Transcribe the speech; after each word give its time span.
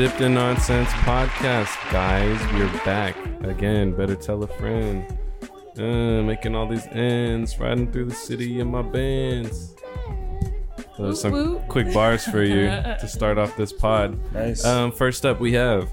Dipped 0.00 0.22
in 0.22 0.32
Nonsense 0.32 0.88
podcast, 1.04 1.92
guys. 1.92 2.40
We're 2.54 2.72
back 2.86 3.14
again. 3.44 3.92
Better 3.92 4.14
tell 4.14 4.42
a 4.42 4.46
friend. 4.46 5.04
Uh, 5.78 6.22
making 6.22 6.54
all 6.54 6.66
these 6.66 6.86
ends, 6.86 7.60
riding 7.60 7.92
through 7.92 8.06
the 8.06 8.14
city 8.14 8.60
in 8.60 8.70
my 8.70 8.80
bands. 8.80 9.74
Those 10.96 11.20
some 11.20 11.32
Whoop, 11.32 11.48
whoop. 11.48 11.68
quick 11.68 11.92
bars 11.92 12.24
for 12.24 12.42
you 12.42 12.64
to 13.00 13.06
start 13.06 13.36
off 13.36 13.54
this 13.58 13.74
pod. 13.74 14.18
Nice. 14.32 14.64
Um, 14.64 14.90
first 14.90 15.26
up, 15.26 15.38
we 15.38 15.52
have 15.52 15.92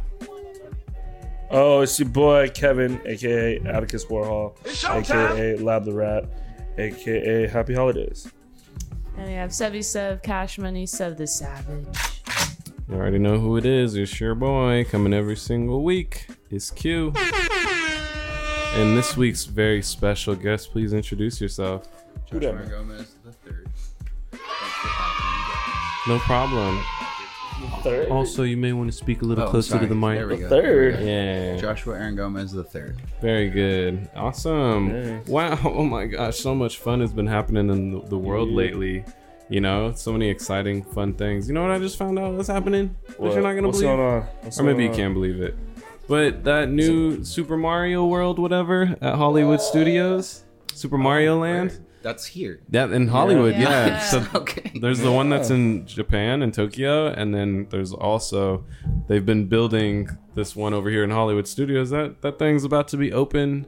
oh, 1.52 1.82
it's 1.82 2.00
your 2.00 2.08
boy 2.08 2.50
Kevin, 2.54 3.02
aka 3.06 3.60
Atticus 3.66 4.06
Warhol, 4.06 4.56
aka 4.90 5.58
Lab 5.58 5.84
the 5.84 5.94
Rat, 5.94 6.30
aka 6.78 7.46
Happy 7.50 7.74
Holidays. 7.74 8.32
And 9.18 9.28
we 9.28 9.34
have 9.34 9.50
Sevy 9.50 9.84
Sev, 9.84 10.22
Cash 10.22 10.60
Money, 10.60 10.86
Sev 10.86 11.18
the 11.18 11.28
Savage. 11.28 12.17
You 12.90 12.96
already 12.96 13.18
know 13.20 13.38
who 13.40 13.58
it 13.58 13.66
is. 13.66 13.96
It's 13.96 14.20
your 14.20 14.36
boy 14.36 14.86
coming 14.90 15.14
every 15.14 15.36
single 15.36 15.84
week. 15.84 16.28
It's 16.50 16.72
Q. 16.72 17.14
And 18.76 18.96
this 18.98 19.18
week's 19.18 19.46
very 19.46 19.82
special 19.82 20.36
guest, 20.36 20.72
please 20.72 20.94
introduce 20.94 21.42
yourself. 21.42 21.88
Who 22.32 22.40
that 22.40 22.54
Joshua? 22.54 22.70
Gomez 22.70 23.16
the 23.26 23.32
third. 23.32 23.68
No 26.08 26.20
problem. 26.20 26.82
Third. 27.82 28.10
Also, 28.10 28.44
you 28.44 28.56
may 28.56 28.72
want 28.72 28.90
to 28.92 28.96
speak 28.98 29.24
a 29.24 29.26
little 29.26 29.46
Oh, 29.46 29.50
closer 29.50 29.72
sorry. 29.72 29.82
to 29.82 29.88
the 29.88 29.96
mic. 29.96 30.18
There 30.20 30.28
we 30.28 30.38
go. 30.38 30.48
Third. 30.50 31.00
Yeah. 31.00 31.58
Joshua 31.58 31.96
Aaron 31.98 32.16
Gomez 32.16 32.52
the 32.52 32.64
third. 32.64 33.02
Very 33.20 33.50
good. 33.50 34.08
Awesome. 34.16 35.18
Nice. 35.18 35.28
Wow. 35.28 35.60
Oh 35.66 35.84
my 35.84 36.06
gosh. 36.06 36.38
So 36.38 36.54
much 36.54 36.78
fun 36.78 37.02
has 37.02 37.12
been 37.12 37.28
happening 37.28 37.70
in 37.70 37.92
the, 37.92 38.02
the 38.08 38.18
world 38.18 38.50
Yeah. 38.50 38.56
lately. 38.56 39.06
You 39.50 39.62
know, 39.62 39.94
so 39.94 40.12
many 40.12 40.30
exciting, 40.30 40.84
fun 40.84 41.14
things. 41.14 41.48
You 41.48 41.54
know 41.54 41.62
what 41.62 41.72
I 41.72 41.80
just 41.80 41.98
found 41.98 42.20
out 42.20 42.34
was 42.34 42.48
happening? 42.48 42.96
That 43.08 43.20
What? 43.20 43.34
you're 43.34 43.42
not 43.42 43.52
going 43.54 43.64
to 43.64 43.68
What's 43.70 43.80
believe? 43.80 43.98
going 43.98 44.10
on? 44.10 44.22
What's 44.42 44.60
Or 44.60 44.64
maybe 44.64 44.84
you 44.84 44.90
on? 44.90 44.96
can't 44.96 45.14
believe 45.14 45.42
it. 45.42 45.56
But 46.08 46.44
that 46.46 46.70
new 46.70 47.24
Super 47.24 47.56
Mario 47.58 48.06
World, 48.06 48.40
whatever, 48.40 48.96
at 49.02 49.16
Hollywood 49.16 49.62
Studios, 49.62 50.44
Super 50.74 50.98
Mario 50.98 51.36
oh, 51.36 51.40
Land, 51.40 51.80
That's 52.02 52.26
here. 52.26 52.60
that 52.70 52.92
in 52.92 53.08
Hollywood, 53.08 53.56
yeah. 53.56 53.88
Yeah. 53.88 54.00
So 54.12 54.24
Okay. 54.36 54.72
there's 54.82 55.00
the 55.00 55.12
one 55.12 55.30
that's 55.30 55.50
in 55.50 55.86
Japan 55.86 56.42
and 56.42 56.54
Tokyo, 56.54 57.08
and 57.08 57.34
then 57.34 57.68
there's 57.72 57.92
also 57.94 58.64
they've 59.08 59.26
been 59.26 59.48
building 59.48 60.10
this 60.36 60.56
one 60.56 60.74
over 60.74 60.90
here 60.90 61.04
in 61.04 61.10
Hollywood 61.10 61.48
Studios. 61.48 61.90
That 61.90 62.22
that 62.22 62.38
thing's 62.40 62.64
about 62.64 62.88
to 62.90 62.98
be 62.98 63.12
open 63.12 63.66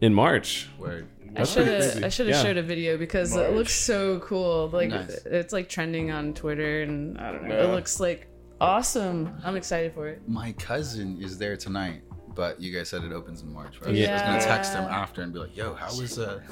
in 0.00 0.14
March. 0.14 0.68
Word. 0.78 1.06
I 1.38 1.44
should 1.44 1.66
have. 1.66 2.04
I 2.04 2.08
should 2.08 2.26
have 2.28 2.36
Yeah. 2.36 2.42
showed 2.42 2.56
a 2.56 2.62
video 2.62 2.96
because 2.96 3.34
March. 3.34 3.48
it 3.50 3.54
looks 3.56 3.74
so 3.74 4.18
cool. 4.20 4.68
Like 4.70 4.90
Nice. 4.90 5.10
it's 5.26 5.52
like 5.52 5.68
trending 5.68 6.10
on 6.10 6.34
Twitter 6.34 6.82
and 6.82 7.18
I 7.18 7.32
don't 7.32 7.44
know. 7.48 7.54
Yeah. 7.54 7.64
It 7.64 7.74
looks 7.74 8.00
like 8.00 8.28
awesome. 8.60 9.32
I'm 9.44 9.56
excited 9.56 9.92
for 9.92 10.08
it. 10.08 10.22
My 10.28 10.52
cousin 10.52 11.18
is 11.20 11.38
there 11.38 11.56
tonight, 11.56 12.02
but 12.34 12.60
you 12.60 12.76
guys 12.76 12.88
said 12.88 13.04
it 13.04 13.12
opens 13.12 13.42
in 13.42 13.52
March. 13.52 13.80
Right? 13.80 13.94
Yeah. 13.94 14.10
I 14.10 14.34
was 14.36 14.44
gonna 14.44 14.56
text 14.56 14.72
him 14.72 14.84
after 14.84 15.22
and 15.22 15.32
be 15.32 15.38
like, 15.38 15.56
"Yo, 15.56 15.74
how 15.74 15.86
was 15.96 16.18
uh?" 16.18 16.40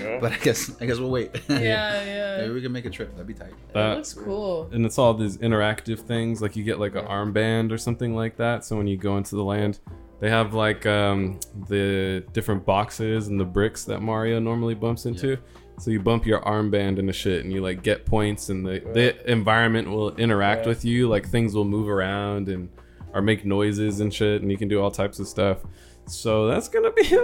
Yeah. 0.00 0.20
But 0.22 0.32
I 0.32 0.36
guess 0.38 0.74
I 0.80 0.86
guess 0.86 0.98
we'll 0.98 1.10
wait. 1.10 1.32
Yeah, 1.50 1.56
yeah. 1.58 2.36
Maybe 2.38 2.48
yeah. 2.48 2.52
we 2.54 2.62
can 2.62 2.72
make 2.72 2.86
a 2.86 2.90
trip. 2.90 3.10
That'd 3.10 3.26
be 3.26 3.34
tight. 3.34 3.50
It 3.50 3.74
That- 3.74 3.96
looks 3.96 4.14
cool. 4.14 4.70
and 4.72 4.86
it's 4.86 4.96
all 4.98 5.12
these 5.12 5.36
interactive 5.36 5.98
things 5.98 6.40
like 6.40 6.56
you 6.56 6.64
get 6.64 6.80
like 6.80 6.94
an 6.94 7.04
armband 7.04 7.72
or 7.72 7.76
something 7.76 8.14
like 8.16 8.38
that 8.38 8.64
so 8.64 8.74
when 8.78 8.86
you 8.86 8.96
go 8.96 9.18
into 9.18 9.34
the 9.36 9.44
land 9.44 9.80
they 10.22 10.30
have 10.30 10.54
like 10.54 10.86
um, 10.86 11.40
the 11.68 12.22
different 12.32 12.64
boxes 12.64 13.26
and 13.26 13.40
the 13.40 13.44
bricks 13.44 13.82
that 13.86 14.00
mario 14.00 14.38
normally 14.38 14.74
bumps 14.76 15.04
into. 15.04 15.36
So 15.80 15.90
you 15.90 15.98
bump 15.98 16.24
your 16.26 16.40
armband 16.42 16.90
and 16.90 16.98
into 17.00 17.12
shit 17.12 17.42
and 17.42 17.52
you 17.52 17.60
like 17.60 17.82
get 17.82 18.06
points 18.06 18.48
and 18.48 18.64
the, 18.64 18.78
the 18.94 19.30
environment 19.30 19.90
will 19.90 20.14
interact 20.14 20.62
Yeah. 20.62 20.68
with 20.68 20.84
you. 20.84 21.08
Like 21.08 21.28
things 21.28 21.54
will 21.56 21.64
move 21.64 21.88
around 21.88 22.48
and 22.48 22.68
or 23.12 23.20
make 23.20 23.44
noises 23.44 23.98
and 23.98 24.14
shit 24.14 24.42
and 24.42 24.50
you 24.52 24.56
can 24.56 24.68
do 24.68 24.80
all 24.80 24.92
types 24.92 25.18
of 25.18 25.26
stuff. 25.26 25.58
So 26.06 26.46
that's 26.46 26.68
gonna 26.68 26.92
be, 26.92 27.02
gonna 27.08 27.22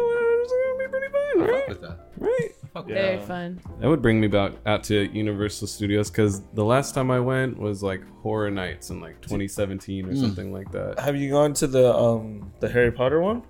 be 0.79 0.89
pretty 0.91 1.07
fun 1.13 1.47
right? 1.49 1.69
with 1.69 1.81
that. 1.83 2.09
right 2.19 2.51
Fuck 2.75 2.89
Yeah. 2.89 2.95
Very 2.95 3.19
fun. 3.21 3.61
that 3.81 3.89
would 3.89 4.03
bring 4.03 4.21
me 4.21 4.27
back 4.29 4.53
out 4.67 4.85
to 4.85 4.95
Universal 5.17 5.67
Studios 5.69 6.11
because 6.11 6.43
the 6.55 6.65
last 6.65 6.95
time 6.95 7.11
I 7.11 7.21
went 7.21 7.59
was 7.59 7.83
like 7.83 8.03
Horror 8.23 8.51
Nights 8.51 8.91
in 8.91 9.01
like 9.01 9.21
2017 9.23 10.07
or 10.07 10.15
something 10.17 10.53
like 10.53 10.71
that. 10.73 10.99
Have 10.99 11.17
you 11.17 11.31
gone 11.31 11.55
to 11.55 11.67
the 11.67 11.95
um 11.95 12.53
the 12.61 12.69
Harry 12.69 12.93
Potter 12.93 13.21
one? 13.21 13.43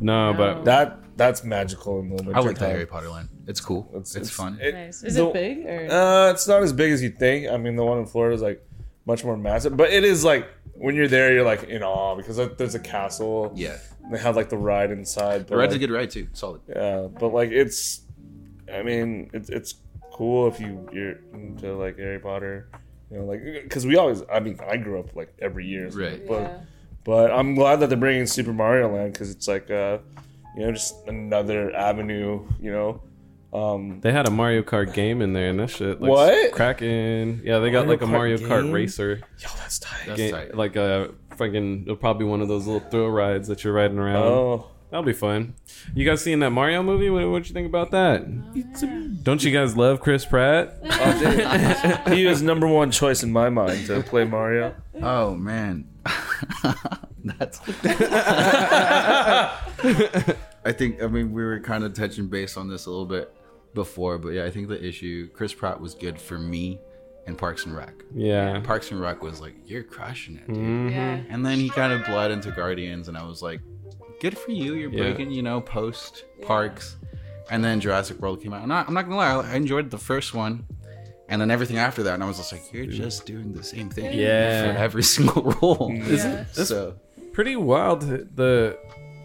No, 0.00 0.32
No. 0.32 0.38
but 0.38 0.64
That 0.64 0.98
that's 1.16 1.44
magical 1.44 2.00
in 2.00 2.08
the 2.08 2.16
winter 2.16 2.36
I 2.36 2.40
like 2.40 2.58
the. 2.58 2.66
Harry 2.66 2.86
Potter 2.86 3.08
land. 3.08 3.28
It's 3.46 3.60
cool. 3.60 3.88
It's, 3.94 4.30
fun. 4.30 4.58
it- 4.60 4.74
Nice. 4.74 5.02
Is 5.04 5.14
the- 5.16 5.28
it 5.28 5.32
big 5.32 5.66
or 5.66 5.88
Uh, 5.90 6.30
it's 6.30 6.48
not 6.48 6.62
as 6.62 6.72
big 6.72 6.90
as 6.92 7.02
you 7.02 7.10
think. 7.10 7.48
I 7.50 7.56
mean, 7.56 7.76
the 7.76 7.84
one 7.84 7.98
in 7.98 8.06
Florida 8.06 8.34
is 8.34 8.42
like 8.42 8.66
much 9.06 9.24
more 9.24 9.36
massive, 9.36 9.76
but 9.76 9.90
it 9.92 10.02
is 10.04 10.24
like 10.24 10.48
when 10.74 10.94
you're 10.96 11.06
there, 11.08 11.32
you're 11.34 11.44
like 11.44 11.64
in 11.64 11.82
awe 11.82 12.16
because 12.16 12.36
there's 12.56 12.74
a 12.74 12.80
castle. 12.80 13.52
yeah. 13.54 13.76
They 14.12 14.18
have 14.18 14.36
like 14.36 14.48
the 14.50 14.58
ride 14.58 14.90
inside. 14.90 15.46
The 15.46 15.50
But, 15.54 15.56
red's 15.58 15.74
a 15.74 15.78
good 15.78 15.90
ride 15.90 16.10
too. 16.10 16.26
Solid. 16.34 16.60
Yeah, 16.68 17.06
but 17.18 17.28
like 17.32 17.50
it's, 17.50 18.00
I 18.72 18.82
mean, 18.82 19.30
it's 19.32 19.48
it's 19.50 19.74
cool 20.12 20.46
if 20.48 20.60
you 20.60 20.88
you're 20.92 21.16
into 21.32 21.74
like 21.74 21.98
Harry 21.98 22.18
Potter, 22.18 22.68
you 23.10 23.18
know, 23.18 23.24
like 23.24 23.42
because 23.62 23.86
we 23.86 23.96
always. 23.96 24.22
I 24.32 24.40
mean, 24.40 24.58
I 24.68 24.76
grew 24.76 24.98
up 25.00 25.14
like 25.16 25.34
every 25.40 25.66
year, 25.66 25.90
so- 25.90 25.98
Right. 25.98 26.26
But 26.26 26.40
Yeah. 26.42 26.58
but 27.04 27.30
I'm 27.30 27.54
glad 27.54 27.76
that 27.80 27.88
they're 27.88 27.98
bringing 27.98 28.26
Super 28.26 28.52
Mario 28.52 28.94
Land 28.94 29.12
because 29.12 29.30
it's 29.30 29.48
like 29.48 29.70
uh, 29.70 29.98
you 30.56 30.62
know, 30.66 30.72
just 30.72 30.94
another 31.08 31.74
avenue, 31.74 32.46
you 32.60 32.70
know. 32.72 33.00
Um, 33.52 34.00
they 34.00 34.10
had 34.10 34.26
a 34.26 34.32
Mario 34.32 34.62
Kart 34.62 34.92
game 34.92 35.22
in 35.22 35.32
there 35.32 35.48
and 35.48 35.60
that 35.60 35.70
shit. 35.70 36.00
Like, 36.00 36.10
What? 36.10 36.52
Cracking. 36.52 37.40
Yeah, 37.44 37.60
they 37.60 37.70
got 37.70 37.86
Mario 37.86 37.90
like 37.90 38.02
a 38.02 38.04
Kart 38.04 38.10
Mario 38.10 38.36
Kart 38.38 38.62
game? 38.64 38.72
racer. 38.72 39.20
yo, 39.38 39.48
that's 39.58 39.78
tight. 39.78 40.06
That's 40.08 40.16
Game, 40.18 40.32
tight. 40.32 40.56
like 40.56 40.74
a 40.74 41.10
fucking, 41.36 41.96
probably 42.00 42.26
one 42.26 42.40
of 42.40 42.48
those 42.48 42.66
little 42.66 42.80
thrill 42.90 43.10
rides 43.10 43.46
that 43.46 43.62
you're 43.62 43.72
riding 43.72 43.98
around. 44.00 44.24
Oh, 44.24 44.66
That'll 44.94 45.04
be 45.04 45.12
fun. 45.12 45.54
You 45.92 46.08
guys 46.08 46.22
seen 46.22 46.38
that 46.38 46.50
Mario 46.50 46.80
movie? 46.80 47.10
What 47.10 47.28
what'd 47.28 47.48
you 47.48 47.52
think 47.52 47.66
about 47.66 47.90
that? 47.90 49.24
Don't 49.24 49.42
you 49.42 49.50
guys 49.50 49.76
love 49.76 49.98
Chris 49.98 50.24
Pratt? 50.24 50.78
he 52.14 52.24
is 52.28 52.42
number 52.42 52.68
one 52.68 52.92
choice 52.92 53.24
in 53.24 53.32
my 53.32 53.50
mind 53.50 53.88
to 53.88 54.04
play 54.04 54.22
Mario. 54.22 54.72
Oh 55.02 55.34
man, 55.34 55.88
that's. 57.24 57.60
I 60.64 60.70
think 60.70 61.02
I 61.02 61.08
mean 61.08 61.32
we 61.32 61.42
were 61.42 61.58
kind 61.58 61.82
of 61.82 61.92
touching 61.94 62.28
base 62.28 62.56
on 62.56 62.68
this 62.68 62.86
a 62.86 62.90
little 62.90 63.04
bit 63.04 63.34
before, 63.74 64.18
but 64.18 64.28
yeah, 64.28 64.44
I 64.44 64.52
think 64.52 64.68
the 64.68 64.80
issue 64.80 65.28
Chris 65.30 65.52
Pratt 65.52 65.80
was 65.80 65.96
good 65.96 66.20
for 66.20 66.38
me 66.38 66.78
in 67.26 67.34
Parks 67.34 67.66
and 67.66 67.74
Rec. 67.76 67.94
Yeah. 68.14 68.60
Parks 68.60 68.92
and 68.92 69.00
Rec 69.00 69.24
was 69.24 69.40
like 69.40 69.56
you're 69.66 69.82
crushing 69.82 70.36
it, 70.36 70.46
dude. 70.46 70.56
Mhm. 70.56 70.90
Yeah. 70.92 71.20
And 71.30 71.44
then 71.44 71.58
he 71.58 71.68
kind 71.68 71.92
of 71.92 72.04
bled 72.04 72.30
into 72.30 72.52
Guardians, 72.52 73.08
and 73.08 73.18
I 73.18 73.24
was 73.24 73.42
like, 73.42 73.60
good 74.20 74.36
for 74.38 74.50
you, 74.50 74.74
you're 74.74 74.90
Yeah. 74.90 74.98
breaking 75.02 75.30
you 75.30 75.42
know 75.42 75.60
post 75.60 76.24
Parks. 76.42 76.96
And 77.50 77.62
then 77.62 77.78
Jurassic 77.80 78.18
World 78.20 78.42
came 78.42 78.54
out, 78.54 78.62
and 78.62 78.72
I, 78.72 78.84
I'm 78.86 78.94
not 78.94 79.02
gonna 79.02 79.16
lie, 79.16 79.34
I 79.52 79.54
enjoyed 79.56 79.90
the 79.90 79.98
first 79.98 80.32
one. 80.34 80.64
And 81.28 81.40
then 81.40 81.50
everything 81.50 81.78
after 81.78 82.02
that, 82.04 82.14
and 82.14 82.22
I 82.22 82.26
was 82.26 82.36
just 82.36 82.52
like, 82.52 82.70
"You're 82.72 82.84
just 82.86 83.24
doing 83.26 83.52
the 83.54 83.62
same 83.62 83.88
thing, 83.90 84.12
Yeah. 84.18 84.72
for 84.72 84.78
every 84.78 85.02
single 85.14 85.42
role." 85.60 85.90
Yeah. 85.92 86.44
So 86.52 86.96
pretty 87.32 87.56
wild. 87.56 88.02
The 88.02 88.78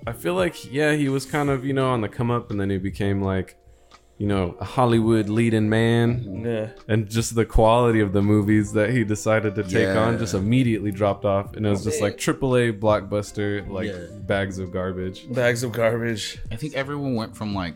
I 0.07 0.13
feel 0.13 0.33
like 0.33 0.71
yeah, 0.71 0.93
he 0.93 1.09
was 1.09 1.25
kind 1.25 1.49
of 1.49 1.65
you 1.65 1.73
know 1.73 1.89
on 1.89 2.01
the 2.01 2.09
come 2.09 2.31
up, 2.31 2.51
and 2.51 2.59
then 2.59 2.69
he 2.69 2.77
became 2.77 3.21
like 3.21 3.57
you 4.19 4.27
know 4.27 4.55
a 4.59 4.65
Hollywood 4.65 5.27
leading 5.29 5.67
man, 5.69 6.43
Yeah. 6.45 6.67
and 6.87 7.09
just 7.09 7.33
the 7.35 7.45
quality 7.45 8.01
of 8.01 8.13
the 8.13 8.21
movies 8.21 8.73
that 8.73 8.91
he 8.91 9.03
decided 9.03 9.55
to 9.55 9.63
take 9.63 9.95
on 9.95 10.19
just 10.19 10.33
immediately 10.35 10.91
dropped 10.91 11.25
off, 11.25 11.55
and 11.55 11.65
it 11.65 11.69
was 11.69 11.83
just 11.83 12.01
like 12.01 12.17
AAA 12.17 12.77
blockbuster 12.79 13.67
like 13.67 13.87
Yeah. 13.87 14.17
bags 14.27 14.59
of 14.59 14.71
garbage. 14.71 15.25
Bags 15.33 15.63
of 15.63 15.71
garbage. 15.71 16.37
I 16.51 16.55
think 16.57 16.75
everyone 16.75 17.15
went 17.15 17.35
from 17.35 17.55
like 17.55 17.75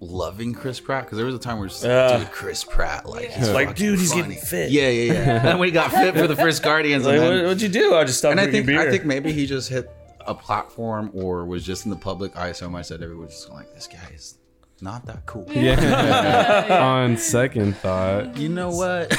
loving 0.00 0.52
Chris 0.54 0.80
Pratt 0.80 1.04
because 1.04 1.16
there 1.16 1.26
was 1.26 1.34
a 1.34 1.38
time 1.38 1.58
where 1.58 1.66
it's 1.66 1.82
like, 1.82 1.90
Yeah. 1.90 2.18
dude, 2.18 2.30
Chris 2.30 2.62
Pratt, 2.62 3.08
like, 3.08 3.30
he's 3.30 3.48
Like, 3.50 3.68
fucking 3.68 3.86
dude, 3.86 3.98
he's 3.98 4.10
funny. 4.12 4.22
getting 4.34 4.38
fit. 4.38 4.70
Yeah, 4.70 4.88
yeah, 4.90 5.12
yeah. 5.12 5.18
and 5.38 5.48
then 5.48 5.58
when 5.58 5.68
he 5.68 5.72
got 5.72 5.90
fit 5.90 6.14
for 6.14 6.26
the 6.26 6.36
first 6.36 6.62
Guardians, 6.62 7.04
Like, 7.06 7.14
and, 7.16 7.22
what, 7.24 7.30
then, 7.34 7.44
what'd 7.44 7.62
you 7.62 7.68
do? 7.68 7.94
I 7.94 8.04
just 8.04 8.18
stopped 8.18 8.32
and 8.32 8.40
I 8.40 8.50
think 8.50 8.66
beer. 8.66 8.80
I 8.80 8.90
think 8.90 9.04
maybe 9.06 9.32
he 9.32 9.46
just 9.46 9.70
hit 9.70 9.90
a 10.26 10.34
platform 10.34 11.10
or 11.14 11.46
was 11.46 11.64
just 11.64 11.84
in 11.84 11.90
the 11.90 11.96
public 11.96 12.36
eye 12.36 12.52
so 12.52 12.68
much 12.68 12.88
that 12.88 13.02
everyone's 13.02 13.32
just 13.32 13.50
like, 13.50 13.72
this 13.74 13.86
guy 13.86 13.98
is 14.14 14.36
not 14.84 15.06
that 15.06 15.26
cool. 15.26 15.46
Yeah. 15.54 16.78
on 16.80 17.16
second 17.16 17.76
thought, 17.78 18.36
You 18.36 18.48
know 18.50 18.70
what? 18.70 19.12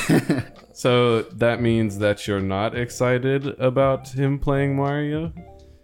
so 0.73 1.23
that 1.44 1.62
means 1.62 1.97
that 2.00 2.27
you're 2.27 2.39
not 2.57 2.77
excited 2.77 3.47
about 3.59 4.07
him 4.09 4.39
playing 4.39 4.75
Mario. 4.75 5.33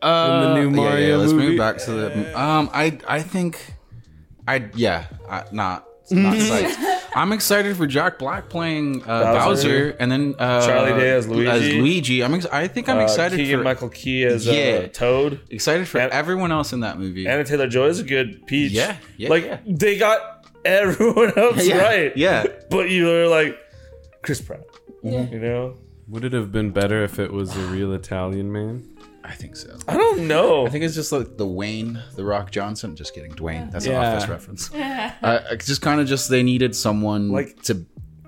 Uh, 0.01 0.53
new 0.55 0.69
yeah, 0.69 0.75
Mario 0.75 1.07
yeah, 1.09 1.15
let's 1.17 1.33
movie? 1.33 1.47
move 1.49 1.57
back 1.57 1.77
to 1.77 1.91
the. 1.91 2.39
Um, 2.39 2.69
I 2.73 2.97
I 3.07 3.21
think, 3.21 3.73
I 4.47 4.69
yeah, 4.73 5.05
I, 5.29 5.43
not 5.51 5.85
not 6.09 6.35
psyched. 6.49 7.00
I'm 7.15 7.31
excited 7.33 7.75
for 7.75 7.85
Jack 7.87 8.17
Black 8.19 8.47
playing 8.49 9.03
uh, 9.03 9.05
Bowser. 9.33 9.43
Bowser. 9.89 9.89
and 9.99 10.11
then 10.11 10.35
uh, 10.39 10.65
Charlie 10.65 10.99
Day 10.99 11.11
as 11.11 11.27
Luigi. 11.27 11.49
As 11.49 11.73
Luigi, 11.73 12.23
I'm 12.23 12.33
ex- 12.33 12.45
I 12.45 12.67
think 12.67 12.87
I'm 12.87 12.99
Uh, 12.99 13.03
excited 13.03 13.37
Keegan 13.37 13.59
for 13.59 13.63
Michael 13.63 13.89
Key 13.89 14.23
as 14.23 14.47
uh, 14.47 14.51
Yeah. 14.51 14.87
Toad. 14.87 15.39
excited 15.49 15.87
for 15.87 15.99
And- 15.99 16.11
everyone 16.13 16.51
else 16.51 16.71
in 16.73 16.79
that 16.81 16.97
movie. 16.99 17.27
Anya 17.27 17.43
Taylor-Joy 17.43 17.87
is 17.87 17.99
a 17.99 18.03
good 18.03 18.45
Peach. 18.47 18.71
Yeah, 18.71 18.97
yeah, 19.17 19.29
like 19.29 19.43
yeah. 19.45 19.59
they 19.65 19.97
got 19.97 20.47
everyone 20.63 21.33
else 21.37 21.65
yeah, 21.67 21.77
right. 21.77 22.15
yeah. 22.17 22.45
but 22.69 22.89
you 22.89 23.05
were 23.07 23.27
like 23.27 23.57
Chris 24.21 24.39
Pratt. 24.41 24.61
You 25.03 25.39
know, 25.39 25.77
Would 26.07 26.23
it 26.25 26.33
have 26.33 26.51
been 26.51 26.71
better 26.71 27.03
if 27.03 27.17
it 27.19 27.33
was 27.33 27.57
a 27.57 27.61
real 27.67 27.91
Italian 27.93 28.51
man? 28.51 28.87
I 29.31 29.35
think 29.35 29.55
so. 29.55 29.77
I 29.87 29.95
don't 29.95 30.27
know. 30.27 30.67
I 30.67 30.69
think 30.69 30.83
it's 30.83 30.93
just 30.95 31.11
like 31.13 31.37
the 31.37 31.47
Wayne, 31.47 32.01
the 32.15 32.25
Rock 32.25 32.51
Johnson. 32.51 32.95
Just 32.95 33.13
kidding, 33.15 33.31
Dwayne. 33.31 33.71
That's 33.71 33.85
Yeah. 33.85 34.01
an 34.01 34.15
office 34.17 34.29
reference. 34.29 34.73
uh, 34.75 35.43
it's 35.51 35.65
just 35.67 35.81
kind 35.81 36.01
of 36.01 36.07
just 36.07 36.29
they 36.29 36.43
needed 36.43 36.75
someone 36.75 37.29
Like- 37.29 37.47
like 37.47 37.61
to 37.63 37.85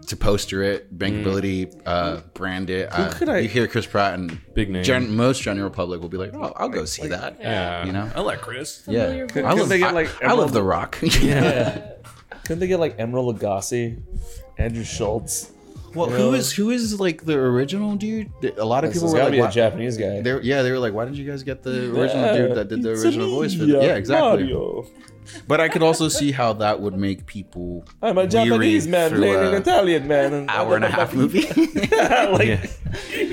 to 0.08 0.18
poster 0.18 0.62
it, 0.64 0.98
bankability, 0.98 1.82
uh, 1.86 2.20
brand 2.34 2.70
it. 2.70 2.90
Uh, 2.92 3.10
could 3.14 3.30
I- 3.30 3.38
You 3.40 3.48
hear 3.48 3.68
Chris 3.68 3.86
Pratt 3.86 4.16
and 4.16 4.38
Big 4.54 4.70
name. 4.70 4.84
Gen- 4.84 5.16
most 5.16 5.42
general 5.42 5.70
public 5.70 6.02
will 6.02 6.10
be 6.10 6.18
like, 6.18 6.34
"Oh, 6.34 6.52
I'll 6.58 6.68
go 6.68 6.84
see 6.84 7.08
that." 7.08 7.38
Yeah. 7.40 7.86
You 7.86 7.94
know? 7.94 8.12
I 8.14 8.20
like 8.20 8.42
Chris. 8.42 8.84
Yeah, 8.86 9.06
Familiar 9.06 9.28
Could- 9.28 9.46
I 9.46 9.54
love. 9.54 9.70
they 9.70 9.80
get, 9.80 9.90
I, 9.90 9.92
like, 9.94 10.24
I 10.24 10.34
love 10.34 10.50
Emeril- 10.52 10.54
The 10.54 10.64
Rock. 10.64 10.98
yeah. 11.22 11.92
Couldn't 12.44 12.60
they 12.60 12.68
get 12.68 12.80
like 12.82 12.98
Emeril 12.98 13.34
Lagasse, 13.34 14.02
Andrew 14.58 14.84
Schulz? 14.84 15.52
Well, 15.96 16.10
who 16.10 16.34
is 16.34 16.52
who 16.52 16.70
is 16.70 17.00
like 17.00 17.26
the 17.26 17.36
original 17.38 17.96
dude? 17.96 18.32
A 18.58 18.66
lot 18.66 18.84
of 18.84 18.92
This 18.94 19.02
people 19.02 19.14
were 19.14 19.20
got 19.20 19.26
to 19.26 19.30
like, 19.30 19.32
be 19.34 19.40
a 19.40 19.44
"Why-" 19.44 19.50
Japanese 19.52 19.98
guy. 19.98 20.22
They 20.22 20.34
were, 20.34 20.42
yeah, 20.42 20.62
they 20.62 20.72
were 20.72 20.80
like, 20.80 20.94
why 20.94 21.06
didn't 21.06 21.18
you 21.18 21.26
guys 21.30 21.44
get 21.44 21.64
the 21.64 21.92
original 21.98 22.26
Yeah, 22.26 22.38
dude 22.38 22.56
that 22.56 22.68
did 22.70 22.82
the 22.84 22.92
original 22.92 23.30
voice 23.30 23.54
for 23.54 23.66
the 23.66 23.74
Yeah, 23.82 23.96
exactly. 23.96 24.44
Mario. 24.44 24.86
But 25.48 25.62
I 25.62 25.70
could 25.70 25.84
also 25.84 26.10
see 26.10 26.34
how 26.34 26.52
that 26.54 26.82
would 26.82 26.98
make 26.98 27.26
people 27.26 27.86
I'm 28.02 28.18
a 28.18 28.28
Japanese 28.28 28.88
man 28.90 29.12
playing 29.12 29.36
an 29.40 29.54
Italian 29.54 30.06
man. 30.06 30.34
An 30.34 30.50
hour 30.50 30.76
and 30.76 30.84
a 30.84 30.90
half 30.90 31.14
movie. 31.22 31.44
like, 31.48 32.48
Yeah. 32.48 32.66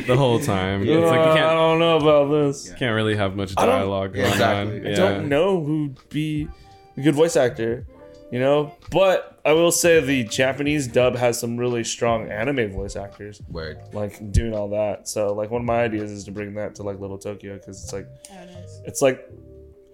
The 0.06 0.14
whole 0.16 0.38
time. 0.38 0.82
It's 0.82 0.88
like 0.90 0.98
you 1.00 1.04
"Uh, 1.04 1.10
I 1.10 1.36
can't, 1.36 1.50
don't 1.52 1.78
know 1.80 1.96
about 1.96 2.30
this. 2.30 2.72
can't 2.74 2.94
really 2.94 3.16
have 3.16 3.34
much 3.36 3.54
don't- 3.56 3.66
dialogue 3.66 4.14
going 4.14 4.26
exactly. 4.30 4.80
on. 4.80 4.86
I 4.86 4.94
don't 4.94 5.28
know 5.28 5.64
who'd 5.64 5.96
be 6.10 6.48
a 6.96 7.00
good 7.00 7.14
voice 7.16 7.36
actor, 7.36 7.86
you 8.30 8.38
know. 8.40 8.74
But 8.90 9.40
I 9.44 9.52
will 9.52 9.72
say 9.72 10.00
the 10.00 10.24
Japanese 10.24 10.86
dub 10.86 11.16
has 11.16 11.38
some 11.40 11.56
really 11.56 11.84
strong 11.84 12.30
anime 12.30 12.70
voice 12.72 12.96
actors, 12.96 13.40
Word. 13.48 13.78
like 13.92 14.32
doing 14.32 14.54
all 14.54 14.68
that. 14.70 15.08
So 15.08 15.32
like 15.34 15.50
one 15.50 15.62
of 15.62 15.66
my 15.66 15.82
ideas 15.82 16.10
is 16.10 16.24
to 16.24 16.30
bring 16.32 16.54
that 16.54 16.74
to 16.76 16.82
like 16.82 17.00
Little 17.00 17.18
Tokyo 17.18 17.54
because 17.56 17.82
it's 17.82 17.92
like 17.92 18.06
Oh, 18.30 18.44
nice. 18.44 18.80
it's 18.84 19.02
like 19.02 19.28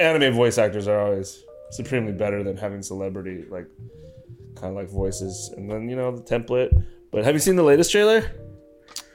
anime 0.01 0.35
voice 0.35 0.59
actors 0.59 0.89
are 0.89 0.99
always 1.01 1.43
supremely 1.71 2.13
better 2.13 2.43
than 2.45 2.57
having 2.57 2.83
celebrity 2.83 3.45
like 3.51 3.67
kind 4.55 4.71
of 4.71 4.75
like 4.77 4.89
voices. 4.91 5.53
And 5.57 5.71
then 5.71 5.89
you 5.89 5.97
know 5.97 6.11
the 6.17 6.23
template. 6.23 6.85
But 7.13 7.25
have 7.25 7.35
you 7.35 7.41
seen 7.41 7.57
the 7.57 7.63
latest 7.63 7.93
trailer? 7.93 8.31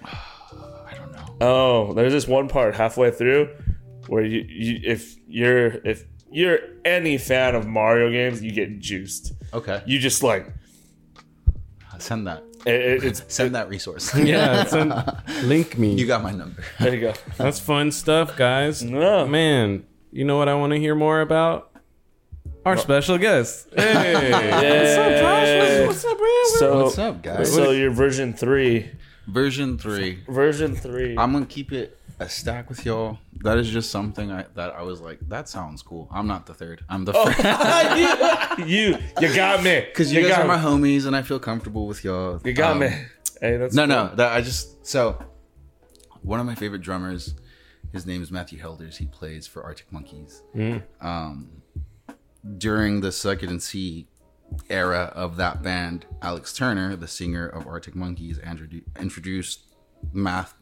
I 0.06 0.94
don't 0.95 1.12
know. 1.12 1.35
Oh, 1.41 1.94
there's 1.94 2.13
this 2.13 2.27
one 2.27 2.47
part 2.47 2.75
halfway 2.75 3.12
through 3.12 3.50
where 4.07 4.24
you, 4.25 4.44
you 4.47 4.79
if 4.83 5.15
you're 5.27 5.67
if 5.85 6.06
you're 6.31 6.59
any 6.85 7.17
fan 7.17 7.55
of 7.55 7.67
Mario 7.67 8.09
games, 8.11 8.41
you 8.41 8.51
get 8.51 8.79
juiced. 8.79 9.33
Okay, 9.53 9.81
You 9.85 9.99
just 9.99 10.23
like 10.23 10.47
send 11.99 12.25
that. 12.27 12.43
it, 12.65 12.73
it- 12.73 13.03
it's 13.03 13.23
Send 13.27 13.53
that 13.55 13.69
resource. 13.69 14.13
Yeah, 14.17 14.61
it's 14.63 14.73
an, 14.81 14.93
link 15.43 15.77
me. 15.77 15.93
you 15.93 16.07
got 16.07 16.23
my 16.23 16.31
number. 16.31 16.63
there 16.79 16.93
you 16.95 17.01
go. 17.01 17.13
That's 17.37 17.59
fun 17.59 17.91
stuff, 17.91 18.35
guys. 18.37 18.81
No. 18.83 19.27
Man, 19.27 19.85
you 20.11 20.25
know 20.25 20.37
what 20.37 20.49
I 20.49 20.55
want 20.55 20.73
to 20.73 20.79
hear 20.79 20.95
more 20.95 21.21
about? 21.21 21.67
Our 22.65 22.77
special 22.77 23.17
guest. 23.17 23.67
Hey. 23.75 24.31
What's 24.31 24.97
up, 24.97 25.21
Josh? 25.21 25.87
What's, 25.87 26.03
what's 26.03 26.05
up, 26.05 26.19
man? 26.19 26.59
So 26.59 26.83
What's 26.83 26.97
up, 26.97 27.21
guys? 27.23 27.53
so 27.53 27.71
your 27.71 27.91
version 27.91 28.33
three, 28.33 28.89
Version 29.27 29.77
three. 29.77 30.19
version 30.27 30.75
three. 30.75 31.15
I'm 31.17 31.31
gonna 31.33 31.45
keep 31.45 31.71
it 31.71 31.97
a 32.21 32.29
stack 32.29 32.69
with 32.69 32.85
y'all. 32.85 33.19
That 33.44 33.57
is 33.57 33.69
just 33.69 33.89
something 33.91 34.31
I, 34.31 34.45
that 34.56 34.73
I 34.75 34.81
was 34.83 35.01
like, 35.01 35.19
that 35.29 35.50
sounds 35.50 35.81
cool. 35.81 36.07
I'm 36.12 36.27
not 36.27 36.45
the 36.45 36.53
third. 36.53 36.83
I'm 36.89 37.06
the 37.06 37.13
first. 37.13 37.38
you 38.69 38.97
you 39.19 39.35
got 39.35 39.63
me 39.63 39.81
Because 39.88 40.12
you, 40.13 40.21
guys 40.21 40.31
got 40.38 40.41
are 40.41 40.47
my 40.47 40.57
homies, 40.57 41.06
and 41.06 41.15
I 41.15 41.21
feel 41.21 41.39
comfortable 41.39 41.88
with 41.88 42.03
y'all. 42.03 42.39
You 42.44 42.53
got 42.53 42.73
Um, 42.73 42.79
me. 42.79 42.89
Hey, 43.41 43.57
that's 43.57 43.73
No, 43.75 43.83
cool. 43.83 43.88
no. 44.09 44.15
That 44.15 44.33
I 44.33 44.41
just 44.41 44.85
so 44.85 45.23
one 46.21 46.39
of 46.39 46.45
my 46.45 46.56
favorite 46.56 46.81
drummers. 46.81 47.35
His 47.91 48.06
name 48.06 48.21
is 48.24 48.31
Matthew 48.31 48.57
Helders. 48.59 48.95
He 48.97 49.06
plays 49.06 49.47
for 49.47 49.63
Arctic 49.63 49.91
Monkeys. 49.91 50.44
Um, 51.01 51.50
during 52.57 53.01
the 53.01 53.12
Suck 53.12 53.44
It 53.44 53.50
and 53.50 53.62
See 53.62 54.07
era 54.69 55.12
of 55.15 55.35
that 55.38 55.62
band, 55.62 56.06
Alex 56.21 56.53
Turner, 56.53 56.95
the 56.95 57.07
singer 57.07 57.47
of 57.47 57.67
Arctic 57.67 57.95
Monkeys, 57.95 58.38
introdu- 58.39 58.83
introduced 59.00 59.62
Matt 60.13 60.53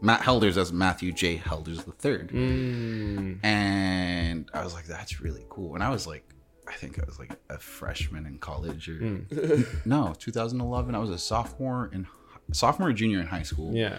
Matt 0.00 0.22
Helders 0.22 0.56
as 0.56 0.72
Matthew 0.72 1.12
J. 1.12 1.36
Helders 1.36 1.78
III. 1.78 2.18
Mm. 2.18 3.44
And 3.44 4.50
I 4.54 4.64
was 4.64 4.74
like, 4.74 4.86
that's 4.86 5.20
really 5.20 5.44
cool. 5.48 5.74
And 5.74 5.82
I 5.82 5.90
was 5.90 6.06
like, 6.06 6.24
I 6.68 6.74
think 6.74 6.98
I 6.98 7.04
was 7.06 7.18
like 7.18 7.32
a 7.48 7.58
freshman 7.58 8.26
in 8.26 8.38
college 8.38 8.88
or 8.88 8.98
hmm. 8.98 9.62
no, 9.86 10.14
2011. 10.18 10.94
I 10.94 10.98
was 10.98 11.10
a 11.10 11.18
sophomore 11.18 11.90
in 11.92 12.06
sophomore 12.52 12.90
or 12.90 12.92
junior 12.92 13.20
in 13.20 13.26
high 13.26 13.42
school. 13.42 13.74
Yeah. 13.74 13.98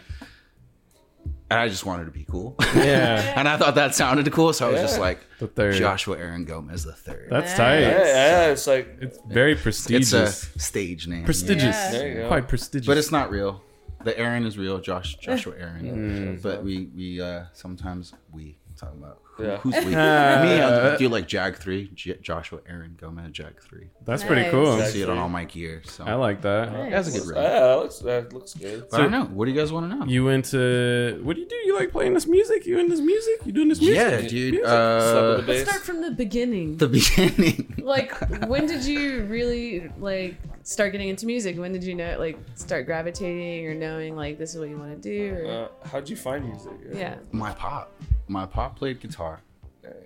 And 1.51 1.59
I 1.59 1.67
just 1.67 1.85
wanted 1.85 2.05
to 2.05 2.11
be 2.11 2.25
cool. 2.25 2.55
Yeah. 2.75 3.33
and 3.35 3.49
I 3.49 3.57
thought 3.57 3.75
that 3.75 3.95
sounded 3.95 4.31
cool. 4.31 4.53
So 4.53 4.67
I 4.67 4.71
was 4.71 4.81
just 4.81 4.99
like, 4.99 5.19
The 5.39 5.47
third. 5.47 5.75
Joshua 5.75 6.17
Aaron 6.17 6.45
Gomez 6.45 6.83
the 6.83 6.93
third. 6.93 7.27
That's 7.31 7.49
Nice. 7.49 7.57
tight. 7.57 7.79
Yeah, 7.79 8.03
yeah, 8.05 8.51
it's 8.51 8.67
like 8.67 8.97
It's 9.01 9.19
very 9.27 9.55
prestigious. 9.55 10.13
it's 10.13 10.55
a 10.55 10.59
stage 10.59 11.07
name. 11.07 11.25
prestigious. 11.25 11.75
Yeah. 11.75 11.91
There 11.91 12.07
you 12.07 12.13
go. 12.15 12.27
Quite 12.27 12.47
prestigious. 12.47 12.85
But 12.85 12.97
it's 12.97 13.11
not 13.11 13.31
real. 13.31 13.63
The 14.03 14.17
Aaron 14.17 14.45
is 14.45 14.57
real, 14.57 14.79
Josh 14.79 15.17
Joshua 15.17 15.53
Mm. 15.53 15.61
Aaron. 15.61 16.39
But 16.41 16.63
we 16.63 16.89
we 16.95 17.21
uh 17.21 17.45
sometimes 17.53 18.13
we 18.31 18.57
talk 18.77 18.93
about 18.93 19.21
who, 19.39 19.45
Yeah. 19.45 19.57
who's 19.57 19.73
we. 19.85 19.95
Uh, 19.95 20.43
Me, 20.43 20.61
I 20.61 20.97
do 20.97 21.09
like 21.09 21.27
Jag 21.27 21.55
three, 21.57 21.89
J- 21.95 22.17
Joshua 22.21 22.59
Aaron 22.67 22.95
Gomez 22.99 23.31
Jag 23.31 23.59
three. 23.61 23.89
That's 24.05 24.23
pretty 24.23 24.49
cool. 24.51 24.71
I 24.73 24.79
Jag 24.79 24.87
see 24.91 25.01
it 25.01 25.09
on 25.09 25.17
all 25.17 25.29
my 25.29 25.45
gear. 25.45 25.81
So 25.85 26.03
I 26.05 26.13
like 26.15 26.41
that. 26.41 26.71
that's 26.91 27.07
a 27.15 27.19
good 27.19 27.35
yeah, 27.35 27.41
that 27.59 27.75
looks 27.79 27.99
that 27.99 28.33
looks 28.33 28.53
good. 28.53 28.85
But 28.91 28.99
I 28.99 29.03
don't 29.03 29.11
know. 29.11 29.25
What 29.25 29.45
do 29.45 29.51
you 29.51 29.57
guys 29.59 29.71
want 29.71 29.89
to 29.89 29.95
know? 29.97 30.05
You 30.05 30.27
into 30.29 31.19
what 31.23 31.35
do 31.35 31.41
you 31.41 31.47
do? 31.47 31.55
You 31.55 31.77
like 31.77 31.91
playing 31.91 32.13
this 32.13 32.27
music? 32.27 32.65
You 32.65 32.79
in 32.79 32.89
this 32.89 32.99
music? 32.99 33.45
You 33.45 33.51
doing 33.51 33.69
this 33.69 33.79
music? 33.79 33.95
yeah, 33.97 34.21
dude. 34.21 34.53
Music? 34.53 34.65
Uh, 34.67 35.11
Slap 35.11 35.23
of 35.39 35.45
the 35.45 35.53
Let's 35.53 35.69
start 35.69 35.81
from 35.83 36.01
the 36.01 36.11
beginning. 36.11 36.77
the 36.77 36.87
beginning. 36.87 37.73
like, 37.83 38.11
when 38.47 38.65
did 38.67 38.83
you 38.85 39.23
really 39.25 39.89
like 39.99 40.35
start 40.63 40.91
getting 40.91 41.09
into 41.09 41.25
music? 41.25 41.57
When 41.57 41.71
did 41.73 41.83
you 41.83 41.95
know, 41.95 42.15
like, 42.19 42.37
start 42.55 42.85
gravitating 42.85 43.65
or 43.67 43.73
knowing 43.75 44.15
like 44.15 44.37
this 44.37 44.53
is 44.53 44.59
what 44.59 44.69
you 44.69 44.77
want 44.77 45.01
to 45.01 45.09
do? 45.09 45.35
Or, 45.47 45.51
Uh, 45.83 45.87
how'd 45.89 46.09
you 46.09 46.15
find 46.15 46.45
music? 46.45 46.73
yeah. 46.93 47.15
my 47.31 47.51
pop 47.53 47.91
my 48.27 48.45
pop 48.45 48.77
played 48.77 48.99
guitar 48.99 49.28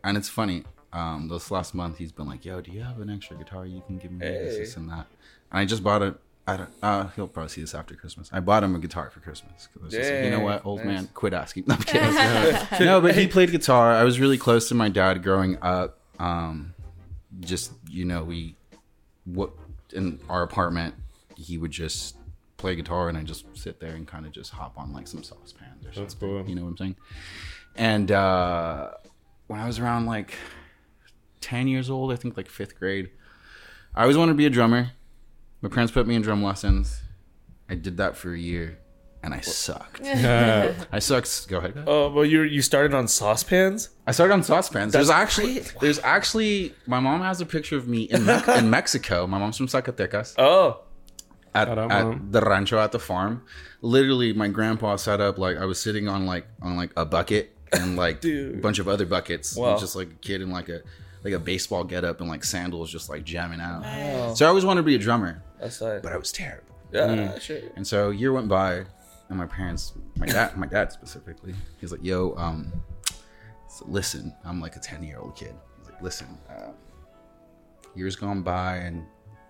and 0.04 0.18
it's 0.18 0.30
funny 0.30 0.64
um 0.94 1.28
this 1.28 1.50
last 1.52 1.74
month 1.74 1.98
he's 1.98 2.12
been 2.12 2.28
like 2.28 2.46
yo 2.46 2.62
do 2.62 2.72
you 2.72 2.82
have 2.82 3.00
an 3.00 3.10
extra 3.10 3.36
guitar 3.38 3.66
you 3.66 3.82
can 3.88 3.98
give 3.98 4.12
me 4.12 4.20
this, 4.20 4.54
Hey. 4.54 4.60
this 4.60 4.78
and 4.78 4.90
that 4.90 5.08
and 5.52 5.60
i 5.60 5.66
just 5.66 5.84
bought 5.84 6.02
it 6.02 6.16
I 6.46 6.58
don't. 6.58 6.70
Uh, 6.82 7.08
he'll 7.16 7.30
probably 7.30 7.48
see 7.48 7.62
this 7.62 7.74
after 7.74 7.96
Christmas. 7.96 8.30
I 8.34 8.42
bought 8.42 8.66
him 8.66 8.76
a 8.76 8.80
guitar 8.80 9.10
for 9.10 9.22
Christmas 9.22 9.70
because 9.72 9.82
I 9.82 9.86
was 9.86 9.94
just 9.94 10.12
like, 10.14 10.26
you 10.26 10.30
know 10.30 10.42
what, 10.42 10.66
old 10.66 10.80
nice. 10.80 10.88
man, 10.88 11.10
quit 11.14 11.34
asking. 11.34 11.64
No, 11.68 11.78
no, 12.82 13.00
but 13.00 13.16
he 13.16 13.28
played 13.28 13.50
guitar. 13.52 13.94
I 13.94 14.04
was 14.04 14.20
really 14.20 14.38
close 14.38 14.68
to 14.68 14.76
my 14.76 14.90
dad 14.90 15.24
growing 15.24 15.58
up. 15.62 16.00
Um, 16.20 16.74
just 17.40 17.72
you 17.90 18.04
know, 18.04 18.26
we 18.26 18.58
what 19.24 19.54
in 19.94 20.20
our 20.28 20.44
apartment, 20.44 20.96
he 21.38 21.58
would 21.58 21.72
just 21.72 22.18
play 22.58 22.76
guitar, 22.76 23.08
and 23.08 23.18
I 23.18 23.24
just 23.24 23.46
sit 23.54 23.80
there 23.80 23.96
and 23.96 24.06
kind 24.06 24.26
of 24.26 24.34
just 24.34 24.52
hop 24.52 24.78
on 24.78 24.92
like 24.92 25.08
some 25.08 25.24
saucepans 25.24 25.86
or 25.86 25.94
something. 25.94 26.18
Cool. 26.20 26.50
You 26.50 26.56
know 26.56 26.64
what 26.64 26.72
I'm 26.72 26.78
saying? 26.78 26.96
And 27.78 28.12
uh, 28.12 28.90
when 29.54 29.62
I 29.62 29.68
was 29.68 29.78
around 29.78 30.08
like 30.08 30.34
10 31.42 31.68
years 31.68 31.88
old, 31.88 32.12
I 32.12 32.16
think 32.16 32.36
like 32.36 32.50
fifth 32.50 32.80
grade, 32.80 33.12
I 33.94 34.02
always 34.02 34.18
wanted 34.18 34.32
to 34.32 34.36
be 34.38 34.48
a 34.48 34.50
drummer. 34.50 34.94
My 35.62 35.70
parents 35.70 35.94
put 35.94 36.08
me 36.08 36.16
in 36.16 36.24
drum 36.24 36.42
lessons. 36.44 37.04
I 37.70 37.76
did 37.76 37.98
that 37.98 38.18
for 38.18 38.34
a 38.34 38.40
year 38.40 38.80
and 39.22 39.32
I 39.32 39.42
sucked. 39.42 40.02
I 40.08 40.98
sucked. 40.98 41.48
Go 41.50 41.60
ahead. 41.60 41.84
Oh, 41.86 42.10
well, 42.10 42.26
you 42.26 42.42
you 42.42 42.64
started 42.64 42.96
on 42.96 43.08
saucepans. 43.08 43.90
I 44.08 44.12
started 44.12 44.34
on 44.34 44.42
saucepans. 44.42 44.92
There's 44.92 45.10
That's 45.10 45.22
actually, 45.22 45.60
there's 45.82 46.00
actually, 46.00 46.74
my 46.88 47.00
mom 47.00 47.22
has 47.22 47.40
a 47.40 47.46
picture 47.46 47.78
of 47.78 47.88
me 47.88 48.04
in, 48.06 48.26
Me- 48.26 48.42
in 48.58 48.72
Mexico. 48.72 49.28
My 49.28 49.38
mom's 49.38 49.58
from 49.58 49.68
Zacatecas. 49.68 50.34
Oh, 50.40 50.82
at, 51.54 51.68
Shout 51.68 51.78
out, 51.78 51.92
at 51.92 52.06
Mom. 52.06 52.28
the 52.32 52.42
rancho 52.42 52.80
at 52.80 52.92
the 52.92 53.00
farm. 53.00 53.44
Literally, 53.84 54.34
my 54.34 54.48
grandpa 54.48 54.96
set 54.96 55.22
up 55.22 55.38
like 55.38 55.58
I 55.58 55.66
was 55.66 55.80
sitting 55.80 56.08
on 56.08 56.26
like 56.26 56.48
on 56.60 56.76
like 56.76 56.92
a 56.98 57.06
bucket 57.06 57.53
and 57.74 57.96
like 57.96 58.22
Dude. 58.22 58.56
a 58.56 58.62
bunch 58.62 58.80
of 58.80 58.88
other 58.88 59.06
buckets. 59.06 59.56
Wow. 59.56 59.78
Just 59.78 59.96
like 59.96 60.10
a 60.12 60.16
kid 60.16 60.42
in 60.42 60.50
like 60.52 60.70
a 60.70 60.82
like 61.24 61.34
a 61.34 61.40
baseball 61.40 61.84
getup 61.84 62.20
and 62.20 62.30
like 62.30 62.44
sandals, 62.44 62.92
just 62.92 63.10
like 63.10 63.24
jamming 63.24 63.62
out. 63.62 64.36
So 64.38 64.46
I 64.46 64.50
always 64.50 64.66
wanted 64.66 64.82
to 64.82 64.86
be 64.86 64.96
a 64.96 65.00
drummer, 65.00 65.42
that's 65.60 65.82
nice. 65.82 66.02
but 66.02 66.12
I 66.12 66.18
was 66.18 66.32
terrible. 66.32 66.76
Yeah, 66.92 67.40
sure. 67.40 67.60
And 67.76 67.88
so 67.88 68.12
a 68.12 68.14
year 68.14 68.32
went 68.34 68.48
by, 68.50 68.84
and 69.30 69.38
my 69.38 69.48
parents, 69.48 69.94
my 70.18 70.28
dad, 70.28 70.56
my 70.58 70.68
dad 70.68 70.92
specifically, 70.92 71.56
he's 71.80 71.92
like, 71.92 72.04
"Yo, 72.04 72.36
um, 72.38 72.72
so 73.70 73.86
listen, 73.88 74.34
I'm 74.46 74.60
like 74.62 74.76
a 74.76 74.80
ten 74.80 75.02
year 75.02 75.18
old 75.18 75.36
kid. 75.36 75.54
He's 75.80 75.90
like, 75.90 76.02
listen, 76.02 76.28
uh, 76.50 76.72
years 77.96 78.16
gone 78.16 78.44
by, 78.44 78.76
and 78.78 79.04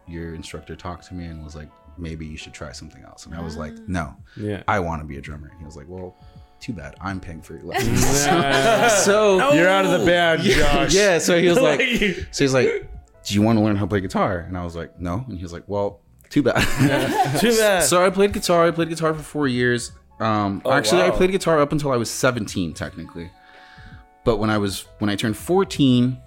your 0.07 0.35
instructor 0.35 0.75
talked 0.75 1.07
to 1.07 1.13
me 1.13 1.25
and 1.25 1.43
was 1.43 1.55
like, 1.55 1.69
maybe 1.97 2.25
you 2.25 2.37
should 2.37 2.53
try 2.53 2.71
something 2.71 3.03
else. 3.03 3.25
And 3.25 3.35
I 3.35 3.41
was 3.41 3.57
like, 3.57 3.73
no, 3.87 4.15
yeah. 4.37 4.63
I 4.67 4.79
want 4.79 5.01
to 5.01 5.07
be 5.07 5.17
a 5.17 5.21
drummer. 5.21 5.51
He 5.59 5.65
was 5.65 5.75
like, 5.75 5.85
well, 5.87 6.15
too 6.63 6.73
bad, 6.73 6.95
I'm 7.01 7.19
paying 7.19 7.41
for 7.41 7.53
your 7.55 7.63
lessons. 7.65 8.05
so 9.05 9.53
You're 9.53 9.67
out 9.67 9.85
of 9.85 9.99
the 9.99 10.05
band, 10.05 10.41
Josh. 10.43 10.93
yeah, 10.93 11.17
so 11.19 11.37
he 11.39 11.47
was 11.49 11.59
like, 11.59 11.79
Like- 12.01 12.27
so 12.31 12.43
he's 12.43 12.53
like, 12.53 12.89
do 13.25 13.33
you 13.33 13.41
want 13.41 13.57
to 13.59 13.63
learn 13.63 13.75
how 13.75 13.83
to 13.85 13.89
play 13.89 14.01
guitar? 14.01 14.39
And 14.39 14.57
I 14.57 14.63
was 14.63 14.75
like, 14.75 14.99
no. 14.99 15.23
And 15.27 15.37
he 15.37 15.43
was 15.43 15.53
like, 15.53 15.63
well, 15.67 15.99
too 16.29 16.43
bad. 16.43 16.59
Too 17.39 17.55
bad. 17.57 17.83
So 17.83 18.03
I 18.05 18.09
played 18.09 18.33
guitar. 18.33 18.65
I 18.67 18.71
played 18.71 18.89
guitar 18.89 19.13
for 19.13 19.21
four 19.23 19.47
years, 19.47 19.91
Um, 20.19 20.61
Oh, 20.65 20.71
actually, 20.71 21.03
I 21.03 21.09
played 21.11 21.31
guitar 21.31 21.59
up 21.59 21.71
until 21.71 21.91
I 21.91 21.95
was 21.97 22.09
17, 22.09 22.73
technically. 22.73 23.29
But 24.25 24.37
when 24.37 24.49
I 24.49 24.57
was 24.57 24.85
when 24.99 25.09
I 25.09 25.15
turned 25.15 25.37
14, 25.37 26.17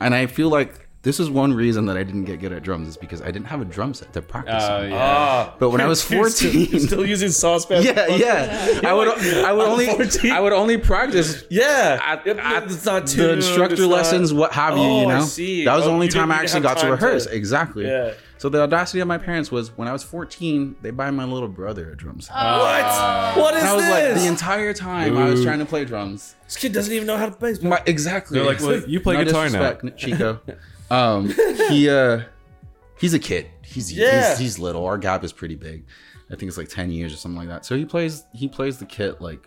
and 0.00 0.14
I 0.14 0.26
feel 0.26 0.48
like 0.50 0.87
this 1.02 1.20
is 1.20 1.30
one 1.30 1.52
reason 1.54 1.86
that 1.86 1.96
I 1.96 2.02
didn't 2.02 2.24
get 2.24 2.40
good 2.40 2.52
at 2.52 2.62
drums 2.62 2.88
is 2.88 2.96
because 2.96 3.22
I 3.22 3.26
didn't 3.30 3.46
have 3.46 3.60
a 3.60 3.64
drum 3.64 3.94
set 3.94 4.12
to 4.14 4.20
practice. 4.22 4.64
Oh 4.66 4.78
on. 4.82 4.90
yeah. 4.90 4.96
Ah, 5.00 5.54
But 5.58 5.70
when 5.70 5.80
I 5.80 5.86
was 5.86 6.08
You're 6.10 6.28
still- 6.28 6.50
14, 6.50 6.68
you're 6.70 6.80
still 6.80 7.06
using 7.06 7.28
saucepan. 7.30 7.82
yeah, 7.84 8.06
yeah, 8.08 8.80
I 8.84 8.92
would 8.92 9.08
I 9.08 9.52
would 9.52 9.64
I'm 9.66 9.72
only 9.72 9.86
14. 9.86 10.32
I 10.32 10.40
would 10.40 10.52
only 10.52 10.76
practice 10.76 11.44
yeah. 11.50 12.00
at, 12.02 12.26
Yep, 12.26 12.38
at 12.38 12.64
it's 12.64 12.84
not 12.84 13.06
the 13.06 13.12
tuned, 13.12 13.32
instructor 13.36 13.74
it's 13.74 13.80
not- 13.82 13.90
lessons, 13.90 14.34
what 14.34 14.52
have 14.52 14.76
you. 14.76 14.82
Oh, 14.82 15.00
you 15.02 15.08
I 15.08 15.18
know, 15.20 15.24
see. 15.24 15.64
that 15.64 15.74
was 15.76 15.84
the 15.84 15.90
Oh, 15.90 15.94
only 15.94 16.06
you 16.06 16.12
time 16.12 16.28
didn't 16.28 16.40
I 16.40 16.42
actually 16.42 16.54
have 16.54 16.62
got 16.64 16.74
to 16.78 16.80
time 16.88 16.98
to- 16.98 17.04
rehearse. 17.06 17.26
Exactly. 17.26 17.86
Yeah. 17.86 18.14
So 18.38 18.48
the 18.48 18.60
audacity 18.62 19.00
of 19.00 19.08
my 19.08 19.18
parents 19.18 19.50
was 19.50 19.76
when 19.76 19.88
I 19.88 19.92
was 19.92 20.04
14, 20.04 20.76
they 20.80 20.90
buy 20.90 21.10
my 21.10 21.24
little 21.24 21.48
brother 21.48 21.90
a 21.90 21.96
drum 21.96 22.20
set. 22.20 22.34
What? 22.36 23.36
What 23.36 23.54
is 23.56 23.62
and 23.62 23.68
I 23.68 23.74
was 23.74 23.84
this? 23.84 24.12
like, 24.14 24.22
the 24.22 24.28
entire 24.28 24.72
time 24.72 25.16
I 25.16 25.24
was 25.30 25.42
trying 25.42 25.58
to 25.60 25.64
play 25.64 25.84
drums. 25.84 26.36
this 26.44 26.56
kid 26.56 26.72
doesn't 26.72 26.92
even 26.92 27.06
know 27.06 27.16
how 27.16 27.26
to 27.26 27.32
play. 27.32 27.54
My, 27.62 27.82
exactly. 27.86 28.38
They're 28.38 28.46
like, 28.46 28.60
well, 28.60 28.80
you 28.88 29.00
play 29.00 29.16
No 29.16 29.24
guitar 29.24 29.48
now. 29.50 29.72
disrespect, 29.72 29.98
Chico. 29.98 30.40
Um, 30.90 31.28
he 31.70 31.88
uh, 31.90 32.22
he's 32.98 33.14
a 33.14 33.18
kid. 33.18 33.46
He's, 33.62 33.92
Yeah. 33.92 34.30
he's 34.30 34.38
he's 34.38 34.58
little. 34.58 34.84
Our 34.86 34.98
gap 34.98 35.24
is 35.24 35.32
pretty 35.32 35.54
big. 35.56 35.86
I 36.30 36.36
think 36.36 36.48
it's 36.48 36.58
like 36.58 36.68
ten 36.68 36.90
years 36.90 37.12
or 37.12 37.16
something 37.16 37.38
like 37.38 37.48
that. 37.48 37.64
So 37.64 37.76
he 37.76 37.84
plays 37.84 38.24
he 38.34 38.48
plays 38.48 38.78
the 38.78 38.86
kit 38.86 39.20
like 39.20 39.46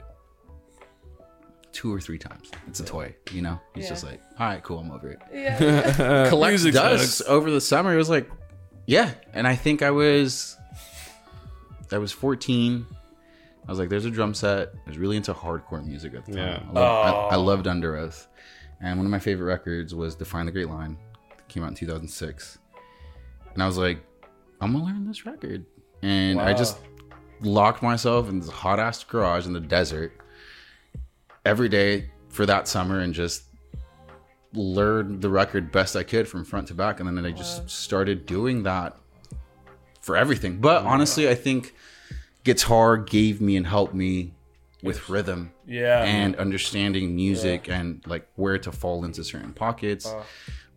two 1.71 1.93
or 1.93 1.99
three 1.99 2.17
times. 2.17 2.51
It's 2.67 2.79
a 2.79 2.85
toy, 2.85 3.15
you 3.31 3.41
know. 3.41 3.59
He's 3.73 3.85
Yeah. 3.85 3.89
just 3.91 4.03
like, 4.03 4.21
all 4.39 4.47
right, 4.47 4.61
cool, 4.63 4.79
I'm 4.79 4.91
over 4.91 5.09
it. 5.09 5.19
Yeah. 5.33 6.27
Collect 6.29 6.51
Music 6.51 6.73
dust 6.73 7.17
sucks. 7.19 7.29
over 7.29 7.49
the 7.49 7.61
summer. 7.61 7.93
It 7.93 7.97
was 7.97 8.09
like, 8.09 8.29
yeah, 8.85 9.11
and 9.33 9.47
I 9.47 9.55
think 9.55 9.81
I 9.81 9.91
was 9.91 10.57
I 11.91 11.97
was 11.97 12.11
fourteen. 12.11 12.85
I 13.67 13.71
was 13.71 13.77
like, 13.79 13.89
"There's 13.89 14.05
a 14.05 14.09
drum 14.11 14.33
set." 14.33 14.73
I 14.85 14.89
was 14.89 14.97
really 14.97 15.17
into 15.17 15.33
hardcore 15.33 15.85
music 15.85 16.15
at 16.15 16.25
the 16.25 16.33
time. 16.33 16.39
Yeah. 16.41 16.63
I, 16.69 16.71
loved, 16.73 16.77
I, 16.77 17.11
I 17.11 17.35
Oh. 17.35 17.41
loved 17.43 17.65
Underoath, 17.67 18.25
and 18.81 18.97
one 18.97 19.05
of 19.05 19.11
my 19.11 19.19
favorite 19.19 19.45
records 19.45 19.93
was 19.93 20.15
"Define 20.15 20.45
the 20.47 20.51
Great 20.51 20.67
Line." 20.69 20.97
Came 21.51 21.63
out 21.63 21.69
in 21.69 21.75
2006, 21.75 22.59
and 23.53 23.61
I 23.61 23.65
was 23.67 23.77
like, 23.77 23.99
"I'm 24.61 24.71
gonna 24.71 24.85
learn 24.85 25.05
this 25.05 25.25
record," 25.25 25.65
and 26.01 26.39
I 26.39 26.53
just 26.53 26.77
locked 27.41 27.83
myself 27.83 28.29
in 28.29 28.39
this 28.39 28.47
hot 28.49 28.79
ass 28.79 29.03
garage 29.03 29.45
in 29.45 29.51
the 29.51 29.59
desert 29.59 30.13
every 31.43 31.67
day 31.67 32.09
for 32.29 32.45
that 32.45 32.69
summer 32.69 32.99
and 32.99 33.13
just 33.13 33.43
learned 34.53 35.21
the 35.21 35.29
record 35.29 35.73
best 35.73 35.97
I 35.97 36.03
could 36.03 36.25
from 36.25 36.45
front 36.45 36.69
to 36.69 36.73
back, 36.73 37.01
and 37.01 37.17
then 37.17 37.25
I 37.25 37.31
just 37.31 37.69
started 37.69 38.25
doing 38.25 38.63
that 38.63 38.95
for 39.99 40.15
everything. 40.15 40.61
But 40.61 40.85
honestly, 40.85 41.27
I 41.27 41.35
think 41.35 41.75
guitar 42.45 42.95
gave 42.95 43.41
me 43.41 43.57
and 43.57 43.67
helped 43.67 43.93
me 43.93 44.35
with 44.83 45.09
rhythm 45.09 45.51
Yeah. 45.67 46.01
and 46.03 46.35
understanding 46.37 47.15
music 47.15 47.69
and 47.69 48.01
like 48.07 48.27
where 48.35 48.57
to 48.57 48.71
fall 48.71 49.03
into 49.05 49.23
certain 49.23 49.53
pockets, 49.53 50.07
Uh. 50.07 50.23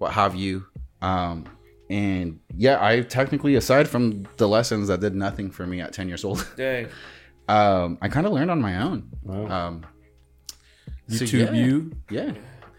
What 0.05 0.13
have 0.13 0.35
you. 0.35 0.67
Um, 1.01 1.47
and 1.89 2.39
yeah, 2.55 2.79
I 2.85 3.01
technically, 3.01 3.55
aside 3.55 3.89
from 3.89 4.27
the 4.37 4.47
lessons 4.47 4.89
that 4.89 5.01
did 5.01 5.15
nothing 5.15 5.51
for 5.51 5.67
me 5.67 5.81
at 5.81 5.95
10 5.95 6.09
years 6.09 6.25
old, 6.25 6.47
Dang. 6.57 6.89
um, 7.49 7.97
I 8.03 8.09
kind 8.09 8.27
of 8.27 8.33
learned 8.35 8.51
on 8.51 8.61
my 8.61 8.83
own. 8.83 9.09
Wow. 9.23 9.69
Um, 9.69 9.87
so 11.09 11.25
YouTube 11.25 11.47
yeah, 11.47 11.53
you. 11.53 11.93
Yeah. 12.11 12.33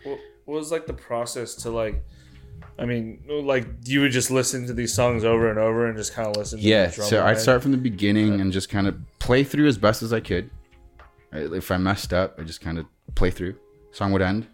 What, 0.03 0.19
what 0.45 0.55
was 0.59 0.71
like 0.71 0.85
the 0.85 0.93
process 0.93 1.55
to 1.55 1.71
like? 1.71 2.03
I 2.77 2.85
mean, 2.85 3.23
like 3.27 3.67
you 3.85 4.01
would 4.01 4.11
just 4.11 4.29
listen 4.29 4.67
to 4.67 4.73
these 4.73 4.93
songs 4.93 5.23
over 5.23 5.49
and 5.49 5.57
over 5.57 5.87
and 5.87 5.97
just 5.97 6.13
kind 6.13 6.27
of 6.27 6.37
listen. 6.37 6.59
Yeah, 6.61 6.87
the 6.87 7.03
so 7.03 7.21
I'd 7.21 7.33
line? 7.33 7.39
start 7.39 7.61
from 7.63 7.71
the 7.71 7.77
beginning 7.77 8.39
and 8.39 8.51
just 8.51 8.69
kind 8.69 8.87
of 8.87 8.97
play 9.17 9.43
through 9.43 9.67
as 9.67 9.77
best 9.79 10.03
as 10.03 10.13
I 10.13 10.19
could. 10.19 10.49
If 11.31 11.71
I 11.71 11.77
messed 11.77 12.13
up, 12.13 12.39
I 12.39 12.43
just 12.43 12.61
kind 12.61 12.77
of 12.77 12.85
play 13.15 13.31
through. 13.31 13.55
Song 13.91 14.11
would 14.11 14.21
end. 14.21 14.47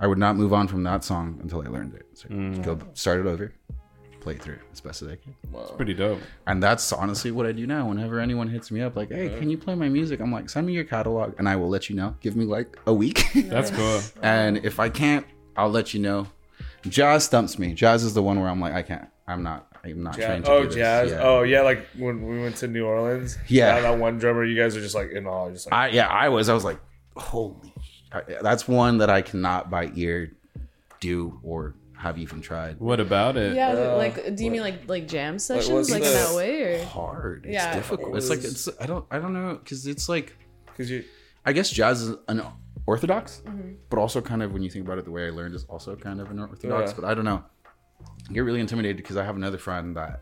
I 0.00 0.06
would 0.06 0.18
not 0.18 0.36
move 0.36 0.52
on 0.52 0.68
from 0.68 0.82
that 0.84 1.04
song 1.04 1.38
until 1.42 1.62
I 1.62 1.66
learned 1.66 1.94
it. 1.94 2.06
So 2.14 2.28
just 2.28 2.62
go 2.62 2.78
start 2.94 3.20
it 3.20 3.26
over, 3.26 3.52
play 4.20 4.36
through 4.36 4.58
as 4.72 4.80
best 4.80 5.02
as 5.02 5.08
I 5.08 5.16
can. 5.16 5.34
It's 5.54 5.70
Pretty 5.72 5.94
dope. 5.94 6.20
And 6.46 6.62
that's 6.62 6.92
honestly 6.92 7.30
what 7.30 7.46
I 7.46 7.52
do 7.52 7.66
now. 7.66 7.88
Whenever 7.88 8.20
anyone 8.20 8.48
hits 8.48 8.70
me 8.70 8.80
up, 8.80 8.96
like, 8.96 9.10
"Hey, 9.10 9.28
can 9.38 9.48
you 9.50 9.58
play 9.58 9.74
my 9.74 9.88
music?" 9.88 10.20
I'm 10.20 10.32
like, 10.32 10.50
"Send 10.50 10.66
me 10.66 10.72
your 10.72 10.84
catalog, 10.84 11.34
and 11.38 11.48
I 11.48 11.56
will 11.56 11.68
let 11.68 11.88
you 11.90 11.96
know. 11.96 12.14
Give 12.20 12.36
me 12.36 12.44
like 12.44 12.76
a 12.86 12.92
week, 12.94 13.26
That's 13.34 13.70
cool. 13.70 14.00
and 14.22 14.58
if 14.64 14.78
I 14.80 14.88
can't, 14.88 15.26
I'll 15.56 15.70
let 15.70 15.94
you 15.94 16.00
know." 16.00 16.26
Jazz 16.82 17.24
stumps 17.24 17.58
me. 17.58 17.74
Jazz 17.74 18.04
is 18.04 18.14
the 18.14 18.22
one 18.22 18.38
where 18.40 18.48
I'm 18.48 18.60
like, 18.60 18.72
I 18.72 18.82
can't. 18.82 19.08
I'm 19.26 19.42
not. 19.42 19.66
I'm 19.84 20.02
not 20.02 20.16
Jazz. 20.16 20.24
trying 20.24 20.42
to 20.44 20.50
Oh, 20.50 20.60
do 20.62 20.66
this. 20.68 20.74
jazz. 20.76 21.10
Yeah. 21.10 21.20
Oh, 21.22 21.42
yeah. 21.42 21.62
Like 21.62 21.86
when 21.98 22.24
we 22.26 22.40
went 22.40 22.56
to 22.58 22.68
New 22.68 22.86
Orleans. 22.86 23.36
Yeah. 23.48 23.80
That 23.80 23.98
one 23.98 24.18
drummer, 24.18 24.44
you 24.44 24.56
guys 24.60 24.76
are 24.76 24.80
just 24.80 24.94
like 24.94 25.10
in 25.10 25.26
awe. 25.26 25.50
Just 25.50 25.66
like, 25.66 25.74
I 25.74 25.88
yeah, 25.88 26.06
I 26.08 26.28
was. 26.28 26.48
I 26.48 26.54
was 26.54 26.64
like, 26.64 26.78
holy. 27.16 27.72
I, 28.12 28.22
that's 28.42 28.66
one 28.68 28.98
that 28.98 29.10
I 29.10 29.22
cannot 29.22 29.70
by 29.70 29.90
ear 29.94 30.32
do 31.00 31.38
or 31.42 31.74
have 31.96 32.16
even 32.18 32.40
tried. 32.40 32.78
What 32.78 33.00
about 33.00 33.36
it? 33.36 33.54
Yeah, 33.56 33.70
Uh, 33.72 33.96
like, 33.96 34.34
do 34.36 34.44
you 34.44 34.50
mean 34.50 34.60
like 34.60 34.88
like 34.88 35.08
jam 35.08 35.38
sessions, 35.38 35.70
what's 35.70 35.90
like, 35.90 36.02
the- 36.02 36.08
in 36.08 36.14
that 36.14 36.34
way, 36.36 36.62
or 36.62 36.84
Hard. 36.84 37.44
It's 37.44 37.52
Yeah. 37.54 37.74
difficult. 37.74 38.16
It's 38.16 38.30
like 38.30 38.44
it's. 38.44 38.68
I 38.80 38.86
don't. 38.86 39.04
I 39.10 39.18
don't 39.18 39.32
know 39.32 39.56
because 39.62 39.86
it's 39.86 40.08
like. 40.08 40.36
because 40.66 40.90
you. 40.90 41.04
I 41.44 41.52
guess 41.52 41.70
jazz 41.70 42.02
is 42.02 42.16
an 42.28 42.42
orthodox, 42.86 43.42
but 43.90 43.98
also 43.98 44.20
kind 44.20 44.42
of 44.42 44.52
when 44.52 44.62
you 44.62 44.70
think 44.70 44.84
about 44.84 44.98
it, 44.98 45.04
the 45.04 45.10
way 45.10 45.26
I 45.26 45.30
learned 45.30 45.54
is 45.54 45.64
also 45.64 45.96
kind 45.96 46.20
of 46.20 46.30
an 46.30 46.38
orthodox. 46.38 46.90
Yeah. 46.90 46.96
But 47.00 47.04
I 47.06 47.14
don't 47.14 47.24
know. 47.24 47.42
I 48.28 48.32
get 48.32 48.40
really 48.40 48.60
intimidated 48.60 48.96
because 48.98 49.16
I 49.16 49.24
have 49.24 49.36
another 49.36 49.58
friend 49.58 49.96
that 49.96 50.20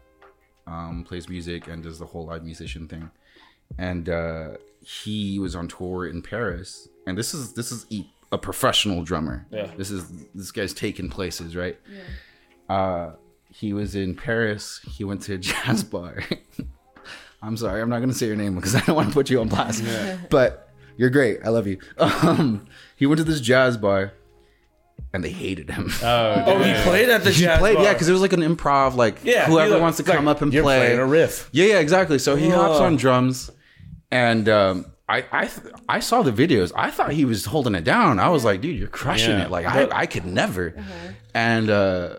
um, 0.67 1.05
plays 1.07 1.29
music 1.29 1.69
and 1.69 1.83
does 1.83 1.99
the 1.99 2.07
whole 2.07 2.27
live 2.27 2.43
musician 2.45 2.89
thing, 2.89 3.11
and 3.79 4.09
uh, 4.09 4.51
he 4.89 5.39
was 5.39 5.57
on 5.57 5.67
tour 5.69 6.07
in 6.07 6.23
Paris. 6.23 6.89
And 7.07 7.19
this 7.19 7.35
is 7.35 7.53
this 7.55 7.73
is 7.73 7.87
a, 7.93 8.07
a 8.33 8.39
professional 8.39 9.03
drummer. 9.03 9.47
Yeah. 9.51 9.71
This 9.77 9.91
is 9.91 10.09
this 10.35 10.51
guy's 10.53 10.73
taking 10.75 11.09
places, 11.09 11.57
right? 11.57 11.79
Uh, 12.69 13.13
he 13.51 13.73
was 13.73 13.95
in 13.97 14.15
Paris. 14.15 14.81
He 14.89 15.03
went 15.05 15.23
to 15.23 15.35
a 15.35 15.39
jazz 15.51 15.83
bar. 15.85 16.23
I'm 17.43 17.57
sorry, 17.57 17.81
I'm 17.83 17.89
not 17.91 18.01
gonna 18.01 18.13
say 18.15 18.27
your 18.27 18.37
name 18.37 18.55
because 18.55 18.75
I 18.77 18.81
don't 18.81 18.97
want 18.97 19.09
to 19.09 19.15
put 19.15 19.31
you 19.31 19.41
on 19.41 19.49
blast. 19.49 19.85
But 20.31 20.69
you're 20.97 21.11
great. 21.11 21.41
I 21.45 21.49
love 21.51 21.67
you. 21.67 21.79
Um, 21.99 22.67
he 22.97 23.07
went 23.07 23.19
to 23.19 23.25
this 23.25 23.41
jazz 23.41 23.77
bar, 23.77 24.13
and 25.13 25.23
they 25.23 25.31
hated 25.31 25.71
him. 25.71 25.91
Oh, 26.03 26.45
Oh, 26.47 26.59
he 26.63 26.73
played 26.83 27.09
at 27.11 27.23
the 27.25 27.31
he 27.31 27.43
jazz 27.43 27.59
played, 27.59 27.75
bar. 27.75 27.85
yeah, 27.85 27.93
because 27.93 28.09
it 28.09 28.13
was 28.13 28.23
like 28.23 28.33
an 28.33 28.41
improv, 28.41 28.95
like 28.97 29.19
Yeah, 29.25 29.47
whoever 29.47 29.67
he, 29.69 29.73
like- 29.75 29.83
wants 29.83 29.99
to 29.99 30.05
like, 30.05 30.17
come 30.17 30.27
up 30.29 30.43
and 30.43 30.53
you're 30.53 30.63
play. 30.65 30.95
a 30.95 31.05
riff. 31.05 31.49
Yeah, 31.53 31.67
yeah, 31.67 31.79
exactly. 31.81 32.19
So 32.19 32.35
he 32.37 32.49
hops 32.49 32.81
Oh. 32.81 32.85
on 32.85 32.97
drums, 32.97 33.51
and 34.11 34.49
um, 34.49 34.87
I 35.09 35.25
I 35.33 35.47
th- 35.47 35.75
I 35.89 36.01
saw 36.01 36.23
the 36.23 36.33
videos. 36.33 36.73
I 36.77 36.91
thought 36.91 37.13
he 37.13 37.25
was 37.25 37.45
holding 37.47 37.75
it 37.75 37.85
down. 37.85 38.19
I 38.19 38.29
was 38.29 38.45
like, 38.45 38.61
dude, 38.61 38.79
you're 38.79 38.89
crushing 38.89 39.39
Yeah. 39.39 39.45
it. 39.47 39.51
Like 39.51 39.67
I 39.67 39.89
I 39.93 40.07
could 40.07 40.25
never. 40.27 40.75
And 41.35 41.69
uh, 41.71 42.19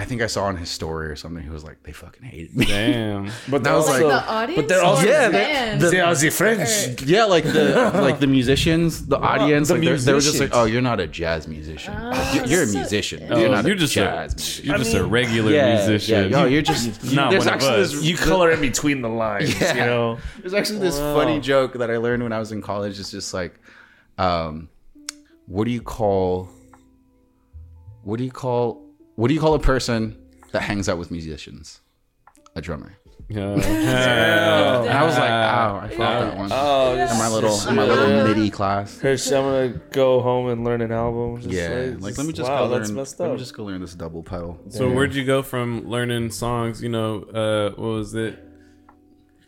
I 0.00 0.04
think 0.06 0.22
I 0.22 0.28
saw 0.28 0.44
on 0.44 0.56
his 0.56 0.70
story 0.70 1.06
or 1.12 1.16
something. 1.16 1.42
He 1.42 1.50
was 1.50 1.62
like, 1.62 1.82
they 1.82 1.92
fucking 1.92 2.22
hated 2.32 2.56
me. 2.56 2.64
Damn. 2.64 3.30
But 3.52 3.62
That 3.64 3.74
was 3.74 3.86
also, 3.88 4.08
like 4.08 4.24
the 4.24 4.30
audience? 4.32 4.56
But 4.60 4.68
they're 4.68 4.80
or 4.80 4.84
also 4.92 5.06
Yeah, 5.06 5.26
the 5.26 5.32
they- 5.32 5.44
fans? 5.44 5.90
they 5.90 6.00
are 6.00 6.14
the 6.14 6.30
French. 6.30 7.02
Yeah, 7.02 7.24
like 7.24 7.44
the 7.44 7.66
like 8.08 8.18
the 8.18 8.26
musicians, 8.38 9.06
the 9.14 9.18
audience, 9.18 9.68
the 9.68 9.74
like 9.74 9.82
they're- 9.84 9.98
they 10.06 10.14
were 10.14 10.20
just 10.30 10.40
like, 10.40 10.50
"Oh, 10.54 10.64
you're 10.64 10.80
not 10.92 10.98
a 11.00 11.06
jazz 11.06 11.46
musician. 11.46 11.92
Like, 11.94 12.34
you're, 12.34 12.46
you're 12.46 12.62
a 12.62 12.72
musician. 12.80 13.18
Oh, 13.30 13.38
you're 13.38 13.50
not 13.56 13.64
you're 13.66 13.74
a 13.74 13.84
just 13.86 13.92
jazz 13.92 14.32
a, 14.32 14.36
musician." 14.36 14.64
you're 14.66 14.74
I 14.74 14.78
just 14.78 14.94
a 14.94 15.04
regular 15.04 15.52
yeah, 15.52 15.76
musician. 15.76 16.30
Yeah, 16.30 16.38
yo, 16.38 16.44
you're 16.46 16.62
just 16.72 16.84
not 17.12 17.30
there's 17.30 17.44
one 17.44 17.54
of 17.54 17.60
actually 17.60 17.80
us. 17.82 17.92
this 17.92 18.02
You 18.02 18.16
color 18.16 18.50
in 18.52 18.60
between 18.60 19.02
the 19.02 19.08
lines. 19.24 19.52
Yeah. 19.60 19.74
You 19.74 19.84
know. 19.90 20.18
There's 20.40 20.54
actually 20.54 20.78
this 20.80 20.98
Wow. 20.98 21.14
funny 21.18 21.40
joke 21.40 21.72
that 21.80 21.90
I 21.90 21.98
learned 21.98 22.22
when 22.22 22.32
I 22.32 22.38
was 22.38 22.52
in 22.52 22.62
college. 22.62 22.98
It's 22.98 23.10
just 23.10 23.34
like, 23.34 23.52
um, 24.16 24.68
what 25.46 25.64
do 25.66 25.72
you 25.72 25.82
call? 25.82 26.48
What 28.02 28.16
do 28.18 28.24
you 28.24 28.30
call? 28.32 28.86
What 29.20 29.28
do 29.28 29.34
you 29.34 29.40
call 29.40 29.52
a 29.52 29.58
person 29.58 30.16
that 30.52 30.62
hangs 30.62 30.88
out 30.88 30.96
with 30.96 31.10
musicians? 31.10 31.80
A 32.56 32.62
drummer. 32.62 32.94
Yeah. 33.28 33.50
And 33.52 34.88
I 34.88 35.04
was 35.04 35.14
like, 35.18 35.30
oh, 35.30 35.76
I 35.76 35.88
felt 35.88 35.98
that 35.98 36.36
one. 36.38 36.48
Oh, 36.50 36.92
in 36.94 37.18
my 37.18 37.28
little, 37.28 37.68
in 37.68 37.76
my 37.76 37.84
little 37.84 38.24
MIDI 38.26 38.48
class. 38.48 38.98
Hirsch, 38.98 39.26
I'm 39.30 39.42
gonna 39.44 39.68
go 39.92 40.22
home 40.22 40.48
and 40.48 40.64
learn 40.64 40.80
an 40.80 40.90
album. 40.90 41.38
Just 41.38 41.52
Yeah, 41.52 41.96
like 41.98 42.16
let 42.16 42.26
me 42.26 42.32
just 42.32 42.48
wow, 42.50 42.66
go 42.66 42.78
that's 42.78 42.88
learn. 42.88 42.96
messed 42.96 43.20
Let 43.20 43.26
up. 43.26 43.32
me 43.34 43.38
just 43.38 43.54
go 43.54 43.64
learn 43.64 43.82
this 43.82 43.94
double 43.94 44.22
pedal. 44.22 44.58
So 44.70 44.90
where'd 44.90 45.14
you 45.14 45.26
go 45.26 45.42
from 45.42 45.86
learning 45.86 46.30
songs? 46.30 46.82
You 46.82 46.88
know, 46.88 47.24
uh, 47.24 47.70
what 47.78 47.88
was 47.88 48.14
it? 48.14 48.42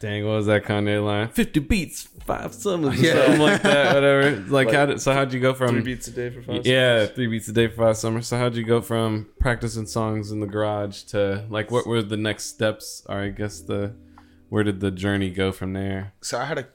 Dang, 0.03 0.27
what 0.27 0.33
was 0.33 0.47
that 0.47 0.65
Kanye 0.65 1.03
line? 1.05 1.29
Fifty 1.29 1.61
beats, 1.61 2.03
five 2.27 2.53
summers, 2.53 2.99
or 3.01 3.03
Yeah. 3.07 3.13
something 3.25 3.41
like 3.41 3.63
that. 3.63 3.95
Whatever. 3.95 4.31
Like, 4.41 4.67
Like, 4.67 4.73
how 4.75 4.87
did 4.87 5.01
so? 5.01 5.13
How'd 5.13 5.33
you 5.33 5.39
go 5.39 5.55
from? 5.55 5.69
Three 5.77 5.83
beats 5.95 6.09
a 6.09 6.11
day 6.11 6.29
for 6.31 6.43
five. 6.43 6.67
yeah, 6.67 7.07
three 7.07 7.29
beats 7.29 7.47
a 7.47 7.53
day 7.53 7.69
for 7.69 7.77
five 7.77 7.97
summers. 7.97 8.27
So 8.27 8.37
how'd 8.37 8.57
you 8.57 8.65
go 8.65 8.81
from 8.81 9.29
practicing 9.39 9.87
songs 9.87 10.33
in 10.33 10.41
the 10.41 10.47
garage 10.49 11.03
to 11.15 11.47
like 11.51 11.71
what 11.71 11.87
were 11.87 12.03
the 12.03 12.17
next 12.17 12.47
steps? 12.47 13.07
Or 13.09 13.21
I 13.21 13.29
guess 13.29 13.61
the 13.61 13.95
where 14.49 14.65
did 14.65 14.81
the 14.81 14.91
journey 14.91 15.31
go 15.31 15.53
from 15.53 15.73
there? 15.73 16.13
So 16.21 16.37
I 16.39 16.47
had 16.47 16.59
a, 16.59 16.67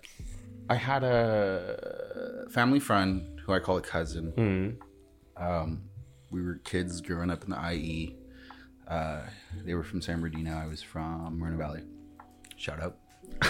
I 0.70 0.76
had 0.76 1.04
a 1.04 2.46
family 2.50 2.80
friend 2.80 3.42
who 3.46 3.52
I 3.54 3.60
call 3.60 3.76
a 3.78 3.82
cousin. 3.82 4.80
Hmm. 5.38 5.44
Um, 5.46 5.82
we 6.32 6.42
were 6.42 6.56
kids 6.64 7.02
growing 7.02 7.30
up 7.30 7.44
in 7.44 7.50
the 7.50 7.72
IE. 7.74 8.16
Uh, 8.88 9.22
they 9.66 9.74
were 9.74 9.84
from 9.84 10.02
San 10.02 10.22
Bernardino. 10.22 10.54
I 10.58 10.66
was 10.66 10.82
from 10.82 11.38
Moreno 11.38 11.58
Valley. 11.58 11.82
Shout 12.56 12.82
out. 12.82 12.96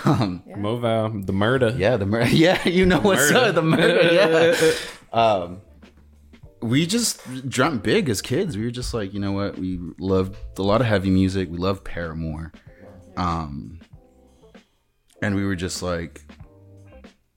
Um, 0.05 0.43
Moval, 0.48 1.25
the 1.25 1.34
murder. 1.34 1.74
yeah, 1.77 1.98
the 1.98 2.05
murder. 2.05 2.29
Yeah, 2.31 2.67
you 2.67 2.86
know 2.86 3.00
what's 3.00 3.31
Murder. 3.31 3.50
up. 3.50 3.55
The 3.55 3.62
murder. 3.62 4.13
Yeah. 4.13 4.72
um, 5.13 5.62
we 6.62 6.86
just 6.86 7.22
dreamt 7.50 7.84
big 7.84 8.10
as 8.10 8.22
kids. 8.22 8.57
We 8.57 8.63
were 8.65 8.72
just 8.72 8.93
like, 8.93 9.13
you 9.13 9.19
know 9.19 9.31
what? 9.31 9.57
We 9.57 9.79
loved 10.00 10.36
a 10.57 10.63
lot 10.63 10.81
of 10.81 10.88
heavy 10.88 11.10
music. 11.10 11.50
We 11.50 11.57
loved 11.57 11.84
Paramore. 11.84 12.51
Um, 13.15 13.79
and 15.22 15.36
we 15.36 15.46
were 15.46 15.55
just 15.55 15.81
like, 15.81 16.22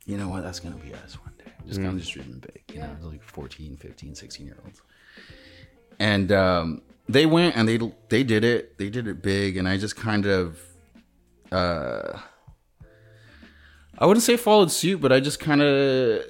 you 0.06 0.16
know 0.16 0.28
what? 0.28 0.42
That's 0.42 0.59
going 0.61 0.78
to 0.78 0.85
be 0.85 0.92
us 0.94 1.14
one 1.23 1.35
day. 1.38 1.52
Just 1.66 1.78
kind 1.80 1.92
of 1.92 1.99
just 2.00 2.12
dreaming 2.12 2.40
big. 2.40 2.62
You 2.75 2.80
know, 2.80 2.97
like 3.02 3.23
14, 3.23 3.76
15, 3.76 4.14
16 4.14 4.47
year 4.47 4.56
olds. 4.64 4.82
And 5.99 6.32
um, 6.32 6.82
they 7.09 7.26
went 7.26 7.56
and 7.56 7.68
they 7.68 7.78
they 8.09 8.25
did 8.25 8.42
it. 8.42 8.78
They 8.78 8.90
did 8.90 9.06
it 9.06 9.23
big. 9.23 9.56
And 9.56 9.68
I 9.68 9.76
just 9.76 9.97
kind 9.97 10.26
of, 10.26 10.59
uh, 11.52 12.19
I 13.99 14.07
wouldn't 14.07 14.25
say 14.25 14.37
followed 14.37 14.71
suit, 14.71 15.00
but 15.00 15.12
I 15.12 15.21
just 15.21 15.40
kind 15.40 15.61
of 15.62 16.25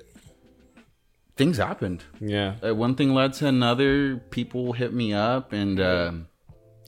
things 1.36 1.56
happened. 1.56 2.04
Yeah. 2.20 2.56
Uh, 2.64 2.74
one 2.74 2.94
thing 2.94 3.14
led 3.14 3.32
to 3.34 3.46
another. 3.46 4.16
People 4.30 4.72
hit 4.72 4.92
me 4.92 5.12
up 5.12 5.52
and 5.52 5.80
um, 5.80 6.26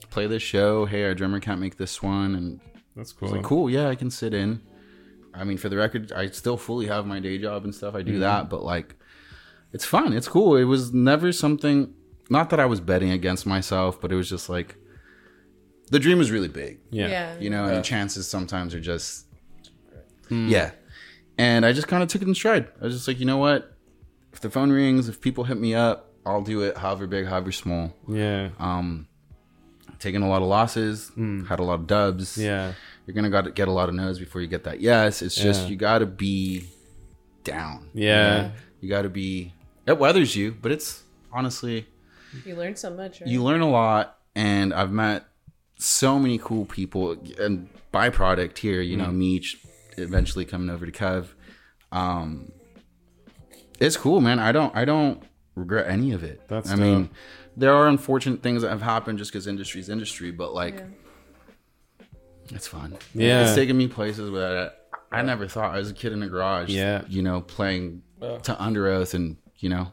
play 0.09 0.27
this 0.27 0.43
show. 0.43 0.85
Hey, 0.85 1.03
our 1.05 1.15
drummer 1.15 1.39
can't 1.39 1.59
make 1.59 1.77
this 1.77 2.03
one, 2.03 2.35
and 2.35 2.59
That's 2.95 3.13
cool. 3.13 3.29
like, 3.29 3.43
cool, 3.43 3.69
yeah, 3.69 3.89
I 3.89 3.95
can 3.95 4.11
sit 4.11 4.33
in. 4.33 4.61
I 5.33 5.43
mean, 5.43 5.57
for 5.57 5.69
the 5.69 5.77
record, 5.77 6.11
I 6.11 6.27
still 6.29 6.57
fully 6.57 6.85
have 6.87 7.07
my 7.07 7.19
day 7.19 7.37
job 7.39 7.63
and 7.63 7.73
stuff. 7.73 7.95
I 7.95 8.03
do 8.03 8.19
that, 8.19 8.49
but 8.49 8.63
like, 8.63 8.95
it's 9.71 9.85
fun. 9.85 10.13
It's 10.13 10.27
cool. 10.27 10.55
It 10.55 10.65
was 10.65 10.93
never 10.93 11.31
something. 11.31 11.93
Not 12.29 12.51
that 12.51 12.59
I 12.59 12.65
was 12.65 12.79
betting 12.79 13.09
against 13.09 13.45
myself, 13.45 13.99
but 13.99 14.11
it 14.11 14.15
was 14.15 14.29
just 14.29 14.49
like 14.49 14.75
the 15.91 15.99
dream 15.99 16.17
was 16.17 16.31
really 16.31 16.47
big 16.47 16.79
Yeah. 16.89 17.07
Yeah. 17.07 17.39
you 17.39 17.49
know, 17.49 17.65
and 17.65 17.77
the 17.77 17.81
chances 17.81 18.27
sometimes 18.27 18.73
are 18.73 18.79
just, 18.79 19.25
yeah. 20.29 20.71
And 21.37 21.65
I 21.65 21.73
just 21.73 21.87
kind 21.87 22.03
of 22.03 22.09
took 22.09 22.21
it 22.21 22.27
in 22.27 22.35
stride. 22.35 22.67
I 22.81 22.85
was 22.85 22.93
just 22.95 23.07
like, 23.07 23.19
you 23.19 23.25
know 23.25 23.37
what? 23.37 23.75
If 24.31 24.39
the 24.41 24.49
phone 24.49 24.71
rings, 24.71 25.09
if 25.09 25.21
people 25.21 25.43
hit 25.43 25.57
me 25.59 25.73
up, 25.75 26.11
I'll 26.25 26.41
do 26.41 26.61
it, 26.61 26.77
however 26.77 27.05
big, 27.07 27.25
however 27.27 27.51
small. 27.51 27.93
Yeah. 28.07 28.49
Um, 28.59 29.07
taking 29.99 30.21
a 30.23 30.29
lot 30.29 30.41
of 30.41 30.47
losses, 30.47 31.11
had 31.47 31.59
a 31.59 31.63
lot 31.63 31.75
of 31.81 31.87
dubs. 31.87 32.37
Yeah. 32.37 32.73
You're 33.05 33.13
gonna 33.15 33.29
got 33.29 33.45
to 33.45 33.51
get 33.51 33.67
a 33.67 33.71
lot 33.71 33.89
of 33.89 33.95
no's 33.95 34.17
before 34.19 34.41
you 34.41 34.47
get 34.47 34.63
that 34.63 34.79
yes. 34.79 35.21
It's 35.21 35.35
just 35.35 35.63
Yeah. 35.63 35.67
you 35.69 35.75
got 35.75 35.99
to 35.99 36.05
be 36.05 36.65
down. 37.43 37.89
Yeah. 37.93 38.51
You 38.79 38.89
got 38.89 39.01
to 39.03 39.09
be. 39.09 39.53
It 39.85 39.97
weathers 39.99 40.35
you, 40.35 40.55
but 40.61 40.71
it's 40.71 41.03
honestly 41.31 41.85
You 42.45 42.55
learn 42.55 42.75
so 42.77 42.89
much, 42.89 43.19
right? 43.21 43.29
you 43.29 43.43
learn 43.43 43.61
a 43.61 43.69
lot 43.69 44.17
and 44.35 44.73
i've 44.73 44.91
met 44.91 45.25
so 45.83 46.17
many 46.17 46.37
cool 46.37 46.65
people 46.65 47.17
and 47.39 47.67
byproduct 47.93 48.57
here 48.57 48.81
you 48.81 48.95
know 48.97 49.11
me 49.11 49.39
ch- 49.39 49.57
eventually 49.97 50.45
coming 50.45 50.69
over 50.69 50.85
to 50.85 50.91
kev. 50.91 51.27
Um 51.91 52.51
it's 53.79 53.97
cool 53.97 54.21
man. 54.21 54.39
I 54.39 54.51
don't 54.51 54.75
i 54.75 54.85
don't 54.85 55.21
regret 55.55 55.87
any 55.87 56.11
of 56.13 56.23
it. 56.23 56.47
That's 56.47 56.71
i 56.71 56.75
mean 56.75 57.09
there 57.55 57.73
are 57.73 57.87
unfortunate 57.87 58.41
things 58.41 58.61
that 58.63 58.69
have 58.69 58.81
happened 58.81 59.17
just 59.19 59.31
because 59.31 59.45
industry 59.45 59.79
is 59.81 59.89
industry 59.89 60.31
but 60.31 60.53
like 60.53 60.77
Yeah. 60.79 62.55
it's 62.57 62.67
fun. 62.67 62.97
Yeah. 63.13 63.43
it's 63.43 63.55
taken 63.55 63.77
me 63.77 63.87
places 63.87 64.31
where 64.31 64.71
i, 65.11 65.19
I 65.19 65.21
never 65.21 65.47
thought 65.47 65.75
i 65.75 65.77
was 65.77 65.91
a 65.91 65.93
kid 65.93 66.13
in 66.13 66.23
a 66.23 66.27
garage 66.29 66.69
Yeah. 66.69 67.03
you 67.07 67.21
know 67.21 67.41
playing 67.41 68.01
to 68.21 68.53
Underoath 68.55 69.13
and 69.13 69.37
you 69.57 69.69
know 69.69 69.91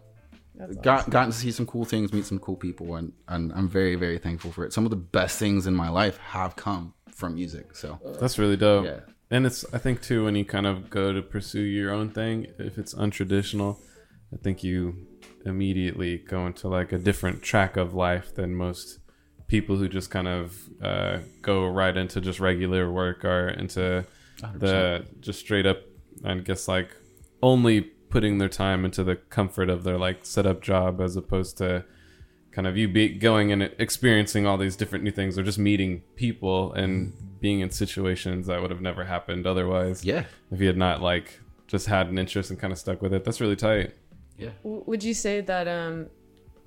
That's 0.61 0.77
got 0.77 1.11
gotten 1.11 1.33
to 1.33 1.37
see 1.37 1.51
some 1.51 1.67
cool 1.67 1.85
things, 1.85 2.13
meet 2.13 2.27
some 2.27 2.39
cool 2.39 2.57
people, 2.57 2.95
and, 2.97 3.13
and 3.29 3.53
I'm 3.53 3.69
very 3.69 3.95
very 3.97 4.19
thankful 4.19 4.53
for 4.53 4.65
it. 4.65 4.73
Some 4.73 4.85
of 4.85 4.91
the 4.91 4.97
best 4.97 5.39
things 5.39 5.67
in 5.67 5.75
my 5.75 5.89
life 5.89 6.19
have 6.19 6.57
come 6.57 6.95
from 7.15 7.35
music. 7.35 7.77
So 7.77 7.99
That's 8.21 8.39
really 8.39 8.57
dope. 8.57 8.87
Yeah. 8.87 9.01
And 9.31 9.47
it's 9.47 9.65
I 9.73 9.79
think 9.79 10.03
too 10.03 10.25
when 10.25 10.35
you 10.35 10.45
kind 10.45 10.67
of 10.67 10.91
go 10.91 11.13
to 11.13 11.23
pursue 11.23 11.63
your 11.63 11.93
own 11.93 12.11
thing, 12.11 12.47
if 12.59 12.79
it's 12.79 12.95
untraditional, 12.95 13.79
I 14.33 14.37
think 14.37 14.63
you 14.65 15.07
immediately 15.47 16.19
go 16.19 16.47
into 16.47 16.69
like 16.69 16.93
a 16.93 16.99
different 16.99 17.43
track 17.43 17.77
of 17.77 17.95
life 17.95 18.35
than 18.35 18.55
most 18.55 18.99
people 19.47 19.77
who 19.77 19.89
just 19.89 20.11
kind 20.11 20.29
of 20.29 20.59
uh, 20.83 21.19
go 21.43 21.67
right 21.67 21.97
into 21.97 22.21
just 22.21 22.41
regular 22.41 22.91
work 22.91 23.25
or 23.25 23.49
into 23.49 24.05
the 24.55 25.05
just 25.21 25.41
straight 25.41 25.67
up 25.67 25.79
I 26.25 26.35
guess 26.35 26.69
like 26.69 26.91
only 27.43 27.91
putting 28.11 28.39
their 28.39 28.49
time 28.49 28.85
into 28.85 29.03
the 29.05 29.17
comfort 29.17 29.71
of 29.71 29.85
their 29.85 29.97
like 29.97 30.25
set 30.27 30.45
up 30.47 30.61
job 30.61 31.01
as 31.01 31.17
opposed 31.17 31.57
to 31.59 31.85
kind 32.53 32.67
of 32.67 32.77
you 32.77 32.89
be 32.89 33.09
going 33.09 33.53
and 33.53 33.63
experiencing 33.79 34.47
all 34.47 34.59
these 34.59 34.77
different 34.77 35.05
new 35.05 35.13
things 35.13 35.39
or 35.39 35.43
just 35.43 35.59
meeting 35.59 36.03
people 36.17 36.73
and 36.73 37.13
being 37.41 37.61
in 37.61 37.71
situations 37.71 38.47
that 38.49 38.61
would 38.61 38.71
have 38.71 38.81
never 38.81 39.05
happened 39.05 39.47
otherwise 39.47 40.05
yeah, 40.05 40.25
if 40.51 40.61
you 40.61 40.67
had 40.67 40.77
not 40.77 41.01
like 41.01 41.41
just 41.69 41.87
had 41.87 42.09
an 42.09 42.19
interest 42.19 42.51
and 42.51 42.59
kind 42.59 42.73
of 42.73 42.79
stuck 42.79 43.01
with 43.01 43.15
it 43.15 43.25
that's 43.25 43.41
really 43.41 43.57
tight 43.57 43.95
yeah. 44.37 44.51
W- 44.65 44.83
Would 44.87 45.05
you 45.05 45.15
say 45.15 45.43
that 45.43 45.69
um, 45.69 46.07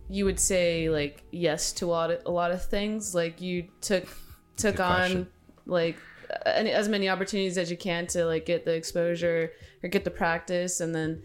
you 0.08 0.26
would 0.26 0.40
say 0.40 0.90
like 0.90 1.24
yes 1.32 1.72
to 1.74 1.86
a 1.86 1.88
lot 1.88 2.12
of 2.12 2.22
a 2.26 2.32
lot 2.32 2.52
of 2.52 2.64
things? 2.64 3.16
Like 3.16 3.42
you 3.42 3.68
took 3.82 4.06
took 4.58 4.76
Good 4.76 4.84
on 4.84 5.00
question. 5.00 5.28
like 5.66 5.98
any, 6.46 6.72
as 6.72 6.88
many 6.88 7.10
opportunities 7.10 7.58
as 7.58 7.72
you 7.72 7.78
can 7.78 8.06
to 8.08 8.26
like 8.26 8.46
get 8.46 8.64
the 8.64 8.74
exposure 8.76 9.52
or 9.82 9.90
get 9.90 10.04
the 10.04 10.12
practice, 10.12 10.82
and 10.82 10.94
then 10.94 11.24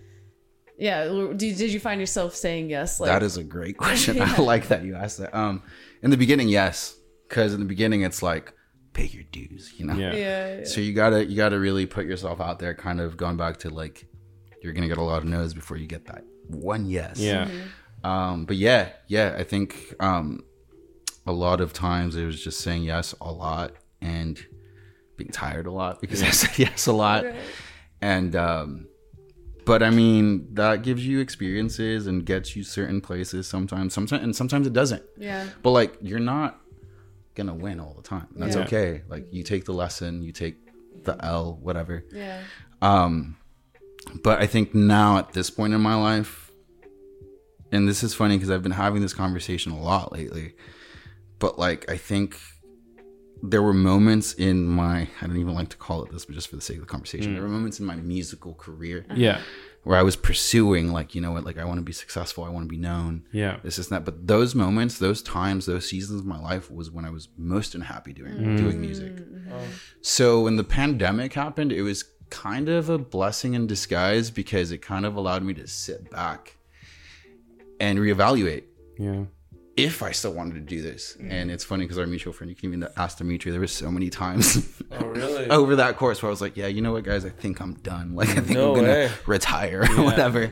yeah, 0.78 1.04
did, 1.04 1.56
did 1.56 1.72
you 1.72 1.80
find 1.80 2.00
yourself 2.00 2.34
saying 2.34 2.70
yes? 2.70 3.00
Like 3.00 3.08
that 3.10 3.22
is 3.22 3.36
a 3.36 3.44
great 3.44 3.76
question. 3.84 4.20
I 4.20 4.38
like 4.38 4.68
that 4.68 4.84
you 4.84 4.94
asked 4.94 5.18
that. 5.18 5.34
Um, 5.34 5.62
in 6.02 6.10
the 6.10 6.16
beginning, 6.16 6.48
yes, 6.48 6.96
because 7.28 7.52
in 7.52 7.60
the 7.60 7.66
beginning 7.66 8.02
it's 8.02 8.22
like 8.22 8.52
pay 8.92 9.04
your 9.06 9.24
dues, 9.24 9.74
you 9.76 9.86
know. 9.86 9.94
yeah 9.94 10.14
yeah, 10.14 10.58
yeah. 10.58 10.64
So 10.64 10.80
you 10.80 10.92
gotta 10.92 11.24
you 11.24 11.36
gotta 11.36 11.58
really 11.58 11.86
put 11.86 12.06
yourself 12.06 12.40
out 12.40 12.58
there. 12.58 12.74
Kind 12.74 13.00
of 13.00 13.16
going 13.16 13.36
back 13.36 13.58
to 13.58 13.70
like 13.70 14.06
you're 14.62 14.72
gonna 14.72 14.88
get 14.88 14.98
a 14.98 15.02
lot 15.02 15.18
of 15.18 15.24
no's 15.24 15.54
before 15.54 15.76
you 15.76 15.86
get 15.86 16.06
that 16.06 16.24
one 16.48 16.88
yes. 16.88 17.18
yeah 17.18 17.48
Um, 18.02 18.44
but 18.46 18.56
yeah, 18.56 18.90
yeah, 19.06 19.34
I 19.38 19.44
think 19.44 19.94
um, 20.00 20.40
a 21.26 21.32
lot 21.32 21.60
of 21.60 21.72
times 21.72 22.16
it 22.16 22.24
was 22.24 22.42
just 22.42 22.60
saying 22.60 22.84
yes 22.84 23.14
a 23.20 23.30
lot 23.30 23.72
and 24.00 24.38
being 25.16 25.30
tired 25.30 25.66
a 25.66 25.70
lot 25.70 26.00
because 26.00 26.22
I 26.22 26.30
said 26.30 26.58
yes 26.66 26.86
a 26.86 26.92
lot. 26.92 27.24
Right. 27.24 27.34
And 28.00 28.34
um, 28.36 28.87
but 29.68 29.82
I 29.84 29.90
mean 29.90 30.52
that 30.54 30.82
gives 30.82 31.06
you 31.06 31.20
experiences 31.20 32.06
and 32.08 32.24
gets 32.26 32.56
you 32.56 32.62
certain 32.64 33.00
places 33.00 33.46
sometimes. 33.46 33.94
Sometimes 33.94 34.22
and 34.24 34.34
sometimes 34.34 34.66
it 34.66 34.72
doesn't. 34.72 35.04
yeah. 35.16 35.46
But 35.62 35.70
like 35.70 35.92
you're 36.00 36.18
not 36.34 36.58
gonna 37.36 37.54
win 37.54 37.78
all 37.78 37.94
the 37.94 38.02
time. 38.02 38.26
That's 38.34 38.56
Yeah. 38.56 38.62
okay. 38.64 39.02
Like 39.08 39.32
you 39.32 39.42
take 39.44 39.64
the 39.64 39.72
lesson, 39.72 40.22
you 40.22 40.32
take 40.32 40.56
the 41.04 41.16
L, 41.24 41.58
whatever. 41.62 42.04
Yeah. 42.12 42.42
Um, 42.82 43.36
but 44.24 44.40
I 44.40 44.46
think 44.46 44.74
now 44.74 45.18
at 45.18 45.32
this 45.34 45.50
point 45.50 45.72
in 45.74 45.80
my 45.80 45.94
life, 45.94 46.50
and 47.70 47.86
this 47.86 48.02
is 48.02 48.14
funny 48.14 48.36
because 48.36 48.50
I've 48.50 48.62
been 48.62 48.72
having 48.86 49.02
this 49.02 49.12
conversation 49.14 49.70
a 49.72 49.80
lot 49.80 50.12
lately, 50.12 50.54
but 51.38 51.58
like 51.58 51.88
I 51.90 51.96
think 51.96 52.38
there 53.42 53.62
were 53.62 53.74
moments 53.74 54.32
in 54.34 54.64
my 54.64 55.08
I 55.20 55.26
don't 55.26 55.36
even 55.36 55.54
like 55.54 55.68
to 55.70 55.76
call 55.76 56.04
it 56.04 56.12
this, 56.12 56.24
but 56.24 56.34
just 56.34 56.48
for 56.48 56.56
the 56.56 56.62
sake 56.62 56.76
of 56.76 56.82
the 56.82 56.88
conversation, 56.88 57.34
there 57.34 57.42
mm. 57.42 57.46
were 57.46 57.52
moments 57.52 57.78
in 57.78 57.86
my 57.86 57.96
musical 57.96 58.54
career 58.54 59.04
uh-huh. 59.08 59.18
yeah. 59.18 59.40
where 59.84 59.98
I 59.98 60.02
was 60.02 60.16
pursuing 60.16 60.92
like 60.92 61.14
you 61.14 61.20
know 61.20 61.32
what, 61.32 61.44
like 61.44 61.58
I 61.58 61.64
want 61.64 61.78
to 61.78 61.84
be 61.84 61.92
successful, 61.92 62.44
I 62.44 62.48
want 62.48 62.64
to 62.64 62.68
be 62.68 62.78
known, 62.78 63.24
yeah. 63.32 63.58
this 63.62 63.78
is 63.78 63.88
that. 63.88 64.04
But 64.04 64.26
those 64.26 64.54
moments, 64.54 64.98
those 64.98 65.22
times, 65.22 65.66
those 65.66 65.88
seasons 65.88 66.20
of 66.20 66.26
my 66.26 66.38
life 66.38 66.70
was 66.70 66.90
when 66.90 67.04
I 67.04 67.10
was 67.10 67.28
most 67.36 67.74
unhappy 67.74 68.12
doing 68.12 68.34
mm. 68.34 68.56
doing 68.56 68.80
music. 68.80 69.16
Mm-hmm. 69.16 69.52
Oh. 69.52 69.64
So 70.00 70.42
when 70.42 70.56
the 70.56 70.64
pandemic 70.64 71.34
happened, 71.34 71.72
it 71.72 71.82
was 71.82 72.04
kind 72.30 72.68
of 72.68 72.88
a 72.88 72.98
blessing 72.98 73.54
in 73.54 73.66
disguise 73.66 74.30
because 74.30 74.72
it 74.72 74.78
kind 74.78 75.06
of 75.06 75.16
allowed 75.16 75.42
me 75.42 75.54
to 75.54 75.66
sit 75.66 76.10
back 76.10 76.56
and 77.80 77.98
reevaluate. 77.98 78.64
Yeah 78.98 79.24
if 79.78 80.02
I 80.02 80.10
still 80.10 80.32
wanted 80.34 80.54
to 80.54 80.60
do 80.60 80.82
this. 80.82 81.16
And 81.20 81.50
it's 81.50 81.64
funny 81.64 81.84
because 81.84 81.98
our 81.98 82.06
mutual 82.06 82.32
friend, 82.32 82.50
you 82.50 82.56
can 82.56 82.68
even 82.70 82.88
ask 82.96 83.18
Dimitri, 83.18 83.50
there 83.52 83.60
was 83.60 83.72
so 83.72 83.90
many 83.90 84.10
times 84.10 84.68
Oh, 84.90 85.06
really? 85.06 85.48
over 85.50 85.76
that 85.76 85.96
course 85.96 86.20
where 86.22 86.28
I 86.28 86.32
was 86.32 86.40
like, 86.40 86.56
yeah, 86.56 86.66
you 86.66 86.82
know 86.82 86.92
what, 86.92 87.04
guys, 87.04 87.24
I 87.24 87.30
think 87.30 87.60
I'm 87.60 87.74
done. 87.74 88.14
Like, 88.14 88.30
I 88.30 88.34
think 88.34 88.50
No 88.58 88.70
I'm 88.70 88.74
gonna 88.76 88.88
way. 88.88 89.10
retire 89.26 89.86
or 89.96 90.02
whatever. 90.04 90.50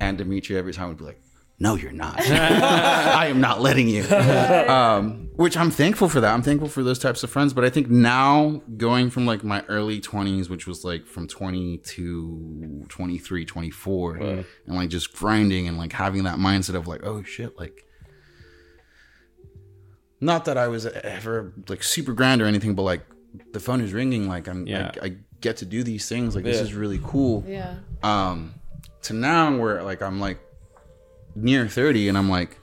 And 0.00 0.18
Dimitri 0.18 0.56
every 0.58 0.72
time 0.74 0.88
would 0.88 0.98
be 0.98 1.04
like, 1.04 1.20
no, 1.58 1.74
you're 1.74 1.92
not. 1.92 2.20
I 2.30 3.28
am 3.28 3.40
not 3.40 3.62
letting 3.62 3.88
you. 3.88 4.02
um, 4.10 5.30
which 5.36 5.56
I'm 5.56 5.70
thankful 5.70 6.08
for 6.10 6.20
that. 6.20 6.34
I'm 6.34 6.42
thankful 6.42 6.68
for 6.68 6.82
those 6.82 6.98
types 6.98 7.22
of 7.22 7.30
friends. 7.30 7.54
But 7.54 7.64
I 7.64 7.70
think 7.70 7.88
now 7.88 8.60
going 8.76 9.08
from 9.08 9.24
like 9.24 9.42
my 9.42 9.64
early 9.68 10.00
20s, 10.00 10.50
which 10.50 10.66
was 10.66 10.84
like 10.84 11.06
from 11.06 11.26
20 11.28 11.78
to 11.78 12.84
23, 12.90 13.44
24, 13.46 14.16
and 14.16 14.44
like 14.68 14.90
just 14.90 15.14
grinding 15.14 15.66
and 15.68 15.78
like 15.78 15.92
having 15.92 16.24
that 16.24 16.36
mindset 16.36 16.74
of 16.74 16.86
like, 16.86 17.02
oh 17.04 17.22
shit, 17.22 17.58
like, 17.58 17.85
not 20.20 20.44
that 20.46 20.56
I 20.56 20.68
was 20.68 20.86
ever 20.86 21.52
like 21.68 21.82
super 21.82 22.12
grand 22.12 22.40
or 22.42 22.46
anything, 22.46 22.74
but 22.74 22.82
like 22.82 23.02
the 23.52 23.60
phone 23.60 23.80
is 23.80 23.92
ringing. 23.92 24.28
Like 24.28 24.48
I'm, 24.48 24.66
Yeah. 24.66 24.90
I, 25.02 25.06
I 25.06 25.16
get 25.40 25.58
to 25.58 25.66
do 25.66 25.82
these 25.82 26.08
things. 26.08 26.34
Like 26.34 26.44
this 26.44 26.60
is 26.60 26.72
really 26.74 27.00
cool. 27.04 27.44
Yeah. 27.46 27.76
Um, 28.02 28.54
to 29.02 29.12
now 29.12 29.56
where 29.56 29.82
like 29.82 30.02
I'm 30.02 30.18
like 30.20 30.38
near 31.34 31.68
30 31.68 32.08
and 32.08 32.16
I'm 32.18 32.30
like, 32.30 32.58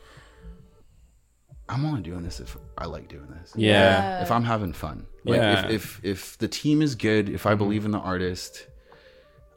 I'm 1.70 1.86
only 1.86 2.02
doing 2.02 2.24
this 2.24 2.40
if 2.40 2.58
I 2.78 2.86
like 2.86 3.08
doing 3.08 3.28
this. 3.30 3.54
Yeah. 3.56 4.22
If 4.22 4.32
I'm 4.32 4.44
having 4.44 4.74
fun. 4.74 5.06
Like 5.26 5.38
Yeah. 5.38 5.66
if, 5.68 5.70
if 5.72 6.00
if 6.04 6.38
the 6.40 6.48
team 6.48 6.82
is 6.82 6.96
good, 6.96 7.30
if 7.30 7.46
I 7.46 7.56
believe 7.56 7.86
in 7.86 7.92
the 7.92 8.00
artist, 8.00 8.68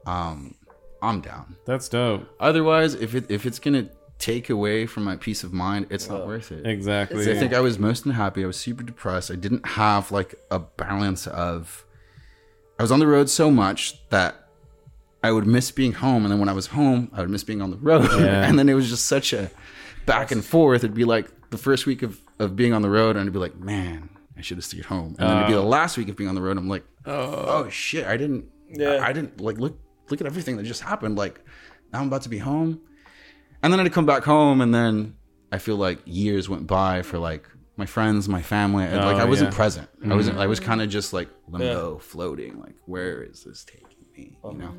um, 0.06 0.54
I'm 1.02 1.20
down. 1.20 1.56
That's 1.64 1.88
dope. 1.88 2.28
Otherwise, 2.38 2.94
if 2.94 3.14
it 3.14 3.30
if 3.30 3.44
it's 3.46 3.58
gonna 3.58 3.88
take 4.18 4.48
away 4.50 4.86
from 4.86 5.04
my 5.04 5.16
peace 5.16 5.44
of 5.44 5.52
mind, 5.52 5.86
it's 5.90 6.08
not 6.08 6.26
worth 6.26 6.50
it. 6.52 6.66
Exactly. 6.66 7.30
I 7.30 7.38
think 7.38 7.52
I 7.52 7.60
was 7.60 7.78
most 7.78 8.06
unhappy. 8.06 8.42
I 8.44 8.46
was 8.46 8.56
super 8.56 8.82
depressed. 8.82 9.30
I 9.30 9.34
didn't 9.36 9.66
have 9.66 10.10
like 10.10 10.34
a 10.50 10.58
balance 10.58 11.26
of. 11.26 11.84
I 12.78 12.82
was 12.82 12.92
on 12.92 12.98
the 12.98 13.06
road 13.06 13.30
so 13.30 13.50
much 13.50 14.06
that 14.10 14.48
I 15.22 15.32
would 15.32 15.46
miss 15.46 15.70
being 15.70 15.92
home, 15.92 16.24
and 16.24 16.32
then 16.32 16.38
when 16.38 16.48
I 16.48 16.52
was 16.52 16.68
home, 16.68 17.10
I 17.12 17.20
would 17.20 17.30
miss 17.30 17.42
being 17.42 17.62
on 17.62 17.70
the 17.70 17.76
road, 17.78 18.08
Yeah. 18.20 18.44
and 18.48 18.58
then 18.58 18.68
it 18.68 18.74
was 18.74 18.88
just 18.88 19.06
such 19.06 19.32
a 19.32 19.50
back 20.04 20.30
and 20.30 20.44
forth. 20.44 20.84
It'd 20.84 20.94
be 20.94 21.04
like 21.04 21.28
the 21.50 21.58
first 21.58 21.86
week 21.86 22.02
of 22.02 22.20
of 22.38 22.54
being 22.54 22.72
on 22.72 22.82
the 22.82 22.90
road, 22.90 23.16
and 23.16 23.26
I'd 23.26 23.32
be 23.32 23.38
like, 23.38 23.58
man, 23.58 24.10
I 24.36 24.42
should 24.42 24.58
have 24.58 24.64
stayed 24.64 24.84
home, 24.84 25.16
and 25.18 25.28
then 25.28 25.36
it'd 25.38 25.48
be 25.48 25.54
oh. 25.54 25.62
the 25.62 25.66
last 25.66 25.96
week 25.96 26.08
of 26.08 26.16
being 26.16 26.28
on 26.28 26.34
the 26.34 26.42
road. 26.42 26.58
I'm 26.58 26.68
like, 26.68 26.84
oh, 27.06 27.44
oh 27.46 27.68
shit, 27.70 28.06
I 28.06 28.16
didn't, 28.16 28.46
Yeah. 28.70 28.92
I, 28.94 29.08
I 29.08 29.12
didn't 29.12 29.40
like 29.40 29.58
look 29.58 29.78
look 30.10 30.20
at 30.20 30.26
everything 30.26 30.56
that 30.56 30.64
just 30.64 30.82
happened. 30.82 31.16
Like 31.16 31.40
now 31.92 32.00
I'm 32.00 32.08
about 32.08 32.22
to 32.22 32.28
be 32.28 32.38
home, 32.38 32.80
and 33.66 33.72
then 33.78 33.86
I'd 33.86 33.92
come 33.92 34.06
back 34.06 34.24
home, 34.24 34.60
and 34.60 34.74
then 34.74 35.16
I 35.52 35.58
feel 35.58 35.76
like 35.76 35.98
years 36.04 36.48
went 36.48 36.66
by 36.66 37.02
for 37.02 37.18
like 37.18 37.46
my 37.76 37.86
friends, 37.86 38.28
my 38.28 38.42
family. 38.42 38.84
and, 38.84 38.96
like 38.96 39.16
Oh, 39.16 39.20
I 39.20 39.24
wasn't 39.24 39.50
yeah. 39.52 39.56
present. 39.56 39.88
I 40.08 40.14
wasn't. 40.14 40.38
I 40.38 40.46
was 40.46 40.60
kind 40.60 40.80
of 40.80 40.88
just 40.88 41.12
like 41.12 41.28
limbo, 41.48 41.98
floating. 41.98 42.60
Like 42.60 42.76
where 42.86 43.22
is 43.22 43.44
this 43.44 43.64
taking 43.64 44.06
me? 44.16 44.38
You 44.44 44.58
know. 44.58 44.74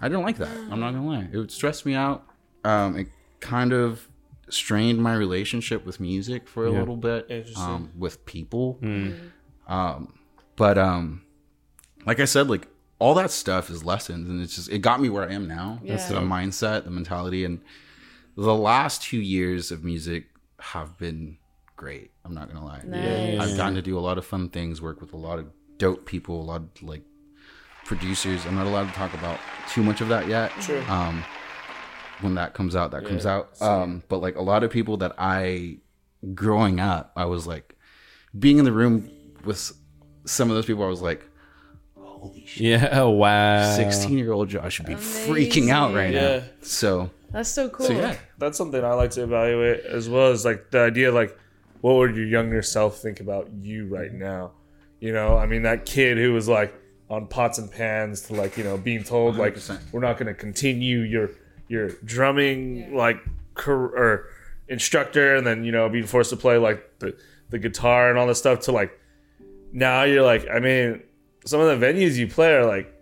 I 0.00 0.08
didn't 0.08 0.22
like 0.24 0.38
that. 0.38 0.48
I'm 0.70 0.80
not 0.80 0.92
gonna 0.92 1.06
lie. 1.06 1.28
It 1.32 1.36
would 1.36 1.50
stress 1.50 1.84
me 1.84 1.94
out. 1.94 2.24
Um, 2.64 2.96
it 2.96 3.08
kind 3.40 3.72
of 3.72 4.08
strained 4.48 5.02
my 5.02 5.14
relationship 5.14 5.84
with 5.84 5.98
music 6.00 6.46
for 6.48 6.66
a 6.66 6.72
Yeah. 6.72 6.78
little 6.80 6.96
bit. 6.96 7.50
Um, 7.56 7.90
with 7.98 8.24
people. 8.26 8.78
Um, 9.68 10.12
but 10.56 10.78
um, 10.78 11.22
like 12.06 12.20
I 12.20 12.24
said, 12.24 12.48
like 12.48 12.68
all 12.98 13.14
that 13.14 13.30
stuff 13.30 13.68
is 13.70 13.84
lessons, 13.84 14.28
and 14.28 14.40
it's 14.40 14.54
just 14.56 14.70
it 14.70 14.78
got 14.78 15.00
me 15.00 15.08
where 15.08 15.28
I 15.28 15.32
am 15.34 15.46
now. 15.48 15.80
That's 15.84 16.08
Yeah. 16.10 16.20
the 16.20 16.26
mindset, 16.26 16.84
the 16.84 16.90
mentality, 16.90 17.44
and 17.44 17.60
the 18.36 18.54
last 18.54 19.02
two 19.02 19.20
years 19.20 19.70
of 19.70 19.82
music 19.84 20.26
have 20.60 20.96
been 20.98 21.38
great. 21.76 22.10
I'm 22.24 22.34
not 22.34 22.48
gonna 22.52 22.64
lie. 22.64 22.82
Nice. 22.84 23.40
I've 23.40 23.56
gotten 23.56 23.74
to 23.74 23.82
do 23.82 23.98
a 23.98 24.00
lot 24.00 24.18
of 24.18 24.24
fun 24.26 24.48
things, 24.48 24.80
work 24.82 25.00
with 25.00 25.12
a 25.12 25.16
lot 25.16 25.38
of 25.38 25.46
dope 25.78 26.06
people, 26.06 26.40
a 26.40 26.44
lot 26.44 26.62
of 26.62 26.82
like 26.82 27.02
producers. 27.84 28.44
I'm 28.46 28.54
not 28.56 28.66
allowed 28.66 28.88
to 28.88 28.92
talk 28.94 29.14
about 29.14 29.38
too 29.70 29.82
much 29.82 30.00
of 30.00 30.08
that 30.08 30.26
yet. 30.28 30.50
Sure. 30.60 30.82
Um, 30.90 31.24
when 32.20 32.34
that 32.36 32.54
comes 32.54 32.74
out, 32.74 32.90
that 32.92 33.04
comes 33.04 33.26
out. 33.26 33.60
Um, 33.60 34.02
but 34.08 34.18
like 34.22 34.36
a 34.36 34.42
lot 34.42 34.64
of 34.64 34.70
people 34.70 34.96
that 34.98 35.14
I, 35.18 35.78
growing 36.34 36.80
up, 36.80 37.12
I 37.14 37.26
was 37.26 37.46
like, 37.46 37.76
being 38.38 38.58
in 38.58 38.64
the 38.64 38.72
room 38.72 39.10
with 39.44 39.72
some 40.24 40.50
of 40.50 40.56
those 40.56 40.64
people, 40.66 40.82
I 40.82 40.88
was 40.88 41.02
like, 41.02 41.26
holy 41.94 42.44
shit. 42.46 42.62
Yeah. 42.80 43.02
Wow. 43.02 43.74
16 43.76 44.16
year 44.16 44.32
old 44.32 44.48
Josh 44.48 44.74
should 44.74 44.86
be 44.86 44.94
freaking 44.94 45.68
out 45.70 45.94
right 45.94 46.12
Yeah. 46.12 46.38
now. 46.38 46.42
So, 46.62 47.10
That's 47.36 47.50
so 47.50 47.68
cool. 47.68 47.84
so 47.84 47.92
yeah. 47.92 48.16
That's 48.38 48.56
something 48.56 48.82
I 48.82 48.94
like 48.94 49.10
to 49.10 49.22
evaluate 49.22 49.84
as 49.84 50.08
well 50.08 50.32
as 50.32 50.46
like 50.46 50.70
the 50.70 50.80
idea 50.80 51.12
like 51.12 51.38
what 51.82 51.96
would 51.96 52.16
your 52.16 52.24
younger 52.24 52.62
self 52.62 53.02
think 53.02 53.20
about 53.20 53.50
you 53.60 53.86
right 53.88 54.10
now? 54.10 54.52
You 55.00 55.12
know, 55.12 55.36
I 55.36 55.44
mean 55.44 55.62
that 55.64 55.84
kid 55.84 56.16
who 56.16 56.32
was 56.32 56.48
like 56.48 56.72
on 57.10 57.26
pots 57.26 57.58
and 57.58 57.70
pans 57.70 58.22
to 58.22 58.34
like, 58.34 58.56
you 58.56 58.64
know, 58.64 58.78
being 58.78 59.04
told 59.04 59.36
like 59.36 59.56
100%. 59.56 59.92
we're 59.92 60.00
not 60.00 60.16
going 60.16 60.28
to 60.28 60.34
continue 60.34 61.00
your 61.00 61.28
your 61.68 61.90
drumming 62.06 62.96
like 62.96 63.18
car- 63.52 63.94
or 63.94 64.30
instructor 64.68 65.36
and 65.36 65.46
then, 65.46 65.62
you 65.62 65.72
know, 65.72 65.90
being 65.90 66.06
forced 66.06 66.30
to 66.30 66.36
play 66.38 66.56
like 66.56 67.00
the 67.00 67.14
the 67.50 67.58
guitar 67.58 68.08
and 68.08 68.18
all 68.18 68.26
this 68.26 68.38
stuff 68.38 68.60
to 68.60 68.72
like 68.72 68.98
now 69.74 70.04
you're 70.04 70.24
like, 70.24 70.48
I 70.48 70.58
mean, 70.58 71.02
some 71.44 71.60
of 71.60 71.78
the 71.78 71.86
venues 71.86 72.16
you 72.16 72.28
play 72.28 72.54
are 72.54 72.64
like 72.64 72.95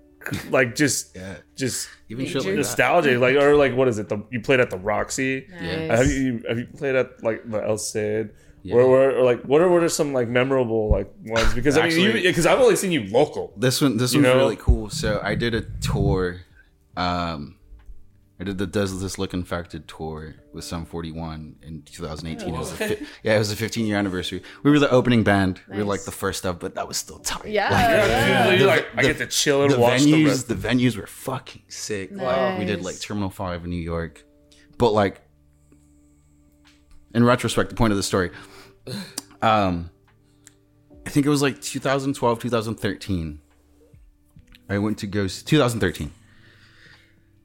like 0.51 0.75
just 0.75 1.15
Yeah. 1.17 1.37
just 1.57 1.89
Even 2.09 2.27
shit 2.27 2.45
like 2.45 2.55
that. 2.57 3.21
like 3.21 3.37
or 3.37 3.55
like 3.57 3.75
what 3.75 3.89
is 3.89 3.99
it 3.99 4.09
the 4.09 4.23
you 4.31 4.41
played 4.41 4.61
at 4.61 4.71
the 4.71 4.79
roxy 4.79 5.47
Nice. 5.51 5.99
have 5.99 6.07
you 6.11 6.43
have 6.49 6.59
you 6.59 6.67
played 6.77 6.95
at 6.95 7.23
like 7.23 7.49
the 7.51 7.59
El 7.63 7.79
Cid? 7.79 8.35
Yeah. 8.63 8.77
Where, 8.77 8.87
where, 8.89 9.19
or 9.19 9.25
like, 9.25 9.43
what 9.43 9.61
are 9.61 9.69
what 9.69 9.83
are 9.83 9.91
some 9.91 10.15
like 10.15 10.27
memorable 10.27 10.89
like 10.89 11.13
ones? 11.27 11.53
Because 11.53 11.77
I 11.77 11.89
mean, 11.91 12.13
because 12.15 12.47
I've 12.47 12.59
only 12.61 12.77
seen 12.77 12.93
you 12.93 13.05
local. 13.05 13.53
This 13.59 13.83
one, 13.83 13.99
this 13.99 14.15
You 14.15 14.23
one's 14.23 14.33
know? 14.33 14.39
really 14.39 14.57
cool. 14.57 14.89
So 14.89 15.21
I 15.23 15.35
did 15.35 15.55
a 15.55 15.61
tour. 15.83 16.41
Um, 16.97 17.57
I 18.41 18.43
did 18.45 18.59
the 18.59 18.67
Does 18.67 19.01
This 19.01 19.17
Look 19.17 19.33
Infected 19.33 19.87
tour 19.87 20.35
with 20.53 20.65
Sum 20.65 20.85
41 20.87 21.57
in 21.63 21.83
2018. 21.83 22.53
It 22.53 22.59
was 22.59 22.73
a 22.73 22.75
fi- 22.77 23.07
yeah, 23.23 23.37
it 23.37 23.39
was 23.39 23.53
a 23.53 23.57
15 23.57 23.87
year 23.87 23.97
anniversary. 23.97 24.43
We 24.65 24.73
were 24.73 24.81
the 24.81 24.91
opening 24.91 25.23
band. 25.23 25.61
We 25.69 25.79
were 25.79 25.85
like 25.85 26.03
the 26.05 26.11
first 26.11 26.45
up, 26.45 26.59
but 26.59 26.75
that 26.75 26.89
was 26.89 26.97
still 26.97 27.21
tight. 27.21 27.47
Yeah. 27.47 27.65
Like, 27.71 27.81
yeah. 27.81 28.49
You're 28.51 28.59
The- 28.59 28.67
like, 28.67 28.87
I 28.97 29.03
get 29.03 29.19
to 29.19 29.27
chill 29.27 29.63
and 29.63 29.73
the 29.73 29.79
watch 29.79 30.03
the 30.03 30.13
venues, 30.13 30.27
rest. 30.27 30.49
the 30.49 30.55
venues 30.57 30.97
were 30.97 31.07
fucking 31.07 31.63
sick. 31.69 32.11
Nice. 32.11 32.59
We 32.59 32.65
did 32.65 32.83
like 32.83 32.99
Terminal 32.99 33.31
Five 33.31 33.63
in 33.65 33.71
New 33.71 33.77
York, 33.81 34.25
but 34.79 34.91
like 34.93 35.21
in 37.15 37.23
retrospect, 37.23 37.71
the 37.71 37.77
point 37.77 37.93
of 37.93 37.97
the 37.97 38.03
story, 38.03 38.31
um, 39.43 39.91
I 41.07 41.11
think 41.11 41.25
it 41.25 41.29
was 41.29 41.41
like 41.43 41.61
2012, 41.63 42.41
2013. 42.41 43.41
I 44.69 44.79
went 44.79 44.99
to 44.99 45.07
go 45.07 45.29
2013. 45.29 46.11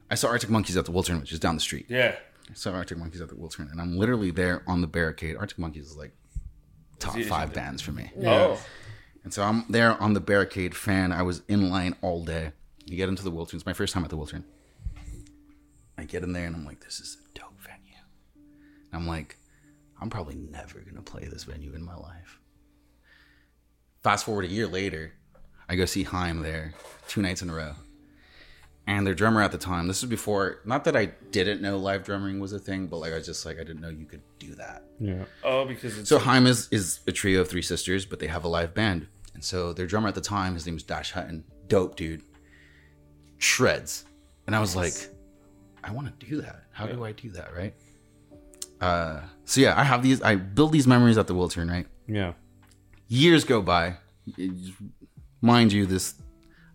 I 0.09 0.15
saw 0.15 0.27
Arctic 0.29 0.49
Monkeys 0.49 0.75
at 0.77 0.85
the 0.85 0.91
Wiltern, 0.91 1.19
which 1.19 1.31
is 1.31 1.39
down 1.39 1.55
the 1.55 1.61
street. 1.61 1.85
Yeah, 1.89 2.15
I 2.49 2.53
saw 2.53 2.71
Arctic 2.71 2.97
Monkeys 2.97 3.21
at 3.21 3.29
the 3.29 3.35
Wiltern, 3.35 3.71
and 3.71 3.79
I'm 3.79 3.97
literally 3.97 4.31
there 4.31 4.63
on 4.67 4.81
the 4.81 4.87
barricade. 4.87 5.35
Arctic 5.37 5.59
Monkeys 5.59 5.87
is 5.87 5.97
like 5.97 6.11
top 6.99 7.17
five 7.23 7.53
bands 7.53 7.81
for 7.81 7.91
me. 7.91 8.11
oh, 8.25 8.59
And 9.23 9.33
so 9.33 9.43
I'm 9.43 9.65
there 9.69 10.01
on 10.01 10.13
the 10.13 10.19
barricade 10.19 10.75
fan. 10.75 11.11
I 11.11 11.21
was 11.21 11.41
in 11.47 11.69
line 11.69 11.95
all 12.01 12.23
day. 12.23 12.51
You 12.85 12.97
get 12.97 13.09
into 13.09 13.23
the 13.23 13.31
Wiltern. 13.31 13.55
It's 13.55 13.65
my 13.65 13.73
first 13.73 13.93
time 13.93 14.03
at 14.03 14.09
the 14.09 14.17
Wiltern. 14.17 14.43
I 15.97 16.05
get 16.05 16.23
in 16.23 16.33
there 16.33 16.45
and 16.45 16.55
I'm 16.55 16.65
like, 16.65 16.79
this 16.83 16.99
is 16.99 17.17
a 17.25 17.37
dope 17.39 17.59
venue. 17.61 17.99
And 18.35 19.01
I'm 19.01 19.05
like, 19.07 19.37
I'm 20.01 20.09
probably 20.09 20.35
never 20.35 20.79
going 20.79 20.95
to 20.95 21.01
play 21.01 21.25
this 21.27 21.43
venue 21.43 21.73
in 21.73 21.83
my 21.83 21.95
life. 21.95 22.39
Fast 24.01 24.25
forward 24.25 24.45
a 24.45 24.47
year 24.47 24.65
later, 24.65 25.13
I 25.67 25.75
go 25.75 25.85
see 25.85 26.03
Haim 26.03 26.41
there 26.41 26.73
two 27.07 27.21
nights 27.21 27.41
in 27.41 27.49
a 27.49 27.53
row. 27.53 27.73
And 28.89 29.05
their 29.05 29.13
drummer 29.13 29.43
at 29.43 29.51
the 29.51 29.59
time, 29.59 29.87
this 29.87 30.01
was 30.01 30.09
before, 30.09 30.61
not 30.65 30.83
that 30.85 30.97
I 30.97 31.11
didn't 31.29 31.61
know 31.61 31.77
live 31.77 32.03
drumming 32.03 32.39
was 32.39 32.53
a 32.53 32.59
thing, 32.59 32.87
but 32.87 32.97
like 32.97 33.11
I 33.11 33.17
was 33.17 33.25
just 33.27 33.45
like, 33.45 33.57
I 33.59 33.63
didn't 33.63 33.81
know 33.81 33.89
you 33.89 34.07
could 34.07 34.23
do 34.39 34.55
that. 34.55 34.81
Yeah. 34.99 35.25
oh, 35.43 35.63
because 35.63 35.95
it's 35.99 36.09
So 36.09 36.17
Haim 36.17 36.47
is, 36.47 36.67
is 36.71 36.99
a 37.05 37.11
trio 37.11 37.41
of 37.41 37.47
three 37.47 37.61
sisters, 37.61 38.07
but 38.07 38.17
they 38.19 38.25
have 38.25 38.45
a 38.45 38.47
live 38.47 38.73
band. 38.73 39.05
And 39.35 39.45
so 39.45 39.73
their 39.73 39.85
drummer 39.85 40.07
at 40.07 40.15
the 40.15 40.21
time, 40.21 40.55
his 40.55 40.65
name 40.65 40.73
was 40.73 40.81
Dash 40.81 41.11
Hutton. 41.11 41.43
Dope 41.67 41.97
dude. 41.97 42.23
Shreds. 43.37 44.05
And 44.47 44.55
I 44.55 44.59
was 44.59 44.75
like, 44.75 44.93
I 45.83 45.91
want 45.91 46.19
to 46.19 46.25
do 46.25 46.41
that. 46.41 46.63
How 46.71 46.87
do 46.87 47.05
I 47.05 47.11
do 47.11 47.29
that, 47.29 47.55
right? 47.55 47.75
Uh, 48.81 49.21
so 49.45 49.61
yeah, 49.61 49.79
I 49.79 49.83
have 49.83 50.01
these, 50.01 50.19
I 50.23 50.33
build 50.35 50.71
these 50.71 50.87
memories 50.87 51.19
at 51.19 51.27
the 51.27 51.35
Wiltern, 51.35 51.69
right? 51.69 51.85
Yeah. 52.07 52.33
Years 53.07 53.43
go 53.43 53.61
by. 53.61 53.97
Mind 55.41 55.71
you, 55.71 55.85
this, 55.85 56.15
I 56.19 56.23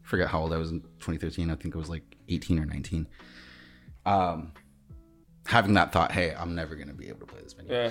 forget 0.04 0.28
how 0.28 0.40
old 0.40 0.52
I 0.52 0.58
was 0.58 0.70
in 0.70 0.80
2013. 0.80 1.50
I 1.50 1.56
think 1.56 1.74
it 1.74 1.78
was 1.78 1.88
like 1.88 2.16
18 2.28 2.60
or 2.60 2.66
19. 2.66 3.08
Um, 4.06 4.52
having 5.46 5.74
that 5.74 5.92
thought, 5.92 6.12
hey, 6.12 6.34
I'm 6.34 6.54
never 6.54 6.76
going 6.76 6.88
to 6.88 6.94
be 6.94 7.08
able 7.08 7.20
to 7.20 7.26
play 7.26 7.40
this 7.42 7.54
venue 7.54 7.72
yeah. 7.72 7.90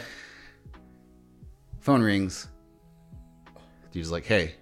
phone 1.82 2.02
rings. 2.02 2.48
Dude's 3.92 4.12
like, 4.12 4.26
"Hey, 4.26 4.56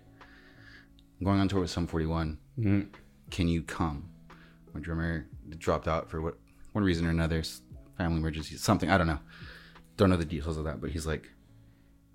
I'm 1.20 1.26
going 1.26 1.40
on 1.40 1.48
tour 1.48 1.62
with 1.62 1.70
Sum 1.70 1.88
41. 1.88 2.38
Can 3.30 3.48
you 3.48 3.64
come?" 3.64 4.10
My 4.74 4.82
drummer 4.82 5.26
dropped 5.58 5.88
out 5.88 6.10
for 6.10 6.22
what 6.22 6.38
one 6.74 6.84
reason 6.84 7.06
or 7.06 7.12
another, 7.12 7.42
family 7.98 8.18
emergency, 8.18 8.58
something 8.58 8.90
I 8.90 8.98
don't 8.98 9.08
know. 9.08 9.20
Don't 9.96 10.10
know 10.10 10.18
the 10.18 10.26
details 10.26 10.58
of 10.58 10.66
that, 10.66 10.82
but 10.82 10.90
he's 10.90 11.06
like, 11.06 11.30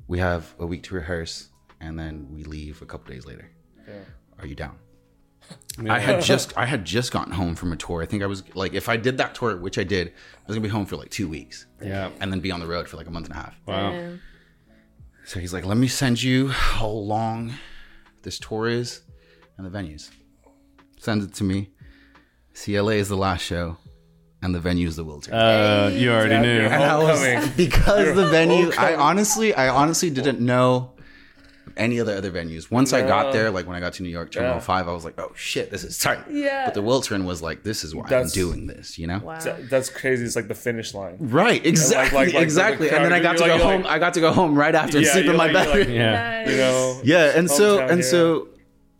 "We 0.08 0.18
have 0.18 0.54
a 0.58 0.66
week 0.66 0.82
to 0.84 0.94
rehearse, 0.94 1.48
and 1.80 1.98
then 1.98 2.28
we 2.30 2.44
leave 2.44 2.82
a 2.82 2.86
couple 2.86 3.14
days 3.14 3.24
later. 3.24 3.50
Are 4.38 4.46
you 4.46 4.54
down?" 4.54 4.78
I 5.88 5.98
had 5.98 6.22
just 6.22 6.56
I 6.56 6.64
had 6.64 6.84
just 6.86 7.12
gotten 7.12 7.32
home 7.34 7.54
from 7.54 7.70
a 7.72 7.76
tour. 7.76 8.02
I 8.02 8.06
think 8.06 8.22
I 8.22 8.26
was 8.26 8.42
like, 8.54 8.72
if 8.72 8.88
I 8.88 8.96
did 8.96 9.18
that 9.18 9.34
tour, 9.34 9.56
which 9.58 9.78
I 9.78 9.84
did, 9.84 10.08
I 10.08 10.12
was 10.46 10.56
gonna 10.56 10.62
be 10.66 10.70
home 10.70 10.86
for 10.86 10.96
like 10.96 11.10
two 11.10 11.28
weeks, 11.28 11.66
Yeah. 11.82 12.10
and 12.20 12.32
then 12.32 12.40
be 12.40 12.50
on 12.50 12.60
the 12.60 12.66
road 12.66 12.88
for 12.88 12.96
like 12.96 13.06
a 13.06 13.10
month 13.10 13.26
and 13.26 13.34
a 13.34 13.38
half. 13.38 13.54
Wow. 13.66 13.90
Damn. 13.90 14.20
So 15.26 15.38
he's 15.40 15.52
like, 15.52 15.66
let 15.66 15.76
me 15.76 15.88
send 15.88 16.22
you 16.22 16.48
how 16.48 16.86
long 16.88 17.52
this 18.22 18.38
tour 18.38 18.68
is 18.68 19.02
and 19.58 19.66
the 19.66 19.70
venues. 19.78 20.10
Sends 20.98 21.24
it 21.24 21.34
to 21.34 21.44
me. 21.44 21.70
CLA 22.54 22.94
is 22.94 23.08
the 23.10 23.16
last 23.16 23.42
show, 23.42 23.76
and 24.40 24.54
the 24.54 24.60
venue 24.60 24.88
is 24.88 24.96
the 24.96 25.04
Wiltern. 25.04 25.32
Uh, 25.34 25.90
you 25.94 26.10
already 26.10 26.34
Yeah, 26.34 26.40
knew. 26.42 26.60
and 26.60 26.82
I 26.82 26.96
was 26.96 27.50
because 27.50 28.16
the 28.16 28.26
venue. 28.28 28.72
I 28.78 28.94
honestly, 28.94 29.52
I 29.52 29.68
honestly 29.68 30.08
didn't 30.08 30.40
know 30.40 30.92
any 31.76 31.98
of 31.98 32.06
the 32.06 32.16
other 32.16 32.30
venues. 32.30 32.70
Once 32.70 32.92
I 32.92 33.02
got 33.06 33.32
there, 33.32 33.50
like 33.50 33.66
when 33.66 33.76
I 33.76 33.80
got 33.80 33.92
to 33.94 34.02
New 34.02 34.08
York, 34.08 34.30
Terminal 34.32 34.56
Yeah. 34.56 34.60
Five, 34.60 34.88
I 34.88 34.92
was 34.92 35.04
like, 35.04 35.18
oh 35.20 35.32
shit, 35.34 35.70
this 35.70 35.84
is 35.84 35.98
tight. 35.98 36.20
Yeah. 36.30 36.64
But 36.66 36.74
the 36.74 36.82
Wiltern 36.82 37.24
was 37.24 37.42
like, 37.42 37.62
this 37.62 37.84
is 37.84 37.94
why 37.94 38.06
That's- 38.08 38.32
I'm 38.32 38.34
doing 38.34 38.66
this, 38.66 38.98
you 38.98 39.06
know? 39.06 39.18
Wow. 39.18 39.34
Uh, 39.34 39.56
that's 39.68 39.88
crazy. 39.90 40.24
It's 40.24 40.36
like 40.36 40.48
the 40.48 40.54
finish 40.54 40.94
line. 40.94 41.16
Right, 41.20 41.64
exactly, 41.66 42.16
like- 42.18 42.26
like 42.28 42.34
the 42.34 42.40
exactly. 42.42 42.90
and 42.90 43.04
then 43.04 43.12
I 43.12 43.20
got 43.20 43.36
to 43.38 43.46
you're 43.46 43.58
go 43.58 43.64
like- 43.64 43.82
home. 43.82 43.86
I 43.86 43.98
got 43.98 44.14
to 44.14 44.20
go 44.20 44.32
home 44.32 44.54
right 44.54 44.74
after 44.74 44.98
and 44.98 45.06
sleep 45.06 45.24
in 45.24 45.30
you're 45.32 45.36
my 45.36 45.46
like- 45.50 45.52
bed. 45.52 45.78
like- 45.80 45.88
Yeah. 45.88 46.42
Nice. 46.44 46.50
You 46.50 46.56
know. 46.58 47.00
yeah, 47.04 47.32
and 47.38 47.50
so 47.50 47.80
and 47.80 47.90
hero. 47.90 48.02
so, 48.02 48.48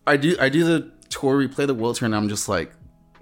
I 0.07 0.17
do 0.17 0.37
I 0.41 0.49
do 0.49 0.65
the 0.65 0.91
tour. 1.09 1.37
We 1.39 1.49
play 1.49 1.67
the 1.67 1.75
Wiltern. 1.75 2.07
and 2.07 2.17
I'm 2.17 2.29
just 2.29 2.49
like, 2.49 2.73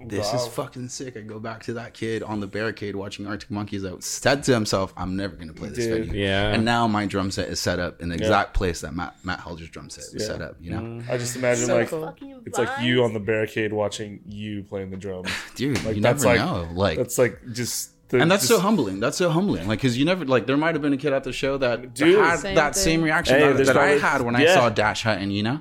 this 0.07 0.33
is 0.33 0.47
fucking 0.47 0.89
sick. 0.89 1.17
I 1.17 1.21
go 1.21 1.39
back 1.39 1.63
to 1.63 1.73
that 1.73 1.93
kid 1.93 2.23
on 2.23 2.39
the 2.39 2.47
barricade 2.47 2.95
watching 2.95 3.27
Arctic 3.27 3.51
Monkeys 3.51 3.81
that 3.83 4.03
said 4.03 4.43
to 4.43 4.53
himself, 4.53 4.93
I'm 4.97 5.15
never 5.15 5.35
gonna 5.35 5.53
play 5.53 5.69
this 5.69 5.85
Dude. 5.85 6.07
venue. 6.07 6.23
Yeah. 6.23 6.51
And 6.53 6.65
now 6.65 6.87
my 6.87 7.05
drum 7.05 7.31
set 7.31 7.49
is 7.49 7.59
set 7.59 7.79
up 7.79 8.01
in 8.01 8.09
the 8.09 8.15
exact 8.15 8.53
place 8.53 8.81
that 8.81 8.93
Matt 8.93 9.15
Matt 9.23 9.39
Helders' 9.39 9.69
drum 9.69 9.89
set 9.89 10.05
was 10.13 10.21
Yeah. 10.23 10.27
set 10.27 10.41
up. 10.41 10.55
You 10.59 10.71
know, 10.71 10.79
mm-hmm. 10.79 11.11
I 11.11 11.17
just 11.17 11.35
imagine 11.35 11.65
So 11.65 11.75
like 11.77 11.89
cool. 11.89 12.13
it's 12.45 12.57
like 12.57 12.81
you 12.81 13.03
on 13.03 13.13
the 13.13 13.19
barricade 13.19 13.73
watching 13.73 14.21
you 14.27 14.63
playing 14.63 14.91
the 14.91 14.97
drums. 14.97 15.29
dude, 15.55 15.83
Like 15.83 15.95
you 15.95 16.01
that's 16.01 16.23
never 16.23 16.39
like 16.39 16.45
know. 16.45 16.69
Like, 16.73 16.97
that's 16.97 17.17
like 17.17 17.39
just 17.51 17.91
the, 18.09 18.19
and 18.21 18.29
that's 18.29 18.47
just, 18.47 18.53
so 18.53 18.59
humbling. 18.59 18.99
That's 18.99 19.17
so 19.17 19.29
humbling. 19.31 19.67
Like, 19.67 19.81
cause 19.81 19.97
you 19.97 20.05
never 20.05 20.25
like 20.25 20.45
there 20.45 20.57
might 20.57 20.75
have 20.75 20.81
been 20.81 20.93
a 20.93 20.97
kid 20.97 21.11
at 21.11 21.23
the 21.23 21.33
show 21.33 21.57
that 21.57 21.95
Dude. 21.95 22.19
had 22.19 22.39
Same 22.39 22.55
that 22.55 22.75
thing. 22.75 22.83
same 22.83 23.01
reaction 23.01 23.35
Hey, 23.39 23.47
that, 23.47 23.55
there's 23.55 23.67
that 23.67 23.77
I 23.77 23.91
had 23.97 24.21
when 24.21 24.35
I 24.35 24.45
saw 24.45 24.69
Dash 24.69 25.01
Hutton. 25.03 25.31
You 25.31 25.41
know, 25.43 25.59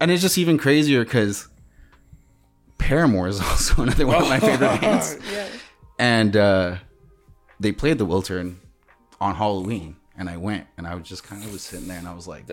and 0.00 0.10
it's 0.10 0.20
just 0.22 0.36
even 0.38 0.58
crazier 0.58 1.02
because 1.04 1.48
Paramore 2.80 3.28
is 3.28 3.40
also 3.50 3.82
another 3.82 4.06
one 4.06 4.22
of 4.22 4.28
my 4.28 4.40
favorite 4.40 4.58
bands. 4.80 5.16
Yeah. 5.32 5.46
and 5.98 6.36
uh, 6.36 6.76
they 7.60 7.72
played 7.72 7.98
the 7.98 8.06
Wiltern 8.06 8.56
on 9.20 9.34
Halloween, 9.36 9.96
and 10.16 10.28
I 10.28 10.36
went, 10.36 10.66
and 10.76 10.86
I 10.86 10.94
was 10.94 11.06
just 11.08 11.22
kind 11.24 11.44
of 11.44 11.52
was 11.52 11.62
sitting 11.62 11.86
there, 11.88 11.98
and 11.98 12.08
I 12.08 12.14
was 12.14 12.26
like, 12.26 12.44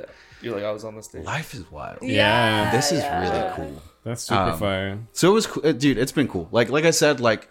You're 0.41 0.53
like 0.55 0.63
I 0.65 0.71
was 0.71 0.83
on 0.83 0.95
the 0.95 1.03
stage. 1.03 1.23
life 1.25 1.53
is 1.53 1.69
wild. 1.71 1.99
Yeah. 2.01 2.71
This 2.71 2.91
is 2.91 3.01
really 3.03 3.51
cool. 3.55 3.81
That's 4.03 4.23
super 4.23 4.39
Um, 4.41 4.59
fire. 4.59 4.99
So 5.13 5.31
it 5.31 5.33
was, 5.33 5.47
cool. 5.47 5.65
uh, 5.65 5.71
dude. 5.73 5.97
It's 5.97 6.11
been 6.11 6.27
cool. 6.27 6.47
Like, 6.51 6.69
like 6.69 6.85
I 6.85 6.91
said, 6.91 7.19
like 7.19 7.49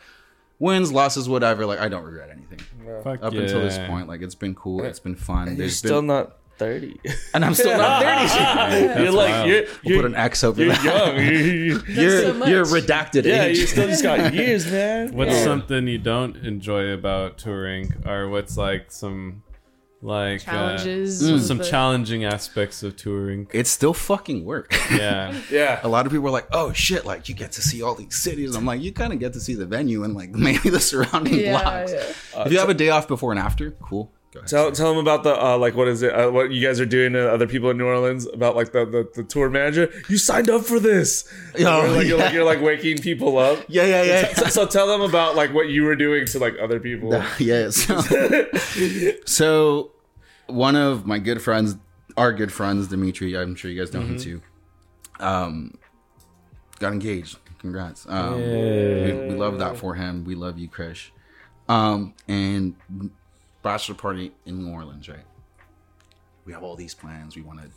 wins, 0.59 0.91
losses, 0.93 1.29
whatever. 1.29 1.67
Like, 1.67 1.81
I 1.81 1.89
don't 1.89 2.05
regret 2.05 2.31
anything 2.31 2.61
Fuck 3.05 3.23
up 3.23 3.35
yeah. 3.35 3.41
until 3.43 3.61
this 3.61 3.77
point. 3.89 4.07
Like, 4.09 4.23
it's 4.23 4.35
been 4.37 4.55
cool. 4.55 4.83
It's 4.85 5.01
been 5.01 5.17
fun. 5.17 5.49
You're 5.49 5.57
There's 5.57 5.77
still 5.77 6.01
been, 6.01 6.07
not 6.07 6.37
thirty. 6.59 7.01
and 7.35 7.45
I'm 7.45 7.55
still 7.55 7.77
not 7.77 8.03
thirty. 8.03 8.85
you're 8.87 8.95
That's 9.05 9.14
like 9.14 9.29
wild. 9.31 9.49
you're 9.49 9.62
We'll 9.62 9.71
you're, 9.85 9.97
put 10.03 10.05
an 10.07 10.14
X 10.16 10.45
over 10.45 10.62
you're 10.62 10.73
that. 10.73 10.85
young. 10.85 11.16
You're- 11.27 11.66
you're- 11.66 11.83
You're 12.03 12.21
so 12.21 12.47
you're 12.47 12.64
redacted 12.64 13.25
yeah, 13.25 13.45
age. 13.45 13.59
you 13.59 13.66
still 13.66 13.88
just 13.88 14.03
got 14.03 14.33
years, 14.35 14.71
man. 14.71 15.14
What's 15.14 15.33
Yeah. 15.33 15.45
something 15.45 15.87
you 15.88 15.99
don't 15.99 16.37
enjoy 16.37 16.90
about 16.92 17.38
touring, 17.38 17.92
or 18.07 18.29
what's 18.29 18.57
like 18.57 18.90
some 18.92 19.42
like 20.03 20.42
Challenges. 20.42 21.27
Uh, 21.29 21.33
with 21.33 21.45
some 21.47 21.59
the- 21.59 21.64
challenging 21.64 22.25
aspects 22.25 22.83
of 22.83 22.97
touring? 22.97 23.49
it's 23.53 23.71
still 23.71 23.95
fucking 23.95 24.45
work. 24.45 24.73
Yeah, 24.92 25.35
Yeah. 25.51 25.81
a 25.83 25.88
lot 25.88 26.07
of 26.07 26.12
people 26.12 26.29
are 26.29 26.31
like, 26.31 26.47
"Oh 26.53 26.73
shit! 26.73 27.05
Like 27.07 27.29
you 27.29 27.35
get 27.35 27.53
to 27.53 27.62
see 27.62 27.83
all 27.83 27.95
these 27.95 28.14
cities." 28.16 28.55
I'm 28.55 28.66
like, 28.66 28.81
you 28.83 28.92
kind 28.92 29.12
of 29.12 29.19
get 29.19 29.33
to 29.33 29.40
see 29.40 29.55
the 29.55 29.66
venue 29.66 30.05
and 30.05 30.14
like 30.14 30.31
maybe 30.31 30.69
the 30.69 30.81
surrounding 30.81 31.35
Yeah, 31.40 31.61
blocks. 31.61 31.92
yeah. 31.92 32.45
if 32.45 32.53
you 32.53 32.59
have 32.59 32.69
a 32.69 32.75
day 32.75 32.90
off 32.90 33.09
before 33.09 33.33
and 33.33 33.40
after, 33.40 33.71
cool. 33.73 34.12
Go 34.37 34.40
ahead. 34.40 34.49
Tell, 34.49 34.72
tell 34.72 34.90
them 34.90 34.99
about 34.99 35.22
the 35.22 35.35
uh, 35.42 35.57
like 35.57 35.75
what 35.75 35.88
is 35.88 36.03
it? 36.03 36.12
Uh, 36.14 36.31
what 36.31 36.51
you 36.51 36.66
guys 36.66 36.79
are 36.79 36.85
doing 36.87 37.14
to 37.14 37.33
other 37.33 37.46
people 37.46 37.70
in 37.70 37.79
New 37.79 37.87
Orleans 37.87 38.27
about 38.27 38.55
like 38.55 38.72
the, 38.72 38.85
the, 38.85 39.09
the 39.14 39.25
tour 39.25 39.49
manager? 39.49 39.90
You 40.11 40.18
signed 40.18 40.51
up 40.51 40.64
for 40.64 40.79
this. 40.79 41.27
Oh, 41.59 41.85
you're, 41.85 41.96
like, 41.96 42.07
you're, 42.07 42.18
like, 42.18 42.33
you're 42.35 42.44
like 42.44 42.61
waking 42.61 42.99
people 42.99 43.38
up. 43.38 43.64
yeah, 43.68 43.85
yeah, 43.87 44.03
yeah, 44.03 44.35
So, 44.35 44.44
so 44.49 44.66
tell 44.66 44.87
them 44.87 45.01
about 45.01 45.35
like 45.35 45.55
what 45.55 45.68
you 45.70 45.85
were 45.85 45.96
doing 45.96 46.27
to 46.27 46.38
like 46.38 46.55
other 46.61 46.79
people. 46.79 47.12
yeah. 47.38 47.70
So, 47.70 47.99
so 49.25 49.92
one 50.49 50.77
of 50.77 51.07
my 51.07 51.18
good 51.18 51.40
friends, 51.40 51.77
our 52.18 52.33
good 52.33 52.53
friends, 52.53 52.88
Dimitri. 52.88 53.37
I'm 53.37 53.55
sure 53.55 53.70
you 53.70 53.81
guys 53.81 53.92
know 53.94 54.01
him 54.01 54.18
too. 54.18 54.42
Um, 55.18 55.79
got 56.79 56.92
engaged. 56.92 57.38
Congrats. 57.59 58.07
Um, 58.07 58.35
we, 58.35 59.12
we 59.12 59.35
love 59.35 59.59
that 59.59 59.79
for 59.79 59.94
him. 59.94 60.25
We 60.25 60.35
love 60.35 60.59
you, 60.59 60.68
Krish. 60.68 61.09
Um, 61.68 62.14
and 62.29 62.75
bachelor 63.66 63.94
party 63.96 64.33
in 64.44 64.64
New 64.64 64.72
Orleans, 64.72 65.09
right? 65.09 65.24
We 66.44 66.52
have 66.52 66.62
all 66.62 66.76
these 66.76 66.94
plans. 66.94 67.35
We 67.37 67.42
want 67.42 67.61
to. 67.61 67.68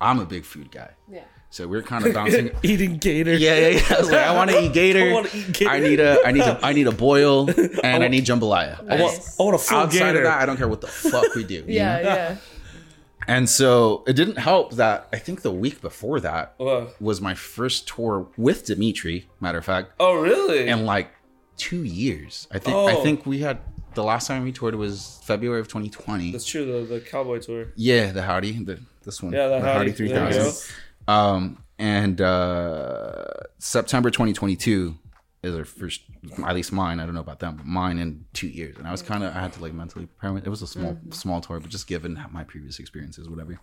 I'm 0.00 0.20
a 0.20 0.26
big 0.26 0.44
food 0.44 0.70
guy, 0.70 0.90
Yeah. 1.10 1.22
so 1.50 1.66
we're 1.66 1.82
kind 1.82 2.06
of 2.06 2.12
bouncing. 2.18 2.50
Eating 2.62 2.98
gator. 2.98 3.34
Yeah, 3.34 3.56
yeah, 3.56 3.68
yeah. 3.68 3.96
I 3.96 4.00
like, 4.02 4.14
I 4.14 4.34
want 4.36 4.50
to 4.50 4.60
eat 4.64 4.72
gator. 4.72 5.10
I 5.10 5.12
wanna 5.12 5.28
eat 5.34 5.52
gator. 5.52 5.70
I 5.76 5.80
need 5.80 5.98
a, 6.00 6.20
I 6.26 6.30
need 6.32 6.42
a, 6.42 6.60
I 6.62 6.72
need 6.72 6.86
a 6.86 6.92
boil, 6.92 7.48
and 7.82 8.04
I 8.04 8.08
need 8.08 8.24
jambalaya. 8.26 8.78
I 8.88 9.00
want, 9.02 9.18
I 9.40 9.42
want 9.42 9.54
a 9.56 9.58
full 9.58 9.78
Outside 9.78 9.98
gator. 9.98 10.18
of 10.18 10.24
that, 10.24 10.40
I 10.42 10.46
don't 10.46 10.56
care 10.56 10.68
what 10.68 10.80
the 10.82 10.86
fuck 10.86 11.34
we 11.34 11.42
do. 11.44 11.64
Yeah, 11.66 11.96
know? 11.96 12.02
yeah. 12.02 12.36
And 13.26 13.48
so 13.48 14.04
it 14.06 14.12
didn't 14.14 14.38
help 14.38 14.74
that 14.74 15.08
I 15.12 15.18
think 15.18 15.42
the 15.42 15.50
week 15.52 15.80
before 15.80 16.20
that 16.20 16.54
was 17.00 17.20
my 17.20 17.34
first 17.34 17.88
tour 17.88 18.28
with 18.36 18.64
Dimitri. 18.66 19.28
Matter 19.40 19.58
of 19.58 19.64
fact, 19.64 19.92
Oh 19.98 20.14
really? 20.14 20.68
in 20.68 20.86
like 20.86 21.10
two 21.56 21.82
years. 21.82 22.46
I 22.52 22.58
think 22.58 22.76
I 22.76 22.94
Oh. 22.94 23.02
think 23.02 23.26
we 23.26 23.40
had 23.40 23.58
the 23.98 24.04
last 24.04 24.28
time 24.28 24.44
we 24.44 24.52
toured 24.52 24.76
was 24.76 25.18
February 25.24 25.60
of 25.60 25.66
2020. 25.66 26.30
That's 26.30 26.46
true. 26.46 26.64
The, 26.64 26.94
the 26.94 27.00
cowboy 27.00 27.40
tour. 27.40 27.72
yeah, 27.74 28.12
the 28.12 28.22
Howdy, 28.22 28.52
the 28.64 28.80
this 29.04 29.20
one, 29.22 29.32
Yeah, 29.32 29.48
the 29.48 29.60
Howdy. 29.60 29.90
Howdy 29.90 29.92
3000. 29.92 30.72
Um, 31.08 31.62
and 31.78 32.20
uh, 32.20 33.24
September 33.58 34.10
2022 34.10 34.96
is 35.42 35.54
our 35.54 35.64
first, 35.64 36.02
at 36.44 36.54
least 36.54 36.72
mine. 36.72 37.00
I 37.00 37.06
don't 37.06 37.14
know 37.14 37.20
about 37.20 37.40
them, 37.40 37.56
but 37.56 37.66
mine 37.66 37.98
in 37.98 38.24
two 38.34 38.48
years. 38.48 38.76
And 38.76 38.86
I 38.86 38.92
was 38.92 39.02
kind 39.02 39.24
of, 39.24 39.34
I 39.34 39.40
had 39.40 39.52
to 39.54 39.62
like 39.62 39.72
mentally 39.72 40.06
prepare. 40.06 40.36
It 40.38 40.48
was 40.48 40.62
a 40.62 40.66
small, 40.66 40.96
small 41.10 41.40
tour, 41.40 41.58
but 41.58 41.70
just 41.70 41.86
given 41.88 42.20
my 42.30 42.44
previous 42.44 42.78
experiences, 42.78 43.28
whatever. 43.28 43.58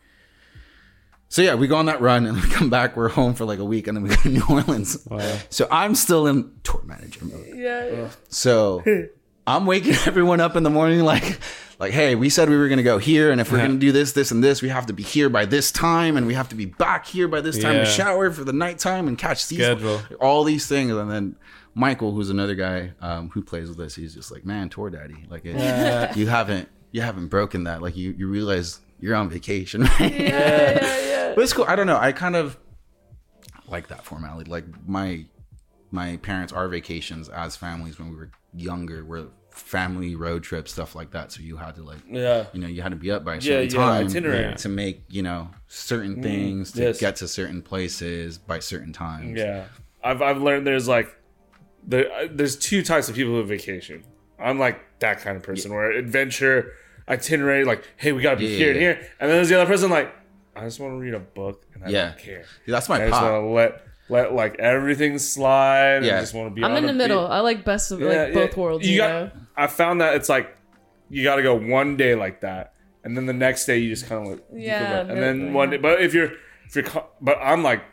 So 1.30 1.42
yeah, 1.42 1.56
we 1.56 1.68
go 1.68 1.76
on 1.78 1.86
that 1.88 2.02
run 2.02 2.26
and 2.26 2.36
we 2.42 2.48
come 2.50 2.70
back. 2.70 2.96
We're 2.98 3.10
home 3.10 3.34
for 3.34 3.46
like 3.46 3.60
a 3.60 3.66
week, 3.66 3.88
and 3.88 3.96
then 3.98 4.04
we 4.04 4.10
go 4.10 4.16
to 4.16 4.30
New 4.30 4.44
Orleans. 4.50 5.08
So 5.50 5.68
I'm 5.72 5.96
still 5.96 6.28
in 6.28 6.52
tour 6.64 6.82
manager 6.86 7.26
mode. 7.26 7.46
Yeah. 7.54 7.90
yeah. 7.90 8.10
So 8.30 8.84
I'm 9.48 9.66
waking 9.66 9.94
everyone 10.06 10.40
up 10.40 10.56
in 10.56 10.64
the 10.64 10.70
morning 10.70 11.02
like 11.02 11.40
like 11.80 11.92
hey, 11.92 12.16
we 12.16 12.30
said 12.30 12.50
we 12.50 12.58
were 12.58 12.68
going 12.68 12.78
to 12.78 12.84
go 12.84 12.98
here 12.98 13.32
and 13.32 13.42
if 13.42 13.52
we're 13.52 13.58
going 13.60 13.72
to 13.72 13.78
do 13.78 13.92
this 13.92 14.14
this 14.14 14.32
and 14.32 14.44
this, 14.44 14.62
we 14.62 14.70
have 14.70 14.86
to 14.88 14.94
be 14.94 15.04
here 15.04 15.30
by 15.30 15.46
this 15.46 15.72
time 15.72 16.18
and 16.18 16.26
we 16.26 16.34
have 16.34 16.50
to 16.50 16.56
be 16.56 16.66
back 16.66 17.06
here 17.06 17.28
by 17.28 17.42
this 17.42 17.62
time 17.62 17.76
to 17.76 17.86
shower 17.86 18.32
for 18.32 18.44
the 18.44 18.54
nighttime 18.54 19.08
and 19.08 19.18
catch 19.18 19.48
these 19.48 19.60
Schedule. 19.60 20.02
all 20.20 20.44
these 20.44 20.68
things 20.68 20.92
and 20.92 21.12
then 21.12 21.36
Michael, 21.78 22.14
who's 22.14 22.30
another 22.30 22.56
guy 22.56 22.94
um, 23.02 23.30
who 23.32 23.44
plays 23.44 23.68
with 23.68 23.80
us, 23.82 23.94
he's 23.96 24.16
just 24.16 24.32
like, 24.32 24.46
"Man, 24.46 24.70
tour 24.70 24.90
daddy, 24.90 25.26
like 25.30 25.44
it, 25.44 26.16
you 26.16 26.26
haven't 26.26 26.70
you 26.94 27.02
haven't 27.02 27.28
broken 27.28 27.66
that. 27.66 27.82
Like 27.82 27.98
you 27.98 28.16
you 28.18 28.30
realize 28.30 28.80
you're 29.02 29.14
on 29.14 29.30
vacation, 29.30 29.82
right?" 30.00 30.00
Yeah, 30.00 30.10
yeah, 30.20 31.00
yeah. 31.02 31.34
But 31.36 31.44
it's 31.44 31.52
cool. 31.52 31.66
I 31.68 31.76
don't 31.76 31.86
know. 31.86 31.98
I 31.98 32.14
kind 32.14 32.38
of 32.38 32.58
like 33.68 33.90
that 33.90 34.06
formality. 34.06 34.50
Like 34.50 34.64
my 34.88 35.26
my 35.92 36.18
parents, 36.18 36.52
our 36.54 36.68
vacations 36.68 37.30
as 37.30 37.56
families 37.56 38.00
when 38.00 38.10
we 38.10 38.16
were 38.16 38.32
younger 38.54 39.04
were 39.06 39.28
family 39.52 40.16
road 40.16 40.44
trips, 40.44 40.72
stuff 40.74 40.96
like 40.96 41.12
that. 41.12 41.32
So 41.32 41.42
you 41.42 41.56
had 41.58 41.76
to 41.76 41.84
like 41.84 42.00
Yeah. 42.10 42.46
you 42.54 42.60
know, 42.60 42.68
you 42.68 42.82
had 42.82 42.90
to 42.90 42.96
be 42.98 43.12
up 43.12 43.24
by 43.24 43.34
a 43.34 43.36
Yeah, 43.38 43.42
certain 43.42 43.70
yeah, 43.70 43.86
time 43.86 44.08
itinerary. 44.08 44.56
to 44.56 44.70
make, 44.70 45.04
you 45.10 45.24
know, 45.24 45.50
certain 45.68 46.22
things 46.22 46.72
to 46.74 46.82
yes. 46.84 47.00
get 47.00 47.16
to 47.18 47.28
certain 47.28 47.62
places 47.62 48.38
by 48.38 48.60
certain 48.60 48.92
times. 48.94 49.40
Yeah, 49.40 49.66
I've 50.04 50.22
I've 50.22 50.42
learned 50.42 50.68
there's 50.68 50.88
like 50.88 51.08
there 51.88 52.12
uh, 52.12 52.28
there's 52.32 52.58
two 52.58 52.84
types 52.84 53.08
of 53.10 53.16
people 53.16 53.34
who 53.34 53.44
vacation. 53.44 54.04
I'm 54.38 54.60
like 54.60 55.00
that 55.00 55.22
kind 55.22 55.38
of 55.38 55.44
person 55.44 55.72
where 55.72 55.92
adventure 55.92 56.74
itinerary, 57.08 57.64
like 57.64 57.88
hey, 57.98 58.12
we 58.12 58.22
gotta 58.22 58.38
be 58.38 58.48
Yeah. 58.48 58.58
here 58.58 58.72
and 58.72 58.80
here, 58.82 58.92
and 59.20 59.30
then 59.30 59.38
there's 59.38 59.50
the 59.50 59.56
other 59.62 59.72
person 59.72 59.90
like 59.90 60.14
I 60.56 60.62
just 60.66 60.80
want 60.80 60.94
to 60.94 60.98
read 60.98 61.14
a 61.14 61.20
book 61.20 61.66
and 61.74 61.84
I 61.84 61.90
Yeah. 61.90 62.06
don't 62.10 62.20
care. 62.20 62.46
Yeah, 62.66 62.72
that's 62.74 62.90
my 62.90 63.04
I 63.04 63.10
just 63.10 63.22
want 63.22 63.44
to 63.44 63.48
let 63.48 63.82
let 64.10 64.34
like 64.34 64.56
everything 64.60 65.18
slide. 65.20 66.04
Yeah. 66.04 66.18
and 66.18 66.22
just 66.24 66.34
want 66.34 66.50
to 66.50 66.56
be. 66.56 66.64
I'm 66.64 66.72
on 66.72 66.78
in 66.78 66.86
the 66.88 66.94
middle. 66.94 67.24
beach. 67.24 67.32
I 67.32 67.40
like 67.40 67.66
best 67.66 67.92
of 67.92 68.00
Yeah, 68.02 68.08
like 68.08 68.34
both 68.34 68.56
yeah. 68.58 68.64
worlds. 68.64 68.86
You 68.88 68.94
You, 68.94 68.98
got- 69.00 69.10
know? 69.36 69.42
I 69.58 69.68
found 69.68 70.02
that 70.02 70.16
it's 70.16 70.30
like 70.30 70.56
you 71.10 71.24
got 71.24 71.36
to 71.38 71.44
go 71.44 71.56
one 71.56 71.98
day 71.98 72.16
like 72.16 72.42
that, 72.42 72.74
and 73.04 73.16
then 73.16 73.26
the 73.26 73.34
next 73.34 73.66
day 73.66 73.78
you 73.78 73.90
just 73.90 74.08
kind 74.08 74.26
of 74.26 74.32
like 74.34 74.44
Yeah, 74.54 75.04
back. 75.04 75.10
and 75.12 75.22
then 75.22 75.54
one 75.54 75.70
day. 75.70 75.78
But 75.78 76.02
if 76.02 76.14
you're 76.14 76.32
if 76.68 76.76
you're, 76.76 76.86
but 77.22 77.38
I'm 77.42 77.64
like 77.64 77.84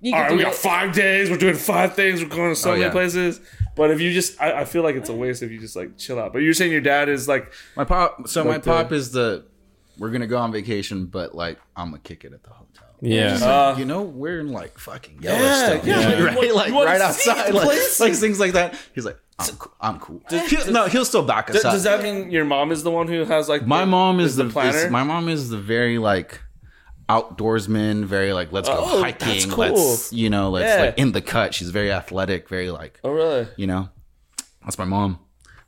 You 0.00 0.14
all 0.14 0.20
can 0.22 0.28
right, 0.30 0.36
we 0.38 0.42
got 0.44 0.54
five 0.54 0.92
days. 0.94 1.28
We're 1.30 1.36
doing 1.36 1.56
five 1.56 1.94
things. 1.94 2.22
We're 2.22 2.28
going 2.30 2.50
to 2.50 2.56
so 2.56 2.70
Oh, 2.70 2.72
many 2.72 2.84
yeah. 2.84 2.90
places. 2.90 3.40
But 3.76 3.90
if 3.90 4.00
you 4.00 4.12
just, 4.12 4.40
I, 4.40 4.60
I 4.60 4.64
feel 4.64 4.82
like 4.82 4.94
it's 4.96 5.08
a 5.08 5.14
waste 5.14 5.42
if 5.42 5.50
you 5.50 5.58
just 5.58 5.76
like 5.76 5.96
chill 5.96 6.18
out. 6.18 6.32
But 6.32 6.40
you're 6.40 6.54
saying 6.54 6.72
your 6.72 6.80
dad 6.80 7.08
is 7.08 7.28
like, 7.28 7.52
My 7.76 7.84
pop 7.84 8.28
so 8.28 8.44
my 8.44 8.58
the- 8.58 8.70
pop 8.70 8.92
is 8.92 9.10
the 9.12 9.44
we're 9.98 10.10
gonna 10.10 10.26
go 10.26 10.38
on 10.38 10.50
vacation, 10.52 11.06
but 11.06 11.34
like 11.34 11.58
I'm 11.76 11.90
gonna 11.90 11.98
kick 12.02 12.24
it 12.24 12.32
at 12.32 12.42
the 12.42 12.50
hotel. 12.50 12.88
Yeah. 13.02 13.30
Just 13.30 13.42
Uh, 13.42 13.74
you 13.78 13.84
know, 13.84 14.02
we're 14.02 14.40
in 14.40 14.52
like 14.52 14.78
fucking 14.78 15.22
Yellowstone, 15.22 15.80
yeah. 15.88 16.22
right? 16.24 16.42
You 16.42 16.54
like 16.54 16.68
you 16.68 16.84
right 16.84 17.00
outside, 17.00 17.54
like, 17.54 17.66
like 18.00 18.12
things 18.14 18.38
like 18.40 18.52
that. 18.52 18.74
He's 18.94 19.04
like, 19.04 19.18
I'm 19.38 19.56
cool. 19.56 19.72
I'm 19.80 19.98
cool. 20.00 20.22
He'll- 20.28 20.70
no, 20.72 20.86
he'll 20.86 21.04
still 21.06 21.22
back 21.22 21.48
us 21.48 21.56
does, 21.56 21.64
up. 21.64 21.72
does 21.72 21.82
that 21.84 22.02
mean 22.02 22.30
your 22.30 22.44
mom 22.44 22.70
is 22.72 22.82
the 22.82 22.90
one 22.90 23.08
who 23.08 23.24
has 23.24 23.48
like 23.48 23.66
my 23.66 23.80
the- 23.80 23.86
mom 23.86 24.20
is, 24.20 24.36
the, 24.36 24.44
planner? 24.50 24.76
is- 24.76 24.90
my 24.90 25.02
mom 25.02 25.28
is 25.30 25.48
the 25.48 25.56
very 25.58 25.96
like 25.98 26.40
outdoorsman, 27.08 28.04
very 28.04 28.32
like 28.32 28.52
let's 28.52 28.68
go 28.68 28.76
Oh, 28.78 29.00
hiking, 29.02 29.48
cool. 29.50 29.58
let's 29.58 30.12
you 30.12 30.30
know, 30.30 30.50
let's 30.50 30.66
Yeah. 30.78 30.84
like 30.86 30.98
in 30.98 31.12
the 31.12 31.20
cut. 31.22 31.54
She's 31.54 31.70
very 31.70 31.90
athletic, 31.90 32.48
very 32.48 32.70
like 32.70 33.00
oh 33.04 33.10
really? 33.10 33.48
you 33.56 33.66
know. 33.66 33.88
That's 34.62 34.78
my 34.78 34.84
mom. 34.84 35.18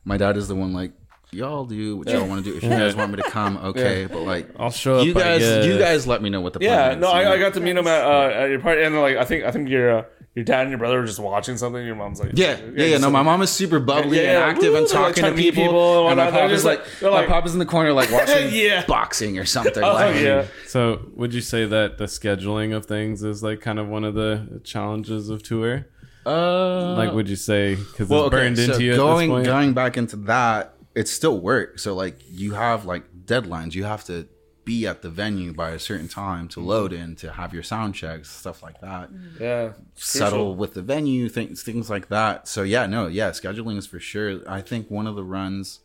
My 0.04 0.16
dad 0.18 0.36
is 0.36 0.48
the 0.48 0.54
one 0.54 0.72
like 0.74 0.92
y'all 1.32 1.64
do 1.64 1.96
what 1.96 2.08
y'all 2.08 2.26
want 2.26 2.44
to 2.44 2.50
do. 2.50 2.56
If 2.56 2.62
you 2.62 2.68
guys 2.70 2.94
want 2.94 3.10
me 3.12 3.16
to 3.22 3.30
come, 3.30 3.56
okay. 3.58 4.06
But 4.06 4.20
like, 4.22 4.48
I'll 4.58 4.70
show 4.70 4.98
up. 5.00 5.06
you 5.06 5.12
I 5.12 5.38
guys, 5.38 5.66
you 5.66 5.78
guys, 5.78 6.06
let 6.06 6.22
me 6.22 6.30
know 6.30 6.40
what 6.40 6.52
the 6.52 6.60
plan 6.60 6.70
Yeah, 6.72 6.90
is, 6.92 6.98
no, 6.98 7.08
you 7.16 7.24
know? 7.24 7.30
I, 7.30 7.34
I 7.34 7.38
got 7.38 7.54
to 7.54 7.60
meet 7.60 7.76
him 7.76 7.86
at, 7.86 8.04
uh, 8.04 8.30
at 8.44 8.50
your 8.50 8.60
party, 8.60 8.82
and 8.82 9.00
like 9.00 9.16
I 9.16 9.24
think 9.24 9.44
I 9.44 9.50
think 9.50 9.68
your 9.68 9.98
uh, 9.98 10.04
your 10.34 10.44
dad 10.44 10.62
and 10.62 10.70
your 10.70 10.78
brother 10.78 11.00
are 11.00 11.06
just 11.06 11.18
watching 11.18 11.56
something. 11.56 11.84
Your 11.84 11.94
mom's 11.94 12.20
like, 12.20 12.32
Yeah, 12.34 12.58
yeah, 12.74 12.86
yeah. 12.86 12.98
No, 12.98 13.10
my 13.10 13.22
mom 13.22 13.42
is 13.42 13.50
super 13.50 13.80
bubbly 13.80 14.16
Yeah, 14.18 14.22
yeah, 14.24 14.30
and 14.48 14.56
active 14.56 14.72
woo, 14.72 14.78
and 14.78 14.88
they're, 14.88 15.00
like, 15.00 15.14
talking 15.14 15.24
to 15.24 15.30
to 15.30 15.36
people. 15.36 15.62
people 15.64 16.08
and 16.08 16.10
and 16.10 16.16
my 16.18 16.24
whatnot. 16.26 16.32
They're 16.32 16.48
papa's 16.48 16.64
like, 16.64 16.78
like- 16.80 17.02
my 17.02 17.08
like- 17.08 17.28
papa's 17.28 17.52
in 17.54 17.58
the 17.58 17.66
corner 17.66 17.92
like 17.92 18.10
watching 18.10 18.48
Yeah. 18.52 18.84
boxing 18.86 19.38
or 19.38 19.44
something. 19.44 19.82
Oh 19.82 19.92
like, 19.92 20.16
yeah, 20.16 20.46
So, 20.66 21.00
would 21.16 21.32
you 21.34 21.40
say 21.40 21.64
that 21.66 21.98
the 21.98 22.04
scheduling 22.04 22.74
of 22.74 22.86
things 22.86 23.22
is 23.22 23.42
like 23.42 23.60
kind 23.60 23.78
of 23.78 23.88
one 23.88 24.04
of 24.04 24.14
the 24.14 24.60
challenges 24.64 25.28
of 25.30 25.42
tour? 25.42 25.86
Uh, 26.24 26.94
Like, 26.94 27.12
would 27.12 27.28
you 27.28 27.36
say 27.36 27.74
because 27.74 28.08
well, 28.08 28.26
it's 28.26 28.34
okay, 28.34 28.36
burned 28.44 28.56
so 28.58 28.62
into 28.72 28.84
you 28.84 28.96
going 28.96 29.30
at 29.30 29.34
this 29.34 29.34
point? 29.34 29.46
going 29.46 29.72
back 29.74 29.96
into 29.98 30.16
that, 30.16 30.74
it's 30.94 31.11
still 31.11 31.38
work. 31.40 31.78
So 31.78 31.94
like 31.94 32.18
you 32.28 32.52
have 32.55 32.85
like 32.85 33.05
deadlines. 33.24 33.74
You 33.74 33.85
have 33.85 34.05
to 34.05 34.28
be 34.64 34.87
at 34.87 35.02
the 35.02 35.11
venue 35.11 35.52
by 35.52 35.70
a 35.70 35.78
certain 35.78 36.07
time 36.07 36.46
to 36.46 36.61
load 36.61 36.92
in, 36.92 37.16
to 37.16 37.33
have 37.33 37.52
your 37.52 37.64
sound 37.64 37.94
checks, 37.96 38.31
stuff 38.31 38.62
like 38.62 38.81
that. 38.81 39.11
yeah. 39.40 39.72
Settle 39.96 40.55
with 40.55 40.74
the 40.74 40.83
venue, 40.83 41.28
things 41.28 41.62
things 41.62 41.90
like 41.90 42.09
that. 42.09 42.46
So 42.46 42.62
yeah, 42.62 42.87
no, 42.87 43.07
yeah, 43.09 43.31
scheduling 43.31 43.76
is 43.76 43.87
for 43.87 43.98
sure. 43.98 44.40
I 44.48 44.61
think 44.61 44.90
one 44.90 45.07
of 45.09 45.16
the 45.16 45.24
runs, 45.24 45.81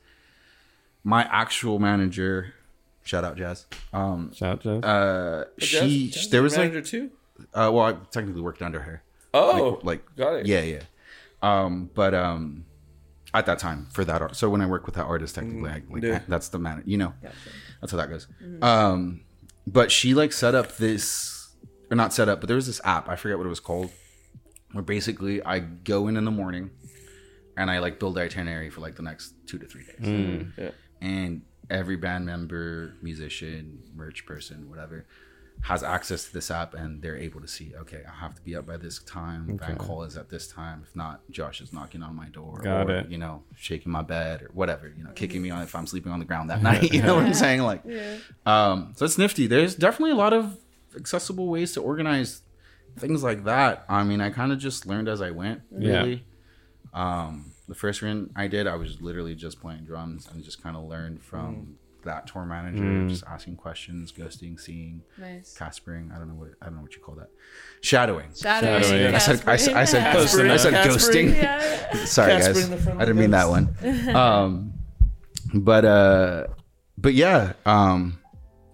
my 1.04 1.24
actual 1.24 1.80
manager, 1.80 2.54
shout 3.04 3.24
out 3.24 3.36
Jazz. 3.38 3.66
Um, 3.94 4.32
Shout, 4.34 4.58
out 4.58 4.62
Jazz. 4.62 4.84
uh, 4.84 5.46
Jazz- 5.58 5.70
she 5.92 6.08
Jazz 6.10 6.30
there 6.30 6.44
was 6.44 6.56
like, 6.56 6.72
manager 6.72 6.82
too. 6.88 7.10
uh, 7.56 7.72
well, 7.74 7.80
I 7.86 7.94
technically 8.12 8.42
worked 8.42 8.62
under 8.62 8.82
her. 8.82 9.02
Oh, 9.34 9.80
like, 9.82 9.84
like 9.84 10.16
got 10.16 10.34
it. 10.36 10.46
yeah 10.48 10.62
yeah 10.62 10.82
um 11.44 11.90
but 11.94 12.14
um 12.16 12.66
at 13.38 13.46
that 13.46 13.60
time 13.60 13.88
for 13.92 14.04
that 14.04 14.22
art. 14.22 14.36
So 14.36 14.50
when 14.50 14.62
i 14.62 14.66
work 14.66 14.86
with 14.86 14.96
that 14.96 15.06
artist 15.06 15.36
technically 15.36 15.70
I, 15.70 15.74
like 15.74 15.88
mm-hmm. 15.88 16.06
yeah. 16.06 16.22
that's 16.28 16.50
the 16.50 16.60
man 16.60 16.84
you 16.86 16.98
know? 16.98 17.14
That's 17.82 17.92
how 17.92 17.98
that 17.98 18.10
goes. 18.10 18.28
Mm-hmm. 18.42 18.64
Um 18.64 19.22
but 19.68 19.92
she 19.92 20.14
like 20.14 20.32
set 20.32 20.56
up 20.56 20.78
this 20.78 21.54
or 21.92 21.96
not 21.96 22.14
set 22.14 22.30
up 22.30 22.40
but 22.40 22.48
there 22.48 22.56
was 22.56 22.68
this 22.68 22.82
app 22.84 23.10
i 23.10 23.16
forget 23.16 23.38
what 23.38 23.46
it 23.46 23.50
was 23.50 23.60
called 23.60 23.92
where 24.72 24.84
basically 24.84 25.44
i 25.46 25.60
go 25.60 26.08
in 26.08 26.18
in 26.18 26.26
the 26.26 26.32
morning 26.32 26.70
and 27.58 27.70
i 27.70 27.80
like 27.80 28.00
build 28.00 28.16
the 28.16 28.22
itinerary 28.22 28.70
for 28.70 28.82
like 28.82 28.96
the 28.96 29.04
next 29.04 29.34
two 29.46 29.58
to 29.60 29.66
three 29.66 29.84
days. 29.86 30.00
Mm. 30.00 30.52
Yeah. 30.58 30.72
and 31.02 31.42
every 31.70 31.98
band 31.98 32.26
member 32.26 32.94
musician 33.02 33.84
merch 33.94 34.26
person 34.26 34.70
whatever 34.70 35.06
has 35.68 35.84
access 35.84 36.26
to 36.26 36.34
this 36.34 36.50
app 36.50 36.74
and 36.74 37.02
they're 37.02 37.18
able 37.18 37.42
to 37.42 37.48
see 37.48 37.74
okay 37.78 38.02
i 38.08 38.16
have 38.24 38.34
to 38.34 38.42
be 38.42 38.56
up 38.56 38.66
by 38.66 38.78
this 38.78 39.00
time. 39.00 39.58
Van 39.60 39.76
call 39.78 40.04
is 40.04 40.16
at 40.18 40.30
this 40.30 40.48
time. 40.48 40.84
If 40.88 40.96
not 40.96 41.22
josh 41.30 41.60
is 41.62 41.72
knocking 41.74 42.02
on 42.04 42.16
my 42.16 42.28
door 42.30 42.62
Got 42.64 42.90
or 42.90 42.94
it. 43.00 43.10
you 43.10 43.18
know 43.18 43.44
shaking 43.56 43.92
my 43.92 44.02
bed 44.02 44.42
or 44.44 44.50
whatever 44.54 44.88
you 44.98 45.04
know 45.04 45.12
kicking 45.12 45.42
me 45.42 45.50
on 45.50 45.62
if 45.64 45.76
i'm 45.76 45.86
sleeping 45.88 46.12
on 46.12 46.20
the 46.20 46.26
ground 46.26 46.50
that 46.50 46.62
night 46.70 46.94
you 46.94 47.02
know 47.02 47.16
what 47.16 47.26
i'm 47.26 47.34
saying? 47.34 47.62
Like 47.62 47.84
um 48.46 48.94
so 48.96 49.06
it's 49.06 49.18
nifty. 49.18 49.48
There's 49.48 49.76
definitely 49.76 50.12
a 50.12 50.16
lot 50.16 50.34
of 50.34 50.58
accessible 50.96 51.48
ways 51.48 51.74
to 51.74 51.82
organize 51.82 52.42
things 52.98 53.22
like 53.24 53.44
that. 53.44 53.86
I 53.90 54.04
mean 54.04 54.22
i 54.22 54.30
kind 54.30 54.52
of 54.52 54.58
just 54.60 54.86
learned 54.86 55.08
as 55.10 55.22
i 55.22 55.32
went 55.32 55.62
Yeah. 55.78 55.98
really. 56.00 56.26
Um 56.94 57.52
the 57.68 57.76
first 57.76 58.02
run 58.02 58.30
i 58.36 58.48
did 58.48 58.66
i 58.68 58.76
was 58.76 59.02
literally 59.02 59.36
just 59.36 59.60
playing 59.60 59.84
drums 59.84 60.28
and 60.32 60.42
just 60.44 60.64
kind 60.64 60.78
of 60.78 60.84
learned 60.86 61.22
from 61.22 61.78
that 62.08 62.28
tour 62.28 62.46
manager 62.46 63.08
just 63.08 63.24
asking 63.26 63.56
questions 63.56 64.12
ghosting 64.12 64.60
seeing 64.60 65.02
Nice. 65.18 65.56
caspering 65.58 66.12
i 66.14 66.18
don't 66.18 66.28
know 66.28 66.34
what 66.36 66.50
i 66.62 66.66
don't 66.66 66.76
know 66.76 66.82
what 66.82 66.96
you 66.96 67.02
call 67.02 67.16
that 67.16 67.30
shadowing 67.82 68.30
Shadowing. 68.36 68.82
Shadowing. 68.84 69.16
I 69.16 69.18
said, 69.20 69.44
I 69.48 69.56
said, 69.56 69.76
I 69.76 69.86
said, 69.86 70.16
Caspering. 70.16 70.50
I 70.52 70.58
said 70.58 70.74
ghosting. 70.86 71.36
Yeah. 71.36 72.06
Sorry, 72.06 72.34
Caspering 72.34 72.70
guys. 72.70 72.88
I 72.88 73.00
didn't 73.06 73.18
mean 73.18 73.32
that 73.32 73.48
one. 73.50 73.76
Um, 74.16 74.74
but 75.54 75.86
uh, 75.86 76.48
but 76.98 77.14
yeah, 77.14 77.54
um, 77.66 78.20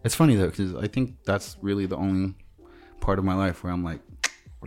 it's 0.03 0.15
funny 0.15 0.35
though 0.35 0.47
because 0.47 0.73
I 0.75 0.87
think 0.87 1.15
that's 1.25 1.57
really 1.61 1.85
the 1.85 1.97
only 1.97 2.33
part 3.01 3.19
of 3.19 3.25
my 3.25 3.35
life 3.35 3.63
where 3.63 3.71
I'm 3.73 3.83
like, 3.83 3.99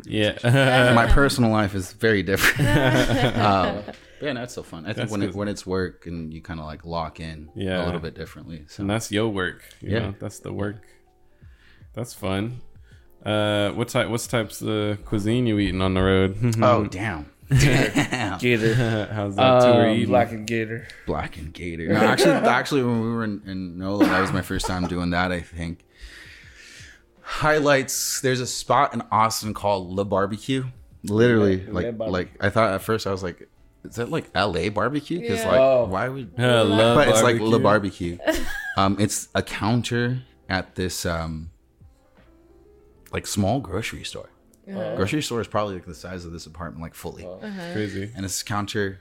yeah. 0.04 0.92
my 0.94 1.06
personal 1.06 1.50
life 1.50 1.74
is 1.74 1.92
very 1.92 2.22
different. 2.22 2.68
um, 3.38 3.82
but 3.86 3.96
yeah, 4.20 4.32
no, 4.32 4.42
it's 4.42 4.54
so 4.54 4.62
fun. 4.62 4.84
I 4.84 4.88
think 4.88 4.96
That's 4.96 5.10
when 5.12 5.22
it, 5.22 5.34
when 5.34 5.48
it's 5.48 5.66
work 5.66 6.06
and 6.06 6.32
you 6.32 6.40
kind 6.42 6.60
of 6.60 6.66
like 6.66 6.84
lock 6.84 7.20
in 7.20 7.50
Yeah. 7.54 7.82
a 7.82 7.86
little 7.86 8.00
bit 8.00 8.14
differently. 8.14 8.64
So 8.68 8.82
and 8.82 8.90
that's 8.90 9.10
your 9.10 9.28
work. 9.28 9.62
You 9.80 9.90
Yeah. 9.90 9.98
know? 10.00 10.14
that's 10.18 10.40
the 10.40 10.52
work. 10.52 10.82
That's 11.94 12.12
fun. 12.12 12.60
Uh, 13.24 13.70
what 13.70 13.88
type? 13.88 14.08
What's 14.08 14.26
types 14.26 14.62
of 14.62 15.04
cuisine 15.04 15.46
you 15.46 15.58
eating 15.58 15.80
on 15.82 15.94
the 15.94 16.02
road? 16.02 16.54
oh 16.62 16.84
damn, 16.86 17.26
damn. 17.48 18.38
Gator, 18.38 19.06
how's 19.12 19.34
that 19.36 19.60
tour 19.62 19.88
um, 19.88 19.96
eating? 19.96 20.08
black 20.08 20.30
and 20.30 20.46
gator. 20.46 20.86
Black 21.06 21.36
and 21.36 21.52
Gator. 21.52 21.88
No, 21.88 21.96
actually, 21.96 22.32
actually, 22.32 22.82
when 22.84 23.00
we 23.00 23.08
were 23.08 23.24
in, 23.24 23.42
in 23.46 23.78
NOLA, 23.78 24.04
that 24.04 24.20
was 24.20 24.32
my 24.32 24.42
first 24.42 24.66
time 24.66 24.86
doing 24.86 25.10
that. 25.10 25.32
I 25.32 25.40
think 25.40 25.84
highlights. 27.26 28.20
There's 28.20 28.40
a 28.40 28.46
spot 28.46 28.94
in 28.94 29.02
Austin 29.10 29.52
called 29.52 29.90
La 29.90 30.04
Barbecue. 30.04 30.64
Literally, 31.02 31.64
Le 31.66 31.72
like, 31.72 31.98
Barbecue. 31.98 32.12
like 32.12 32.30
I 32.44 32.50
thought 32.50 32.72
at 32.72 32.82
first 32.82 33.06
I 33.06 33.10
was 33.10 33.22
like, 33.22 33.48
is 33.84 33.96
that 33.96 34.10
like 34.10 34.30
L.A. 34.34 34.68
barbecue? 34.70 35.20
Because 35.20 35.40
Yeah. 35.40 35.48
like, 35.50 35.60
Oh. 35.60 35.84
why 35.86 36.08
would? 36.08 36.38
Love 36.38 36.96
but 36.96 37.08
it's 37.08 37.22
like 37.22 37.40
La 37.40 37.58
barbecue. 37.58 38.16
Barbecue. 38.18 38.44
um, 38.76 38.96
it's 38.98 39.28
a 39.34 39.42
counter 39.42 40.22
at 40.48 40.74
this 40.76 41.04
um, 41.06 41.50
like 43.12 43.26
small 43.26 43.60
grocery 43.60 44.04
store. 44.04 44.30
Grocery 44.66 45.22
store 45.22 45.40
is 45.40 45.46
probably 45.46 45.74
like 45.74 45.86
the 45.86 45.94
size 45.94 46.24
of 46.24 46.32
this 46.32 46.46
apartment, 46.46 46.82
like 46.82 46.94
fully 46.94 47.24
Crazy. 47.72 48.10
and 48.16 48.24
this 48.24 48.42
counter 48.42 49.00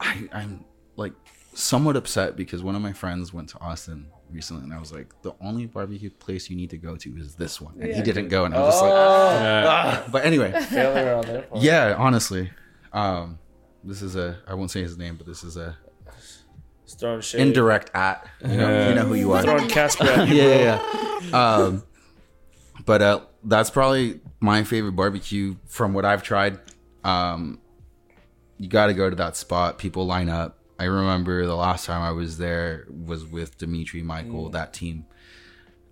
I, 0.00 0.28
i'm 0.32 0.64
like 0.96 1.12
somewhat 1.54 1.96
upset 1.96 2.36
because 2.36 2.62
one 2.64 2.74
of 2.74 2.82
my 2.82 2.92
friends 2.92 3.32
went 3.32 3.48
to 3.50 3.58
austin 3.60 4.08
recently 4.32 4.64
and 4.64 4.72
i 4.74 4.78
was 4.78 4.92
like 4.92 5.08
the 5.22 5.32
only 5.40 5.66
barbecue 5.66 6.10
place 6.10 6.50
you 6.50 6.56
need 6.56 6.70
to 6.70 6.76
go 6.78 6.96
to 6.96 7.16
is 7.16 7.34
this 7.36 7.60
one 7.60 7.74
and 7.80 7.94
he 7.94 8.02
didn't 8.02 8.28
go 8.28 8.44
and 8.44 8.54
i 8.54 8.60
was 8.60 8.74
just 8.74 8.82
like 8.82 8.92
Uh, 8.92 10.08
but 10.10 10.24
anyway 10.24 10.50
Failure 10.68 11.46
on 11.52 11.60
yeah 11.62 11.94
honestly 11.96 12.50
um 12.92 13.38
this 13.84 14.02
is 14.02 14.16
a 14.16 14.38
i 14.48 14.54
won't 14.54 14.70
say 14.70 14.82
his 14.82 14.98
name 14.98 15.16
but 15.16 15.26
this 15.26 15.44
is 15.44 15.56
a 15.56 15.76
Just 16.86 17.28
shade. 17.28 17.40
indirect 17.40 17.90
at 17.94 18.28
you 18.42 18.56
know, 18.56 18.88
you 18.88 18.94
know 18.94 19.04
who 19.06 19.14
you 19.14 19.32
are 19.32 19.42
Throwing 19.42 19.68
Casper 19.68 20.04
at 20.04 20.28
you. 20.28 20.34
yeah, 20.42 20.44
yeah, 20.58 21.20
yeah. 21.30 21.54
Um, 21.54 21.82
but 22.84 23.02
uh, 23.02 23.20
that's 23.44 23.70
probably 23.70 24.20
my 24.40 24.62
favorite 24.64 24.92
barbecue 24.92 25.56
from 25.66 25.92
what 25.94 26.04
I've 26.04 26.22
tried. 26.22 26.58
Um, 27.02 27.60
you 28.58 28.68
got 28.68 28.86
to 28.86 28.94
go 28.94 29.10
to 29.10 29.16
that 29.16 29.36
spot. 29.36 29.78
People 29.78 30.06
line 30.06 30.28
up. 30.28 30.55
I 30.78 30.84
remember 30.84 31.46
the 31.46 31.56
last 31.56 31.86
time 31.86 32.02
I 32.02 32.10
was 32.12 32.38
there 32.38 32.86
was 32.90 33.24
with 33.24 33.56
Dimitri, 33.58 34.02
Michael, 34.02 34.50
that 34.50 34.72
team. 34.74 35.06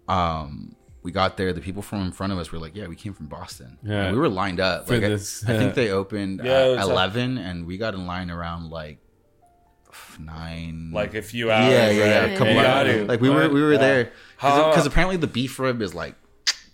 Um, 0.09 0.77
we 1.03 1.11
got 1.13 1.37
there. 1.37 1.53
The 1.53 1.61
people 1.61 1.83
from 1.83 2.03
in 2.03 2.13
front 2.13 2.33
of 2.33 2.39
us 2.39 2.51
were 2.53 2.59
like, 2.59 2.75
"Yeah, 2.77 2.87
we 2.89 2.97
came 2.97 3.15
from 3.15 3.27
Boston." 3.27 3.79
Yeah. 3.83 4.05
And 4.05 4.15
we 4.15 4.21
were 4.21 4.29
lined 4.29 4.61
up. 4.61 4.87
For 4.87 4.95
Like, 4.95 5.05
I- 5.05 5.09
this, 5.09 5.47
I, 5.47 5.53
yeah. 5.53 5.59
think 5.59 5.75
they 5.75 5.91
opened 5.91 6.41
Yeah, 6.45 6.77
at 6.79 6.81
eleven, 6.81 7.39
and 7.39 7.67
we 7.67 7.79
got 7.79 7.95
in 7.95 8.07
line 8.07 8.31
around 8.31 8.71
like 8.71 8.99
nine. 10.19 10.91
Like 10.93 11.15
a 11.15 11.23
few 11.23 11.51
hours. 11.51 11.73
yeah, 11.73 11.91
yeah, 11.91 12.05
yeah. 12.05 12.21
right? 12.21 12.33
A 12.33 12.37
couple 12.37 12.59
hours. 12.59 13.09
Like 13.09 13.21
we 13.21 13.31
were, 13.31 13.49
we 13.49 13.63
were 13.63 13.79
there 13.79 14.13
because 14.37 14.87
apparently 14.87 15.17
the 15.17 15.27
beef 15.27 15.59
rib 15.59 15.81
is 15.83 15.95
like 15.95 16.15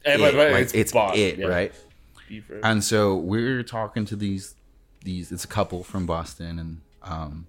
And, 0.05 0.21
it, 0.23 0.35
like, 0.35 0.75
it's, 0.75 0.93
bought, 0.93 1.17
it, 1.17 1.39
right? 1.47 1.73
Beef 2.29 2.49
rib. 2.49 2.61
And 2.65 2.83
so 2.83 3.17
we're 3.17 3.63
talking 3.63 4.05
to 4.07 4.17
these 4.17 4.55
these. 5.05 5.33
It's 5.33 5.45
a 5.45 5.49
couple 5.49 5.83
from 5.85 6.07
Boston 6.07 6.59
and 6.59 6.81
um, 7.03 7.47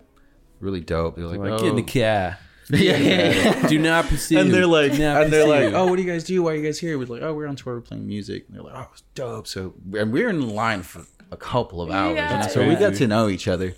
really 0.61 0.81
dope. 0.81 1.15
They're 1.15 1.25
like, 1.25 1.39
like, 1.39 1.51
oh. 1.51 1.57
get 1.57 1.67
in 1.67 1.75
the 1.75 1.83
car. 1.83 1.91
yeah, 1.93 2.37
yeah, 2.69 2.97
yeah. 2.97 3.67
Do 3.67 3.79
not 3.79 4.05
pursue. 4.05 4.37
And 4.39 4.53
they're 4.53 4.67
like, 4.67 4.93
Do 4.93 4.99
not 4.99 5.23
and 5.23 5.33
they're 5.33 5.47
like, 5.47 5.73
oh, 5.73 5.87
what 5.87 5.97
do 5.97 6.03
you 6.03 6.11
guys 6.11 6.23
do? 6.23 6.43
Why 6.43 6.53
are 6.53 6.55
you 6.55 6.63
guys 6.63 6.79
here? 6.79 6.97
We're 6.97 7.05
like, 7.05 7.21
oh, 7.21 7.33
we're 7.33 7.47
on 7.47 7.55
tour, 7.55 7.75
we're 7.75 7.81
playing 7.81 8.07
music. 8.07 8.45
And 8.47 8.55
they're 8.55 8.63
like, 8.63 8.75
oh, 8.75 8.89
it's 8.91 9.03
dope. 9.15 9.47
So, 9.47 9.73
and 9.93 10.13
we're 10.13 10.29
in 10.29 10.49
line 10.49 10.83
for 10.83 11.05
a 11.31 11.37
couple 11.37 11.81
of 11.81 11.91
hours. 11.91 12.15
Yeah. 12.15 12.29
you 12.29 12.35
know? 12.35 12.41
That's 12.41 12.53
So 12.53 12.67
we 12.67 12.75
got 12.75 12.95
to 12.95 13.07
know 13.07 13.29
each 13.29 13.47
other. 13.47 13.75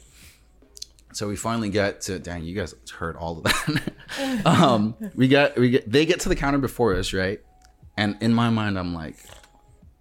So 1.13 1.28
we 1.28 1.36
finally 1.36 1.69
get 1.69 2.02
to 2.02 2.19
dang, 2.19 2.43
you 2.43 2.56
guys 2.56 2.74
heard 2.91 3.15
all 3.15 3.38
of 3.38 3.43
that. 3.43 4.46
um, 4.46 4.96
we 5.15 5.28
got 5.28 5.56
we 5.58 5.69
get 5.69 5.91
they 5.91 6.06
get 6.06 6.22
to 6.22 6.30
the 6.30 6.36
counter 6.36 6.58
before 6.58 6.96
us, 6.96 7.13
right? 7.13 7.39
And 7.96 8.17
in 8.22 8.34
my 8.34 8.50
mind, 8.50 8.80
I'm 8.80 8.96
like, 8.96 9.17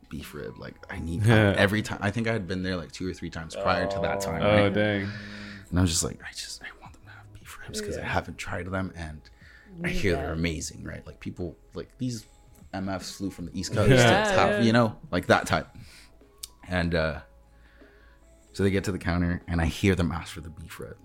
beef 0.09 0.35
rib. 0.35 0.59
Like 0.59 0.75
I 0.90 1.01
need 1.01 1.25
Yeah. 1.25 1.55
every 1.57 1.83
time. 1.83 1.99
I 2.01 2.11
think 2.11 2.29
I 2.29 2.33
had 2.33 2.47
been 2.47 2.62
there 2.62 2.77
like 2.77 2.92
two 2.92 3.09
or 3.09 3.14
three 3.14 3.31
times 3.31 3.57
prior 3.57 3.87
to 3.87 3.99
that 4.01 4.21
time. 4.21 4.42
Oh 4.42 4.64
right? 4.64 4.73
dang. 4.73 5.09
And 5.71 5.79
I 5.79 5.83
was 5.83 5.90
just 5.90 6.05
like, 6.05 6.21
I 6.23 6.33
just 6.33 6.52
have 7.77 7.81
beef 7.81 7.81
ribs 7.81 7.81
because 7.81 7.98
I 7.98 8.06
haven't 8.06 8.38
tried 8.38 8.66
them 8.66 8.92
and 8.96 9.20
I 9.85 9.88
hear 9.88 10.14
they're 10.16 10.33
amazing, 10.33 10.85
right? 10.85 11.04
Like 11.06 11.20
people 11.20 11.56
like 11.75 11.88
these 11.98 12.27
MFs 12.75 13.16
flew 13.16 13.31
from 13.31 13.46
the 13.46 13.58
East 13.58 13.73
Coast 13.75 13.90
Yeah. 13.90 14.25
to 14.31 14.35
top, 14.35 14.50
Yeah. 14.50 14.60
you 14.62 14.73
know, 14.73 14.98
like 15.10 15.27
that 15.27 15.46
type. 15.46 15.68
And 16.68 16.94
uh 16.94 17.20
so 18.52 18.62
they 18.62 18.70
get 18.70 18.85
to 18.85 18.92
the 18.92 18.98
counter 18.98 19.42
and 19.48 19.60
I 19.60 19.66
hear 19.66 19.94
them 19.94 20.12
ask 20.12 20.33
for 20.33 20.40
the 20.42 20.50
beef 20.50 20.79
rib. 20.79 20.96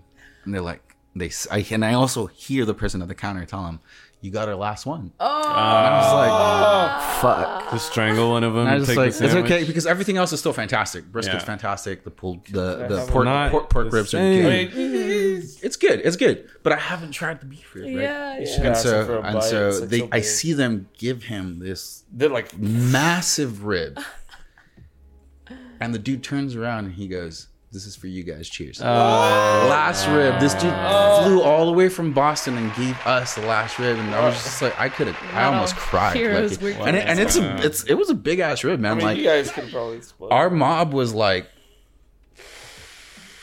And 0.44 0.52
they're 0.54 0.60
like 0.60 0.96
they 1.16 1.26
s- 1.26 1.46
I 1.50 1.66
and 1.70 1.84
I 1.84 1.94
also 1.94 2.26
hear 2.26 2.64
the 2.64 2.74
person 2.74 3.00
at 3.02 3.08
the 3.08 3.14
counter 3.14 3.44
tell 3.46 3.64
them, 3.64 3.80
"You 4.20 4.30
got 4.30 4.48
our 4.48 4.54
last 4.56 4.86
one." 4.86 5.12
Oh, 5.20 5.26
I 5.26 5.98
was 5.98 6.12
like, 6.12 6.30
oh. 6.32 7.20
"Fuck." 7.20 7.70
Just 7.72 7.90
strangle 7.90 8.30
one 8.30 8.44
of 8.44 8.54
them. 8.54 8.62
And 8.62 8.68
I 8.68 8.72
and 8.72 8.80
was 8.80 8.88
take 8.88 8.96
like, 8.96 9.14
the 9.14 9.24
it's 9.24 9.34
okay 9.34 9.64
because 9.64 9.86
everything 9.86 10.16
else 10.16 10.32
is 10.32 10.40
still 10.40 10.52
fantastic. 10.52 11.04
Brisket's 11.12 11.26
Yeah. 11.34 11.38
fantastic. 11.40 12.04
The 12.04 12.10
pulled, 12.10 12.46
the 12.46 12.86
the 12.88 13.00
have 13.00 13.08
pork, 13.08 13.24
Not 13.24 13.50
pork, 13.50 13.70
pork 13.70 13.92
ribs 13.92 14.14
are 14.14 14.18
good. 14.18 14.72
mean, 14.74 15.42
It's 15.62 15.76
good. 15.76 16.00
It's 16.04 16.16
good. 16.16 16.48
But 16.62 16.72
I 16.72 16.76
haven't 16.76 17.12
tried 17.12 17.40
the 17.40 17.46
beef 17.46 17.74
rib. 17.74 17.84
Right? 17.84 17.92
yeah, 17.94 18.38
yeah. 18.38 18.56
And 18.56 18.66
ask 18.68 18.84
them 18.84 19.06
for 19.06 19.12
so 19.12 19.22
and 19.22 19.42
so 19.42 19.68
It's 19.68 19.80
they, 19.80 19.98
so 20.00 20.08
I 20.12 20.20
see 20.20 20.52
them 20.52 20.88
give 20.98 21.24
him 21.24 21.58
this 21.58 22.04
they're 22.12 22.28
like, 22.30 22.56
massive 22.58 23.64
rib, 23.64 23.98
and 25.80 25.94
the 25.94 25.98
dude 25.98 26.22
turns 26.22 26.56
around 26.56 26.86
and 26.86 26.94
he 26.94 27.06
goes, 27.08 27.48
"This 27.72 27.86
is 27.86 27.96
for 27.96 28.06
you 28.06 28.22
guys. 28.22 28.48
Cheers." 28.48 28.80
Uh, 28.80 28.84
last 29.68 30.06
rib. 30.08 30.38
This 30.40 30.52
dude 30.54 30.72
flew 31.22 31.42
all 31.42 31.66
the 31.66 31.72
way 31.72 31.88
from 31.88 32.12
Boston 32.12 32.56
and 32.56 32.74
gave 32.74 32.96
us 33.06 33.34
the 33.34 33.42
last 33.42 33.78
rib, 33.78 33.98
and 33.98 34.14
I 34.14 34.24
was 34.24 34.34
just 34.34 34.62
like, 34.62 34.78
I 34.78 34.88
could 34.88 35.06
have, 35.08 35.34
I 35.34 35.44
almost 35.44 35.76
cried. 35.76 36.16
Heroes 36.16 36.52
Like, 36.60 36.76
working 36.76 36.86
and 36.88 36.96
it, 36.96 37.06
and 37.06 37.18
it's 37.20 37.36
a, 37.36 37.64
it's 37.64 37.84
it 37.84 37.94
was 37.94 38.10
a 38.10 38.14
big 38.14 38.38
ass 38.38 38.64
rib, 38.64 38.80
man. 38.80 38.92
I 38.92 38.94
mean, 38.94 39.04
like 39.04 39.18
you 39.18 39.24
guys 39.24 39.50
could 39.50 39.70
probably 39.70 40.00
split. 40.00 40.32
our 40.32 40.50
mob 40.50 40.92
was 40.92 41.12
like, 41.14 41.48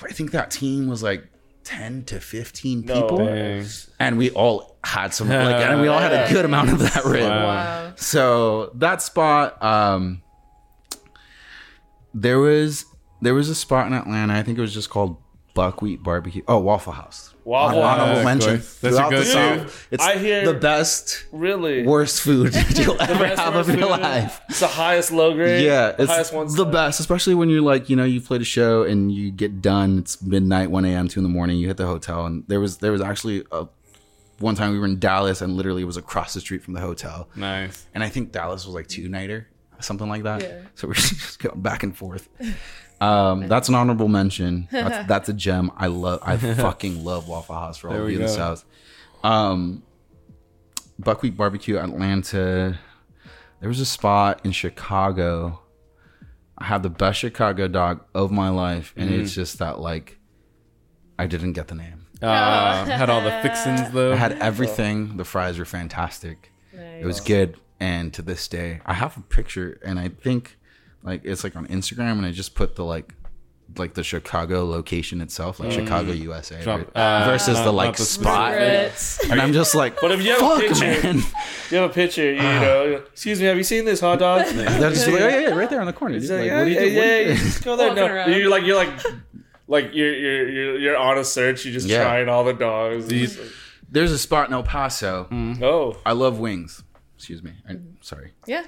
I 0.04 0.12
think 0.12 0.32
that 0.32 0.52
team 0.52 0.88
was 0.88 1.04
like. 1.04 1.26
10 1.64 2.04
to 2.04 2.20
15 2.20 2.82
No. 2.86 2.94
people 2.94 3.18
dang. 3.26 3.66
and 4.00 4.20
we 4.20 4.30
all 4.30 4.78
had 4.84 5.16
some 5.16 5.28
like 5.30 5.40
and 5.66 5.82
we 5.82 5.88
all 5.88 5.98
had 5.98 6.14
a 6.14 6.30
good 6.32 6.46
amount 6.46 6.72
of 6.72 6.78
that 6.78 7.04
rib 7.06 7.24
Wow. 7.24 7.44
Wow. 7.44 7.94
so 7.96 8.70
that 8.76 9.02
spot 9.02 9.64
um 9.64 10.22
there 12.14 12.38
was 12.38 12.86
there 13.22 13.34
was 13.34 13.50
a 13.50 13.56
spot 13.56 13.88
in 13.88 13.94
atlanta 13.94 14.34
i 14.34 14.44
think 14.44 14.58
it 14.58 14.62
was 14.62 14.74
just 14.74 14.90
called 14.90 15.18
buckwheat 15.54 16.04
barbecue 16.04 16.42
oh 16.48 16.58
waffle 16.60 16.94
house 16.94 17.32
Waffle 17.46 17.82
Hon- 17.84 18.00
honorable 18.00 18.24
mention 18.24 18.56
That's 18.82 18.98
a 18.98 19.04
good 19.08 19.12
the. 19.22 19.26
South, 19.26 19.88
it's 19.92 20.04
I 20.04 20.18
hear- 20.18 20.46
the 20.52 20.56
best 20.60 21.26
really? 21.32 21.86
worst 21.86 22.22
food 22.22 22.56
you'll 22.76 23.00
ever 23.00 23.20
Best 23.24 23.40
have 23.40 23.56
of 23.56 23.70
your 23.70 23.88
life 23.88 24.42
It's 24.50 24.60
the 24.62 24.68
highest 24.68 25.12
low 25.12 25.34
grade. 25.36 25.64
yeah 25.64 25.92
the 25.92 26.04
it's 26.04 26.12
highest 26.12 26.34
one. 26.34 26.54
the 26.56 26.66
best 26.66 27.00
especially 27.00 27.36
when 27.36 27.50
you're 27.50 27.62
like 27.62 27.88
you 27.88 27.96
know 27.96 28.04
you 28.04 28.20
played 28.20 28.42
a 28.42 28.46
show 28.46 28.82
and 28.84 29.12
you 29.12 29.30
get 29.32 29.62
done 29.62 30.00
it's 30.00 30.20
midnight 30.24 30.72
1 30.72 30.86
a.m 30.86 31.08
2 31.08 31.20
in 31.20 31.24
the 31.24 31.30
morning 31.30 31.58
you 31.60 31.68
hit 31.68 31.78
the 31.78 31.86
hotel 31.86 32.26
and 32.26 32.44
there 32.48 32.60
was 32.60 32.80
there 32.80 32.92
was 32.92 33.02
actually 33.02 33.46
a 33.52 33.68
one 34.40 34.56
time 34.56 34.72
we 34.74 34.80
were 34.80 34.86
in 34.88 34.98
dallas 35.00 35.40
and 35.40 35.56
literally 35.56 35.84
it 35.84 35.86
was 35.86 35.98
across 35.98 36.34
the 36.34 36.42
street 36.42 36.64
from 36.64 36.74
the 36.74 36.82
hotel 36.82 37.30
Nice. 37.36 37.86
and 37.94 38.04
I 38.04 38.10
think 38.10 38.32
Dallas 38.34 38.66
was 38.66 38.74
like 38.76 38.88
two 38.88 39.08
nighter, 39.08 39.48
something 39.80 40.10
like 40.10 40.24
that. 40.24 40.42
Yeah. 40.42 40.62
So 40.74 40.88
we're 40.88 40.94
just 40.96 41.40
going 41.40 41.62
back 41.62 41.84
and 41.84 41.96
forth. 41.96 42.28
Um, 43.02 43.48
that's 43.48 43.68
an 43.70 43.76
honorable 43.76 44.08
mention. 44.08 44.68
That's, 44.72 45.08
that's 45.08 45.30
a 45.30 45.34
gem. 45.34 45.72
I 45.76 45.88
love. 45.88 46.20
I 46.24 46.38
fucking 46.38 47.04
love 47.04 47.28
Waffle 47.28 47.56
House 47.56 47.78
for 47.78 47.90
all 47.90 47.96
of 48.04 48.10
you 48.10 48.16
in 48.16 48.22
the 48.22 48.28
go. 48.28 48.34
South. 48.34 48.66
Um, 49.24 49.84
Buckwheat 50.98 51.36
Barbecue 51.36 51.78
Atlanta. 51.78 52.80
There 53.60 53.70
was 53.70 53.80
a 53.80 53.86
spot 53.86 54.42
in 54.46 54.52
Chicago. 54.52 55.62
I 56.58 56.66
had 56.66 56.84
the 56.84 56.90
best 56.90 57.20
Chicago 57.20 57.68
dog 57.68 58.06
of 58.14 58.32
my 58.32 58.50
life, 58.50 58.94
and 58.96 59.10
Mm. 59.10 59.20
it's 59.22 59.34
just 59.36 59.60
that 59.60 59.80
like 59.80 60.18
I 61.20 61.28
didn't 61.28 61.54
get 61.54 61.68
the 61.68 61.76
name. 61.76 62.06
Uh, 62.22 62.86
had 62.86 63.10
all 63.10 63.22
the 63.22 63.40
fixings 63.42 63.92
though. 63.92 64.14
I 64.14 64.16
had 64.16 64.34
everything. 64.34 65.18
The 65.18 65.26
fries 65.26 65.60
were 65.60 65.66
fantastic. 65.66 66.52
It 66.72 67.06
was 67.06 67.20
good, 67.20 67.58
and 67.80 68.14
to 68.14 68.22
this 68.22 68.48
day, 68.48 68.80
I 68.86 68.94
have 68.94 69.18
a 69.18 69.22
picture, 69.22 69.80
and 69.84 70.00
I 70.00 70.08
think 70.10 70.58
like 71.06 71.22
it's 71.24 71.44
like 71.44 71.56
on 71.56 71.68
Instagram, 71.68 72.14
and 72.18 72.26
I 72.26 72.32
just 72.32 72.56
put 72.56 72.76
the 72.76 72.84
like 72.84 73.14
like 73.78 73.96
the 73.96 74.04
Chicago 74.04 74.64
location 74.66 75.22
itself, 75.22 75.60
like 75.60 75.72
Chicago, 75.72 76.12
USA, 76.12 76.62
Drop- 76.62 76.82
right? 76.82 76.96
uh, 76.96 77.26
versus 77.26 77.56
not- 77.58 77.64
the 77.66 77.72
like 77.74 77.96
the 77.98 78.04
spot, 78.04 78.52
Regrets. 78.52 79.20
and 79.30 79.42
I'm 79.42 79.54
just 79.54 79.74
like, 79.74 80.00
But 80.00 80.12
if 80.12 80.22
you 80.24 80.32
have 80.32 80.42
a 80.58 80.60
picture- 80.60 80.86
man. 81.04 81.24
You 81.72 81.78
have 81.78 81.90
a 81.90 81.94
picture, 81.94 82.32
you 82.32 82.42
know. 82.44 83.02
Excuse 83.12 83.40
me, 83.40 83.46
have 83.48 83.58
you 83.58 83.64
seen 83.64 83.84
this 83.86 84.00
hot 84.00 84.20
dog? 84.20 84.46
They're 84.54 84.92
just 84.92 85.08
like, 85.08 85.20
oh, 85.20 85.28
yeah, 85.28 85.40
yeah, 85.40 85.56
right 85.56 85.68
there 85.68 85.80
on 85.82 85.88
the 85.88 85.94
corner. 85.94 86.20
Like, 86.20 86.30
Like, 86.30 86.46
yeah, 86.46 86.60
what 86.60 86.66
do 86.66 86.70
you 86.72 86.76
yeah, 86.80 86.86
do? 86.86 86.96
What 86.96 87.02
do 87.04 87.10
yeah, 87.10 87.20
you 87.22 87.28
you 87.30 87.36
do? 87.38 87.44
just 87.44 87.64
go 87.64 87.76
there. 87.76 87.88
Walking 87.90 88.04
No, 88.06 88.14
around. 88.14 88.32
you're 88.34 88.50
like 88.52 88.64
you're 88.66 88.76
like 88.76 88.90
like 89.68 89.86
you're 89.96 90.14
you're 90.14 90.50
you're 90.50 90.80
you're 90.80 90.98
on 90.98 91.18
a 91.18 91.24
search. 91.24 91.66
You're 91.66 91.74
just 91.74 91.88
Yeah. 91.88 92.04
trying 92.04 92.30
all 92.30 92.44
the 92.44 92.54
dogs. 92.54 93.08
These- 93.08 93.40
There's 93.90 94.12
a 94.12 94.20
spot 94.20 94.48
in 94.48 94.54
El 94.54 94.62
Paso. 94.64 95.28
oh, 95.64 95.98
I 96.06 96.12
love 96.12 96.38
wings. 96.38 96.84
Excuse 97.18 97.42
me. 97.42 97.54
I, 97.68 97.78
sorry, 98.02 98.34
Yeah. 98.46 98.64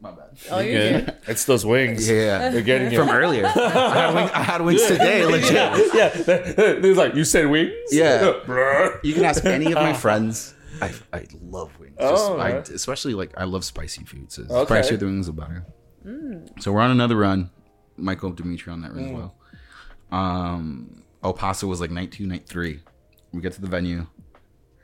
My 0.00 0.10
bad. 0.12 0.38
Oh, 0.50 0.60
you're 0.60 0.80
good. 0.80 1.06
good. 1.06 1.16
it's 1.28 1.44
those 1.44 1.64
wings. 1.66 2.08
Yeah, 2.08 2.50
They're 2.50 2.62
getting 2.62 2.92
you. 2.92 2.98
from 2.98 3.10
earlier. 3.10 3.46
I 3.46 3.50
had, 3.50 4.14
wing, 4.14 4.30
I 4.32 4.42
had 4.42 4.62
wings 4.62 4.86
today, 4.86 5.24
legit. 5.24 5.94
yeah, 5.94 6.80
he's 6.80 6.96
like, 6.96 7.14
you 7.14 7.24
said 7.24 7.46
wings. 7.48 7.72
Yeah. 7.90 8.34
Bruh. 8.46 8.98
You 9.02 9.14
can 9.14 9.24
ask 9.24 9.44
any 9.44 9.66
of 9.66 9.74
my 9.74 9.92
friends. 9.92 10.54
I, 10.80 10.92
I 11.12 11.26
love 11.42 11.76
wings. 11.80 11.96
Just, 11.98 12.24
Oh, 12.30 12.38
I, 12.38 12.52
right. 12.52 12.68
especially 12.68 13.14
like 13.14 13.32
I 13.36 13.44
love 13.44 13.64
spicy 13.64 14.04
food. 14.04 14.30
So 14.30 14.42
the 14.42 14.54
Okay. 14.54 14.74
spicier 14.82 14.96
the 14.96 15.06
wings, 15.06 15.26
the 15.26 15.32
better. 15.32 15.64
So 16.60 16.72
we're 16.72 16.80
on 16.80 16.90
another 16.92 17.16
run. 17.16 17.50
Michael 17.96 18.30
Dimitri 18.30 18.72
on 18.72 18.82
that 18.82 18.94
run 18.94 19.04
as 19.06 19.12
well. 19.12 19.34
Um, 20.12 21.02
El 21.22 21.32
Paso 21.34 21.66
was 21.66 21.80
like 21.80 21.90
night 21.90 22.12
two, 22.12 22.26
night 22.26 22.46
three. 22.46 22.80
We 23.32 23.40
get 23.42 23.52
to 23.54 23.60
the 23.60 23.66
venue. 23.66 24.06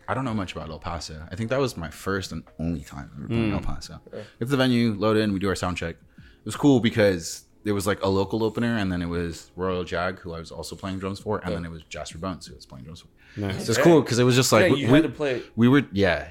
I 0.09 0.14
don't 0.14 0.24
know 0.24 0.34
much 0.34 0.52
about 0.52 0.70
El 0.70 0.78
Paso. 0.78 1.26
I 1.30 1.36
think 1.36 1.50
that 1.50 1.59
was 1.59 1.76
my 1.76 1.90
first 1.90 2.32
and 2.32 2.44
only 2.59 2.80
time 2.80 3.11
ever 3.16 3.28
playing 3.28 3.52
El 3.52 3.59
hmm. 3.59 3.64
Paso. 3.64 4.00
Get 4.12 4.26
to 4.40 4.44
the 4.46 4.57
venue, 4.57 4.94
load 4.94 5.16
in, 5.16 5.32
we 5.32 5.38
do 5.38 5.48
our 5.48 5.55
sound 5.55 5.76
check. 5.76 5.96
It 6.16 6.44
was 6.44 6.57
cool 6.57 6.80
because 6.80 7.44
there 7.64 7.74
was 7.74 7.86
like 7.86 8.02
a 8.02 8.09
local 8.09 8.44
opener, 8.44 8.76
and 8.76 8.92
then 8.92 9.02
it 9.02 9.09
was 9.09 9.50
Royal 9.57 9.84
Jag, 9.84 10.18
who 10.20 10.34
I 10.34 10.38
was 10.38 10.50
also 10.52 10.76
playing 10.76 10.98
drums 10.98 11.18
for, 11.18 11.38
and 11.38 11.55
then 11.55 11.64
it 11.64 11.70
was 11.70 11.82
Jasper 11.84 12.18
Bones, 12.18 12.46
who 12.46 12.55
was 12.55 12.66
playing 12.66 12.84
drums 12.84 13.00
for. 13.00 13.09
Nice. 13.40 13.66
So 13.66 13.72
it's 13.72 13.80
cool 13.80 14.02
because 14.02 14.18
it 14.18 14.24
was 14.24 14.36
just 14.36 14.52
like 14.52 14.66
Yeah, 14.66 14.72
we, 14.72 14.80
you 14.82 14.86
we, 14.88 14.92
had 14.92 15.02
to 15.02 15.09
play. 15.09 15.42
we 15.57 15.66
were 15.66 15.82
yeah, 15.92 16.28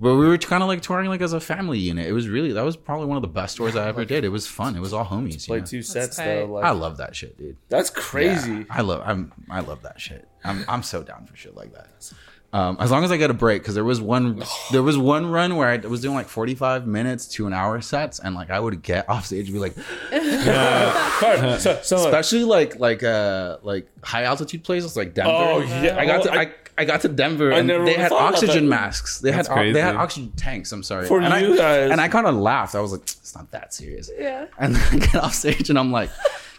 but 0.00 0.14
we 0.14 0.26
were 0.26 0.38
kind 0.38 0.62
of 0.62 0.68
like 0.68 0.80
touring 0.80 1.08
like 1.08 1.20
as 1.20 1.32
a 1.32 1.40
family 1.40 1.78
unit. 1.78 2.06
It 2.06 2.12
was 2.12 2.28
really 2.28 2.52
that 2.52 2.64
was 2.64 2.76
probably 2.76 3.06
one 3.06 3.16
of 3.16 3.22
the 3.22 3.28
best 3.28 3.56
tours 3.56 3.74
I 3.74 3.88
ever 3.88 4.04
did. 4.04 4.24
It 4.24 4.28
was 4.28 4.46
fun. 4.46 4.76
It 4.76 4.80
was 4.80 4.92
all 4.92 5.04
homies. 5.04 5.46
Play 5.46 5.56
You 5.56 5.60
know? 5.62 5.66
two 5.66 5.82
sets 5.82 6.16
tight. 6.16 6.24
though. 6.24 6.46
Like, 6.46 6.64
I 6.64 6.70
love 6.70 6.96
that 6.98 7.16
shit, 7.16 7.36
dude. 7.36 7.56
that's 7.68 7.90
crazy. 7.90 8.52
Yeah, 8.52 8.64
I 8.70 8.82
love 8.82 9.02
I'm 9.04 9.32
I 9.50 9.60
love 9.60 9.82
that 9.82 10.00
shit. 10.00 10.28
I'm 10.44 10.64
I'm 10.68 10.82
so 10.82 11.02
down 11.02 11.26
for 11.26 11.36
shit 11.36 11.56
like 11.56 11.74
that. 11.74 12.12
Um, 12.50 12.78
as 12.80 12.90
long 12.90 13.04
as 13.04 13.12
I 13.12 13.18
get 13.18 13.30
a 13.30 13.34
break, 13.34 13.60
because 13.62 13.74
there 13.74 13.84
was 13.84 14.00
one 14.00 14.42
there 14.72 14.82
was 14.82 14.96
one 14.96 15.26
run 15.30 15.56
where 15.56 15.68
I 15.68 15.76
was 15.78 16.00
doing 16.00 16.14
like 16.14 16.28
45 16.28 16.86
minutes 16.86 17.26
to 17.34 17.46
an 17.46 17.52
hour 17.52 17.80
sets, 17.80 18.18
and 18.20 18.34
like 18.34 18.50
I 18.50 18.58
would 18.58 18.80
get 18.82 19.08
off 19.08 19.26
stage 19.26 19.48
and 19.50 19.54
be 19.54 19.60
like, 19.60 19.76
Car- 20.10 21.58
so, 21.58 21.80
so 21.82 21.96
especially 21.96 22.44
like 22.44 22.78
like 22.78 23.02
uh 23.02 23.58
like 23.62 23.86
high 24.02 24.24
altitude 24.24 24.64
places 24.64 24.96
like 24.96 25.14
Denver. 25.14 25.30
Oh, 25.32 25.58
yeah. 25.60 25.96
I 25.98 26.06
got 26.06 26.22
to 26.22 26.30
Well, 26.30 26.40
I, 26.40 26.52
I 26.78 26.84
got 26.84 27.00
to 27.02 27.08
Denver 27.08 27.50
and 27.50 27.68
they 27.68 27.94
had 27.94 28.12
oxygen 28.12 28.68
masks. 28.68 29.18
They 29.20 29.32
That's 29.32 29.48
had 29.48 29.68
o- 29.68 29.72
they 29.72 29.80
had 29.80 29.96
oxygen 29.96 30.32
tanks. 30.32 30.72
I'm 30.72 30.82
sorry. 30.82 31.06
For 31.06 31.20
and 31.20 31.34
I, 31.34 31.40
you 31.40 31.56
guys. 31.56 31.90
and 31.90 32.00
I 32.00 32.08
kind 32.08 32.26
of 32.26 32.34
laughed. 32.36 32.74
I 32.74 32.80
was 32.80 32.92
like, 32.92 33.02
it's 33.02 33.34
not 33.34 33.50
that 33.50 33.74
serious. 33.74 34.10
Yeah. 34.16 34.46
And 34.58 34.76
then 34.76 35.02
I 35.02 35.06
get 35.06 35.16
off 35.16 35.34
stage 35.34 35.70
and 35.70 35.78
I'm 35.78 35.90
like, 35.92 36.10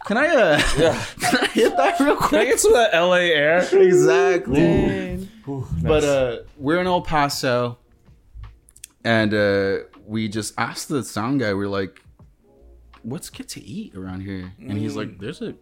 can 0.06 0.18
I 0.18 0.28
uh 0.28 0.60
can 1.20 1.38
I 1.41 1.45
hit 1.47 1.76
that 1.78 2.00
real 2.00 2.16
Can 2.16 2.24
I 2.26 2.28
quick? 2.28 2.47
get 2.50 2.60
some 2.60 2.74
of 2.74 2.78
that 2.91 2.97
LA 3.00 3.16
air? 3.16 3.60
Exactly. 3.72 4.56
Dang. 4.60 5.30
But 5.82 6.04
uh, 6.04 6.38
we're 6.58 6.80
in 6.80 6.86
El 6.88 7.02
Paso, 7.02 7.80
and 9.04 9.34
uh, 9.34 9.78
we 10.06 10.28
just 10.28 10.54
asked 10.60 10.89
the 10.89 11.04
sound 11.04 11.39
guy. 11.39 11.54
We're 11.56 11.68
like, 11.68 12.04
"What's 13.02 13.30
good 13.32 13.50
to 13.50 13.64
eat 13.64 13.95
around 13.95 14.22
here?" 14.22 14.54
And 14.60 14.78
he's 14.78 14.95
like, 14.95 15.18
"There's 15.20 15.41
a 15.41 15.56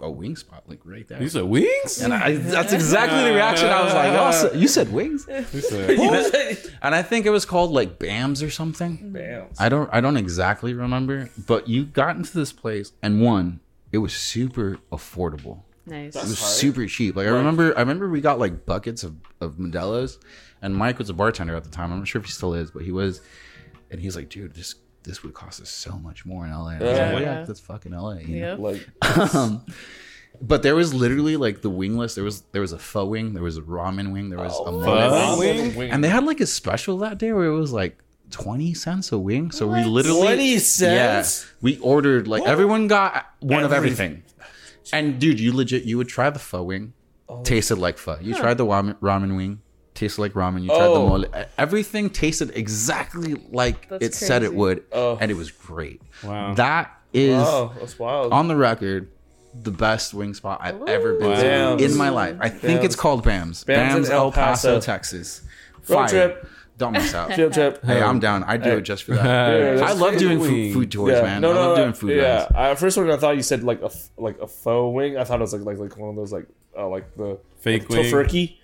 a 0.00 0.10
wing 0.10 0.34
spot 0.34 0.64
like 0.66 0.80
right 0.84 1.06
there." 1.06 1.20
These 1.20 1.36
are 1.36 1.44
wings. 1.46 2.00
and 2.02 2.12
I, 2.12 2.32
that's 2.38 2.72
exactly 2.72 3.22
the 3.22 3.32
reaction. 3.34 3.68
I 3.68 3.84
was 3.84 3.94
like, 3.94 4.12
"Y'all 4.14 4.32
said- 4.32 4.56
"You 4.58 4.66
said 4.66 4.92
wings?" 4.92 5.28
And 5.28 6.92
I 6.94 7.02
think 7.02 7.26
it 7.26 7.30
was 7.30 7.44
called 7.44 7.70
like 7.70 8.00
Bams 8.00 8.44
or 8.44 8.50
something. 8.50 9.12
Bams. 9.14 9.56
I 9.60 9.68
don't 9.68 9.88
I 9.92 10.00
don't 10.00 10.16
exactly 10.16 10.74
remember, 10.74 11.30
but 11.46 11.68
you 11.68 11.84
got 11.84 12.16
into 12.16 12.32
this 12.36 12.52
place 12.52 12.90
and 13.02 13.20
one, 13.22 13.60
it 13.92 13.98
was 13.98 14.12
super 14.14 14.78
affordable. 14.92 15.62
Nice. 15.86 16.14
It 16.14 16.22
was 16.22 16.38
super 16.38 16.86
cheap. 16.86 17.16
Like 17.16 17.26
I 17.26 17.30
remember, 17.30 17.76
I 17.76 17.80
remember 17.80 18.08
we 18.08 18.20
got 18.20 18.38
like 18.38 18.64
buckets 18.66 19.02
of 19.02 19.16
of 19.40 19.54
Modelo's, 19.56 20.18
and 20.62 20.74
Mike 20.76 20.98
was 20.98 21.10
a 21.10 21.14
bartender 21.14 21.56
at 21.56 21.64
the 21.64 21.70
time. 21.70 21.92
I'm 21.92 21.98
not 21.98 22.08
sure 22.08 22.20
if 22.20 22.26
he 22.26 22.32
still 22.32 22.54
is, 22.54 22.70
but 22.70 22.82
he 22.82 22.92
was, 22.92 23.20
and 23.90 24.00
he's 24.00 24.14
like, 24.16 24.28
dude, 24.28 24.54
this 24.54 24.74
this 25.02 25.22
would 25.22 25.32
cost 25.34 25.60
us 25.62 25.70
so 25.70 25.92
much 25.98 26.26
more 26.26 26.44
in 26.44 26.52
LA. 26.52 26.72
I 26.72 26.78
was 26.78 26.80
like, 26.82 26.96
Yeah. 26.96 27.12
well, 27.12 27.22
Yeah. 27.22 27.38
yeah, 27.40 27.44
that's 27.44 27.60
fucking 27.60 27.92
LA. 27.92 28.16
you 28.18 28.40
know? 28.42 28.56
Like, 28.56 28.86
Um, 29.34 29.64
but 30.42 30.62
there 30.62 30.76
was 30.76 30.92
literally 30.94 31.36
like 31.36 31.62
the 31.62 31.70
wing 31.70 31.96
list. 31.96 32.14
There 32.14 32.24
was 32.24 32.42
there 32.52 32.60
was 32.60 32.72
a 32.72 32.78
pho 32.78 33.06
wing, 33.06 33.32
there 33.32 33.42
was 33.42 33.56
a 33.56 33.62
ramen 33.62 34.12
wing, 34.12 34.28
there 34.30 34.38
was 34.38 34.56
a 34.60 34.70
mole 34.70 34.84
Pho 34.84 35.38
wing, 35.38 35.74
wing? 35.74 35.90
and 35.90 36.04
they 36.04 36.08
had 36.08 36.24
like 36.24 36.40
a 36.40 36.46
special 36.46 36.98
that 36.98 37.18
day 37.18 37.32
where 37.32 37.46
it 37.46 37.54
was 37.58 37.72
like. 37.72 37.98
20 38.30 38.74
cents 38.74 39.12
a 39.12 39.18
wing 39.18 39.50
so 39.50 39.66
we 39.66 39.82
literally 39.84 40.22
20 40.26 40.58
cents? 40.58 41.44
yeah 41.44 41.50
we 41.60 41.78
ordered 41.78 42.26
like 42.28 42.42
everyone 42.44 42.86
got 42.88 43.26
one 43.40 43.64
of 43.64 43.72
everything 43.72 44.22
and 44.92 45.18
dude 45.18 45.38
you 45.40 45.54
legit 45.54 45.84
you 45.84 45.96
would 45.98 46.08
try 46.08 46.30
the 46.30 46.38
pho 46.38 46.62
wing 46.62 46.92
Oh. 47.28 47.42
tasted 47.44 47.76
like 47.76 47.96
pho 47.98 48.18
you 48.20 48.34
tried 48.34 48.58
the 48.58 48.66
ramen, 48.66 48.94
ramen 48.96 49.36
wing 49.36 49.60
tasted 49.94 50.20
like 50.20 50.32
ramen 50.32 50.62
you 50.62 50.68
tried 50.68 50.80
Oh. 50.86 50.94
the 50.94 51.08
mole 51.28 51.44
everything 51.58 52.10
tasted 52.10 52.50
exactly 52.56 53.34
like 53.50 53.88
That's 53.88 54.04
it 54.06 54.14
said 54.14 54.42
it 54.42 54.54
would 54.54 54.82
Oh. 54.92 55.16
and 55.20 55.30
it 55.30 55.34
was 55.34 55.50
great 55.50 56.00
Wow. 56.24 56.54
that 56.54 56.92
is 57.12 57.36
oh, 57.46 57.72
that's 57.78 57.98
wild. 57.98 58.32
on 58.32 58.48
the 58.48 58.56
record 58.56 59.10
the 59.62 59.70
best 59.72 60.14
wing 60.14 60.32
spot 60.34 60.60
I've 60.62 60.80
ever 60.88 61.14
been 61.18 61.30
Bams. 61.30 61.78
to 61.78 61.84
in 61.84 61.96
my 61.96 62.08
life. 62.10 62.36
I 62.38 62.48
think 62.48 62.82
Bams. 62.82 62.84
it's 62.84 62.94
called 62.94 63.24
Bams. 63.24 63.64
Bams 63.64 63.90
Bams, 63.90 64.06
in 64.06 64.12
El 64.12 64.18
El 64.26 64.32
Paso, 64.32 64.74
Paso. 64.76 64.80
Texas. 64.80 65.42
Road 65.88 65.96
Fire. 65.96 66.08
trip. 66.08 66.48
Don't 66.80 66.92
miss 66.94 67.14
out. 67.14 67.32
Field 67.34 67.52
trip. 67.52 67.84
Hey, 67.84 68.02
I'm 68.02 68.18
down. 68.18 68.42
I 68.44 68.56
do 68.56 68.70
it 68.78 68.82
just 68.82 69.04
for 69.04 69.14
that. 69.14 69.24
Yeah, 69.78 69.84
I 69.84 69.92
love 69.92 70.16
doing 70.16 70.38
food, 70.40 70.72
food 70.74 70.90
tours, 70.90 71.12
Yeah, 71.12 71.22
man. 71.22 71.40
no, 71.42 71.50
I 71.50 71.54
no, 71.54 71.60
love 71.60 71.76
no, 71.76 71.82
doing 71.84 71.92
food 72.00 72.16
Yeah, 72.16 72.38
runs. 72.44 72.52
I, 72.56 72.74
first 72.74 72.96
one 72.96 73.10
I 73.10 73.16
thought 73.16 73.36
you 73.36 73.42
said 73.42 73.62
like 73.62 73.80
a 73.82 73.90
f- 73.96 74.08
like 74.16 74.38
a 74.40 74.46
faux 74.48 74.94
wing. 74.96 75.16
I 75.16 75.24
thought 75.24 75.38
it 75.38 75.46
was 75.48 75.52
like 75.52 75.62
like 75.70 75.78
like 75.78 75.96
one 75.98 76.10
of 76.10 76.16
those 76.16 76.32
like 76.32 76.46
uh, 76.76 76.88
like 76.88 77.06
the 77.16 77.38
Fake 77.60 77.82
like 77.90 77.90
wing. 77.90 78.04
tofurkey. 78.12 78.56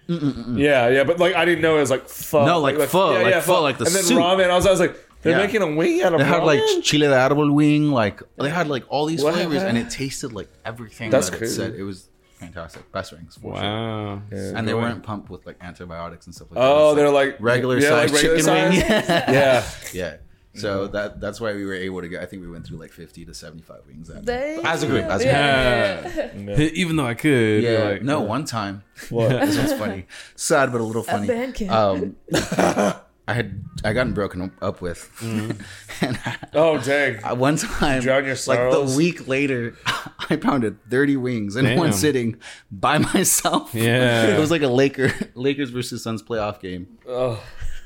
Yeah, 0.56 0.88
yeah, 0.88 1.04
but 1.04 1.18
like 1.18 1.34
I 1.34 1.44
didn't 1.44 1.62
know 1.62 1.76
it 1.76 1.80
was 1.80 1.90
like 1.90 2.08
pho. 2.08 2.44
No, 2.46 2.58
like 2.60 2.76
pho, 2.88 3.22
like 3.22 3.42
pho, 3.42 3.60
like 3.62 3.78
the 3.78 3.84
and 3.86 3.94
then 3.94 4.02
soup. 4.02 4.18
ramen. 4.18 4.48
I 4.50 4.54
was, 4.56 4.66
I 4.66 4.70
was 4.70 4.80
like, 4.80 4.96
they're 5.22 5.38
Yeah. 5.38 5.44
making 5.46 5.62
a 5.62 5.70
wing 5.74 6.02
out 6.02 6.12
of 6.14 6.18
They 6.20 6.24
had 6.24 6.42
like 6.44 6.60
ramen? 6.60 6.82
chile 6.82 7.06
de 7.08 7.12
árbol 7.14 7.52
wing, 7.52 7.90
like 7.90 8.22
they 8.38 8.48
had 8.50 8.68
like 8.68 8.84
all 8.88 9.06
these 9.06 9.22
What? 9.22 9.34
flavors, 9.34 9.62
and 9.62 9.76
it 9.76 9.90
tasted 9.90 10.32
like 10.32 10.48
everything 10.64 11.10
That's 11.10 11.28
that 11.30 11.36
it 11.36 11.38
crazy. 11.38 11.54
said. 11.56 11.74
It 11.74 11.82
was 11.82 12.08
fantastic. 12.38 12.90
Best 12.92 13.12
wings, 13.12 13.34
for 13.36 13.54
sure. 13.56 13.62
Wow. 13.62 14.22
And 14.30 14.66
they 14.68 14.74
weren't 14.74 15.02
pumped 15.02 15.28
with 15.30 15.44
like 15.46 15.56
antibiotics 15.60 16.26
and 16.26 16.34
stuff 16.34 16.50
like 16.50 16.58
Oh, 16.62 16.90
that. 16.94 16.96
they're 17.00 17.10
like 17.10 17.36
regular 17.40 17.78
yeah, 17.78 17.88
size 17.90 18.12
like 18.12 18.22
regular 18.22 18.36
chicken 18.38 18.54
wing. 18.72 18.80
size? 18.80 18.88
yeah. 19.28 19.64
yeah. 19.92 20.16
So 20.54 20.86
that 20.86 21.20
that's 21.20 21.38
why 21.38 21.52
we 21.52 21.66
were 21.66 21.74
able 21.74 22.00
to 22.00 22.08
get. 22.08 22.22
I 22.22 22.24
think 22.24 22.40
we 22.40 22.48
went 22.48 22.66
through 22.66 22.78
like 22.78 22.90
fifty 22.90 23.26
to 23.26 23.34
seventy 23.34 23.62
five 23.62 23.80
wings 23.86 24.08
that 24.08 24.24
They- 24.24 24.58
as 24.64 24.82
a 24.82 24.86
group. 24.86 25.04
As 25.04 25.20
a 25.20 25.24
group. 25.24 25.34
Yeah. 25.34 26.30
Yeah. 26.34 26.58
Even 26.72 26.96
though 26.96 27.04
I 27.06 27.12
could. 27.12 27.62
Yeah. 27.62 27.84
like, 27.90 28.02
no, 28.02 28.22
one 28.22 28.46
time. 28.46 28.82
What? 29.10 29.28
This 29.46 29.58
one's 29.58 29.72
funny, 29.74 30.06
sad 30.34 30.72
but 30.72 30.80
a 30.80 30.84
little 30.84 31.02
funny. 31.02 31.26
band 31.26 31.54
camp. 31.56 31.72
Um, 31.72 32.16
I 33.28 33.34
had 33.34 33.64
I 33.84 33.92
gotten 33.92 34.12
broken 34.12 34.52
up 34.62 34.80
with, 34.80 35.10
and 36.00 36.18
I, 36.24 36.36
Oh 36.54 36.78
dang. 36.78 37.22
I- 37.24 37.32
one 37.32 37.56
time, 37.56 38.04
like 38.04 38.70
the 38.70 38.94
week 38.96 39.26
later, 39.26 39.74
I 40.30 40.36
pounded 40.36 40.78
thirty 40.90 41.16
wings 41.16 41.56
in 41.56 41.76
one 41.78 41.92
sitting 41.92 42.36
by 42.70 42.98
myself. 43.14 43.74
Yeah. 43.74 44.36
it 44.36 44.38
was 44.38 44.50
like 44.52 44.62
a 44.62 44.68
Laker 44.68 45.12
Lakers 45.34 45.70
versus 45.70 46.02
Suns 46.02 46.22
playoff 46.22 46.60
game. 46.60 46.98
Oh. 47.08 47.42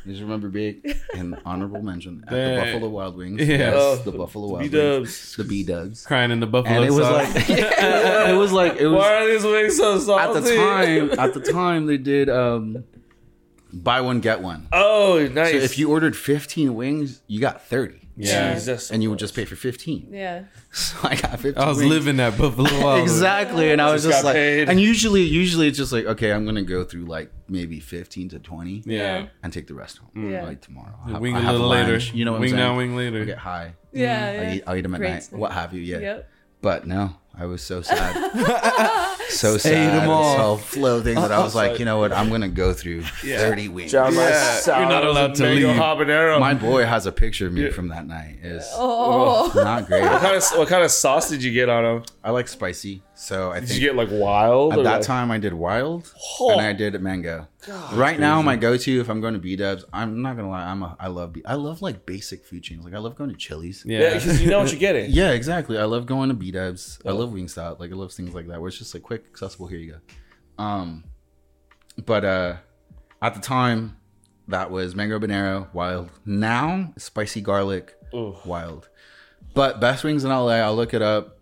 You 0.07 0.13
just 0.13 0.23
remember 0.23 0.49
big 0.49 0.97
and 1.15 1.37
honorable 1.45 1.83
mention 1.83 2.25
at 2.27 2.31
the 2.33 2.63
Buffalo 2.65 2.89
Wild 2.89 3.17
Wings. 3.19 3.39
Yeah. 3.47 3.57
Yes, 3.59 3.75
Oh, 3.77 3.97
the 3.97 4.13
Buffalo 4.13 4.47
Wild 4.49 4.63
B-dubs. 4.63 5.01
Wings. 5.09 5.37
The 5.37 5.45
B 5.45 5.63
Dubs. 5.63 6.07
Crying 6.07 6.31
in 6.31 6.41
the 6.41 6.47
buffalo 6.47 6.75
And 6.77 6.85
it 6.87 6.91
was 6.91 7.05
sauce. 7.05 7.35
like 7.35 7.51
it 7.51 8.35
was 8.39 8.51
like 8.53 8.77
it 8.77 8.87
was 8.87 8.97
Why 8.99 9.15
are 9.23 9.29
these 9.31 9.45
wings 9.45 9.77
so 9.77 9.99
salty? 9.99 10.39
at 10.39 10.43
the 10.43 10.57
time 10.57 11.19
at 11.21 11.35
the 11.35 11.41
time 11.53 11.85
they 11.85 11.99
did 11.99 12.31
um 12.31 12.83
buy 13.73 14.01
one 14.01 14.21
get 14.21 14.41
one. 14.43 14.69
Oh, 14.73 15.29
nice. 15.33 15.51
So 15.53 15.57
if 15.59 15.79
you 15.79 15.91
ordered 15.91 16.17
15 16.17 16.75
wings, 16.75 17.23
you 17.27 17.41
got 17.41 17.63
30. 17.67 18.09
yeah. 18.17 18.55
Jesus. 18.55 18.91
And 18.91 19.03
you 19.03 19.11
would 19.11 19.19
just 19.19 19.35
pay 19.35 19.45
for 19.45 19.57
15. 19.57 20.09
Yeah. 20.13 20.45
So 20.73 20.97
I 21.03 21.17
got 21.17 21.41
15. 21.41 21.59
I 21.61 21.67
was 21.69 21.79
wings. 21.79 21.91
living 21.91 22.17
that 22.19 22.39
Buffalo 22.39 23.03
Exactly, 23.03 23.73
and 23.73 23.83
I 23.83 23.93
was 23.93 24.05
Just 24.05 24.13
just 24.19 24.25
like, 24.25 24.35
paid. 24.37 24.69
and 24.69 24.81
usually, 24.81 25.23
usually 25.23 25.67
it's 25.67 25.77
just 25.77 25.91
like, 25.91 26.05
okay, 26.07 26.31
I'm 26.33 26.45
gonna 26.45 26.63
go 26.63 26.85
through 26.85 27.07
like 27.07 27.33
maybe 27.49 27.81
15 27.81 28.29
to 28.29 28.39
20, 28.39 28.85
Yeah. 28.87 29.27
and 29.43 29.53
take 29.53 29.67
the 29.67 29.75
rest 29.75 29.99
home. 29.99 30.31
Yeah. 30.31 30.45
Like 30.45 30.61
tomorrow, 30.61 30.95
I'll 31.05 31.13
have- 31.15 31.21
Wing 31.21 31.35
I'll 31.35 31.51
a 31.51 31.53
little 31.53 31.69
later. 31.69 31.97
You 32.15 32.25
know 32.25 32.31
what 32.33 32.41
wing 32.41 32.53
I'm 32.53 32.59
saying? 32.59 32.69
now, 32.71 32.77
wing 32.77 32.95
later. 32.97 33.19
I'll 33.21 33.25
get 33.27 33.39
high. 33.39 33.75
Yeah. 33.93 34.27
I'll 34.27 34.35
yeah. 34.45 34.55
eat, 34.55 34.63
I'll 34.67 34.77
eat 34.77 34.83
them 34.83 34.95
at 34.95 34.99
Great 35.01 35.11
night. 35.11 35.23
snack. 35.25 35.41
What 35.41 35.51
have 35.53 35.75
you? 35.75 35.81
Yeah. 35.81 35.99
Yep. 35.99 36.31
But 36.63 36.87
no, 36.87 37.17
I 37.41 37.47
was 37.47 37.63
so 37.63 37.81
sad. 37.81 39.17
so 39.31 39.57
sad. 39.57 39.73
them 39.95 40.03
and 40.03 40.11
all. 40.11 40.59
So 40.59 40.63
flow 40.63 41.01
things 41.01 41.19
that 41.21 41.33
I 41.33 41.39
was 41.43 41.55
like, 41.55 41.79
you 41.79 41.87
know 41.87 41.99
what? 41.99 42.13
I'm 42.13 42.29
gonna 42.29 42.49
go 42.49 42.75
through 42.75 43.03
30 43.03 43.69
weeks. 43.69 43.93
Drown 43.93 44.15
my 44.15 44.29
Yeah, 44.29 44.79
you're 44.81 44.89
not 44.89 45.05
allowed 45.07 45.35
to 45.37 45.47
leave. 45.47 45.67
habanero. 45.67 46.39
My 46.39 46.53
boy 46.53 46.85
has 46.85 47.07
a 47.07 47.13
picture 47.13 47.47
of 47.47 47.55
me 47.55 47.71
from 47.71 47.89
that 47.89 48.07
night. 48.07 48.39
It's 48.43 48.69
Oh. 48.75 49.51
not 49.55 49.87
great. 49.87 50.03
what 50.03 50.21
kind 50.21 50.37
of 50.37 50.45
what 50.59 50.69
kind 50.69 50.85
of 50.85 50.91
sauce 50.91 51.31
did 51.31 51.43
you 51.43 51.53
get 51.53 51.69
on 51.71 51.83
them? 51.83 52.03
I 52.23 52.31
like 52.31 52.47
spicy, 52.47 53.03
so 53.21 53.51
I 53.53 53.61
Did 53.61 53.69
think 53.69 53.81
you 53.83 53.89
get 53.89 53.97
like 53.97 54.09
wild? 54.11 54.73
At 54.73 54.83
that 54.85 54.93
like- 54.99 55.03
time, 55.03 55.31
I 55.31 55.39
did 55.39 55.53
wild, 55.53 56.13
Oh. 56.41 56.53
and 56.53 56.61
I 56.63 56.73
did 56.73 57.01
mango. 57.03 57.47
right 57.93 58.19
now, 58.19 58.41
my 58.41 58.57
go-to 58.57 59.01
if 59.01 59.11
I'm 59.11 59.21
going 59.21 59.35
to 59.35 59.39
B 59.41 59.57
Dubs, 59.57 59.85
I'm 59.93 60.23
not 60.23 60.37
gonna 60.37 60.49
lie, 60.49 60.65
I'm 60.65 60.83
a, 60.83 60.97
I 60.99 61.09
love 61.09 61.35
B, 61.35 61.43
I 61.45 61.55
love 61.55 61.83
like 61.83 62.07
basic 62.07 62.47
food 62.47 62.63
chains. 62.63 62.85
Like 62.85 62.95
I 62.95 62.99
love 62.99 63.17
going 63.17 63.29
to 63.31 63.37
Chili's. 63.37 63.85
Yeah. 63.87 64.17
Yeah, 64.19 64.33
you 64.33 64.49
know 64.49 64.61
what 64.61 64.71
you're 64.73 64.81
getting. 64.81 65.11
Yeah, 65.21 65.33
exactly. 65.33 65.77
I 65.79 65.85
love 65.85 66.07
going 66.07 66.29
to 66.31 66.35
B 66.35 66.51
Dubs. 66.51 66.99
I 67.05 67.11
love 67.13 67.31
Wingstop. 67.31 67.79
Like 67.79 67.91
I 67.93 67.95
love 67.95 68.13
things 68.13 68.35
like 68.35 68.47
that 68.49 68.61
where 68.61 68.69
it's 68.69 68.79
just 68.79 68.95
like 68.95 69.03
quick, 69.03 69.25
accessible. 69.31 69.67
Here 69.67 69.79
you 69.79 69.93
go. 69.93 70.65
Um, 70.65 71.05
but 72.05 72.25
uh, 72.25 72.57
at 73.21 73.35
the 73.35 73.41
time, 73.41 73.97
that 74.49 74.71
was 74.71 74.95
mango 74.95 75.19
habanero 75.19 75.73
wild. 75.75 76.11
Now 76.25 76.93
spicy 76.97 77.41
garlic 77.43 77.95
Ooh. 78.15 78.37
wild. 78.45 78.89
But 79.53 79.81
best 79.81 80.05
wings 80.05 80.25
in 80.25 80.31
LA, 80.31 80.55
I'll 80.61 80.77
look 80.77 80.95
it 80.95 81.03
up. 81.03 81.40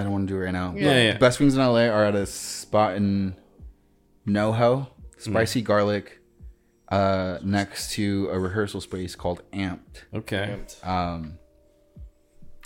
I 0.00 0.02
don't 0.04 0.12
want 0.12 0.28
to 0.28 0.34
do 0.34 0.40
it 0.40 0.44
right 0.44 0.52
now. 0.52 0.74
Yeah, 0.76 1.02
yeah. 1.12 1.18
Best 1.18 1.38
wings 1.40 1.54
in 1.56 1.60
LA 1.60 1.82
are 1.86 2.04
at 2.04 2.14
a 2.14 2.26
spot 2.26 2.96
in 2.96 3.36
NoHo, 4.26 4.88
spicy 5.18 5.62
garlic, 5.62 6.20
uh, 6.90 7.38
next 7.42 7.92
to 7.92 8.28
a 8.32 8.38
rehearsal 8.38 8.80
space 8.80 9.14
called 9.14 9.42
Amped. 9.52 10.04
Okay. 10.14 10.58
Um, 10.82 11.38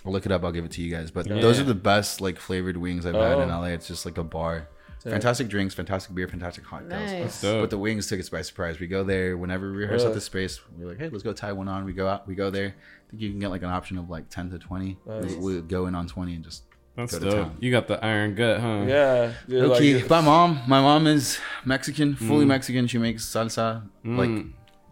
I'll 0.07 0.12
look 0.12 0.26
it 0.26 0.32
up. 0.32 0.45
I'll 0.45 0.53
give 0.53 0.64
it 0.64 0.70
to 0.72 0.82
you 0.82 0.91
guys. 0.91 1.11
But 1.11 1.26
those 1.28 1.59
are 1.61 1.64
the 1.64 1.74
best 1.74 2.20
like 2.20 2.39
flavored 2.39 2.76
wings 2.76 3.07
I've 3.07 3.14
had 3.14 3.39
in 3.39 3.51
Oh. 3.51 3.61
LA. 3.61 3.66
It's 3.68 3.87
just 3.89 4.05
like 4.05 4.18
a 4.18 4.24
bar. 4.24 4.68
Fantastic 5.03 5.49
drinks, 5.49 5.74
fantastic 5.74 6.14
beer, 6.14 6.26
fantastic 6.26 6.64
cocktails. 6.64 7.12
Nice. 7.12 7.43
Dope. 7.43 7.64
But 7.64 7.68
the 7.70 7.76
wings 7.76 8.07
took 8.07 8.18
us 8.20 8.30
by 8.30 8.41
surprise. 8.41 8.80
We 8.80 8.87
go 8.87 9.05
there 9.05 9.37
whenever 9.37 9.70
we 9.70 9.76
rehearse 9.76 10.01
at 10.01 10.05
Really? 10.07 10.14
the 10.14 10.20
space. 10.22 10.61
We're 10.78 10.89
like, 10.89 10.99
hey, 10.99 11.11
let's 11.11 11.22
go 11.22 11.35
tie 11.35 11.53
one 11.53 11.68
on. 11.68 11.85
We 11.85 11.93
go 11.93 12.09
out. 12.09 12.26
We 12.26 12.35
go 12.35 12.49
there. 12.49 12.68
I 12.68 13.11
think 13.11 13.20
you 13.20 13.28
can 13.28 13.39
get 13.39 13.49
like 13.51 13.62
an 13.62 13.68
option 13.68 13.99
of 13.99 14.09
like 14.09 14.30
ten 14.30 14.49
to 14.51 14.59
twenty. 14.59 14.97
We, 15.05 15.37
we 15.37 15.61
go 15.61 15.87
in 15.89 15.95
on 15.95 16.07
twenty 16.07 16.35
and 16.35 16.43
just 16.43 16.62
That's 16.97 17.12
go 17.12 17.18
to 17.18 17.24
dope. 17.24 17.34
town. 17.34 17.57
You 17.61 17.70
got 17.70 17.88
the 17.88 18.05
iron 18.05 18.34
gut, 18.34 18.61
huh? 18.61 18.84
Yeah. 18.86 19.32
dude, 19.49 19.64
like, 19.68 19.76
Okay, 19.78 19.90
it- 19.92 20.09
my 20.11 20.20
mom. 20.20 20.61
My 20.68 20.80
mom 20.80 21.07
is 21.07 21.38
Mexican, 21.64 22.14
Mm. 22.14 22.28
fully 22.28 22.45
Mexican. 22.45 22.86
She 22.86 22.99
makes 22.99 23.24
salsa 23.24 23.82
like 24.05 24.30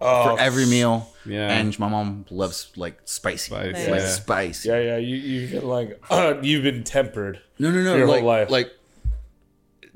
oh, 0.00 0.24
for 0.36 0.40
every 0.40 0.66
meal. 0.66 1.08
Yeah. 1.24 1.52
And 1.52 1.78
my 1.78 1.88
mom 1.88 2.26
loves 2.30 2.72
like 2.76 2.98
spicy, 3.04 3.50
Spice, 3.52 3.88
like 3.88 4.00
yeah. 4.00 4.06
spice. 4.08 4.64
Yeah, 4.66 4.80
yeah. 4.80 4.96
You 4.96 5.14
you 5.16 5.46
get 5.46 5.64
like 5.64 6.02
uh, 6.10 6.34
you've 6.42 6.64
been 6.64 6.82
tempered. 6.82 7.40
No, 7.60 7.70
no, 7.70 7.82
no. 7.82 7.94
Your 7.96 8.06
whole 8.06 8.16
like, 8.16 8.24
life. 8.24 8.50
like 8.50 8.70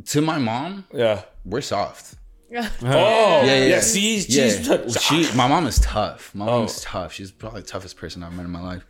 to 0.06 0.20
my 0.20 0.38
mom, 0.38 0.84
Yeah. 0.92 1.22
we're 1.44 1.60
soft. 1.60 2.14
Oh, 2.54 2.60
Yeah, 2.84 3.42
yeah, 3.44 3.64
yeah. 3.66 3.80
See, 3.80 4.18
Yeah, 4.28 4.48
she's 4.48 5.02
she. 5.02 5.36
My 5.36 5.48
mom 5.48 5.66
is 5.66 5.80
tough. 5.80 6.32
My 6.34 6.46
Oh. 6.46 6.58
mom's 6.60 6.80
tough. 6.80 7.12
She's 7.12 7.32
probably 7.32 7.62
the 7.62 7.66
toughest 7.66 7.96
person 7.96 8.22
I've 8.22 8.32
met 8.34 8.44
in 8.44 8.50
my 8.52 8.62
life. 8.62 8.86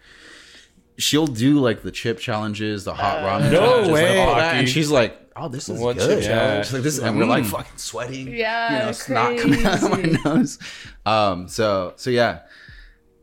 She'll 0.99 1.27
do 1.27 1.59
like 1.61 1.83
the 1.83 1.91
chip 1.91 2.19
challenges, 2.19 2.85
the 2.85 2.95
hot 2.95 3.19
ramen. 3.19 3.51
no 3.53 3.59
challenges, 3.61 3.93
way. 3.93 4.19
like, 4.19 4.29
all 4.29 4.35
that, 4.37 4.55
and 4.57 4.69
she's 4.69 4.91
like, 4.91 5.19
"Oh, 5.37 5.49
this 5.49 5.69
is 5.69 5.79
One 5.81 5.97
good." 5.97 6.23
chip 6.23 6.31
challenge. 6.31 6.67
She's 6.67 6.73
like, 6.75 6.83
"This," 6.83 6.99
and 6.99 7.19
we're 7.19 7.27
like 7.27 7.45
fucking 7.45 7.77
sweating. 7.79 8.29
Yeah, 8.35 8.79
you 8.81 8.87
know, 8.87 8.93
snot 8.93 9.37
coming 9.39 9.65
out 9.67 9.83
of 9.83 9.91
my 9.91 10.03
nose. 10.25 10.59
Um, 11.05 11.49
so 11.49 11.93
so 11.97 12.09
yeah, 12.11 12.41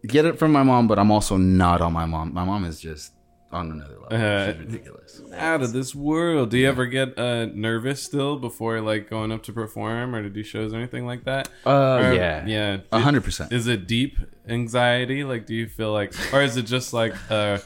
get 0.06 0.26
it 0.26 0.38
from 0.38 0.52
my 0.52 0.64
mom, 0.64 0.88
but 0.88 1.00
I'm 1.00 1.10
also 1.12 1.38
not 1.38 1.82
on 1.82 1.94
my 1.94 2.06
mom. 2.06 2.34
My 2.34 2.44
mom 2.44 2.64
is 2.66 2.80
just 2.80 3.12
on 3.54 3.72
another 3.72 3.98
level. 4.00 4.08
Uh, 4.12 4.52
She's 4.52 4.60
ridiculous. 4.60 5.22
Out 5.36 5.62
of 5.62 5.72
this 5.74 5.94
world. 5.96 6.50
Do 6.50 6.58
you 6.58 6.68
ever 6.68 6.86
get 6.86 7.18
uh, 7.18 7.46
nervous 7.46 8.02
still 8.04 8.38
before 8.38 8.82
like 8.82 9.10
going 9.10 9.32
up 9.32 9.44
to 9.44 9.54
perform 9.54 10.16
or 10.16 10.22
to 10.24 10.30
do 10.30 10.44
shows 10.44 10.74
or 10.74 10.78
anything 10.78 11.06
like 11.06 11.24
that? 11.26 11.50
Uh, 11.66 11.70
Or- 12.02 12.14
yeah, 12.14 12.46
Yeah. 12.46 12.78
a 12.92 13.00
hundred 13.00 13.24
percent. 13.24 13.52
Is 13.54 13.68
it 13.68 13.88
deep 13.88 14.18
anxiety? 14.48 15.24
Like, 15.24 15.46
do 15.46 15.54
you 15.56 15.68
feel 15.68 15.92
like, 15.94 16.14
or 16.34 16.42
is 16.42 16.58
it 16.58 16.64
just 16.64 16.94
like 16.94 17.14
uh, 17.32 17.60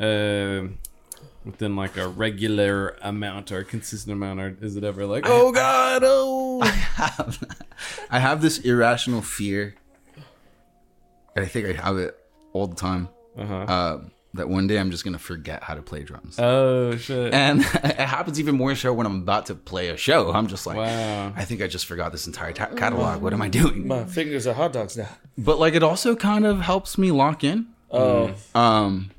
uh, 0.00 0.62
within 1.44 1.74
like 1.76 1.96
a 1.96 2.06
regular 2.08 2.96
amount 3.02 3.50
or 3.52 3.64
consistent 3.64 4.12
amount, 4.12 4.40
or 4.40 4.56
is 4.60 4.76
it 4.76 4.84
ever 4.84 5.06
like, 5.06 5.24
oh 5.26 5.50
god, 5.52 6.02
oh? 6.04 6.60
have 6.94 7.38
I 8.10 8.18
have 8.18 8.42
this 8.42 8.58
irrational 8.58 9.22
fear, 9.22 9.74
and 11.34 11.44
I 11.44 11.48
think 11.48 11.66
I 11.66 11.72
have 11.82 11.96
it 11.98 12.16
all 12.52 12.66
the 12.66 12.76
time. 12.76 13.08
Uh-huh. 13.36 13.54
Um, 13.66 14.10
that 14.34 14.48
one 14.48 14.66
day 14.66 14.78
I'm 14.78 14.90
just 14.90 15.04
gonna 15.04 15.18
forget 15.18 15.62
how 15.62 15.74
to 15.74 15.82
play 15.82 16.02
drums, 16.04 16.38
Oh 16.38 16.96
shit! 16.96 17.32
and 17.34 17.60
it 17.84 17.96
happens 17.98 18.40
even 18.40 18.56
more 18.56 18.74
so 18.74 18.92
when 18.92 19.06
I'm 19.06 19.22
about 19.22 19.46
to 19.46 19.54
play 19.54 19.88
a 19.88 19.96
show. 19.96 20.32
I'm 20.32 20.46
just 20.46 20.66
like, 20.66 20.76
Wow. 20.76 21.32
I 21.36 21.44
think 21.44 21.60
I 21.62 21.66
just 21.66 21.86
forgot 21.86 22.12
this 22.12 22.26
entire 22.26 22.52
ta- 22.52 22.74
catalog. 22.76 23.20
What 23.22 23.32
am 23.32 23.42
I 23.42 23.48
doing? 23.48 23.86
My 23.86 24.04
fingers 24.04 24.46
are 24.46 24.54
hot 24.54 24.72
dogs 24.72 24.96
now. 24.96 25.08
But 25.36 25.58
like, 25.58 25.74
it 25.74 25.82
also 25.82 26.16
kind 26.16 26.46
of 26.46 26.60
helps 26.60 26.96
me 26.98 27.10
lock 27.10 27.44
in. 27.44 27.66
Oh, 27.90 28.32
Um, 28.54 29.10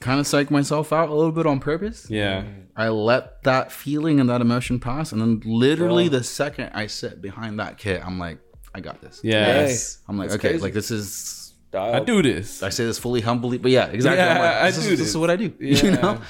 kind 0.00 0.20
of 0.20 0.26
psych 0.26 0.50
myself 0.50 0.92
out 0.92 1.08
a 1.08 1.14
little 1.14 1.32
bit 1.32 1.46
on 1.46 1.60
purpose. 1.60 2.10
Yeah. 2.10 2.44
I 2.76 2.88
let 2.88 3.42
that 3.44 3.70
feeling 3.72 4.18
and 4.20 4.28
that 4.28 4.40
emotion 4.40 4.80
pass, 4.80 5.12
and 5.12 5.20
then 5.20 5.40
literally 5.44 6.08
the 6.08 6.24
second 6.24 6.70
I 6.74 6.88
sit 6.88 7.22
behind 7.22 7.60
that 7.60 7.78
kit, 7.78 8.04
I'm 8.04 8.18
like, 8.18 8.38
I 8.74 8.80
got 8.80 9.00
this. 9.00 9.20
Yes. 9.22 9.98
I'm 10.08 10.18
like, 10.18 10.30
That's 10.30 10.40
okay, 10.40 10.48
crazy. 10.50 10.62
like 10.62 10.72
this 10.74 10.90
is. 10.90 11.43
I 11.74 12.00
do 12.00 12.22
this. 12.22 12.62
I 12.62 12.68
say 12.70 12.84
this 12.84 12.98
fully 12.98 13.20
humbly, 13.20 13.58
but 13.58 13.70
yeah, 13.70 13.86
exactly. 13.86 14.20
I'm 14.22 14.36
Yeah, 14.36 14.42
like, 14.42 14.56
I 14.56 14.70
do 14.70 14.78
is, 14.80 14.88
this 14.88 14.98
this. 14.98 15.08
is 15.08 15.16
what 15.16 15.30
I 15.30 15.36
do. 15.36 15.52
Yeah. 15.60 15.84
You 15.84 15.90
know. 15.92 16.20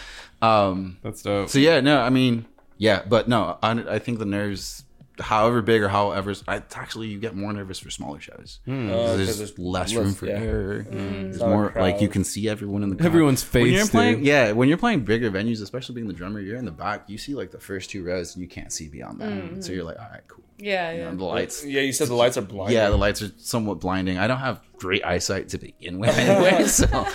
Um. 0.42 0.99
That's 1.03 1.22
dope. 1.22 1.49
So 1.49 1.59
yeah, 1.59 1.80
no, 1.80 2.01
I 2.01 2.11
mean, 2.11 2.47
yeah, 2.78 3.03
but 3.09 3.28
no, 3.28 3.59
I, 3.62 3.70
I 3.72 3.99
think 3.99 4.18
the 4.18 4.26
nerves 4.26 4.84
however 5.20 5.62
big 5.62 5.82
or 5.82 5.88
however, 5.88 6.34
I, 6.48 6.56
actually 6.74 7.06
you 7.08 7.18
get 7.20 7.34
more 7.36 7.52
nervous 7.52 7.78
for 7.78 7.90
smaller 7.90 8.20
shows. 8.20 8.60
Uh, 8.66 8.70
'cause 8.72 9.16
there's, 9.16 9.38
there's 9.38 9.58
less 9.58 9.92
less- 9.92 9.94
room 10.04 10.14
for 10.14 10.26
yeah. 10.26 10.38
error. 10.40 10.86
There's 10.90 11.38
more 11.40 11.72
like 11.76 12.00
you 12.00 12.08
can 12.08 12.24
see 12.24 12.48
everyone 12.48 12.82
in 12.82 12.90
the 12.90 12.96
crowd. 12.96 13.06
Everyone's 13.06 13.44
When 13.52 13.66
you're 13.66 13.80
face, 13.82 13.90
playing, 13.90 14.16
dude. 14.16 14.26
yeah, 14.26 14.52
when 14.52 14.68
you're 14.68 14.78
playing 14.78 15.04
bigger 15.04 15.30
venues, 15.30 15.62
especially 15.62 15.94
being 15.94 16.08
the 16.08 16.12
drummer, 16.14 16.40
you're 16.40 16.56
in 16.56 16.64
the 16.64 16.70
back. 16.72 17.08
You 17.08 17.18
see 17.18 17.34
like 17.34 17.50
the 17.50 17.60
first 17.60 17.90
two 17.90 18.02
rows, 18.04 18.34
and 18.34 18.42
you 18.42 18.48
can't 18.48 18.72
see 18.72 18.88
beyond 18.88 19.20
that. 19.20 19.64
So 19.64 19.72
you're 19.72 19.84
like, 19.84 19.98
all 20.00 20.08
right, 20.10 20.22
cool. 20.28 20.44
Yeah, 20.58 20.92
You 20.92 20.98
yeah. 21.00 21.10
know, 21.10 21.16
the 21.16 21.24
lights, 21.24 21.64
Yeah, 21.66 21.80
you 21.80 21.92
said 21.92 22.06
the 22.08 22.14
lights 22.14 22.36
are 22.36 22.42
blinding. 22.42 22.76
yeah, 22.76 22.88
the 22.90 22.96
lights 22.96 23.22
are 23.22 23.30
somewhat 23.38 23.80
blinding. 23.80 24.18
I 24.18 24.26
don't 24.28 24.38
have 24.38 24.60
great 24.78 25.04
eyesight 25.04 25.48
to 25.50 25.58
begin 25.58 25.98
with, 25.98 26.16
anyway. 26.16 26.64
so, 26.68 27.06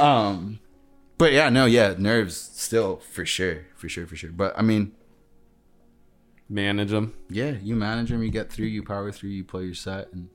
um, 0.00 0.58
but 1.18 1.32
yeah, 1.32 1.48
no, 1.50 1.66
yeah, 1.66 1.94
nerves 1.98 2.36
still 2.36 2.96
for 2.96 3.26
sure, 3.26 3.66
for 3.76 3.88
sure, 3.88 4.06
for 4.06 4.16
sure. 4.16 4.30
But 4.32 4.54
I 4.58 4.62
mean, 4.62 4.92
Manage 6.48 6.90
them. 6.90 7.14
yeah, 7.28 7.50
you 7.62 7.76
manage 7.76 8.08
them, 8.10 8.22
you 8.22 8.30
get 8.30 8.50
through, 8.50 8.66
you 8.66 8.82
power 8.82 9.12
through, 9.12 9.30
you 9.30 9.44
play 9.44 9.64
your 9.64 9.74
set, 9.74 10.12
and 10.12 10.28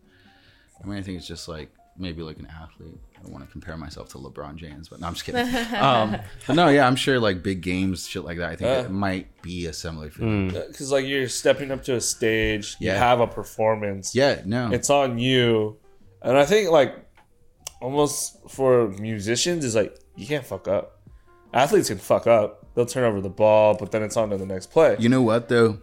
I 0.84 0.88
mean, 0.88 0.98
I 0.98 1.02
think 1.02 1.18
it's 1.18 1.28
just 1.28 1.48
like 1.48 1.70
maybe 1.98 2.22
like 2.22 2.38
an 2.40 2.48
athlete. 2.48 3.00
I 3.18 3.24
don't 3.24 3.32
want 3.32 3.46
to 3.46 3.52
compare 3.52 3.78
myself 3.78 4.10
to 4.10 4.18
LeBron 4.18 4.56
James, 4.58 4.90
but 4.90 5.00
no, 5.00 5.08
I'm 5.08 5.14
just 5.14 5.26
kidding. 5.26 5.42
um, 5.76 6.18
but 6.46 6.56
no, 6.56 6.68
yeah, 6.70 6.86
I'm 6.86 6.96
sure 6.98 7.20
like 7.20 7.42
big 7.42 7.62
games, 7.62 8.06
shit 8.08 8.24
like 8.26 8.38
that. 8.38 8.50
I 8.52 8.56
think 8.56 8.62
Yeah. 8.68 8.82
it 8.82 8.92
might 8.92 9.42
be 9.42 9.66
a 9.68 9.74
similar 9.74 10.10
feeling. 10.10 10.50
Because 10.50 10.92
like 10.92 11.06
you're 11.06 11.30
stepping 11.30 11.72
up 11.72 11.84
to 11.86 11.96
a 11.96 12.02
stage, 12.02 12.76
you 12.80 12.90
have 12.92 13.20
a 13.20 13.28
performance. 13.28 14.14
Yeah, 14.14 14.42
no, 14.46 14.72
it's 14.72 14.90
on 14.90 15.18
you, 15.18 15.78
and 16.22 16.38
I 16.38 16.46
think 16.46 16.70
like 16.70 16.96
almost 17.82 18.38
for 18.50 18.90
musicians 18.90 19.66
is 19.66 19.76
like 19.76 19.98
you 20.16 20.28
can't 20.28 20.46
fuck 20.46 20.68
up. 20.68 21.00
Athletes 21.54 21.90
can 21.90 21.98
fuck 21.98 22.28
up; 22.28 22.66
they'll 22.76 22.86
turn 22.86 23.04
over 23.04 23.22
the 23.22 23.30
ball, 23.30 23.76
but 23.76 23.92
then 23.92 24.04
it's 24.04 24.18
on 24.18 24.30
to 24.32 24.38
the 24.38 24.46
next 24.46 24.68
play. 24.72 24.96
You 25.00 25.10
know 25.10 25.22
what 25.22 25.50
though? 25.50 25.80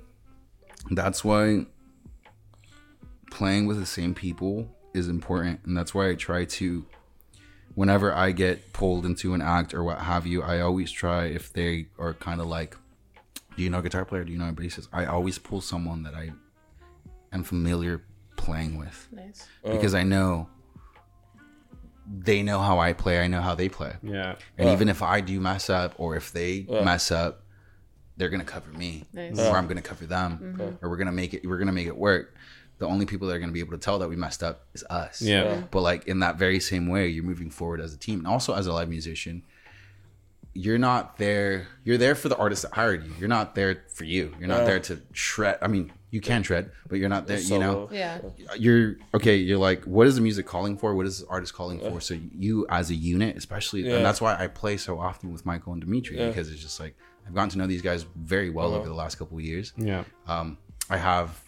That's 0.90 1.24
why 1.24 1.66
playing 3.30 3.66
with 3.66 3.78
the 3.78 3.86
same 3.86 4.14
people 4.14 4.68
is 4.94 5.08
important, 5.08 5.60
and 5.64 5.76
that's 5.76 5.94
why 5.94 6.08
I 6.10 6.14
try 6.14 6.44
to. 6.44 6.86
Whenever 7.76 8.12
I 8.12 8.32
get 8.32 8.72
pulled 8.72 9.06
into 9.06 9.32
an 9.32 9.40
act 9.40 9.72
or 9.74 9.84
what 9.84 9.98
have 10.00 10.26
you, 10.26 10.42
I 10.42 10.60
always 10.60 10.90
try 10.90 11.26
if 11.26 11.52
they 11.52 11.86
are 11.98 12.14
kind 12.14 12.40
of 12.40 12.48
like, 12.48 12.76
"Do 13.56 13.62
you 13.62 13.70
know 13.70 13.78
a 13.78 13.82
guitar 13.82 14.04
player? 14.04 14.24
Do 14.24 14.32
you 14.32 14.38
know 14.38 14.48
a 14.48 14.52
bassist?" 14.52 14.88
I 14.92 15.06
always 15.06 15.38
pull 15.38 15.60
someone 15.60 16.02
that 16.02 16.14
I 16.14 16.32
am 17.32 17.44
familiar 17.44 18.02
playing 18.36 18.76
with 18.76 19.08
Nice. 19.12 19.46
because 19.62 19.94
I 19.94 20.02
know 20.02 20.48
they 22.12 22.42
know 22.42 22.58
how 22.58 22.80
I 22.80 22.92
play. 22.92 23.20
I 23.20 23.28
know 23.28 23.40
how 23.40 23.54
they 23.54 23.68
play. 23.68 23.94
Yeah. 24.02 24.34
And 24.58 24.68
even 24.70 24.88
if 24.88 25.00
I 25.02 25.20
do 25.20 25.40
mess 25.40 25.70
up 25.70 25.94
or 25.96 26.16
if 26.16 26.32
they 26.32 26.66
mess 26.68 27.12
up, 27.12 27.44
they're 28.20 28.28
gonna 28.28 28.44
cover 28.44 28.70
me, 28.70 29.04
Nice. 29.14 29.38
or 29.40 29.56
I'm 29.56 29.66
gonna 29.66 29.80
cover 29.80 30.04
them, 30.04 30.38
mm-hmm. 30.58 30.84
or 30.84 30.90
we're 30.90 30.98
gonna 30.98 31.10
make 31.10 31.32
it. 31.32 31.44
We're 31.46 31.58
gonna 31.58 31.72
make 31.72 31.86
it 31.86 31.96
work. 31.96 32.36
The 32.78 32.86
only 32.86 33.06
people 33.06 33.26
that 33.28 33.34
are 33.34 33.38
gonna 33.38 33.50
be 33.52 33.60
able 33.60 33.72
to 33.72 33.78
tell 33.78 33.98
that 34.00 34.08
we 34.08 34.16
messed 34.16 34.42
up 34.42 34.66
is 34.74 34.84
us. 34.90 35.22
Yeah. 35.22 35.62
But 35.70 35.80
like 35.80 36.06
in 36.06 36.20
that 36.20 36.36
very 36.36 36.60
same 36.60 36.86
way, 36.86 37.08
you're 37.08 37.24
moving 37.24 37.50
forward 37.50 37.80
as 37.80 37.94
a 37.94 37.96
team, 37.96 38.18
and 38.18 38.28
also 38.28 38.54
as 38.54 38.66
a 38.66 38.72
live 38.72 38.90
musician. 38.90 39.42
You're 40.52 40.78
not 40.78 41.16
there. 41.16 41.68
You're 41.84 41.96
there 41.96 42.16
for 42.16 42.28
the 42.28 42.36
artist 42.36 42.62
that 42.62 42.74
hired 42.74 43.04
you. 43.04 43.12
You're 43.20 43.28
not 43.28 43.54
there 43.54 43.84
for 43.94 44.04
you. 44.04 44.34
You're 44.38 44.48
not 44.48 44.66
there 44.66 44.80
to 44.80 45.00
shred. 45.12 45.58
I 45.62 45.68
mean, 45.68 45.92
you 46.10 46.20
can 46.20 46.42
shred, 46.42 46.72
but 46.88 46.98
you're 46.98 47.08
not 47.08 47.28
there. 47.28 47.38
You 47.38 47.60
know, 47.60 47.88
Yeah. 47.92 48.18
you're 48.58 48.96
okay 49.14 49.36
you're 49.36 49.58
like 49.58 49.84
what 49.84 50.08
is 50.08 50.16
the 50.16 50.20
music 50.20 50.46
calling 50.46 50.76
for 50.76 50.94
what 50.96 51.06
is 51.06 51.20
the 51.20 51.28
artist 51.28 51.54
calling 51.54 51.78
for 51.78 52.00
so 52.00 52.18
you 52.36 52.66
as 52.68 52.90
a 52.90 52.94
unit 52.96 53.36
especially 53.36 53.82
Yeah. 53.82 53.96
and 53.96 54.04
that's 54.04 54.20
why 54.20 54.34
i 54.36 54.48
play 54.48 54.76
so 54.76 54.98
often 54.98 55.32
with 55.32 55.46
michael 55.46 55.72
and 55.72 55.80
dimitri 55.80 56.16
because 56.16 56.50
it's 56.50 56.60
just 56.60 56.80
like 56.80 56.96
i've 57.30 57.34
gotten 57.34 57.48
to 57.50 57.58
know 57.58 57.66
these 57.68 57.82
guys 57.82 58.04
very 58.16 58.50
well 58.50 58.74
over 58.74 58.88
the 58.88 58.94
last 58.94 59.14
couple 59.16 59.36
of 59.38 59.44
years 59.44 59.72
Yeah. 59.76 60.02
um, 60.26 60.58
i 60.90 60.96
have 60.96 61.40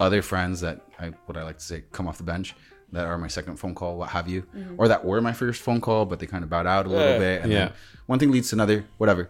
other 0.00 0.22
friends 0.22 0.60
that 0.62 0.80
i 0.98 1.08
what 1.26 1.36
i 1.36 1.42
like 1.42 1.58
to 1.58 1.64
say 1.64 1.84
come 1.92 2.08
off 2.08 2.16
the 2.16 2.24
bench 2.24 2.54
that 2.92 3.04
are 3.06 3.18
my 3.18 3.28
second 3.28 3.56
phone 3.56 3.74
call 3.74 3.98
what 3.98 4.08
have 4.10 4.26
you 4.28 4.44
or 4.78 4.88
that 4.88 5.04
were 5.04 5.20
my 5.20 5.32
first 5.34 5.60
phone 5.62 5.80
call 5.80 6.06
but 6.06 6.18
they 6.18 6.26
kind 6.26 6.42
of 6.42 6.48
bowed 6.50 6.66
out 6.66 6.86
a 6.86 6.88
little 6.88 7.12
Yeah. 7.12 7.18
bit 7.18 7.42
and 7.42 7.52
Yeah. 7.52 7.58
then 7.66 7.72
one 8.06 8.18
thing 8.18 8.30
leads 8.30 8.48
to 8.48 8.56
another 8.56 8.84
whatever 8.98 9.28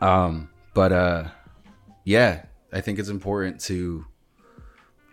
um 0.00 0.48
but 0.72 0.92
uh 0.92 1.24
yeah 2.04 2.44
i 2.72 2.80
think 2.80 2.98
it's 2.98 3.08
important 3.08 3.60
to 3.62 4.06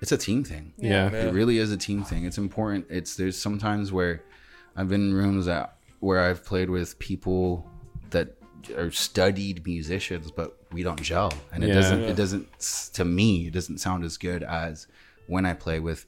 it's 0.02 0.12
a 0.14 0.18
team 0.18 0.44
thing 0.46 0.72
Yeah. 0.78 1.10
it 1.10 1.34
really 1.34 1.58
is 1.58 1.74
a 1.74 1.78
team 1.78 2.04
thing. 2.06 2.24
It's 2.24 2.38
important. 2.38 2.86
It's 2.90 3.18
there's 3.18 3.38
sometimes 3.38 3.92
where 3.92 4.24
I've 4.74 4.88
been 4.88 5.10
in 5.10 5.14
rooms 5.14 5.46
that 5.48 5.76
where 6.00 6.22
I've 6.22 6.46
played 6.46 6.70
with 6.70 6.98
people 7.00 7.70
that 8.12 8.38
are 8.76 8.92
studied 8.92 9.66
musicians, 9.66 10.32
but 10.32 10.58
we 10.72 10.84
don't 10.84 11.02
gel, 11.02 11.32
and 11.54 11.64
it 11.64 11.68
Yeah. 11.68 11.74
doesn't. 11.76 12.02
Yeah. 12.02 12.08
It 12.10 12.16
doesn't. 12.16 12.48
To 12.94 13.06
me, 13.06 13.48
it 13.48 13.54
doesn't 13.54 13.80
sound 13.80 14.04
as 14.04 14.18
good 14.18 14.44
as 14.44 14.88
when 15.28 15.46
I 15.46 15.54
play 15.54 15.80
with 15.80 16.06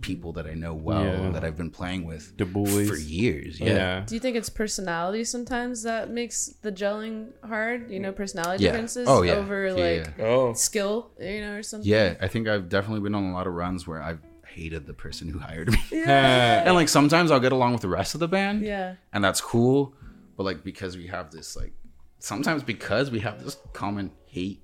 people 0.00 0.32
that 0.32 0.46
I 0.46 0.54
know 0.54 0.74
well 0.74 1.02
Yeah. 1.04 1.30
that 1.30 1.42
I've 1.44 1.56
been 1.56 1.70
playing 1.72 2.04
with 2.04 2.36
The 2.36 2.44
bullies. 2.44 2.88
for 2.88 2.96
years. 2.96 3.58
Yeah. 3.58 3.66
Yeah. 3.66 4.04
Do 4.06 4.14
you 4.14 4.20
think 4.20 4.36
it's 4.36 4.48
personality 4.48 5.24
sometimes 5.24 5.82
that 5.82 6.08
makes 6.08 6.46
the 6.62 6.70
gelling 6.70 7.30
hard? 7.44 7.90
You 7.90 7.98
know, 7.98 8.12
personality 8.12 8.62
Yeah. 8.64 8.70
differences 8.72 9.08
Oh, 9.08 9.22
yeah. 9.22 9.32
over 9.32 9.66
Yeah, 9.66 9.72
like 9.72 10.12
yeah. 10.16 10.24
Oh, 10.24 10.52
skill, 10.52 11.10
you 11.18 11.40
know, 11.40 11.54
or 11.56 11.62
something. 11.64 11.88
Yeah, 11.90 12.14
I 12.20 12.28
think 12.28 12.46
I've 12.46 12.68
definitely 12.68 13.00
been 13.00 13.14
on 13.16 13.24
a 13.24 13.32
lot 13.32 13.48
of 13.48 13.54
runs 13.54 13.88
where 13.88 14.00
I've 14.00 14.20
hated 14.46 14.86
the 14.86 14.94
person 14.94 15.28
who 15.28 15.40
hired 15.40 15.72
me. 15.72 15.78
Yeah. 15.90 16.62
and 16.66 16.74
like 16.76 16.88
sometimes 16.88 17.32
I'll 17.32 17.40
get 17.40 17.50
along 17.52 17.72
with 17.72 17.82
the 17.82 17.88
rest 17.88 18.14
of 18.14 18.20
the 18.20 18.28
band. 18.28 18.62
Yeah. 18.62 18.94
and 19.12 19.24
that's 19.24 19.40
cool. 19.40 19.94
But 20.36 20.44
like 20.44 20.62
because 20.62 20.96
we 20.96 21.08
have 21.08 21.32
this 21.32 21.56
like 21.56 21.72
sometimes 22.18 22.62
because 22.62 23.10
we 23.10 23.20
have 23.20 23.44
this 23.44 23.56
common 23.72 24.10
hate 24.26 24.62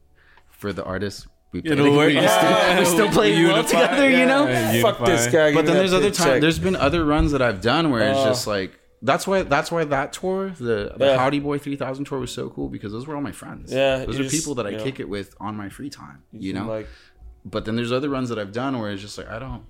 for 0.51 0.73
the 0.73 0.85
artist, 0.85 1.27
we 1.53 1.63
play, 1.63 1.73
It'll 1.73 1.97
work. 1.97 2.09
we, 2.13 2.27
still, 2.27 2.79
we 2.79 2.85
still 2.85 3.09
play 3.11 3.33
well 3.45 3.57
Unify. 3.59 3.69
together, 3.87 4.11
you 4.11 4.27
know. 4.27 4.47
Yeah, 4.49 4.83
fuck 4.83 5.05
this 5.05 5.27
guy. 5.29 5.53
But 5.55 5.67
then 5.67 5.77
there's 5.77 5.93
other 5.93 6.11
times. 6.11 6.41
There's 6.41 6.59
been 6.59 6.77
other 6.77 7.05
runs 7.05 7.33
that 7.33 7.43
I've 7.43 7.61
done 7.61 7.91
where 7.91 8.03
it's 8.11 8.23
just 8.25 8.47
like 8.47 8.79
that's 9.03 9.27
why 9.27 9.43
that's 9.43 9.71
why 9.71 9.85
that 9.85 10.13
tour, 10.15 10.51
the, 10.51 10.95
the 10.97 11.07
Yeah. 11.07 11.17
Howdy 11.19 11.39
Boy 11.41 11.59
3000 11.59 12.05
tour, 12.07 12.19
was 12.21 12.33
so 12.33 12.49
cool 12.49 12.69
because 12.69 12.91
those 12.93 13.07
were 13.07 13.15
all 13.15 13.21
my 13.23 13.33
friends. 13.33 13.73
Yeah, 13.73 14.05
those 14.05 14.19
are 14.19 14.23
just- 14.25 14.35
people 14.35 14.55
that 14.57 14.67
I 14.67 14.71
you 14.71 14.77
know. 14.79 14.85
kick 14.85 14.99
it 15.01 15.09
with 15.09 15.35
on 15.41 15.57
my 15.57 15.69
free 15.69 15.91
time. 15.91 16.23
You 16.33 16.55
know, 16.55 16.67
like 16.67 16.89
but 17.45 17.67
then 17.67 17.77
there's 17.77 17.93
other 17.93 18.09
runs 18.09 18.31
that 18.31 18.39
I've 18.39 18.53
done 18.53 18.81
where 18.81 18.91
it's 18.91 19.03
just 19.03 19.19
like 19.19 19.29
I 19.29 19.39
don't. 19.39 19.63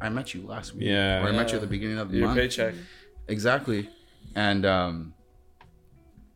I 0.00 0.08
met 0.08 0.34
you 0.34 0.44
last 0.44 0.74
week. 0.74 0.82
Yeah. 0.88 1.22
Or 1.24 1.28
I 1.28 1.30
met 1.32 1.50
you 1.50 1.54
at 1.54 1.60
the 1.60 1.68
beginning 1.68 1.98
of 1.98 2.10
the 2.10 2.18
your 2.18 2.26
month. 2.26 2.40
paycheck. 2.40 2.74
Exactly. 3.28 3.88
And 4.34 4.66
um 4.66 5.14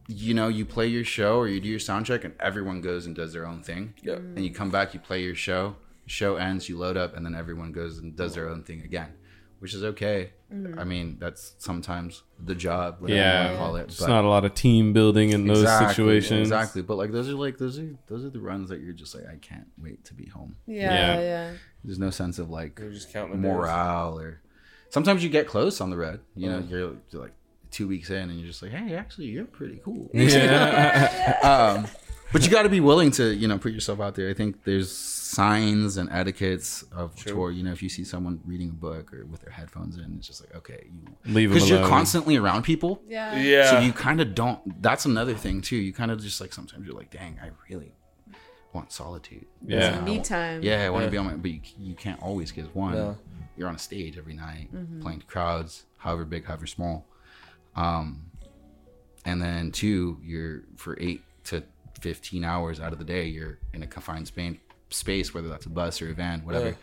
you 0.09 0.34
know, 0.34 0.48
you 0.48 0.64
play 0.64 0.86
your 0.86 1.04
show 1.04 1.36
or 1.38 1.48
you 1.48 1.61
do 1.61 1.68
your 1.68 1.78
sound 1.80 2.07
check 2.07 2.24
and 2.24 2.34
everyone 2.40 2.80
goes 2.80 3.07
and 3.07 3.14
does 3.16 3.32
their 3.32 3.46
own 3.46 3.62
thing. 3.62 3.94
Yep. 4.02 4.18
And 4.18 4.44
you 4.44 4.50
come 4.52 4.70
back, 4.70 4.94
you 4.94 5.00
play 5.00 5.22
your 5.22 5.34
show, 5.34 5.76
show 6.07 6.36
ends, 6.36 6.68
you 6.68 6.78
load 6.78 6.96
up, 6.96 7.16
and 7.16 7.26
then 7.26 7.34
everyone 7.34 7.72
goes 7.72 7.98
and 7.98 8.14
does 8.16 8.34
their 8.34 8.48
own 8.48 8.62
thing 8.62 8.82
again. 8.82 9.09
Which 9.59 9.72
is 9.74 9.82
okay. 9.82 10.32
I 10.78 10.84
mean, 10.84 11.16
that's 11.18 11.54
sometimes 11.59 12.22
the 12.38 12.54
job, 12.54 12.96
whatever 13.00 13.16
you 13.18 13.24
Yeah. 13.24 13.44
want 13.46 13.52
to 13.52 13.59
call 13.59 13.76
it. 13.76 13.82
It's 13.84 14.07
not 14.07 14.24
a 14.24 14.28
lot 14.28 14.44
of 14.44 14.54
team 14.54 14.92
building 14.92 15.30
in 15.30 15.46
those 15.46 15.66
situations. 15.88 16.42
Exactly. 16.42 16.82
But 16.82 16.96
like 16.98 17.11
those 17.11 17.28
are 17.28 17.32
like 17.34 17.57
those 17.59 17.78
are 17.78 17.96
those 18.07 18.22
are 18.24 18.28
the 18.30 18.38
runs 18.38 18.68
that 18.68 18.80
you're 18.80 18.92
just 18.92 19.14
like, 19.14 19.24
I 19.26 19.36
can't 19.36 19.66
wait 19.82 20.04
to 20.04 20.14
be 20.14 20.26
home. 20.26 20.57
Yeah. 20.66 20.92
Yeah. 20.92 21.20
Yeah. 21.20 21.52
There's 21.82 21.98
no 21.98 22.11
sense 22.11 22.38
of 22.38 22.50
like 22.50 22.78
just 22.92 23.12
counting 23.12 23.40
days. 23.42 23.50
morale 23.50 24.18
or 24.20 24.40
sometimes 24.90 25.24
you 25.24 25.30
get 25.30 25.48
close 25.48 25.80
on 25.80 25.88
the 25.90 25.96
road. 25.96 26.20
You 26.36 26.50
know, 26.50 26.59
Uh-huh. 26.59 26.66
you're, 26.68 26.94
you're 27.11 27.22
like 27.22 27.32
two 27.71 27.89
weeks 27.89 28.11
in 28.11 28.31
and 28.31 28.39
you're 28.39 28.47
just 28.47 28.62
like, 28.62 28.73
hey, 28.73 28.95
actually, 28.95 29.27
you're 29.27 29.45
pretty 29.45 29.81
cool. 29.85 30.11
Yeah. 30.14 31.39
um, 31.77 31.87
but 32.33 32.45
you 32.45 32.51
got 32.51 32.64
to 32.64 32.69
be 32.69 32.81
willing 32.81 33.12
to, 33.12 33.33
you 33.35 33.47
know, 33.47 33.57
put 33.57 33.73
yourself 33.73 34.01
out 34.01 34.14
there. 34.17 34.29
I 34.29 34.35
think 34.35 34.64
there's 34.64 34.91
signs 34.91 35.97
and 35.97 36.11
etiquettes 36.11 36.83
of 36.93 37.14
tour. 37.14 37.51
You 37.53 37.62
know, 37.62 37.73
if 37.73 37.83
you 37.83 37.89
see 37.89 38.03
someone 38.05 38.41
reading 38.45 38.71
a 38.71 38.73
book 38.73 39.12
or 39.14 39.25
with 39.27 39.43
their 39.43 39.53
headphones 39.53 39.97
in, 39.97 40.14
it's 40.19 40.27
just 40.27 40.41
like, 40.45 40.55
okay, 40.57 40.87
you 40.91 41.33
Leave 41.33 41.51
'em 41.51 41.55
because 41.55 41.71
you're 41.71 41.87
constantly 41.87 42.37
around 42.37 42.62
people. 42.64 43.01
Yeah. 43.09 43.37
Yeah. 43.39 43.71
So 43.71 43.79
you 43.79 43.93
kind 43.93 44.21
of 44.21 44.35
don't. 44.35 44.83
That's 44.83 45.05
another 45.05 45.35
thing 45.35 45.61
too. 45.61 45.77
You 45.77 45.93
kind 45.93 46.11
of 46.11 46.21
just 46.21 46.41
like 46.41 46.53
sometimes 46.53 46.85
you're 46.87 46.97
like, 46.97 47.11
dang, 47.11 47.39
I 47.43 47.51
really 47.71 47.93
want 48.73 48.91
solitude. 48.93 49.47
Yeah. 49.64 50.01
Me 50.01 50.21
time. 50.21 50.62
yeah, 50.62 50.85
I 50.85 50.91
want 50.91 51.03
to 51.03 51.07
Yeah. 51.07 51.11
be 51.11 51.17
on 51.19 51.25
my, 51.27 51.35
but 51.35 51.51
you, 51.51 51.61
you 51.79 51.95
can't 51.95 52.21
always 52.21 52.51
because 52.53 52.75
one, 52.75 52.95
No. 52.95 53.17
you're 53.57 53.69
on 53.69 53.77
a 53.77 53.79
stage 53.79 54.19
every 54.19 54.35
night 54.35 54.69
Mm-hmm. 54.75 55.01
playing 55.01 55.21
to 55.21 55.27
crowds, 55.27 55.85
however 55.99 56.25
big, 56.25 56.45
however 56.45 56.67
small. 56.67 57.07
Um, 57.77 58.22
and 59.24 59.41
then 59.41 59.70
two, 59.72 60.18
you're 60.22 60.62
for 60.77 60.97
eight 61.01 61.22
to 61.45 61.62
fifteen 62.01 62.45
hours 62.45 62.81
out 62.81 62.93
of 62.93 62.99
the 62.99 63.05
day, 63.05 63.27
you're 63.27 63.59
in 63.74 63.83
a 63.83 63.87
confined 63.87 64.27
space, 64.29 64.57
space 64.91 65.35
whether 65.35 65.49
that's 65.49 65.66
a 65.66 65.70
bus 65.70 66.01
or 66.01 66.11
a 66.11 66.14
van, 66.14 66.41
whatever, 66.45 66.68
Yeah. 66.68 66.74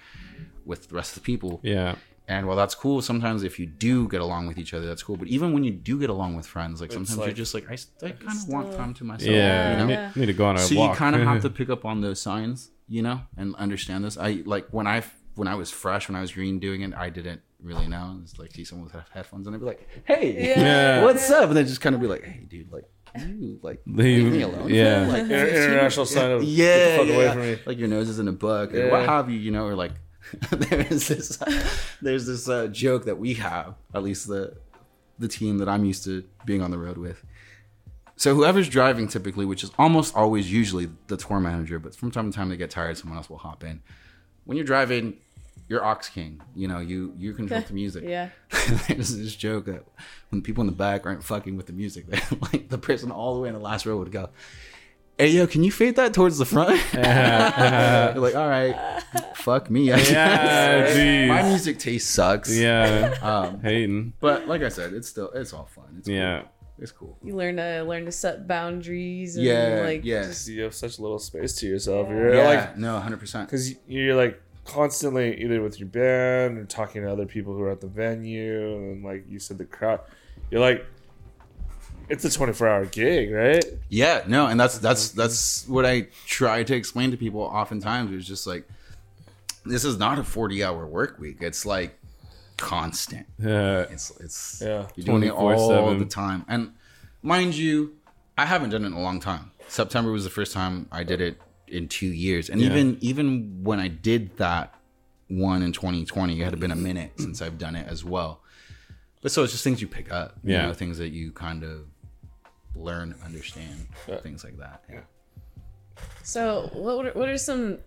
with 0.66 0.89
the 0.89 0.96
rest 0.96 1.16
of 1.16 1.24
the 1.24 1.26
people. 1.26 1.60
yeah. 1.64 1.96
And 2.26 2.48
while 2.48 2.56
that's 2.56 2.74
cool, 2.74 3.02
sometimes 3.02 3.44
if 3.44 3.60
you 3.60 3.66
do 3.66 4.08
get 4.08 4.22
along 4.22 4.48
with 4.48 4.58
each 4.58 4.74
other, 4.74 4.86
that's 4.86 5.04
cool. 5.04 5.18
But 5.18 5.28
even 5.28 5.52
when 5.52 5.66
you 5.66 5.72
do 5.72 6.00
get 6.00 6.10
along 6.10 6.38
with 6.38 6.46
friends, 6.46 6.80
like 6.80 6.89
sometimes 6.94 7.18
like- 7.18 7.28
you're 7.28 7.36
just 7.36 7.54
like, 7.54 7.70
I, 7.70 7.74
I 8.06 8.12
kind 8.12 8.39
of 8.39 8.48
want 8.48 8.74
time 8.78 8.94
to 8.94 9.04
myself. 9.04 9.30
Yeah. 9.30 9.72
you 9.72 9.78
know? 9.78 9.86
Need, 9.88 9.94
Yeah. 9.94 10.12
need 10.16 10.26
to 10.28 10.34
go 10.34 10.46
on 10.46 10.56
a 10.56 10.60
so 10.60 10.74
walk. 10.78 10.91
you 10.91 10.96
kind 10.98 11.18
of 11.18 11.22
have 11.24 11.41
to 11.41 11.50
pick 11.60 11.70
up 11.70 11.84
on 11.84 12.00
those 12.00 12.22
signs 12.22 12.72
you 12.88 13.02
know 13.02 13.22
and 13.38 13.56
understand 13.56 14.04
this 14.04 14.18
i 14.18 14.41
like 14.46 14.68
when 14.72 14.86
i 14.88 15.02
when 15.36 15.48
i 15.48 15.56
was 15.56 15.72
fresh 15.72 16.08
when 16.10 16.16
i 16.18 16.22
was 16.22 16.34
green 16.34 16.60
doing 16.60 16.82
it 16.82 16.94
i 16.96 17.10
didn't 17.10 17.41
really 17.64 17.88
now. 17.88 18.18
it's 18.24 18.38
like 18.38 18.51
see 18.51 18.64
someone 18.66 18.89
with 18.91 18.95
headphones 19.11 19.47
and 19.47 19.55
i'd 19.55 19.59
be 19.59 19.66
like 19.66 19.88
hey 20.05 20.49
Yeah. 20.49 20.59
Yeah. 20.61 21.03
what's 21.03 21.30
up 21.32 21.47
and 21.49 21.57
then 21.57 21.66
just 21.66 21.82
kind 21.82 21.95
of 21.95 22.01
be 22.01 22.07
like 22.07 22.24
hey 22.24 22.45
dude 22.49 22.72
like 22.72 22.86
you 23.18 23.59
like 23.61 23.80
Leave- 23.86 24.24
leave 24.24 24.32
me 24.34 24.41
alone? 24.41 24.70
yeah. 24.70 25.07
Like, 25.14 25.22
Inter- 25.24 25.47
international 25.47 26.05
sign 26.07 26.32
of 26.32 26.43
yeah, 26.43 26.66
get 26.66 26.91
the 26.91 26.97
fuck 26.97 27.07
yeah, 27.07 27.14
away 27.14 27.24
yeah. 27.26 27.32
from 27.34 27.41
me. 27.41 27.57
like 27.66 27.78
your 27.78 27.88
nose 27.88 28.09
is 28.09 28.20
in 28.20 28.28
a 28.28 28.32
book 28.32 28.74
or 28.74 28.89
what 28.89 29.05
have 29.07 29.30
you, 29.30 29.38
you 29.39 29.51
know, 29.51 29.66
or 29.68 29.76
like 29.76 29.91
there's 30.51 31.07
this 31.09 31.38
there's 32.01 32.26
this 32.26 32.49
uh, 32.49 32.68
joke 32.68 33.05
that 33.05 33.20
we 33.20 33.36
have, 33.36 33.76
at 33.93 34.01
least 34.03 34.28
the 34.28 34.55
the 35.20 35.28
team 35.28 35.59
that 35.59 35.70
I'm 35.70 35.86
used 35.86 36.03
to 36.05 36.24
being 36.45 36.61
on 36.64 36.72
the 36.72 36.78
road 36.80 36.97
with. 36.97 37.24
So 38.16 38.34
whoever's 38.34 38.70
driving 38.70 39.07
typically, 39.07 39.45
which 39.45 39.64
is 39.64 39.72
almost 39.78 40.16
always 40.16 40.51
usually 40.51 40.89
the 41.07 41.18
tour 41.18 41.39
manager, 41.39 41.78
but 41.78 41.93
from 41.95 42.09
time 42.09 42.32
to 42.32 42.36
time 42.36 42.49
they 42.49 42.57
get 42.57 42.72
tired, 42.72 42.97
someone 42.97 43.18
else 43.18 43.30
will 43.30 43.38
hop 43.38 43.64
in. 43.64 43.82
When 44.45 44.55
you're 44.57 44.66
driving, 44.66 45.18
you're 45.74 45.86
Aux 45.86 45.95
King. 46.13 46.39
You 46.55 46.67
know, 46.67 46.80
you 46.80 47.13
you 47.17 47.34
control 47.34 47.61
the 47.67 47.74
music. 47.74 48.03
Yeah. 48.05 48.30
There's 48.88 49.17
this 49.17 49.36
joke 49.36 49.65
that 49.65 49.84
when 50.30 50.41
the 50.41 50.45
people 50.45 50.61
in 50.61 50.67
the 50.67 50.74
back 50.88 51.05
aren't 51.05 51.24
fucking 51.24 51.57
with 51.57 51.65
the 51.65 51.74
music, 51.74 52.05
like 52.53 52.69
the 52.69 52.78
person 52.78 53.11
all 53.11 53.34
the 53.36 53.41
way 53.41 53.49
in 53.49 53.55
the 53.55 53.59
last 53.61 53.86
row 53.86 53.97
would 53.97 54.11
go, 54.11 54.30
"Hey 55.17 55.30
yo, 55.30 55.47
can 55.47 55.63
you 55.63 55.71
fade 55.71 55.95
that 55.95 56.13
towards 56.13 56.38
the 56.38 56.45
front?" 56.45 56.80
You're 56.93 58.21
like, 58.21 58.36
"All 58.36 58.47
right, 58.49 58.76
fuck 59.36 59.69
me." 59.69 59.91
I 59.91 59.97
Yeah, 59.97 60.03
guess." 60.03 60.97
jeez. 60.97 61.28
My 61.28 61.41
music 61.49 61.80
taste 61.80 62.11
sucks. 62.11 62.55
Yeah. 62.55 63.15
Um, 63.21 63.59
Hating. 63.61 64.13
but 64.19 64.47
like 64.47 64.61
I 64.61 64.69
said, 64.69 64.93
it's 64.93 65.09
still 65.09 65.30
it's 65.32 65.53
all 65.53 65.65
fun. 65.65 65.95
It's 65.99 66.07
Yeah. 66.07 66.41
cool. 66.41 66.49
it's 66.80 66.91
cool. 66.91 67.17
You 67.24 67.36
learn 67.36 67.57
to 67.57 67.84
learn 67.84 68.05
to 68.05 68.11
set 68.11 68.47
boundaries. 68.47 69.36
And 69.38 69.45
Yeah, 69.45 69.82
like 69.86 70.03
yeah. 70.03 70.24
just- 70.24 70.47
You 70.49 70.63
have 70.63 70.74
such 70.76 70.99
little 70.99 71.19
space 71.19 71.53
to 71.59 71.67
yourself. 71.67 72.09
You're 72.09 72.36
Yeah, 72.36 72.47
like 72.49 72.78
no, 72.78 72.99
hundred 72.99 73.19
percent. 73.19 73.47
because 73.47 73.74
you're 73.88 74.15
like 74.15 74.41
constantly 74.66 75.41
either 75.43 75.61
with 75.61 75.80
your 75.80 75.89
band 75.89 76.57
or 76.57 76.66
talking 76.66 77.01
to 77.01 77.11
other 77.11 77.26
people 77.26 77.53
who 77.53 77.61
are 77.64 77.72
at 77.72 77.82
the 77.82 77.88
venue 77.88 78.76
and 78.76 79.03
like 79.03 79.26
you 79.28 79.38
said 79.39 79.57
the 79.57 79.66
crowd 79.66 79.99
you're 80.49 80.61
like 80.61 80.86
it's 82.09 82.24
a 82.26 82.30
24 82.32 82.68
hour 82.68 82.86
gig 82.86 83.32
right 83.32 83.64
Yeah, 83.89 84.24
no, 84.28 84.47
and 84.47 84.59
that's 84.59 84.78
that's 84.78 85.09
mm-hmm. 85.09 85.20
that's 85.20 85.68
what 85.68 85.86
I 85.86 86.07
try 86.26 86.64
to 86.64 86.76
explain 86.76 87.11
to 87.11 87.18
people 87.18 87.41
oftentimes. 87.41 88.11
It's 88.11 88.28
just 88.28 88.45
like 88.45 88.68
this 89.66 89.86
is 89.86 89.97
not 89.97 90.20
a 90.20 90.24
forty 90.24 90.64
hour 90.64 90.86
work 90.86 91.18
week. 91.18 91.38
It's 91.39 91.66
like 91.66 91.97
constant. 92.57 93.26
Yeah. 93.39 93.82
It's 93.89 94.11
it's 94.20 94.61
Yeah. 94.64 94.88
you're 94.95 95.05
doing 95.05 95.24
it 95.24 95.32
all 95.32 95.51
24/7. 95.70 95.99
the 95.99 96.05
time. 96.05 96.45
And 96.49 96.74
mind 97.22 97.55
you, 97.55 97.95
I 98.38 98.45
haven't 98.45 98.72
done 98.72 98.84
it 98.84 98.88
in 98.88 98.93
a 98.93 99.01
long 99.01 99.22
time. 99.22 99.51
September 99.70 100.11
was 100.11 100.26
the 100.26 100.30
first 100.30 100.51
time 100.51 100.88
I 100.91 101.03
did 101.03 101.22
it 101.22 101.38
in 101.74 101.88
two 101.88 102.07
years. 102.07 102.49
And 102.49 102.61
Yeah. 102.61 102.67
even 102.67 102.97
even 103.01 103.63
when 103.63 103.80
I 103.80 103.88
did 103.88 104.38
that 104.38 104.74
one 105.28 105.63
in 105.63 105.71
2020, 105.74 106.39
it 106.41 106.43
had 106.43 106.59
been 106.59 106.71
a 106.71 106.76
minute 106.76 107.11
since 107.17 107.41
I've 107.41 107.57
done 107.57 107.76
it 107.76 107.88
as 107.88 108.03
well. 108.05 108.41
But 109.21 109.32
so 109.32 109.43
it's 109.43 109.51
just 109.53 109.63
things 109.63 109.82
you 109.82 109.88
pick 109.88 110.11
up. 110.11 110.38
You 110.43 110.53
Yeah. 110.53 110.67
know, 110.67 110.74
things 110.74 110.97
that 110.97 111.09
you 111.09 111.32
kind 111.32 111.63
of 111.63 111.88
learn, 112.76 113.15
understand, 113.24 113.88
Yeah. 114.07 114.19
things 114.21 114.43
like 114.43 114.57
that. 114.57 114.84
Yeah. 114.91 115.01
So 116.24 116.69
what 116.74 117.05
are, 117.05 117.11
what 117.11 117.30
are 117.30 117.38
some 117.38 117.80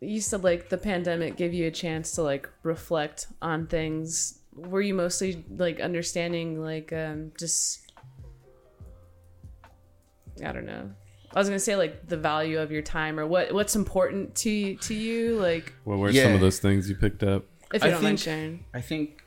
you 0.00 0.20
said 0.20 0.42
like 0.42 0.70
the 0.70 0.78
pandemic 0.78 1.36
gave 1.36 1.52
you 1.52 1.66
a 1.66 1.70
chance 1.70 2.12
to 2.12 2.22
like 2.22 2.48
reflect 2.62 3.26
on 3.42 3.66
things. 3.66 4.38
Were 4.54 4.80
you 4.80 4.94
mostly 4.94 5.44
like 5.50 5.78
understanding 5.80 6.60
like 6.60 6.92
um 6.92 7.32
just 7.38 7.80
I 10.44 10.52
don't 10.52 10.64
know. 10.64 10.90
I 11.34 11.38
was 11.38 11.48
gonna 11.48 11.60
say 11.60 11.76
like 11.76 12.08
the 12.08 12.16
value 12.16 12.58
of 12.58 12.72
your 12.72 12.82
time 12.82 13.20
or 13.20 13.26
what 13.26 13.52
what's 13.52 13.76
important 13.76 14.34
to 14.36 14.50
you, 14.50 14.76
to 14.76 14.94
you 14.94 15.36
like 15.36 15.72
What 15.84 15.98
were 15.98 16.10
Yeah. 16.10 16.24
some 16.24 16.34
of 16.34 16.40
those 16.40 16.58
things 16.58 16.88
you 16.88 16.96
picked 16.96 17.22
up? 17.22 17.44
if 17.72 17.82
you 17.82 17.88
I 17.88 17.92
don't 17.92 18.02
mind 18.02 18.20
sharing. 18.20 18.64
I 18.74 18.80
think 18.80 19.22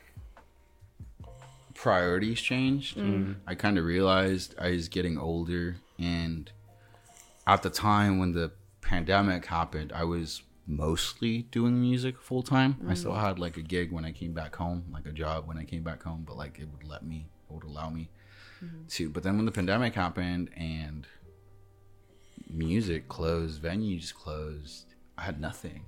priorities 1.74 2.42
changed. 2.42 2.98
Mm. 2.98 3.04
Mm-hmm. 3.04 3.32
I 3.48 3.56
kind 3.56 3.78
of 3.78 3.86
realized 3.86 4.56
I 4.60 4.72
was 4.72 4.90
getting 4.90 5.18
older, 5.18 5.78
and 5.98 6.52
at 7.48 7.64
the 7.64 7.70
time 7.70 8.20
when 8.20 8.34
the 8.34 8.52
pandemic 8.82 9.46
happened, 9.46 9.92
I 9.94 10.04
was 10.04 10.44
mostly 10.66 11.44
doing 11.52 11.82
music 11.82 12.22
full 12.22 12.42
time. 12.44 12.78
I 12.88 12.94
still 12.94 13.12
mm. 13.12 13.22
had 13.22 13.40
like 13.40 13.58
a 13.58 13.62
gig 13.62 13.92
when 13.92 14.06
I 14.06 14.12
came 14.12 14.34
back 14.34 14.56
home, 14.56 14.86
like 14.92 15.06
a 15.06 15.12
job 15.12 15.48
when 15.48 15.58
I 15.58 15.64
came 15.64 15.84
back 15.84 16.04
home, 16.04 16.24
but 16.26 16.38
like 16.38 16.60
it 16.60 16.68
would 16.72 16.84
let 16.84 17.06
me, 17.06 17.28
it 17.50 17.54
would 17.54 17.64
allow 17.64 17.90
me 17.90 18.10
mm-hmm. 18.64 18.88
to. 18.88 19.10
But 19.10 19.24
then 19.24 19.36
when 19.36 19.46
the 19.46 19.52
pandemic 19.52 19.94
happened 19.94 20.50
and 20.56 21.06
music 22.54 23.08
closed, 23.08 23.62
venues 23.62 24.14
closed, 24.14 24.94
I 25.18 25.24
had 25.24 25.42
nothing. 25.42 25.86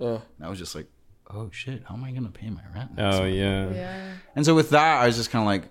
uh, 0.00 0.14
And 0.14 0.42
I 0.42 0.48
was 0.48 0.58
just 0.58 0.74
like, 0.74 0.86
oh 1.30 1.48
shit, 1.52 1.82
how 1.88 1.94
am 1.94 2.04
I 2.04 2.12
gonna 2.12 2.30
pay 2.30 2.50
my 2.50 2.62
rent? 2.74 2.96
next 2.96 3.16
Oh 3.16 3.22
month? 3.22 3.34
yeah. 3.34 3.70
Yeah. 3.70 4.12
And 4.36 4.44
so 4.44 4.54
with 4.54 4.70
that, 4.70 5.02
I 5.02 5.06
was 5.06 5.16
just 5.16 5.30
kind 5.30 5.42
of 5.42 5.46
like, 5.46 5.70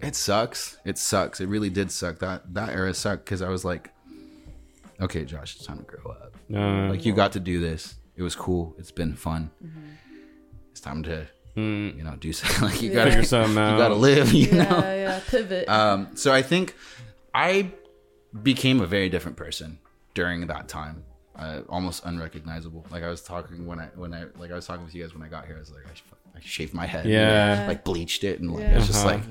it 0.00 0.16
sucks. 0.16 0.78
It 0.84 0.98
sucks. 0.98 1.40
It 1.40 1.46
really 1.48 1.70
did 1.70 1.90
suck. 1.92 2.18
That 2.18 2.54
that 2.54 2.70
era 2.70 2.92
sucked 2.92 3.24
because 3.24 3.40
I 3.42 3.48
was 3.48 3.64
like, 3.64 3.90
okay, 5.00 5.24
Josh, 5.24 5.56
it's 5.56 5.64
time 5.66 5.78
to 5.78 5.84
grow 5.84 6.10
up. 6.12 6.36
Uh, 6.52 6.88
Like 6.90 7.04
you 7.06 7.12
got 7.14 7.32
to 7.32 7.40
do 7.40 7.60
this. 7.60 7.94
It 8.16 8.22
was 8.22 8.34
cool. 8.34 8.74
It's 8.78 8.90
been 8.90 9.14
fun. 9.14 9.50
It's 10.72 10.80
time 10.80 11.02
to 11.04 11.26
mm, 11.56 11.96
you 11.96 12.02
know 12.02 12.16
do 12.16 12.32
something. 12.38 12.68
like 12.68 12.82
you 12.82 12.88
Yeah. 12.90 12.94
gotta 12.96 13.10
figure 13.10 13.24
something 13.24 13.58
out. 13.58 13.72
you 13.72 13.78
gotta 13.78 13.94
live. 13.94 14.32
You 14.40 14.46
Yeah, 14.48 14.64
know. 14.64 14.78
yeah, 14.80 15.20
pivot. 15.28 15.68
Um, 15.68 16.16
so 16.16 16.32
I 16.32 16.42
think 16.42 16.74
I 17.34 17.70
became 18.42 18.80
a 18.80 18.86
very 18.86 19.08
different 19.08 19.36
person 19.36 19.78
during 20.14 20.46
that 20.46 20.68
time. 20.68 21.04
Uh, 21.36 21.62
almost 21.68 22.04
unrecognizable. 22.04 22.84
Like 22.90 23.02
I 23.02 23.08
was 23.08 23.22
talking 23.22 23.66
when 23.66 23.78
I 23.80 23.86
when 23.94 24.12
I 24.14 24.24
like 24.38 24.50
I 24.50 24.54
was 24.54 24.66
talking 24.66 24.84
with 24.84 24.94
you 24.94 25.02
guys 25.02 25.14
when 25.14 25.22
I 25.22 25.28
got 25.28 25.46
here. 25.46 25.56
I 25.56 25.60
was 25.60 25.70
like 25.70 25.86
I, 25.90 25.94
sh- 25.94 26.02
I 26.36 26.40
shaved 26.40 26.74
my 26.74 26.86
head. 26.86 27.06
you 27.06 27.12
know, 27.12 27.18
Yeah. 27.22 27.64
like 27.68 27.84
bleached 27.84 28.22
it 28.24 28.40
and 28.40 28.50
like 28.52 28.62
Yeah. 28.62 28.76
it's 28.78 28.86
just 28.86 29.04
Uh-huh. 29.06 29.16
like 29.16 29.22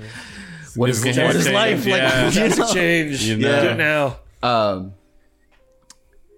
what 0.76 0.90
is, 0.90 1.04
what 1.06 1.36
is 1.36 1.44
change, 1.46 1.54
life 1.54 1.86
like? 1.86 2.02
yeah. 2.02 2.30
you 2.30 2.56
know? 2.56 2.74
change. 2.74 3.24
You 3.24 3.36
You 3.36 3.42
know. 3.44 3.62
Do 3.64 3.70
it 3.70 3.78
now. 3.78 4.18
Um, 4.42 4.94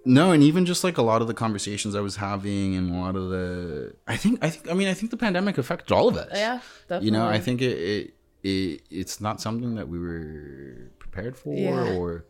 no, 0.04 0.32
and 0.32 0.42
even 0.42 0.66
just 0.66 0.84
like 0.84 0.98
a 0.98 1.02
lot 1.02 1.22
of 1.22 1.28
the 1.28 1.34
conversations 1.34 1.94
I 1.94 2.00
was 2.00 2.16
having, 2.16 2.76
and 2.76 2.94
a 2.94 2.98
lot 2.98 3.16
of 3.16 3.30
the, 3.30 3.94
I 4.06 4.16
think, 4.18 4.44
I 4.44 4.50
think, 4.50 4.70
I 4.70 4.74
mean, 4.74 4.88
I 4.88 4.92
think 4.92 5.10
the 5.10 5.16
pandemic 5.16 5.56
affected 5.56 5.92
all 5.94 6.08
of 6.08 6.16
us. 6.18 6.28
yeah, 6.34 6.60
definitely. 6.88 7.06
you 7.06 7.12
know, 7.12 7.26
I 7.26 7.38
think 7.40 7.62
it, 7.62 7.78
it, 7.78 8.14
it 8.42 8.82
it's 8.90 9.20
not 9.22 9.40
something 9.40 9.76
that 9.76 9.88
we 9.88 9.98
were 9.98 10.90
prepared 10.98 11.38
for, 11.38 11.54
Yeah. 11.54 11.94
or 11.94 12.26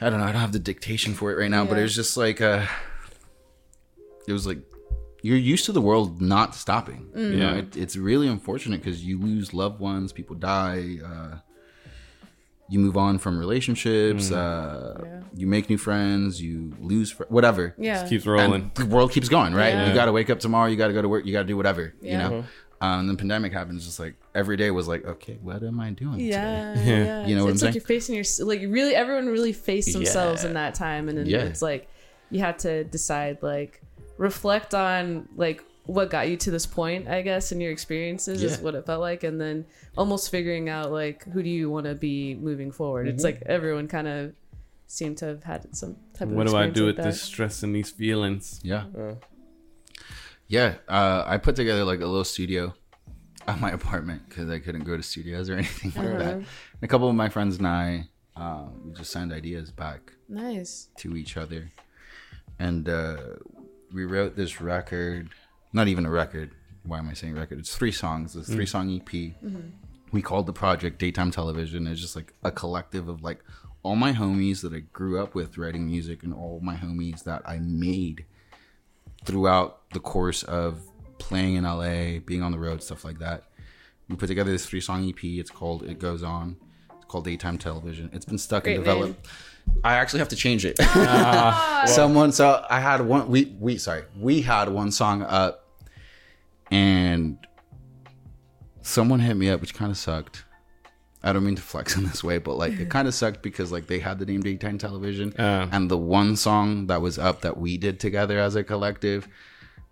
I 0.00 0.08
don't 0.10 0.18
know. 0.20 0.24
I 0.26 0.32
don't 0.32 0.40
have 0.40 0.52
the 0.52 0.58
dictation 0.58 1.14
for 1.14 1.30
it 1.32 1.38
right 1.38 1.50
now, 1.50 1.64
but 1.64 1.78
it 1.78 1.82
was 1.82 1.94
just 1.94 2.16
like, 2.16 2.40
uh, 2.40 2.66
it 4.26 4.32
was 4.32 4.46
like 4.46 4.58
you're 5.22 5.36
used 5.36 5.66
to 5.66 5.72
the 5.72 5.80
world 5.82 6.20
not 6.22 6.54
stopping. 6.54 7.10
You 7.14 7.36
know, 7.36 7.36
Yeah. 7.52 7.54
it, 7.56 7.76
it's 7.76 7.96
really 7.96 8.26
unfortunate 8.28 8.82
because 8.82 9.04
you 9.04 9.18
lose 9.20 9.52
loved 9.52 9.78
ones, 9.80 10.12
people 10.12 10.36
die. 10.36 10.98
Uh, 11.04 11.36
you 12.70 12.78
move 12.78 12.96
on 12.96 13.18
from 13.18 13.38
relationships. 13.38 14.30
Uh, 14.30 14.98
Yeah. 15.02 15.20
You 15.34 15.46
make 15.46 15.68
new 15.68 15.76
friends. 15.78 16.40
You 16.40 16.72
lose 16.80 17.10
fr- 17.10 17.24
whatever. 17.28 17.74
yeah. 17.78 18.08
keeps 18.08 18.24
rolling. 18.26 18.62
And 18.62 18.74
the 18.76 18.86
world 18.86 19.10
keeps 19.12 19.28
going, 19.28 19.52
right? 19.54 19.74
Yeah. 19.74 19.88
You 19.88 19.94
got 19.94 20.06
to 20.06 20.12
wake 20.12 20.30
up 20.30 20.40
tomorrow. 20.40 20.68
You 20.70 20.76
got 20.76 20.86
to 20.88 20.92
go 20.94 21.02
to 21.02 21.08
work. 21.08 21.26
You 21.26 21.32
got 21.32 21.42
to 21.42 21.48
do 21.48 21.56
whatever. 21.56 21.94
You 22.00 22.10
Yeah. 22.10 22.28
know. 22.28 22.44
Um, 22.82 23.06
the 23.08 23.14
pandemic 23.14 23.52
happens. 23.52 23.84
Just 23.84 24.00
like 24.00 24.14
every 24.34 24.56
day 24.56 24.70
was 24.70 24.88
like, 24.88 25.04
okay, 25.04 25.38
what 25.42 25.62
am 25.62 25.78
I 25.80 25.90
doing? 25.90 26.18
Yeah, 26.20 26.74
Yeah. 26.82 26.82
yeah. 26.84 27.26
You 27.26 27.36
know 27.36 27.44
what 27.44 27.52
it's 27.52 27.62
I'm 27.62 27.66
like 27.66 27.72
saying? 27.72 27.74
you're 27.74 27.84
facing 27.84 28.14
your 28.14 28.24
like 28.46 28.60
really 28.72 28.94
everyone 28.94 29.26
really 29.26 29.52
faced 29.52 29.92
themselves 29.92 30.42
Yeah. 30.42 30.48
in 30.48 30.54
that 30.54 30.74
time, 30.74 31.08
and 31.08 31.18
then 31.18 31.26
Yeah. 31.26 31.40
it's 31.44 31.60
like 31.62 31.88
you 32.30 32.40
have 32.40 32.56
to 32.58 32.84
decide 32.84 33.38
like 33.42 33.82
reflect 34.16 34.74
on 34.74 35.28
like 35.36 35.62
what 35.86 36.08
got 36.08 36.28
you 36.28 36.36
to 36.36 36.50
this 36.50 36.66
point, 36.66 37.08
I 37.08 37.20
guess, 37.22 37.50
and 37.52 37.60
your 37.60 37.72
experiences 37.72 38.42
is 38.42 38.58
what 38.60 38.74
it 38.74 38.86
felt 38.86 39.00
like, 39.00 39.24
and 39.24 39.40
then 39.40 39.66
almost 39.96 40.30
figuring 40.30 40.68
out 40.68 40.92
like 40.92 41.24
who 41.24 41.42
do 41.42 41.48
you 41.50 41.68
want 41.70 41.86
to 41.86 41.94
be 41.94 42.34
moving 42.36 42.70
forward. 42.70 43.08
It's 43.08 43.24
like 43.24 43.42
everyone 43.46 43.88
kind 43.88 44.06
of 44.06 44.32
seemed 44.86 45.18
to 45.18 45.26
have 45.26 45.42
had 45.44 45.74
some 45.76 45.96
type 46.14 46.28
of 46.28 46.34
What 46.34 46.46
do 46.46 46.56
I 46.56 46.68
do 46.68 46.82
like 46.82 46.86
with 46.86 46.96
that. 46.96 47.04
this 47.04 47.20
stress 47.22 47.62
and 47.62 47.74
these 47.74 47.90
feelings? 47.90 48.60
Yeah. 48.62 48.84
Uh, 48.96 49.14
Yeah. 50.50 50.74
Uh, 50.88 51.22
I 51.26 51.38
put 51.38 51.54
together 51.54 51.84
like 51.84 52.00
a 52.00 52.06
little 52.06 52.24
studio 52.24 52.74
at 53.46 53.60
my 53.60 53.70
apartment 53.70 54.28
because 54.28 54.50
I 54.50 54.58
couldn't 54.58 54.82
go 54.82 54.96
to 54.96 55.02
studios 55.02 55.48
or 55.48 55.54
anything 55.62 55.92
like 55.94 56.18
that. 56.18 56.20
Uh-huh. 56.22 56.30
And 56.38 56.46
a 56.82 56.88
couple 56.88 57.08
of 57.08 57.14
my 57.14 57.28
friends 57.28 57.56
and 57.58 57.66
I, 57.68 58.08
um, 58.36 58.82
we 58.84 58.92
just 58.92 59.12
sent 59.12 59.32
ideas 59.32 59.70
back 59.70 60.12
Nice. 60.28 60.88
to 60.98 61.16
each 61.16 61.36
other, 61.36 61.70
and 62.58 62.88
uh, 62.88 63.16
we 63.92 64.04
wrote 64.04 64.34
this 64.36 64.60
record. 64.60 65.30
Not 65.72 65.86
even 65.88 66.04
a 66.04 66.10
record. 66.10 66.50
Why 66.84 66.98
am 66.98 67.08
I 67.08 67.12
saying 67.14 67.34
record? 67.34 67.60
It's 67.60 67.76
three 67.76 67.92
songs. 67.92 68.34
It's 68.34 68.48
a 68.48 68.52
three 68.52 68.66
song 68.66 68.90
EP. 68.92 69.32
We 70.12 70.20
called 70.22 70.46
the 70.46 70.52
project 70.52 70.98
Daytime 70.98 71.30
Television. 71.30 71.86
It's 71.86 72.00
just 72.00 72.16
like 72.16 72.32
a 72.42 72.50
collective 72.50 73.08
of 73.08 73.22
like 73.22 73.44
all 73.84 73.94
my 73.94 74.12
homies 74.12 74.62
that 74.62 74.72
I 74.72 74.80
grew 74.92 75.22
up 75.22 75.34
with 75.36 75.58
writing 75.58 75.86
music, 75.86 76.22
and 76.24 76.34
all 76.34 76.58
my 76.62 76.74
homies 76.76 77.22
that 77.24 77.42
I 77.46 77.58
made 77.60 78.24
throughout 79.24 79.90
the 79.92 80.00
course 80.00 80.42
of 80.42 80.82
playing 81.18 81.54
in 81.54 81.64
LA, 81.64 82.18
being 82.24 82.42
on 82.42 82.52
the 82.52 82.58
road, 82.58 82.82
stuff 82.82 83.04
like 83.04 83.18
that. 83.18 83.44
We 84.08 84.16
put 84.16 84.26
together 84.26 84.50
this 84.50 84.66
three 84.66 84.80
song 84.80 85.08
EP. 85.08 85.22
It's 85.22 85.50
called 85.50 85.84
It 85.84 85.98
Goes 85.98 86.22
On. 86.22 86.56
It's 86.96 87.04
called 87.04 87.24
Daytime 87.24 87.58
Television. 87.58 88.10
It's 88.12 88.24
been 88.24 88.38
stuck 88.38 88.64
Great 88.64 88.76
and 88.76 88.84
developed. 88.84 89.28
I 89.84 89.94
actually 89.94 90.18
have 90.18 90.28
to 90.30 90.36
change 90.36 90.64
it. 90.64 90.76
Ah. 90.80 91.84
Someone 91.86 92.32
so 92.32 92.64
I 92.68 92.80
had 92.80 93.00
one 93.02 93.28
we 93.28 93.56
we 93.58 93.78
sorry, 93.78 94.02
we 94.18 94.42
had 94.42 94.68
one 94.68 94.90
song 94.90 95.22
up 95.22 95.68
and 96.70 97.38
someone 98.82 99.20
hit 99.20 99.34
me 99.34 99.50
up, 99.50 99.60
which 99.60 99.74
kind 99.74 99.90
of 99.90 99.96
sucked. 99.96 100.44
I 101.22 101.32
don't 101.34 101.44
mean 101.44 101.56
to 101.56 101.62
flex 101.62 101.96
in 101.96 102.04
this 102.04 102.24
way, 102.24 102.38
but 102.38 102.56
like 102.56 102.72
it 102.80 102.88
kind 102.96 103.06
of 103.06 103.14
sucked 103.14 103.42
because 103.42 103.70
like 103.70 103.86
they 103.86 103.98
had 103.98 104.18
the 104.18 104.26
name 104.26 104.40
daytime 104.40 104.78
television, 104.78 105.34
Uh. 105.38 105.68
and 105.70 105.90
the 105.90 105.98
one 105.98 106.36
song 106.36 106.86
that 106.86 107.02
was 107.02 107.18
up 107.18 107.42
that 107.42 107.56
we 107.58 107.76
did 107.76 108.00
together 108.00 108.38
as 108.38 108.56
a 108.56 108.64
collective 108.64 109.28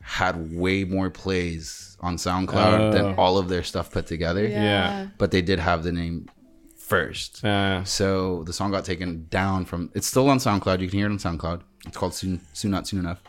had 0.00 0.54
way 0.56 0.84
more 0.84 1.10
plays 1.10 1.96
on 2.00 2.16
SoundCloud 2.16 2.80
Oh. 2.80 2.92
than 2.92 3.14
all 3.16 3.36
of 3.36 3.48
their 3.48 3.62
stuff 3.62 3.90
put 3.90 4.06
together. 4.06 4.46
Yeah. 4.46 5.08
But 5.18 5.30
they 5.32 5.42
did 5.42 5.58
have 5.58 5.82
the 5.82 5.92
name 5.92 6.28
first. 6.76 7.44
Uh, 7.44 7.84
So 7.84 8.42
the 8.44 8.52
song 8.52 8.70
got 8.70 8.84
taken 8.86 9.26
down 9.28 9.66
from. 9.66 9.90
It's 9.94 10.06
still 10.06 10.30
on 10.30 10.38
SoundCloud. 10.38 10.80
You 10.80 10.88
can 10.88 10.98
hear 10.98 11.08
it 11.08 11.12
on 11.12 11.18
SoundCloud. 11.18 11.60
It's 11.86 11.96
called 11.96 12.14
"Soon, 12.14 12.40
Soon 12.54 12.70
Not 12.70 12.86
Soon 12.86 13.00
Enough." 13.00 13.20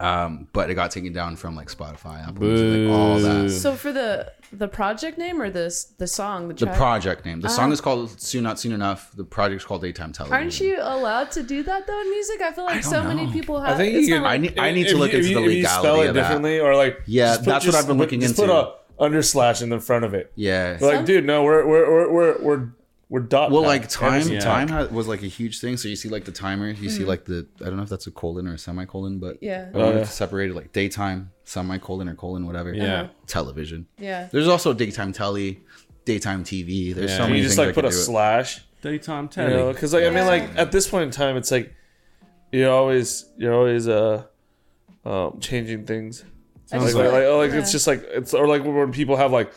Um, 0.00 0.46
but 0.52 0.70
it 0.70 0.74
got 0.74 0.92
taken 0.92 1.12
down 1.12 1.34
from 1.36 1.56
like 1.56 1.68
Spotify, 1.68 2.26
Apple 2.26 2.44
Music, 2.44 2.90
all 2.90 3.18
that. 3.18 3.50
So 3.50 3.74
for 3.74 3.92
the 3.92 4.32
the 4.52 4.68
project 4.68 5.18
name 5.18 5.42
or 5.42 5.50
this 5.50 5.84
the 5.98 6.06
song 6.06 6.48
the 6.48 6.54
The 6.54 6.66
track? 6.66 6.76
project 6.76 7.24
name. 7.26 7.40
The 7.40 7.48
song 7.48 7.72
is 7.72 7.80
called 7.80 8.20
"Soon 8.20 8.44
Not 8.44 8.60
Soon 8.60 8.72
Enough." 8.72 9.10
The 9.16 9.24
project's 9.24 9.64
called 9.64 9.82
"Daytime 9.82 10.12
Television." 10.12 10.40
Aren't 10.40 10.60
you 10.60 10.78
allowed 10.80 11.32
to 11.32 11.42
do 11.42 11.62
that 11.64 11.86
though 11.88 12.00
in 12.00 12.10
music? 12.10 12.40
I 12.42 12.52
feel 12.52 12.64
like 12.64 12.82
don't 12.82 12.90
so 12.92 13.02
many 13.02 13.30
people 13.32 13.60
have. 13.60 13.74
I 13.74 13.76
think 13.76 13.94
you 13.94 14.08
not 14.10 14.14
can. 14.16 14.22
like- 14.22 14.32
I 14.32 14.38
need- 14.38 14.58
I 14.58 14.70
need 14.72 14.86
to 14.88 14.96
look 14.96 15.12
you- 15.12 15.18
into 15.18 15.30
if 15.30 15.34
the 15.34 15.40
you- 15.42 15.50
if 15.50 15.56
you 15.56 15.64
spell 15.66 15.82
legality 15.82 16.02
it 16.04 16.08
of 16.10 16.14
that. 16.14 16.20
differently, 16.22 16.60
or 16.60 16.76
like 16.76 17.00
Yeah, 17.06 17.36
put- 17.36 17.44
that's 17.46 17.66
what 17.66 17.74
I've 17.74 17.86
been 17.88 17.98
looking 17.98 18.20
just 18.20 18.36
put 18.36 18.48
a 18.50 18.74
under 19.00 19.22
slash 19.22 19.62
in 19.62 19.68
the 19.68 19.80
front 19.80 20.04
of 20.04 20.14
it. 20.14 20.30
Yeah. 20.36 20.76
Like, 20.80 21.04
dude, 21.06 21.24
no, 21.24 21.42
we're 21.42 21.66
we're 21.66 22.10
we're 22.12 22.38
we're 22.40 22.66
we're, 23.08 23.20
we're 23.20 23.26
dot. 23.26 23.50
well, 23.50 23.62
like 23.62 23.88
time, 23.88 24.28
Yeah. 24.28 24.40
time 24.40 24.68
ha- 24.68 24.86
was 24.90 25.06
like 25.08 25.22
a 25.22 25.26
huge 25.28 25.60
thing. 25.60 25.76
So 25.76 25.88
you 25.88 25.96
see 25.96 26.08
like 26.08 26.24
the 26.24 26.32
timer, 26.32 26.68
you 26.70 26.90
see 26.90 27.04
like 27.04 27.24
the 27.24 27.46
I 27.60 27.64
don't 27.64 27.76
know 27.76 27.82
if 27.82 27.88
that's 27.88 28.06
a 28.06 28.10
colon 28.10 28.46
or 28.48 28.54
a 28.54 28.58
semicolon, 28.58 29.18
but 29.18 29.38
Yeah. 29.42 29.70
I 29.74 29.76
wanted 29.78 29.96
Oh, 29.96 30.00
to 30.00 30.06
separate 30.06 30.50
it 30.50 30.54
like 30.54 30.72
daytime, 30.72 31.30
semicolon 31.44 32.08
or 32.08 32.14
colon, 32.14 32.46
whatever. 32.46 32.72
yeah. 32.74 33.08
Television. 33.26 33.86
yeah. 33.98 34.28
There's 34.30 34.48
also 34.48 34.72
daytime 34.72 35.12
telly, 35.12 35.60
daytime 36.04 36.44
TV. 36.44 36.94
There's 36.94 37.10
Yeah. 37.10 37.16
so 37.16 37.22
Can 37.24 37.30
many 37.30 37.38
you 37.38 37.44
just 37.44 37.56
things 37.56 37.66
like 37.66 37.74
that 37.74 37.82
put 37.82 37.84
a 37.84 37.90
do 37.90 37.94
slash. 37.94 38.64
Daytime 38.80 39.24
You 39.24 39.28
telly. 39.30 39.54
know, 39.54 39.72
because 39.72 39.92
like 39.92 40.04
I 40.04 40.10
mean, 40.10 40.26
like 40.26 40.56
at 40.56 40.70
this 40.70 40.86
point 40.88 41.04
in 41.04 41.10
time, 41.10 41.36
it's 41.36 41.50
like 41.50 41.74
you're 42.52 42.70
always 42.70 43.24
you're 43.36 43.52
always 43.54 43.88
uh 43.88 44.22
um 45.04 45.38
changing 45.40 45.84
things. 45.84 46.24
I 46.70 46.76
Like, 46.76 46.94
like, 46.94 47.04
like, 47.04 47.12
like- 47.12 47.22
oh, 47.24 47.38
like 47.38 47.50
yeah. 47.52 47.58
it's 47.58 47.72
just 47.72 47.86
like 47.86 48.04
it's 48.08 48.34
or 48.34 48.46
like 48.46 48.62
when 48.64 48.92
people 48.92 49.16
have 49.16 49.32
like 49.32 49.50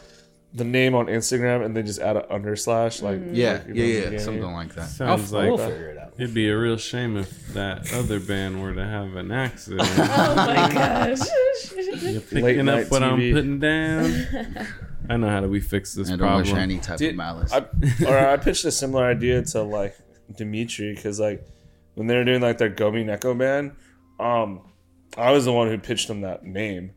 the 0.54 0.64
name 0.66 0.96
on 0.96 1.06
Instagram 1.08 1.64
and 1.64 1.76
then 1.76 1.86
just 1.86 2.00
add 2.02 2.18
an 2.18 2.24
under 2.30 2.56
slash 2.56 3.02
like 3.02 3.22
Yeah, 3.32 3.54
like, 3.54 3.68
you 3.68 3.74
yeah, 3.76 3.86
yeah, 3.86 4.00
beginning. 4.02 4.20
something 4.20 4.52
like 4.52 4.76
that. 4.76 4.90
Sounds 4.90 5.34
I'll- 5.34 5.42
we'll 5.48 5.58
like- 5.58 5.70
figure 5.70 5.88
it 5.90 5.98
out. 5.98 6.14
It'd 6.18 6.34
be 6.34 6.50
a 6.50 6.58
real 6.58 6.78
shame 6.78 7.16
if 7.18 7.54
that 7.54 7.92
other 7.94 8.20
band 8.20 8.62
were 8.62 8.74
to 8.74 8.86
have 8.86 9.16
an 9.16 9.32
accident. 9.32 9.82
Oh 9.98 10.36
my 10.36 10.70
gosh. 10.72 11.20
You're 11.74 12.14
Late 12.14 12.30
picking 12.30 12.70
up 12.70 12.92
what 12.92 13.02
I'm 13.02 13.16
putting 13.32 13.60
down. 13.60 14.28
I 15.10 15.18
know 15.18 15.30
how 15.30 15.40
do 15.42 15.48
we 15.50 15.62
fix 15.62 15.94
this 15.96 16.12
I 16.12 16.18
don't 16.18 16.38
wish 16.38 16.48
problem. 16.50 16.64
any 16.70 16.80
type 16.80 16.98
Dude, 17.00 17.12
of 17.12 17.16
malice. 17.16 17.52
I, 17.54 17.66
or 18.06 18.18
I 18.18 18.38
pitched 18.38 18.66
a 18.66 18.72
similar 18.72 19.06
idea 19.06 19.42
to 19.42 19.62
like 19.64 19.98
Dimitri 20.36 20.94
because 20.94 21.20
like 21.20 21.48
when 21.96 22.08
they 22.08 22.16
were 22.16 22.24
doing 22.26 22.42
like 22.42 22.58
their 22.58 22.70
Gomi 22.70 23.04
Neko 23.06 23.36
band, 23.38 23.72
um, 24.20 24.62
I 25.18 25.32
was 25.32 25.46
the 25.46 25.54
one 25.54 25.70
who 25.70 25.78
pitched 25.78 26.08
them 26.08 26.22
that 26.22 26.44
name 26.44 26.92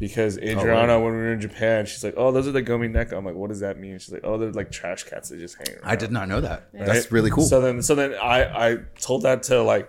because 0.00 0.36
Adriana, 0.38 0.98
when 0.98 1.12
we 1.12 1.18
were 1.18 1.32
in 1.34 1.40
Japan, 1.40 1.86
she's 1.86 2.02
like, 2.02 2.14
"Oh, 2.16 2.32
those 2.32 2.48
are 2.48 2.52
the 2.52 2.62
Gomi 2.62 2.90
Neko." 2.90 3.12
I'm 3.16 3.24
like, 3.24 3.36
"What 3.36 3.50
does 3.50 3.60
that 3.60 3.78
mean?" 3.78 3.98
She's 4.00 4.10
like, 4.12 4.22
"Oh, 4.24 4.36
they're 4.38 4.50
like 4.50 4.72
trash 4.72 5.04
cats 5.04 5.28
that 5.28 5.38
just 5.38 5.56
hang 5.58 5.76
around." 5.76 5.84
I 5.84 5.94
did 5.94 6.10
not 6.10 6.26
know 6.28 6.40
that. 6.40 6.70
right? 6.72 6.86
That's 6.86 7.12
really 7.12 7.30
cool. 7.30 7.44
So 7.44 7.60
then, 7.60 7.82
so 7.82 7.94
then 7.94 8.14
I 8.14 8.70
I 8.72 8.78
told 9.00 9.22
that 9.22 9.44
to 9.44 9.62
like 9.62 9.88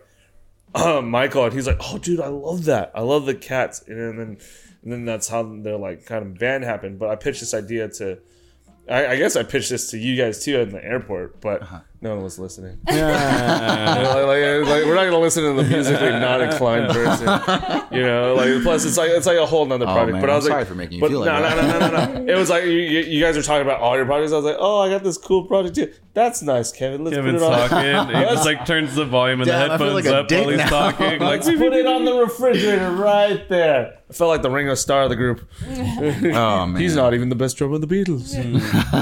um, 0.76 1.10
Michael, 1.18 1.46
and 1.46 1.54
he's 1.54 1.66
like, 1.66 1.78
"Oh, 1.80 1.98
dude, 1.98 2.20
I 2.20 2.28
love 2.28 2.66
that. 2.66 2.92
I 2.94 3.02
love 3.02 3.26
the 3.26 3.34
cats." 3.36 3.82
And 3.88 4.20
then 4.20 4.38
and 4.84 4.92
then 4.92 5.06
that's 5.06 5.28
how 5.30 5.44
their 5.44 5.78
like 5.78 6.06
kind 6.06 6.26
of 6.26 6.38
band 6.38 6.64
happened. 6.66 7.00
But 7.00 7.10
I 7.10 7.16
pitched 7.16 7.40
this 7.40 7.54
idea 7.54 7.88
to. 7.90 8.20
I, 8.90 9.08
I 9.08 9.16
guess 9.16 9.36
I 9.36 9.44
pitched 9.44 9.70
this 9.70 9.92
to 9.92 9.98
you 9.98 10.18
guys 10.18 10.44
too 10.44 10.60
in 10.60 10.72
the 10.72 10.84
airport, 10.84 11.40
but 11.40 11.62
Uh-huh. 11.62 11.80
No 12.02 12.16
one 12.16 12.24
was 12.24 12.40
listening. 12.40 12.80
Yeah. 12.88 14.14
like, 14.16 14.26
like- 14.28 14.68
like, 14.68 14.86
we're 14.86 14.96
not 14.96 15.06
gonna 15.06 15.20
listen 15.20 15.44
to 15.44 15.54
the 15.62 15.68
musically 15.70 16.10
not 16.12 16.42
inclined 16.42 16.92
person, 16.92 17.28
you 17.92 18.02
know. 18.04 18.36
Like 18.36 18.64
plus, 18.64 18.86
it's 18.86 18.98
like 18.98 19.12
it's 19.12 19.26
like 19.26 19.38
a 19.38 19.46
whole 19.46 19.66
nother 19.66 19.86
Oh, 19.88 19.94
project. 19.94 20.14
man, 20.14 20.22
but 20.22 20.30
I 20.30 20.34
I'm 20.34 20.38
was 20.38 20.46
like, 20.46 20.52
sorry 20.54 20.66
for 20.66 20.76
making 20.76 20.96
you 20.96 21.02
but 21.02 21.10
feel 21.10 21.20
like 21.22 21.28
no, 21.28 21.42
that. 21.42 21.58
no, 21.58 21.80
no, 21.80 21.80
no, 21.80 22.14
no, 22.14 22.20
no. 22.26 22.34
It 22.34 22.36
was 22.38 22.50
like 22.50 22.64
you, 22.66 22.72
you 22.72 23.00
you 23.02 23.22
guys 23.24 23.38
are 23.38 23.42
talking 23.44 23.62
about 23.66 23.82
all 23.82 23.96
your 23.96 24.06
projects. 24.06 24.32
I 24.34 24.36
was 24.38 24.46
like, 24.46 24.58
oh, 24.60 24.80
I 24.80 24.90
got 24.90 25.04
this 25.04 25.18
cool 25.18 25.46
project 25.46 25.76
too. 25.76 25.92
That's 26.14 26.42
nice, 26.42 26.72
Kevin. 26.72 27.04
Let's 27.06 27.16
Kevin's 27.16 27.42
put 27.42 27.48
it 27.54 27.54
on. 27.54 27.70
talking. 27.70 28.16
He 28.16 28.22
just 28.24 28.46
like 28.46 28.66
turns 28.66 28.96
the 28.96 29.06
volume 29.06 29.42
and 29.42 29.48
Damn, 29.50 29.60
the 29.68 29.70
headphones 29.78 29.94
like 30.06 30.14
up 30.14 30.32
while 30.32 30.50
he's 30.50 30.58
now. 30.58 30.70
talking. 30.70 31.20
Like, 31.22 31.46
Let's 31.46 31.58
put 31.58 31.74
it 31.74 31.86
on 31.86 32.04
the 32.06 32.14
refrigerator 32.16 32.92
right 32.92 33.48
there. 33.48 33.98
I 34.10 34.14
felt 34.14 34.30
like 34.30 34.42
the 34.42 34.50
Ringo 34.52 34.76
Starr 34.76 35.04
of 35.04 35.10
the 35.10 35.16
group. 35.16 35.48
oh 35.66 36.66
man, 36.66 36.76
He's 36.76 36.96
not 36.98 37.14
even 37.14 37.30
the 37.30 37.36
best 37.36 37.56
drummer 37.58 37.76
of 37.76 37.82
the 37.82 37.88
Beatles. 37.88 38.34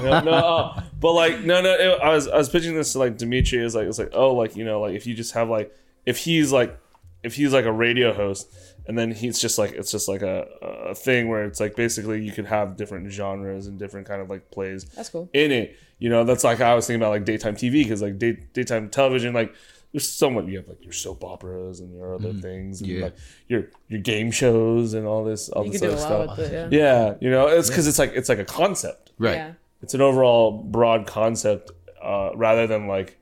no, 0.04 0.20
no, 0.22 0.32
uh, 0.32 0.84
but 1.00 1.14
like, 1.14 1.40
no, 1.42 1.62
no. 1.62 1.74
It, 1.74 2.00
I 2.00 2.10
was, 2.14 2.28
I 2.28 2.38
was 2.38 2.48
pitching 2.50 2.76
this 2.76 2.89
to 2.94 3.00
like 3.00 3.18
Dimitri. 3.18 3.64
Is 3.64 3.76
like, 3.76 3.88
it's 3.88 4.00
like, 4.00 4.12
oh, 4.14 4.34
like 4.34 4.56
you 4.56 4.66
know, 4.66 4.82
like 4.82 4.94
if 4.96 5.06
you 5.08 5.14
just 5.16 5.34
have 5.34 5.50
like, 5.50 5.76
if 6.06 6.18
he's 6.18 6.52
like, 6.52 6.78
if 7.24 7.36
he's 7.36 7.54
like 7.54 7.66
a 7.66 7.72
radio 7.72 8.14
host, 8.14 8.48
and 8.88 8.98
then 8.98 9.12
he's 9.12 9.40
just 9.40 9.58
like, 9.58 9.72
it's 9.74 9.92
just 9.92 10.08
like 10.08 10.22
a, 10.22 10.48
a 10.62 10.96
thing 10.96 11.28
where 11.28 11.44
it's 11.44 11.60
like 11.60 11.76
basically 11.76 12.24
you 12.24 12.32
could 12.32 12.46
have 12.46 12.78
different 12.78 13.12
genres 13.12 13.68
and 13.68 13.78
different 13.78 14.08
kind 14.08 14.22
of 14.22 14.30
like 14.30 14.50
plays 14.52 14.86
That's 14.86 15.10
cool. 15.10 15.30
in 15.34 15.52
it. 15.52 15.78
You 16.00 16.10
know, 16.10 16.24
that's 16.24 16.44
like 16.44 16.62
I 16.62 16.74
was 16.76 16.88
thinking 16.88 17.02
about 17.02 17.12
like 17.12 17.26
daytime 17.26 17.56
TV 17.56 17.84
because 17.84 18.02
like 18.02 18.18
day, 18.18 18.38
daytime 18.54 18.90
television, 18.90 19.34
like 19.34 19.54
there's 19.92 20.08
so 20.10 20.30
much. 20.30 20.46
You 20.46 20.58
have 20.58 20.68
like 20.68 20.84
your 20.84 20.94
soap 20.94 21.24
operas 21.24 21.80
and 21.82 21.94
your 21.94 22.14
other 22.16 22.30
mm-hmm. 22.30 22.40
things, 22.42 22.82
and 22.82 22.90
Yeah. 22.90 23.04
like 23.06 23.16
your 23.48 23.68
your 23.90 24.00
game 24.00 24.32
shows 24.32 24.94
and 24.94 25.06
all 25.06 25.24
this, 25.24 25.50
all 25.50 25.66
You 25.66 25.72
this 25.72 25.82
could 25.82 25.88
do 25.88 25.92
other 25.94 26.02
a 26.02 26.06
stuff. 26.06 26.28
lot 26.28 26.38
with 26.38 26.54
it. 26.54 26.72
Yeah. 26.72 26.80
Yeah, 26.80 27.16
you 27.20 27.30
know, 27.30 27.48
it's 27.48 27.70
because 27.70 27.88
it's 27.88 28.00
like 28.00 28.14
it's 28.14 28.30
like 28.30 28.40
a 28.40 28.46
concept. 28.46 29.12
right. 29.18 29.36
Yeah. 29.36 29.52
It's 29.82 29.94
an 29.94 30.02
overall 30.02 30.52
broad 30.52 31.08
concept, 31.08 31.72
uh, 32.02 32.32
rather 32.36 32.68
than 32.68 32.88
like, 32.88 33.18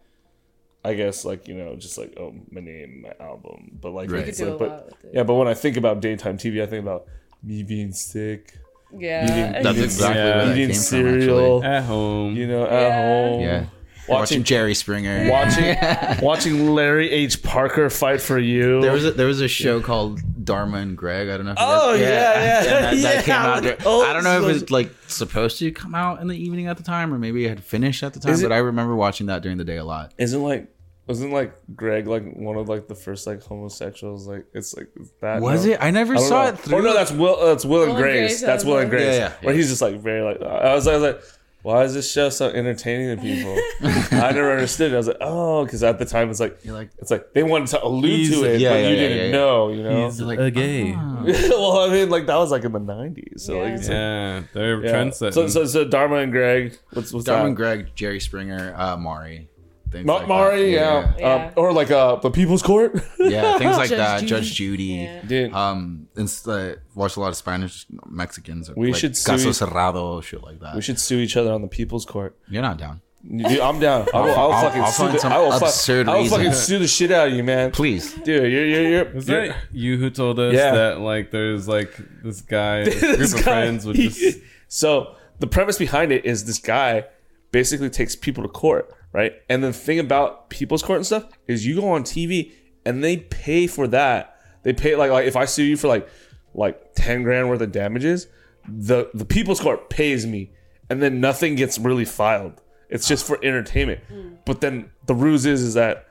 I 0.86 0.94
guess 0.94 1.26
like 1.26 1.48
you 1.48 1.56
know 1.56 1.76
just 1.76 1.98
like 1.98 2.14
oh 2.18 2.34
my 2.52 2.62
name, 2.62 3.02
my 3.04 3.14
album, 3.26 3.78
but 3.82 3.92
like, 3.92 4.10
Right. 4.12 4.22
You 4.24 4.30
it's 4.30 4.40
could 4.40 4.46
do 4.46 4.50
like- 4.52 4.60
but 4.60 4.70
lot 4.70 4.86
with 4.86 5.06
it. 5.06 5.12
yeah, 5.14 5.24
but 5.24 5.36
when 5.36 5.48
I 5.48 5.54
think 5.54 5.78
about 5.78 6.00
daytime 6.02 6.38
TV, 6.38 6.62
I 6.62 6.66
think 6.68 6.84
about 6.84 7.08
me 7.44 7.64
being 7.64 7.92
sick, 7.92 8.58
Yeah. 8.96 9.24
Eating- 9.26 9.52
That's 9.64 9.76
Eating- 9.78 9.84
exactly 9.84 10.22
yeah. 10.22 10.36
where 10.38 10.46
that 10.48 10.58
eating 10.58 10.68
came 10.70 10.76
cereal, 10.76 11.62
from. 11.62 11.70
at 11.72 11.84
home. 11.84 12.36
you 12.36 12.48
know, 12.48 12.66
at 12.66 12.72
Yeah. 12.72 13.08
home, 13.30 13.42
yeah. 13.42 13.66
Watching 14.08 14.20
Watching 14.40 14.44
Jerry 14.44 14.74
Springer. 14.74 15.30
watching 15.32 15.76
watching 16.26 16.68
Larry 16.74 17.10
H. 17.12 17.42
Parker 17.44 17.90
fight 17.90 18.22
for 18.22 18.38
you. 18.40 18.82
There 18.82 18.92
was 18.92 19.06
a, 19.06 19.12
there 19.12 19.28
was 19.28 19.42
a 19.42 19.48
show 19.48 19.82
called 19.82 20.20
Dharma 20.46 20.78
and 20.78 20.98
Greg. 20.98 21.30
I 21.30 21.38
don't 21.38 21.46
know. 21.46 21.52
If 21.54 21.60
you 21.60 21.66
Oh, 21.66 21.92
guys- 21.92 22.00
yeah, 22.02 22.64
yeah. 22.64 22.90
And 22.92 23.00
that, 23.04 23.16
that 23.16 23.26
came 23.26 23.36
out. 23.36 23.64
like, 23.64 23.82
oh, 23.86 24.04
I 24.06 24.14
don't 24.14 24.24
know 24.24 24.38
if 24.38 24.44
so- 24.44 24.50
it 24.50 24.54
was 24.54 24.72
like 24.72 24.92
supposed 25.08 25.60
to 25.60 25.72
come 25.72 25.94
out 25.96 26.22
in 26.22 26.28
the 26.28 26.36
evening 26.38 26.68
at 26.68 26.78
the 26.78 26.84
time, 26.84 27.14
or 27.14 27.18
maybe 27.20 27.46
it 27.46 27.50
had 27.50 27.64
finished 27.64 28.04
at 28.04 28.14
the 28.14 28.20
time. 28.20 28.32
Is 28.34 28.42
it- 28.42 28.50
but 28.50 28.54
I 28.56 28.60
remember 28.60 28.96
watching 28.96 29.28
that 29.28 29.42
during 29.42 29.58
the 29.58 29.66
day 29.66 29.78
a 29.78 29.86
lot. 29.86 30.14
Isn't 30.18 30.42
like 30.42 30.68
wasn't 31.08 31.32
like 31.32 31.54
Greg 31.74 32.06
like 32.06 32.34
one 32.36 32.58
of 32.58 32.68
like 32.68 32.90
the 32.90 32.96
first 32.96 33.28
like 33.28 33.42
homosexuals? 33.42 34.28
Like 34.28 34.46
it's 34.54 34.76
like 34.76 34.90
that. 35.22 35.42
Was 35.42 35.66
no? 35.66 35.72
it? 35.74 35.78
I 35.82 35.90
never 35.92 36.16
I 36.16 36.20
saw 36.20 36.44
know. 36.44 36.50
it 36.50 36.60
through. 36.60 36.78
Oh 36.78 36.82
no, 36.82 36.94
that's 36.94 37.12
Will. 37.12 37.36
Uh, 37.40 37.46
that's 37.46 37.64
Will 37.66 37.84
and 37.84 37.92
Will 37.92 37.96
and 37.98 38.04
Grace. 38.04 38.30
Grace, 38.30 38.42
That's 38.42 38.66
Will 38.66 38.78
and 38.80 38.90
Grace. 38.90 39.04
Yeah, 39.06 39.14
yeah, 39.30 39.34
Where 39.42 39.56
he's 39.56 39.70
just 39.70 39.82
like 39.82 39.96
very 40.02 40.22
like. 40.22 40.42
I 40.42 40.74
was, 40.76 40.86
I 40.86 40.94
was 40.98 41.04
like, 41.04 41.22
why 41.64 41.84
is 41.84 41.94
this 41.94 42.10
show 42.12 42.30
so 42.30 42.50
entertaining 42.50 43.16
to 43.16 43.22
people? 43.22 43.56
I 44.18 44.32
never 44.32 44.52
understood. 44.52 44.92
it. 44.92 44.96
I 44.96 44.98
was 44.98 45.08
like, 45.08 45.18
oh, 45.22 45.66
because 45.66 45.84
at 45.84 46.00
the 46.00 46.06
time 46.06 46.30
it's 46.30 46.40
like 46.40 46.64
You're 46.64 46.76
like, 46.76 46.92
it's 47.00 47.12
like 47.12 47.34
they 47.34 47.44
wanted 47.44 47.68
to 47.70 47.84
allude 47.84 48.32
to 48.32 48.44
it, 48.46 48.62
yeah, 48.62 48.70
but 48.70 48.76
yeah, 48.76 48.88
you 48.90 48.96
yeah, 48.96 49.02
didn't 49.02 49.18
yeah, 49.18 49.24
yeah. 49.26 49.32
know. 49.32 49.70
You 49.70 49.84
know. 49.84 50.06
He's 50.06 50.22
like, 50.22 50.40
a 50.40 50.52
gay. 50.52 50.94
ah. 50.96 51.24
well, 51.26 51.80
I 51.80 51.90
mean, 51.90 52.10
like 52.10 52.26
that 52.28 52.38
was 52.38 52.52
like 52.52 52.64
in 52.64 52.72
the 52.72 52.80
'90s. 52.80 53.42
So 53.42 53.60
like, 53.60 53.82
Yeah. 53.88 54.36
like, 54.42 54.54
they're 54.54 54.84
yeah. 54.84 54.92
trendsetting. 54.94 55.34
So, 55.34 55.48
so, 55.48 55.66
so 55.66 55.84
Dharma 55.86 56.18
and 56.18 56.32
Greg. 56.32 56.78
What's 56.94 57.12
what's 57.12 57.26
Dharma 57.26 57.44
that? 57.44 57.48
and 57.48 57.56
Greg, 57.58 57.88
Jerry 57.96 58.20
Springer, 58.20 58.74
uh, 58.78 58.96
Maury. 58.98 59.50
Things 59.92 60.06
Ma- 60.06 60.16
like 60.16 60.28
Maury, 60.28 60.76
that. 60.76 60.80
yeah, 60.80 61.14
Yeah. 61.20 61.46
Um, 61.48 61.54
or 61.56 61.72
like 61.74 61.90
uh, 61.92 62.18
the 62.18 62.30
People's 62.32 62.62
Court. 62.62 62.94
yeah, 63.20 63.58
things 63.58 63.78
like 63.84 63.90
Judge 63.90 63.98
that. 63.98 64.20
Judy. 64.22 64.28
Judge 64.30 64.54
Judy. 64.54 64.84
Yeah. 64.84 65.22
Dude, 65.22 65.54
Um, 65.54 66.08
and 66.16 66.42
uh, 66.48 66.74
watched 66.96 67.16
a 67.18 67.20
lot 67.22 67.30
of 67.30 67.36
Spanish 67.36 67.86
Mexicans. 68.06 68.70
We 68.76 68.88
like 68.92 69.00
should 69.00 69.16
sue 69.16 69.32
Caso 69.32 69.50
each- 69.50 69.56
Cerrado, 69.56 70.22
shit 70.24 70.44
like 70.44 70.60
that. 70.60 70.76
we 70.76 70.82
should 70.82 71.00
sue 71.00 71.20
each 71.20 71.38
other 71.38 71.52
on 71.54 71.62
the 71.62 71.68
People's 71.68 72.06
Court. 72.06 72.36
You're 72.50 72.62
not 72.64 72.78
down. 72.78 73.02
Dude, 73.30 73.60
I'm 73.60 73.80
down. 73.80 74.08
I 74.14 74.22
will, 74.22 74.24
I 74.24 74.44
will 74.46 74.52
I'll- 74.54 74.62
fucking 74.64 74.82
I'll 74.82 74.92
sue 74.92 75.04
find 75.04 75.16
the, 75.16 75.20
some 75.20 75.34
I 75.34 75.40
will, 75.40 75.52
fu- 75.60 75.66
absurd 75.66 76.08
I 76.08 76.18
will 76.18 76.26
fucking 76.30 76.54
sue 76.54 76.80
the 76.80 76.88
shit 76.88 77.12
out 77.12 77.28
of 77.30 77.34
you, 77.34 77.44
man. 77.44 77.72
Please. 77.72 78.14
Dude, 78.14 78.28
you're 78.52 78.66
you're 78.66 78.88
you're. 78.90 79.14
Was 79.14 79.28
you're- 79.28 79.48
that 79.50 79.58
you 79.74 79.98
who 79.98 80.10
told 80.10 80.40
us 80.40 80.54
Yeah. 80.54 80.72
that 80.74 81.00
like 81.00 81.32
there's 81.32 81.68
like 81.68 81.98
this 82.24 82.42
guy, 82.42 82.84
this 82.86 83.02
this 83.02 83.34
group 83.34 83.40
of 83.40 83.44
friends 83.44 83.86
would 83.86 83.96
he- 83.98 84.10
just 84.10 84.40
so 84.70 85.16
the 85.40 85.48
premise 85.48 85.78
behind 85.78 86.12
it 86.12 86.26
is 86.26 86.46
this 86.46 86.60
guy 86.60 87.06
basically 87.52 87.90
takes 87.90 88.16
people 88.16 88.44
to 88.44 88.50
court, 88.50 88.94
right? 89.14 89.34
And 89.50 89.64
the 89.64 89.74
thing 89.74 90.00
about 90.00 90.50
people's 90.50 90.84
court 90.84 90.98
and 90.98 91.06
stuff 91.06 91.26
is 91.48 91.66
you 91.66 91.76
go 91.76 91.90
on 91.90 92.04
TV 92.04 92.52
and 92.86 93.04
they 93.04 93.18
pay 93.18 93.68
for 93.68 93.88
that. 93.88 94.40
They 94.64 94.74
pay 94.74 94.96
like 94.96 95.12
like 95.12 95.26
if 95.26 95.36
I 95.36 95.46
sue 95.46 95.64
you 95.64 95.78
for 95.78 95.88
like 95.88 96.08
like 96.54 96.94
ten 96.96 97.24
grand 97.24 97.50
worth 97.50 97.62
of 97.62 97.72
damages, 97.72 98.28
the 98.68 99.10
the 99.14 99.26
people's 99.26 99.60
court 99.60 99.90
pays 99.90 100.26
me, 100.26 100.52
and 100.90 101.02
then 101.02 101.22
nothing 101.22 101.56
gets 101.56 101.78
really 101.78 102.06
filed. 102.06 102.62
It's 102.90 103.08
just 103.08 103.26
for 103.26 103.44
entertainment. 103.44 104.02
Mm. 104.12 104.38
But 104.46 104.62
then 104.62 104.92
the 105.06 105.16
ruse 105.16 105.46
is 105.46 105.62
is 105.62 105.74
that 105.76 106.08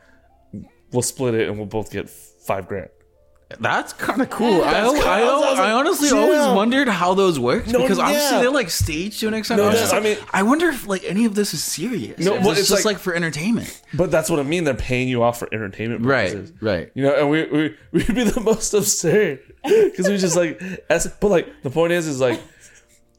we'll 0.92 1.02
split 1.02 1.34
it 1.34 1.48
and 1.48 1.56
we'll 1.56 1.66
both 1.66 1.90
get 1.90 2.08
five 2.08 2.68
grand. 2.68 2.88
That's 3.60 3.92
kind 3.92 4.20
of 4.20 4.28
cool. 4.28 4.62
I, 4.64 4.72
That's 4.72 4.88
I, 4.94 4.98
cool. 5.00 5.08
I, 5.08 5.20
I 5.20 5.20
I 5.20 5.50
was 5.50 5.58
I 5.60 5.70
honestly 5.72 6.08
yeah. 6.08 6.16
always 6.16 6.56
wondered 6.56 6.88
how 6.88 7.14
those 7.14 7.38
worked 7.38 7.68
No, 7.68 7.80
because 7.80 8.00
obviously 8.00 8.36
yeah. 8.36 8.42
they're 8.42 8.50
like 8.50 8.70
staged 8.70 9.20
to 9.20 9.28
an 9.28 9.34
extent. 9.34 9.60
No, 9.62 9.68
I, 9.68 9.96
I 9.96 10.00
mean- 10.00 10.18
I 10.32 10.42
wonder 10.42 10.68
if 10.68 10.88
like 10.88 11.04
any 11.04 11.26
of 11.26 11.36
this 11.36 11.54
is 11.54 11.62
serious. 11.62 12.18
No, 12.18 12.32
well, 12.32 12.50
it's, 12.50 12.60
it's 12.62 12.68
just 12.70 12.84
like- 12.84 12.94
like, 12.96 13.02
for 13.02 13.14
entertainment. 13.14 13.82
But 13.94 14.10
that's 14.10 14.28
what 14.28 14.40
I 14.40 14.42
mean. 14.42 14.64
They're 14.64 14.74
paying 14.74 15.08
you 15.08 15.22
off 15.22 15.38
for 15.38 15.48
entertainment 15.54 16.04
Right, 16.04 16.32
purposes. 16.32 16.56
right. 16.60 16.90
You 16.94 17.04
know, 17.04 17.14
and 17.14 17.30
we 17.30 17.44
we 17.44 17.76
we'd 17.92 18.14
be 18.14 18.24
the 18.24 18.40
most 18.44 18.74
absurd 18.74 19.38
because 19.62 20.08
we 20.08 20.16
just 20.18 20.34
like, 20.36 20.60
as, 20.90 21.06
but 21.20 21.28
like 21.28 21.62
the 21.62 21.70
point 21.70 21.92
is, 21.92 22.08
is 22.08 22.20
like, 22.20 22.40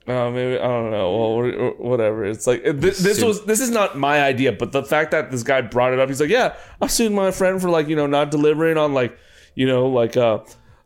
uh, 0.07 0.29
maybe 0.29 0.57
I 0.59 0.63
don't 0.67 0.91
know, 0.91 1.17
well, 1.17 1.71
whatever. 1.77 2.25
It's 2.25 2.47
like 2.47 2.63
this, 2.65 2.99
this 2.99 3.23
was 3.23 3.45
this 3.45 3.61
is 3.61 3.69
not 3.69 3.97
my 3.97 4.21
idea, 4.21 4.51
but 4.51 4.73
the 4.73 4.83
fact 4.83 5.11
that 5.11 5.31
this 5.31 5.43
guy 5.43 5.61
brought 5.61 5.93
it 5.93 5.99
up, 5.99 6.09
he's 6.09 6.19
like, 6.19 6.29
yeah, 6.29 6.55
I've 6.81 6.91
sued 6.91 7.13
my 7.13 7.31
friend 7.31 7.61
for 7.61 7.69
like 7.69 7.87
you 7.87 7.95
know 7.95 8.07
not 8.07 8.29
delivering 8.29 8.77
on 8.77 8.93
like 8.93 9.17
you 9.59 9.65
know 9.67 9.87
like 10.01 10.15
uh, 10.15 10.39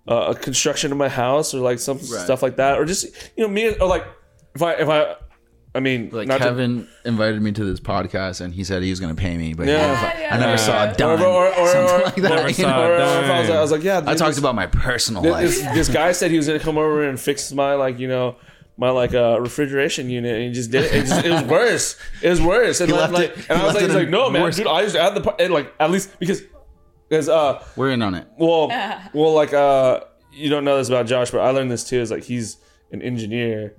uh, 0.07 0.33
a 0.33 0.35
construction 0.35 0.91
of 0.91 0.97
my 0.97 1.09
house 1.09 1.53
or 1.53 1.59
like 1.59 1.79
some 1.79 1.99
stuff 1.99 2.41
like 2.41 2.55
that, 2.55 2.79
or 2.79 2.85
just 2.85 3.05
you 3.35 3.43
know 3.43 3.49
me 3.49 3.63
or 3.81 3.87
like 3.87 4.05
if 4.55 4.61
I 4.63 4.71
if 4.83 4.89
I. 4.89 5.15
I 5.73 5.79
mean, 5.79 6.09
Like 6.11 6.27
not 6.27 6.39
to- 6.39 6.43
Kevin 6.43 6.85
invited 7.05 7.41
me 7.41 7.53
to 7.53 7.63
this 7.63 7.79
podcast 7.79 8.41
and 8.41 8.53
he 8.53 8.65
said 8.65 8.83
he 8.83 8.89
was 8.89 8.99
going 8.99 9.15
to 9.15 9.21
pay 9.21 9.37
me, 9.37 9.53
but 9.53 9.67
Yeah. 9.67 10.11
he 10.17 10.21
Yeah, 10.23 10.35
I 10.35 10.37
never 10.37 10.51
yeah. 10.51 10.55
saw 10.57 10.83
a 10.83 10.91
or, 10.91 10.93
dime. 10.95 11.21
or, 11.21 11.47
or, 11.47 11.47
or, 11.47 11.67
something 11.69 11.95
or, 11.95 12.03
like 12.03 12.15
that. 12.15 12.21
Never 12.35 12.47
you 12.49 12.53
saw 12.55 12.69
know? 12.71 12.81
a 12.83 12.87
or- 12.89 12.91
or 12.91 13.23
if 13.23 13.29
I 13.31 13.39
was, 13.39 13.47
dime. 13.47 13.57
I 13.57 13.61
was 13.61 13.71
like, 13.71 13.83
yeah, 13.83 13.97
I 14.05 14.15
talked 14.15 14.31
this- 14.31 14.37
about 14.39 14.53
my 14.55 14.67
personal 14.67 15.21
This, 15.21 15.63
life. 15.63 15.73
this 15.73 15.87
guy 15.87 16.11
said 16.11 16.29
he 16.29 16.35
was 16.35 16.47
gonna 16.47 16.59
come 16.59 16.77
over 16.77 17.07
and 17.07 17.17
fix 17.17 17.53
my 17.53 17.75
like 17.75 17.99
you 17.99 18.09
know 18.09 18.35
my 18.77 18.89
like 18.89 19.13
uh, 19.13 19.39
refrigeration 19.39 20.09
unit 20.09 20.35
and 20.35 20.43
he 20.43 20.51
just 20.51 20.71
did 20.71 20.83
it. 20.83 20.93
It, 20.93 21.05
just, 21.05 21.23
it 21.25 21.31
was 21.31 21.43
worse. 21.43 21.95
It 22.21 22.29
was 22.31 22.41
worse. 22.41 22.81
And, 22.81 22.89
He 22.91 22.97
like, 22.97 23.01
left 23.11 23.13
like- 23.13 23.29
it- 23.29 23.35
and 23.49 23.57
he 23.57 23.63
I 23.63 23.65
was 23.65 23.73
left 23.73 23.75
like, 23.75 23.83
it 23.83 23.87
he's 23.87 23.95
like, 23.95 24.09
no 24.09 24.29
man, 24.29 24.51
dude. 24.51 24.67
I 24.67 24.81
just 24.83 24.97
add 24.97 25.15
the 25.15 25.21
part- 25.21 25.39
and, 25.39 25.53
like 25.53 25.73
at 25.79 25.89
least 25.89 26.19
because 26.19 26.41
because 27.11 27.27
uh 27.27 27.61
We're 27.75 27.91
in 27.91 28.01
on 28.01 28.15
it. 28.15 28.25
well 28.37 28.69
well 29.13 29.33
like 29.33 29.53
uh 29.53 29.99
you 30.33 30.49
don't 30.49 30.63
know 30.63 30.77
this 30.77 30.87
about 30.87 31.07
Josh, 31.07 31.29
but 31.29 31.41
I 31.41 31.49
learned 31.51 31.69
this 31.69 31.83
too. 31.83 31.99
Is 31.99 32.09
like 32.09 32.23
he's 32.23 32.55
an 32.93 33.01
engineer 33.01 33.75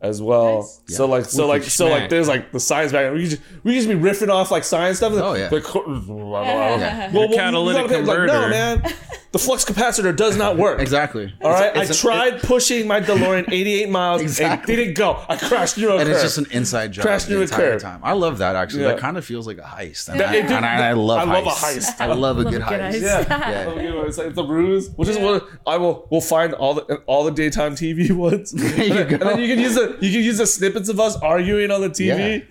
as 0.00 0.22
well. 0.22 0.58
Nice. 0.58 0.96
So 0.96 1.06
like 1.06 1.24
so 1.24 1.48
Wicked 1.48 1.62
like 1.64 1.70
so 1.70 1.88
like 1.88 2.08
there's 2.10 2.28
like 2.28 2.52
the 2.52 2.60
science 2.60 2.92
back. 2.92 3.12
We 3.12 3.22
could 3.22 3.30
just 3.30 3.42
we 3.64 3.74
just 3.74 3.88
be 3.88 3.94
riffing 3.96 4.28
off 4.28 4.52
like 4.52 4.62
science 4.62 4.98
stuff. 4.98 5.14
Oh, 5.14 5.34
yeah. 5.34 5.48
Like, 5.50 5.74
well, 5.74 6.78
Yeah. 6.78 7.10
well, 7.12 7.28
you 7.28 7.36
catalytic 7.36 7.88
gotta 7.90 8.02
be 8.02 8.06
like, 8.06 8.26
no 8.28 8.48
man, 8.48 8.92
the 9.36 9.44
flux 9.44 9.64
capacitor 9.64 10.14
does 10.16 10.36
not 10.36 10.56
work. 10.56 10.80
Exactly. 10.80 11.32
All 11.42 11.50
right, 11.50 11.76
I 11.76 11.82
It's 11.82 11.90
a- 11.90 11.94
tried 11.94 12.40
pushing 12.42 12.86
my 12.86 13.00
DeLorean 13.00 13.44
88 13.52 13.88
miles 13.90 14.22
Exactly. 14.22 14.72
and 14.74 14.80
it 14.80 14.84
didn't 14.86 14.96
go. 14.98 15.22
I 15.28 15.36
crashed 15.36 15.76
into 15.76 15.90
a 15.90 15.96
and 15.96 16.04
curb. 16.06 16.12
it's 16.14 16.22
just 16.22 16.38
an 16.38 16.46
inside 16.52 16.92
job 16.92 17.04
Crashed 17.04 17.26
the 17.28 17.32
into 17.34 17.40
a 17.40 17.44
entire 17.44 17.72
curb. 17.72 17.80
time. 17.82 18.00
I 18.02 18.12
love 18.12 18.38
that 18.38 18.56
actually. 18.56 18.82
Yeah. 18.82 18.88
That 18.92 18.98
kind 19.00 19.16
of 19.18 19.24
feels 19.24 19.46
like 19.46 19.58
a 19.58 19.62
heist, 19.62 20.08
and, 20.08 20.20
That- 20.20 20.28
I, 20.30 20.36
and 20.36 20.64
I, 20.64 20.88
I 20.88 20.92
love 20.92 21.18
I 21.28 21.32
love 21.40 21.46
a 21.46 21.50
heist. 21.50 22.00
I 22.00 22.06
love 22.06 22.38
a 22.38 22.42
Love 22.42 22.52
good 22.52 22.62
a 22.62 22.64
good 22.66 22.80
heist. 22.80 22.92
heist. 22.94 23.02
yeah, 23.02 23.50
Yeah. 23.50 23.64
So, 23.64 23.80
you 23.80 24.00
it's 24.02 24.18
like 24.18 24.34
the 24.34 24.44
ruse, 24.44 24.90
which 24.96 25.08
is 25.08 25.18
what 25.18 25.46
I 25.66 25.76
will. 25.76 26.06
We'll 26.10 26.20
find 26.20 26.54
all 26.54 26.74
the 26.74 26.82
all 27.06 27.24
the 27.24 27.30
daytime 27.32 27.74
TV 27.74 28.10
ones. 28.16 28.52
there 28.52 28.68
you 28.68 28.82
and, 28.84 28.92
then, 28.98 29.08
go. 29.08 29.14
and 29.16 29.22
then 29.30 29.40
you 29.40 29.48
can 29.54 29.58
use 29.62 29.74
the 29.74 29.98
you 30.00 30.10
can 30.12 30.22
use 30.22 30.38
the 30.38 30.46
snippets 30.46 30.88
of 30.88 30.98
us 31.00 31.16
arguing 31.16 31.70
on 31.70 31.80
the 31.82 31.90
TV. 31.90 32.46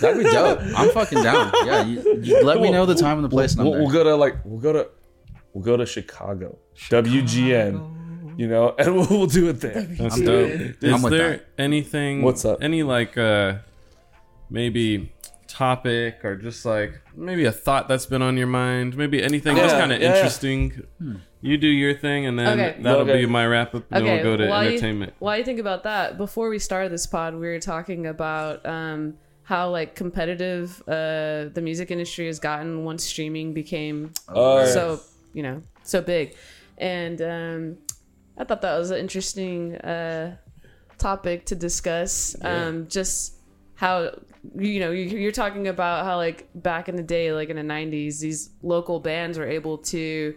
That'd 0.00 0.18
be 0.24 0.30
dope. 0.30 0.58
I'm 0.76 0.90
fucking 0.90 1.22
down. 1.22 1.52
Yeah, 1.66 1.84
you, 1.84 2.18
you 2.22 2.42
let 2.42 2.60
me 2.60 2.70
know 2.70 2.86
the 2.86 2.94
time 2.94 3.18
and 3.18 3.24
the 3.24 3.28
place, 3.28 3.52
and 3.52 3.60
I'm 3.60 3.66
We'll, 3.66 3.74
there. 3.74 3.82
we'll 3.84 3.92
go 3.92 4.04
to 4.04 4.16
like 4.16 4.36
we'll 4.44 4.60
go 4.60 4.72
to 4.72 4.88
we'll 5.54 5.64
go 5.64 5.76
to 5.78 5.86
Chicago, 5.86 6.58
WGN. 6.90 7.92
You 8.36 8.48
know, 8.48 8.74
and 8.78 8.94
we'll, 8.96 9.06
we'll 9.08 9.26
do 9.26 9.48
it 9.48 9.60
there. 9.60 9.82
That's 9.82 10.20
dope. 10.20 10.50
Is 10.50 10.92
I'm 10.92 11.02
with 11.02 11.12
there 11.12 11.30
that. 11.36 11.46
anything? 11.56 12.22
What's 12.22 12.44
up? 12.44 12.62
Any 12.62 12.82
like 12.82 13.16
uh, 13.16 13.58
maybe 14.50 15.12
topic 15.46 16.24
or 16.24 16.34
just 16.36 16.64
like 16.64 17.00
maybe 17.14 17.44
a 17.44 17.52
thought 17.52 17.86
that's 17.88 18.06
been 18.06 18.22
on 18.22 18.36
your 18.36 18.46
mind? 18.48 18.96
Maybe 18.96 19.22
anything 19.22 19.56
just 19.56 19.74
Yeah, 19.74 19.80
kind 19.80 19.92
of 19.92 20.00
yeah, 20.00 20.08
yeah. 20.08 20.14
interesting. 20.16 20.82
You 21.40 21.58
do 21.58 21.68
your 21.68 21.94
thing, 21.94 22.24
and 22.26 22.38
then 22.38 22.58
Okay. 22.58 22.82
that'll 22.82 23.02
Okay. 23.02 23.20
be 23.20 23.26
my 23.26 23.46
wrap 23.46 23.74
up. 23.74 23.84
And 23.90 24.04
then 24.06 24.14
we'll 24.14 24.22
go 24.24 24.36
to 24.38 24.48
while 24.48 24.66
entertainment. 24.66 25.12
You, 25.12 25.24
while 25.24 25.38
you 25.38 25.44
think 25.44 25.60
about 25.60 25.82
that, 25.84 26.16
before 26.16 26.48
we 26.48 26.58
started 26.58 26.90
this 26.90 27.06
pod, 27.06 27.34
we 27.34 27.46
were 27.46 27.60
talking 27.60 28.06
about 28.06 28.64
um, 28.66 29.14
how 29.42 29.70
like 29.70 29.94
competitive 29.94 30.82
uh, 30.88 31.50
the 31.52 31.60
music 31.62 31.90
industry 31.90 32.26
has 32.26 32.38
gotten 32.40 32.82
once 32.84 33.04
streaming 33.04 33.52
became 33.52 34.12
Oh, 34.28 34.60
yeah. 34.60 34.66
so 34.66 35.00
you 35.34 35.42
know 35.42 35.60
so 35.82 36.00
big, 36.00 36.34
and 36.78 37.20
um, 37.20 37.76
I 38.38 38.44
thought 38.44 38.62
that 38.62 38.78
was 38.78 38.90
an 38.90 38.98
interesting 38.98 39.76
uh, 39.76 40.36
topic 40.98 41.44
to 41.46 41.54
discuss. 41.54 42.34
Um, 42.42 42.86
just 42.88 43.34
how 43.74 44.10
you 44.56 44.80
know 44.80 44.90
you- 44.90 45.18
you're 45.18 45.32
talking 45.32 45.68
about 45.68 46.04
how 46.04 46.16
like 46.16 46.48
back 46.54 46.88
in 46.88 46.96
the 46.96 47.02
day, 47.02 47.32
like 47.32 47.48
in 47.50 47.56
the 47.56 47.62
'90s, 47.62 48.20
these 48.20 48.50
local 48.62 49.00
bands 49.00 49.38
were 49.38 49.46
able 49.48 49.78
to, 49.78 50.34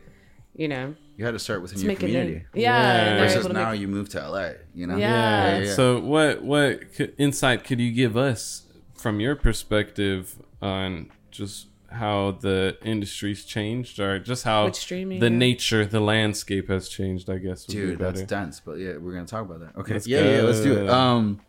you 0.56 0.68
know, 0.68 0.96
you 1.18 1.26
had 1.26 1.32
to 1.32 1.40
start 1.40 1.62
within 1.62 1.80
your 1.80 1.96
community. 1.96 2.32
name. 2.34 2.46
Yeah, 2.54 3.16
Yeah. 3.16 3.18
Versus 3.20 3.48
now 3.50 3.72
make- 3.72 3.82
you 3.82 3.88
move 3.88 4.10
to 4.10 4.20
LA. 4.20 4.52
You 4.74 4.88
know. 4.88 4.98
Yeah. 4.98 5.60
yeah. 5.60 5.74
So 5.74 6.00
what 6.00 6.42
what 6.44 6.80
insight 7.18 7.64
could 7.64 7.80
you 7.80 7.92
give 7.92 8.16
us 8.18 8.64
from 8.96 9.20
your 9.20 9.36
perspective 9.36 10.36
on 10.62 11.12
just 11.32 11.67
how 11.90 12.38
the 12.42 12.78
industry's 12.84 13.46
changed, 13.46 14.00
or 14.00 14.20
just 14.20 14.44
how 14.44 14.72
streaming, 14.72 15.20
the 15.20 15.30
yeah. 15.30 15.38
nature, 15.38 15.86
the 15.86 16.00
landscape 16.00 16.70
has 16.70 16.90
changed? 16.90 17.30
I 17.30 17.38
guess. 17.38 17.68
would 17.68 17.74
be 17.74 17.82
Dude, 17.82 18.00
that's 18.00 18.22
dense. 18.24 18.60
But 18.60 18.80
yeah, 18.80 18.98
we're 18.98 19.14
gonna 19.14 19.26
talk 19.26 19.46
about 19.46 19.60
that. 19.62 19.80
Okay. 19.80 19.94
Let's 19.94 20.08
yeah, 20.08 20.38
yeah, 20.38 20.42
let's 20.42 20.62
do 20.62 20.78
it. 20.78 20.90
Um, 20.90 21.42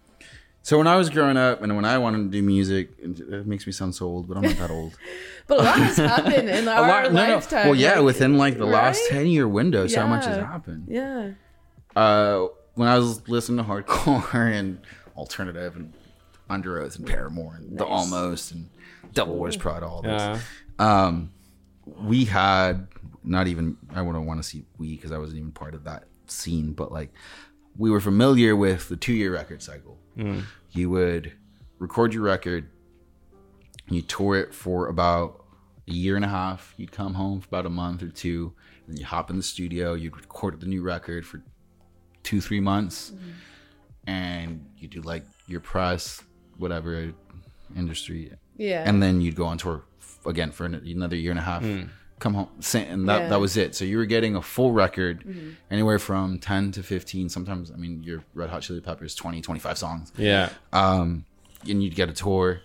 so 0.63 0.77
when 0.77 0.87
I 0.87 0.97
was 0.97 1.09
growing 1.09 1.37
up 1.39 1.63
and 1.63 1.75
when 1.77 1.85
I 1.85 1.97
wanted 1.99 2.25
to 2.25 2.29
do 2.29 2.43
music, 2.43 2.91
it 3.01 3.47
makes 3.47 3.67
me 3.67 3.73
sound 3.73 3.95
so 3.95 4.07
old, 4.07 4.29
but 4.29 4.37
I'm 4.37 4.43
not 4.43 4.57
that 4.57 4.71
old. 4.71 4.97
But 5.47 5.61
a 5.61 5.63
lot 5.63 5.79
has 5.79 5.97
happened 5.97 6.51
in 6.51 6.69
our 6.69 6.81
lot, 6.83 7.03
no, 7.05 7.27
no. 7.27 7.35
lifetime. 7.37 7.69
Well, 7.69 7.75
yeah, 7.75 7.95
like- 7.97 8.05
within 8.05 8.37
like 8.37 8.59
the 8.59 8.67
last 8.67 9.01
ten 9.09 9.27
year 9.29 9.49
window, 9.49 9.87
so 9.87 10.07
much 10.07 10.27
has 10.27 10.37
happened. 10.37 10.89
Yeah. 10.89 11.31
uh, 11.97 12.49
when 12.75 12.87
I 12.87 12.99
was 12.99 13.27
listening 13.29 13.57
to 13.59 13.65
hardcore 13.65 14.35
and 14.53 14.81
alternative 15.17 15.75
and 15.75 15.95
Underoath 16.51 16.97
and 16.97 17.07
Paramore 17.07 17.55
and 17.57 17.79
The 17.79 17.87
Almost 17.87 18.53
and 18.53 18.69
Devil 19.13 19.37
Wears 19.37 19.57
Prada, 19.57 19.87
all 19.87 20.03
this, 20.03 20.21
Yeah. 20.21 20.41
um, 20.79 21.31
we 21.85 22.25
had 22.25 22.87
not 23.25 23.47
even 23.47 23.77
I 23.95 24.03
wouldn't 24.03 24.27
want 24.27 24.43
to 24.43 24.49
see 24.49 24.65
we 24.79 24.95
because 24.97 25.13
I 25.13 25.19
wasn't 25.19 25.39
even 25.41 25.53
part 25.53 25.75
of 25.75 25.85
that 25.85 26.05
scene, 26.27 26.73
but 26.73 26.93
like 26.93 27.13
we 27.77 27.91
were 27.91 28.01
familiar 28.01 28.55
with 28.57 28.89
the 28.89 28.97
two 28.97 29.13
year 29.13 29.33
record 29.33 29.63
cycle. 29.63 29.99
You 30.73 30.91
would 30.91 31.33
record 31.79 32.13
your 32.13 32.25
record, 32.25 32.69
you 33.89 34.03
tour 34.03 34.37
it 34.37 34.53
for 34.55 34.89
about 34.89 35.45
a 35.87 35.93
year 35.93 36.17
and 36.17 36.25
a 36.25 36.29
half. 36.29 36.75
You'd 36.77 36.91
come 36.93 37.15
home 37.15 37.41
for 37.41 37.47
about 37.47 37.67
a 37.67 37.71
month 37.71 38.03
or 38.03 38.09
two, 38.09 38.53
and 38.89 38.99
you 38.99 39.05
hop 39.07 39.31
in 39.31 39.37
the 39.37 39.43
studio. 39.45 39.95
You'd 39.95 40.17
record 40.17 40.61
the 40.61 40.67
new 40.67 40.83
record 40.83 41.25
for 41.25 41.43
two, 42.25 42.41
three 42.41 42.61
months, 42.61 43.13
and 44.07 44.67
you 44.77 44.89
do 44.89 45.01
like 45.03 45.25
your 45.47 45.61
press, 45.61 46.23
whatever 46.57 47.13
industry, 47.77 48.33
Yeah. 48.59 48.83
and 48.85 49.03
then 49.03 49.21
you'd 49.23 49.37
go 49.37 49.45
on 49.47 49.57
tour 49.57 49.83
f- 50.01 50.19
again 50.27 50.51
for 50.51 50.67
an- 50.67 50.75
another 50.75 51.17
year 51.17 51.31
and 51.31 51.39
a 51.41 51.43
half. 51.43 51.65
Come 52.19 52.35
home, 52.35 52.49
sing, 52.59 52.85
and 52.89 53.09
that 53.09 53.21
Yeah. 53.23 53.29
that 53.29 53.41
was 53.41 53.57
it. 53.57 53.77
So 53.77 53.85
you 53.85 53.97
were 53.97 54.05
getting 54.05 54.35
a 54.35 54.43
full 54.43 54.73
record, 54.73 55.25
anywhere 55.71 56.01
from 56.01 56.39
ten 56.41 56.73
to 56.73 56.83
fifteen. 56.83 57.29
Sometimes, 57.29 57.71
I 57.71 57.77
mean, 57.77 58.03
your 58.03 58.25
Red 58.35 58.51
Hot 58.51 58.61
Chili 58.63 58.81
Peppers, 58.81 59.15
20, 59.15 59.41
25 59.41 59.79
songs 59.79 60.13
Yeah. 60.17 60.49
um, 60.73 61.25
and 61.69 61.81
you'd 61.83 61.95
get 61.95 62.09
a 62.11 62.13
tour. 62.13 62.61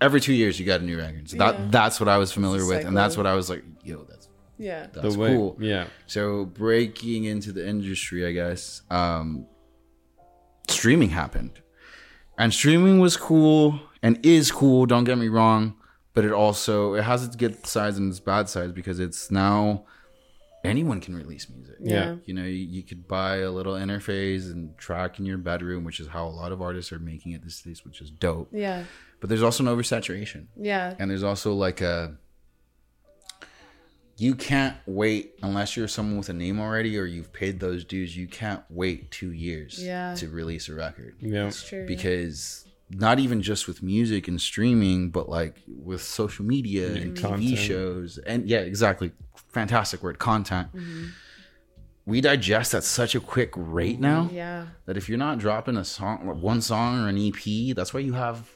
Every 0.00 0.20
two 0.20 0.32
years, 0.34 0.58
you 0.58 0.66
got 0.66 0.80
a 0.80 0.84
new 0.84 0.98
record. 0.98 1.30
So 1.30 1.36
that 1.36 1.54
Yeah. 1.56 1.66
that's 1.70 2.00
what 2.00 2.08
I 2.08 2.18
was 2.18 2.32
familiar 2.32 2.66
with, 2.66 2.84
and 2.84 2.96
that's 2.96 3.16
what 3.16 3.26
I 3.28 3.34
was 3.34 3.48
like, 3.48 3.62
yo, 3.84 4.02
that's 4.08 4.26
yeah. 4.58 4.88
that's 4.92 5.14
the 5.14 5.20
way. 5.20 5.34
cool. 5.36 5.56
Yeah. 5.60 5.86
So 6.08 6.44
breaking 6.44 7.24
into 7.24 7.52
the 7.52 7.64
industry, 7.64 8.26
I 8.26 8.32
guess, 8.32 8.82
um, 8.90 9.46
streaming 10.68 11.10
happened, 11.10 11.60
and 12.38 12.52
streaming 12.52 12.98
was 12.98 13.16
cool 13.16 13.78
and 14.04 14.24
is 14.24 14.52
cool. 14.52 14.86
Don't 14.86 15.04
get 15.04 15.18
me 15.18 15.28
wrong, 15.28 15.74
but 16.14 16.24
it 16.24 16.30
also 16.32 16.94
it 16.94 17.02
has 17.02 17.24
its 17.24 17.34
good 17.34 17.66
sides 17.66 17.96
and 17.98 18.10
its 18.10 18.20
bad 18.20 18.48
sides 18.48 18.72
because 18.72 19.00
it's 19.00 19.30
now 19.30 19.84
anyone 20.62 21.00
can 21.00 21.14
release 21.14 21.48
music. 21.48 21.76
Yeah. 21.80 22.16
You 22.24 22.34
know, 22.34 22.44
you, 22.44 22.64
you 22.76 22.82
could 22.82 23.06
buy 23.08 23.38
a 23.38 23.50
little 23.50 23.74
interface 23.74 24.50
and 24.50 24.76
track 24.78 25.18
in 25.18 25.26
your 25.26 25.36
bedroom, 25.38 25.84
which 25.84 26.00
is 26.00 26.06
how 26.08 26.26
a 26.26 26.34
lot 26.42 26.52
of 26.52 26.62
artists 26.62 26.90
are 26.92 26.98
making 26.98 27.32
it 27.32 27.42
these 27.42 27.60
days, 27.60 27.84
which 27.84 28.00
is 28.00 28.10
dope. 28.10 28.48
Yeah. 28.52 28.84
But 29.20 29.28
there's 29.28 29.42
also 29.42 29.62
an 29.66 29.74
oversaturation. 29.76 30.46
Yeah. 30.56 30.94
And 30.98 31.10
there's 31.10 31.22
also 31.22 31.52
like 31.52 31.80
a 31.80 32.16
you 34.16 34.34
can't 34.36 34.76
wait 34.86 35.34
unless 35.42 35.76
you're 35.76 35.88
someone 35.88 36.16
with 36.18 36.28
a 36.28 36.32
name 36.32 36.60
already 36.60 36.96
or 36.96 37.04
you've 37.04 37.32
paid 37.32 37.58
those 37.58 37.84
dues, 37.84 38.16
you 38.16 38.28
can't 38.28 38.62
wait 38.70 39.10
two 39.10 39.32
years 39.32 39.82
Yeah. 39.82 40.14
to 40.14 40.28
release 40.28 40.68
a 40.68 40.74
record. 40.74 41.16
Yeah. 41.18 41.48
It's 41.48 41.66
true. 41.66 41.84
Because 41.86 42.64
not 42.90 43.18
even 43.18 43.42
just 43.42 43.66
with 43.66 43.82
music 43.82 44.28
and 44.28 44.40
streaming, 44.40 45.10
but 45.10 45.28
like 45.28 45.62
with 45.66 46.02
social 46.02 46.44
media 46.44 46.94
and 46.94 47.16
TV 47.16 47.22
content. 47.22 47.58
shows 47.58 48.18
and 48.18 48.48
yeah, 48.48 48.58
exactly. 48.60 49.12
Fantastic 49.52 50.02
word, 50.02 50.18
content. 50.18 50.68
Mm-hmm. 50.74 51.06
We 52.06 52.20
digest 52.20 52.74
at 52.74 52.84
such 52.84 53.14
a 53.14 53.20
quick 53.20 53.52
rate 53.56 53.98
now 53.98 54.28
yeah. 54.30 54.66
that 54.84 54.96
if 54.98 55.08
you're 55.08 55.16
not 55.16 55.38
dropping 55.38 55.76
a 55.78 55.84
song 55.84 56.18
one 56.42 56.60
song 56.60 57.02
or 57.02 57.08
an 57.08 57.16
ep 57.16 57.74
that's 57.74 57.94
why 57.94 58.00
you 58.00 58.12
have 58.12 58.50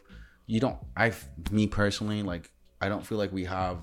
you 0.47 0.61
don't 0.61 0.76
i 0.95 1.11
me 1.51 1.66
personally 1.66 2.22
like 2.22 2.51
i 2.83 2.91
don't 2.91 3.07
feel 3.07 3.16
like 3.16 3.33
we 3.33 3.47
have 3.47 3.79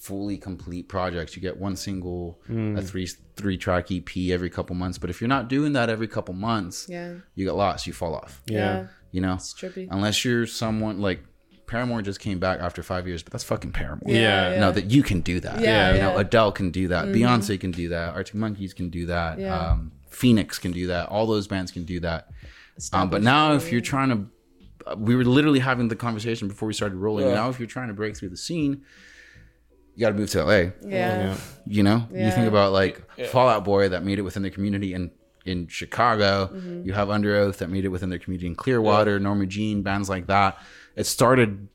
fully 0.00 0.38
complete 0.38 0.88
projects. 0.88 1.36
You 1.36 1.42
get 1.42 1.58
one 1.58 1.76
single, 1.76 2.40
Hmm. 2.46 2.74
a 2.76 2.80
three 2.82 3.06
three 3.36 3.58
track 3.58 3.92
EP 3.92 4.30
every 4.30 4.48
couple 4.48 4.74
months. 4.74 4.96
But 4.96 5.10
if 5.10 5.20
you're 5.20 5.28
not 5.28 5.48
doing 5.48 5.74
that 5.74 5.90
every 5.90 6.08
couple 6.08 6.32
months, 6.34 6.86
Yeah. 6.88 7.16
you 7.34 7.44
get 7.44 7.54
lost. 7.54 7.86
You 7.86 7.92
fall 7.92 8.14
off. 8.14 8.42
Yeah. 8.46 8.86
You 9.12 9.20
know, 9.20 9.34
It's 9.34 9.52
trippy. 9.54 9.88
unless 9.90 10.24
you're 10.24 10.46
someone 10.46 11.00
like 11.00 11.24
Paramore 11.66 12.02
just 12.02 12.20
came 12.20 12.38
back 12.38 12.60
after 12.60 12.82
five 12.82 13.06
years, 13.06 13.22
but 13.22 13.32
that's 13.32 13.44
fucking 13.44 13.72
Paramore. 13.72 14.02
Yeah. 14.12 14.58
No, 14.58 14.72
that 14.72 14.90
you 14.90 15.02
can 15.02 15.20
do 15.20 15.38
that. 15.40 15.60
Yeah, 15.60 15.92
you 15.92 15.98
know, 15.98 16.06
yeah. 16.06 16.10
Mm-hmm. 16.10 16.20
Adele 16.20 16.52
can 16.52 16.70
do 16.70 16.88
that. 16.88 17.06
Beyonce 17.06 17.60
can 17.60 17.70
do 17.70 17.88
that. 17.90 18.14
Arctic 18.14 18.34
Monkeys 18.34 18.74
can 18.74 18.88
do 18.90 19.06
that. 19.06 19.38
Yeah. 19.38 19.56
Um, 19.56 19.92
Phoenix 20.10 20.58
can 20.58 20.72
do 20.72 20.88
that. 20.88 21.08
All 21.08 21.26
those 21.26 21.46
bands 21.46 21.70
can 21.70 21.84
do 21.84 22.00
that. 22.00 22.28
Um, 22.92 23.10
but 23.10 23.22
now, 23.22 23.54
if 23.54 23.70
you're 23.70 23.80
trying 23.80 24.08
to, 24.08 24.26
uh, 24.90 24.96
we 24.98 25.14
were 25.14 25.24
literally 25.24 25.58
having 25.60 25.88
the 25.88 25.96
conversation 25.96 26.48
before 26.48 26.66
we 26.66 26.72
started 26.74 26.96
rolling. 26.96 27.26
Yeah. 27.28 27.34
Now, 27.34 27.48
if 27.50 27.58
you're 27.60 27.68
trying 27.68 27.88
to 27.88 27.94
break 27.94 28.16
through 28.16 28.30
the 28.30 28.36
scene, 28.36 28.82
you 29.94 30.00
got 30.00 30.08
to 30.12 30.14
move 30.18 30.30
to 30.30 30.42
LA. 30.44 30.52
yeah. 30.52 30.72
Yeah. 30.88 31.36
You 31.66 31.82
know, 31.82 32.08
you 32.12 32.30
think 32.32 32.48
about 32.48 32.72
like 32.72 33.02
Fall 33.28 33.48
Out 33.48 33.64
Boy 33.64 33.90
that 33.90 34.02
made 34.04 34.18
it 34.18 34.22
within 34.22 34.42
the 34.42 34.50
community 34.50 34.94
in 34.94 35.10
in 35.50 35.66
Chicago. 35.68 36.50
Mm-hmm. 36.52 36.86
You 36.86 36.92
have 36.94 37.08
Underoath 37.08 37.58
that 37.58 37.68
made 37.68 37.84
it 37.84 37.88
within 37.88 38.08
their 38.10 38.18
community 38.18 38.46
in 38.46 38.54
Clearwater. 38.54 39.18
Norma 39.20 39.46
Jean, 39.46 39.82
bands 39.82 40.08
like 40.08 40.26
that. 40.28 40.58
It 40.96 41.04
started 41.04 41.68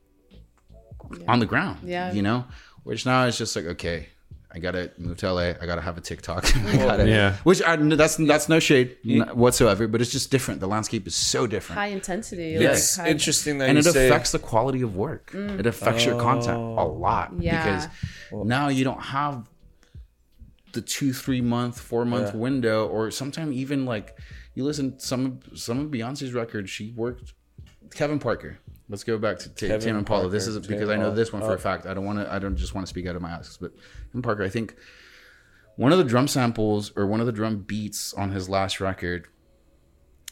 on 1.28 1.39
the 1.39 1.45
ground. 1.45 1.80
Yeah. 1.84 2.11
you 2.11 2.21
know, 2.21 2.45
which 2.84 3.05
now 3.05 3.26
it's 3.26 3.38
just 3.38 3.55
like 3.55 3.65
okay. 3.65 4.07
I 4.53 4.59
gotta 4.59 4.89
move 4.97 5.17
to 5.17 5.34
LA. 5.34 5.41
I 5.61 5.65
gotta 5.65 5.82
have 5.82 5.97
a 5.97 6.01
TikTok. 6.01 6.45
I 6.67 6.78
gotta, 6.78 7.09
Yeah. 7.09 7.36
Which 7.43 7.61
I, 7.61 7.76
that's 7.76 8.15
that's 8.15 8.47
no 8.47 8.59
shade 8.61 8.95
n- 9.05 9.28
whatsoever, 9.34 9.86
but 9.86 9.99
it's 9.99 10.11
just 10.11 10.32
different. 10.32 10.61
The 10.61 10.67
landscape 10.67 11.05
is 11.07 11.13
so 11.13 11.45
different 11.45 11.78
High 11.78 11.88
intensity. 11.88 12.51
Yes. 12.57 12.97
like 12.97 13.05
high- 13.07 13.11
interesting 13.11 13.57
that 13.57 13.67
and 13.67 13.76
you 13.84 13.89
it 13.89 13.91
say 13.91 14.07
affects 14.07 14.32
the 14.32 14.39
quality 14.39 14.82
of 14.82 14.95
work. 14.95 15.32
It 15.34 15.65
affects 15.65 16.05
your 16.05 16.17
content 16.21 16.57
a 16.57 16.84
lot 16.86 17.34
Mm. 17.34 17.43
Yeah. 17.43 17.65
because 17.65 18.45
now 18.47 18.69
you 18.69 18.86
don't 18.86 19.01
have 19.01 19.45
the 20.76 20.82
two, 20.82 21.11
three 21.13 21.41
month, 21.41 21.80
four 21.82 22.05
month 22.05 22.34
Yeah. 22.34 22.39
window, 22.39 22.88
or 22.88 23.09
sometime 23.09 23.51
even 23.51 23.86
like 23.86 24.15
you 24.53 24.63
listen 24.63 24.99
some 24.99 25.39
some 25.55 25.80
of 25.80 25.88
Beyonce's 25.89 26.34
records. 26.34 26.69
She 26.69 26.91
worked 26.95 27.34
Kevin 27.93 28.19
Parker. 28.19 28.59
Let's 28.88 29.03
go 29.03 29.17
back 29.17 29.39
to 29.39 29.49
T- 29.49 29.67
Tame 29.80 29.97
Impala. 29.97 30.30
This 30.30 30.45
is 30.45 30.59
because 30.67 30.89
I 30.89 30.95
know 30.97 31.11
this 31.13 31.34
one 31.34 31.41
for 31.41 31.49
Oh. 31.51 31.55
a 31.55 31.57
fact. 31.57 31.88
I 31.88 31.95
don't 31.95 32.05
want 32.05 32.19
to. 32.19 32.32
I 32.32 32.38
don't 32.38 32.55
just 32.55 32.76
want 32.76 32.86
to 32.86 32.89
speak 32.89 33.07
out 33.07 33.15
of 33.15 33.21
my 33.23 33.32
ass, 33.32 33.57
but 33.59 33.71
Kevin 34.11 34.21
Parker. 34.21 34.43
I 34.43 34.49
think 34.49 34.76
one 35.76 35.91
of 35.91 35.97
the 35.97 36.03
drum 36.03 36.28
samples 36.28 36.91
or 36.95 37.07
one 37.07 37.19
of 37.19 37.26
the 37.26 37.32
drum 37.32 37.57
beats 37.63 38.13
on 38.13 38.32
his 38.32 38.47
last 38.47 38.80
record, 38.80 39.28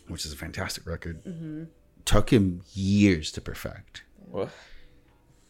which 0.07 0.23
is 0.25 0.31
a 0.33 0.35
fantastic 0.37 0.85
record, 0.85 1.23
Mm-hmm. 1.25 1.63
took 2.05 2.29
him 2.31 2.61
years 2.73 3.31
to 3.31 3.41
perfect. 3.41 4.03
What? 4.17 4.49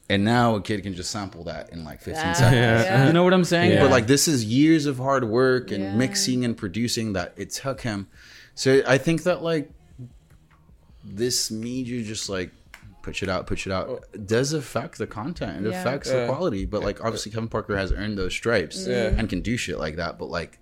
And 0.10 0.26
now 0.26 0.56
a 0.56 0.62
kid 0.62 0.84
can 0.84 0.94
just 0.94 1.12
sample 1.12 1.46
that 1.46 1.70
in 1.72 1.86
like 1.86 2.00
15 2.02 2.14
Yeah. 2.16 2.34
seconds. 2.34 2.56
Yeah. 2.86 3.08
You 3.08 3.14
know 3.14 3.24
what 3.24 3.34
I'm 3.34 3.46
saying? 3.46 3.72
Yeah. 3.72 3.82
But 3.84 3.92
like 3.92 4.06
this 4.08 4.28
is 4.28 4.44
years 4.44 4.86
of 4.86 4.98
hard 4.98 5.24
work 5.24 5.72
and 5.72 5.84
Yeah. 5.84 5.96
mixing 5.96 6.44
and 6.44 6.58
producing 6.58 7.14
that 7.14 7.34
it 7.38 7.52
took 7.52 7.82
him. 7.82 8.08
So 8.54 8.84
I 8.86 8.98
think 8.98 9.24
that 9.24 9.42
like 9.42 9.72
this 11.04 11.52
made 11.52 11.88
you 11.88 12.04
just 12.04 12.30
like 12.30 12.52
push 13.02 13.22
it 13.24 13.30
out, 13.30 13.48
push 13.48 13.66
it 13.68 13.72
out. 13.74 14.04
It 14.14 14.28
does 14.28 14.54
affect 14.54 14.98
the 14.98 15.08
content. 15.08 15.66
It 15.66 15.72
Yeah. 15.72 15.82
affects 15.82 16.10
the 16.10 16.26
quality. 16.28 16.66
But 16.66 16.84
like 16.84 17.04
obviously 17.04 17.32
Kevin 17.32 17.50
Parker 17.50 17.78
has 17.78 17.92
earned 17.92 18.18
those 18.18 18.34
stripes 18.34 18.86
Yeah. 18.88 19.14
and 19.18 19.30
can 19.30 19.42
do 19.42 19.58
shit 19.58 19.80
like 19.80 19.96
that. 19.98 20.18
But 20.20 20.30
like 20.30 20.60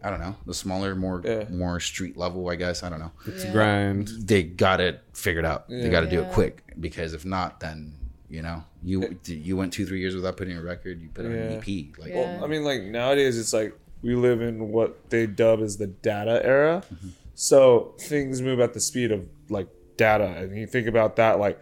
I 0.00 0.10
don't 0.10 0.20
know, 0.20 0.36
the 0.46 0.54
smaller, 0.54 0.94
more 0.94 1.20
Yeah. 1.24 1.44
more 1.50 1.80
street 1.80 2.16
level, 2.16 2.48
I 2.48 2.54
guess. 2.54 2.84
I 2.84 2.88
don't 2.88 3.00
know. 3.00 3.10
It's 3.26 3.44
Yeah. 3.44 3.52
grind. 3.52 4.08
They 4.20 4.44
got 4.44 4.80
it 4.80 5.00
figured 5.12 5.44
out. 5.44 5.68
They 5.68 5.88
got 5.88 6.02
to 6.02 6.08
do 6.10 6.20
it 6.22 6.30
quick 6.30 6.62
because 6.78 7.14
if 7.14 7.24
not, 7.24 7.58
then 7.58 7.94
you 8.28 8.42
know 8.42 8.62
you 8.82 9.18
you 9.24 9.56
went 9.56 9.72
two 9.72 9.86
three 9.86 10.00
years 10.00 10.14
without 10.14 10.36
putting 10.36 10.56
a 10.56 10.62
record. 10.62 11.00
You 11.00 11.08
put 11.08 11.24
it 11.24 11.28
on 11.28 11.34
an 11.34 11.52
EP. 11.58 11.98
Like 11.98 12.10
Yeah. 12.10 12.36
Well, 12.36 12.44
I 12.44 12.46
mean, 12.46 12.64
like 12.64 12.82
nowadays, 12.82 13.38
it's 13.38 13.52
like 13.52 13.78
we 14.02 14.14
live 14.14 14.40
in 14.40 14.68
what 14.68 15.10
they 15.10 15.26
dub 15.26 15.60
as 15.60 15.76
the 15.76 15.86
data 15.86 16.44
era. 16.44 16.82
Mm-hmm. 16.92 17.08
So 17.34 17.94
things 18.00 18.42
move 18.42 18.60
at 18.60 18.74
the 18.74 18.80
speed 18.80 19.12
of 19.12 19.26
like 19.48 19.68
data, 19.96 20.26
and 20.26 20.56
you 20.56 20.66
think 20.66 20.86
about 20.86 21.16
that, 21.16 21.38
like 21.38 21.60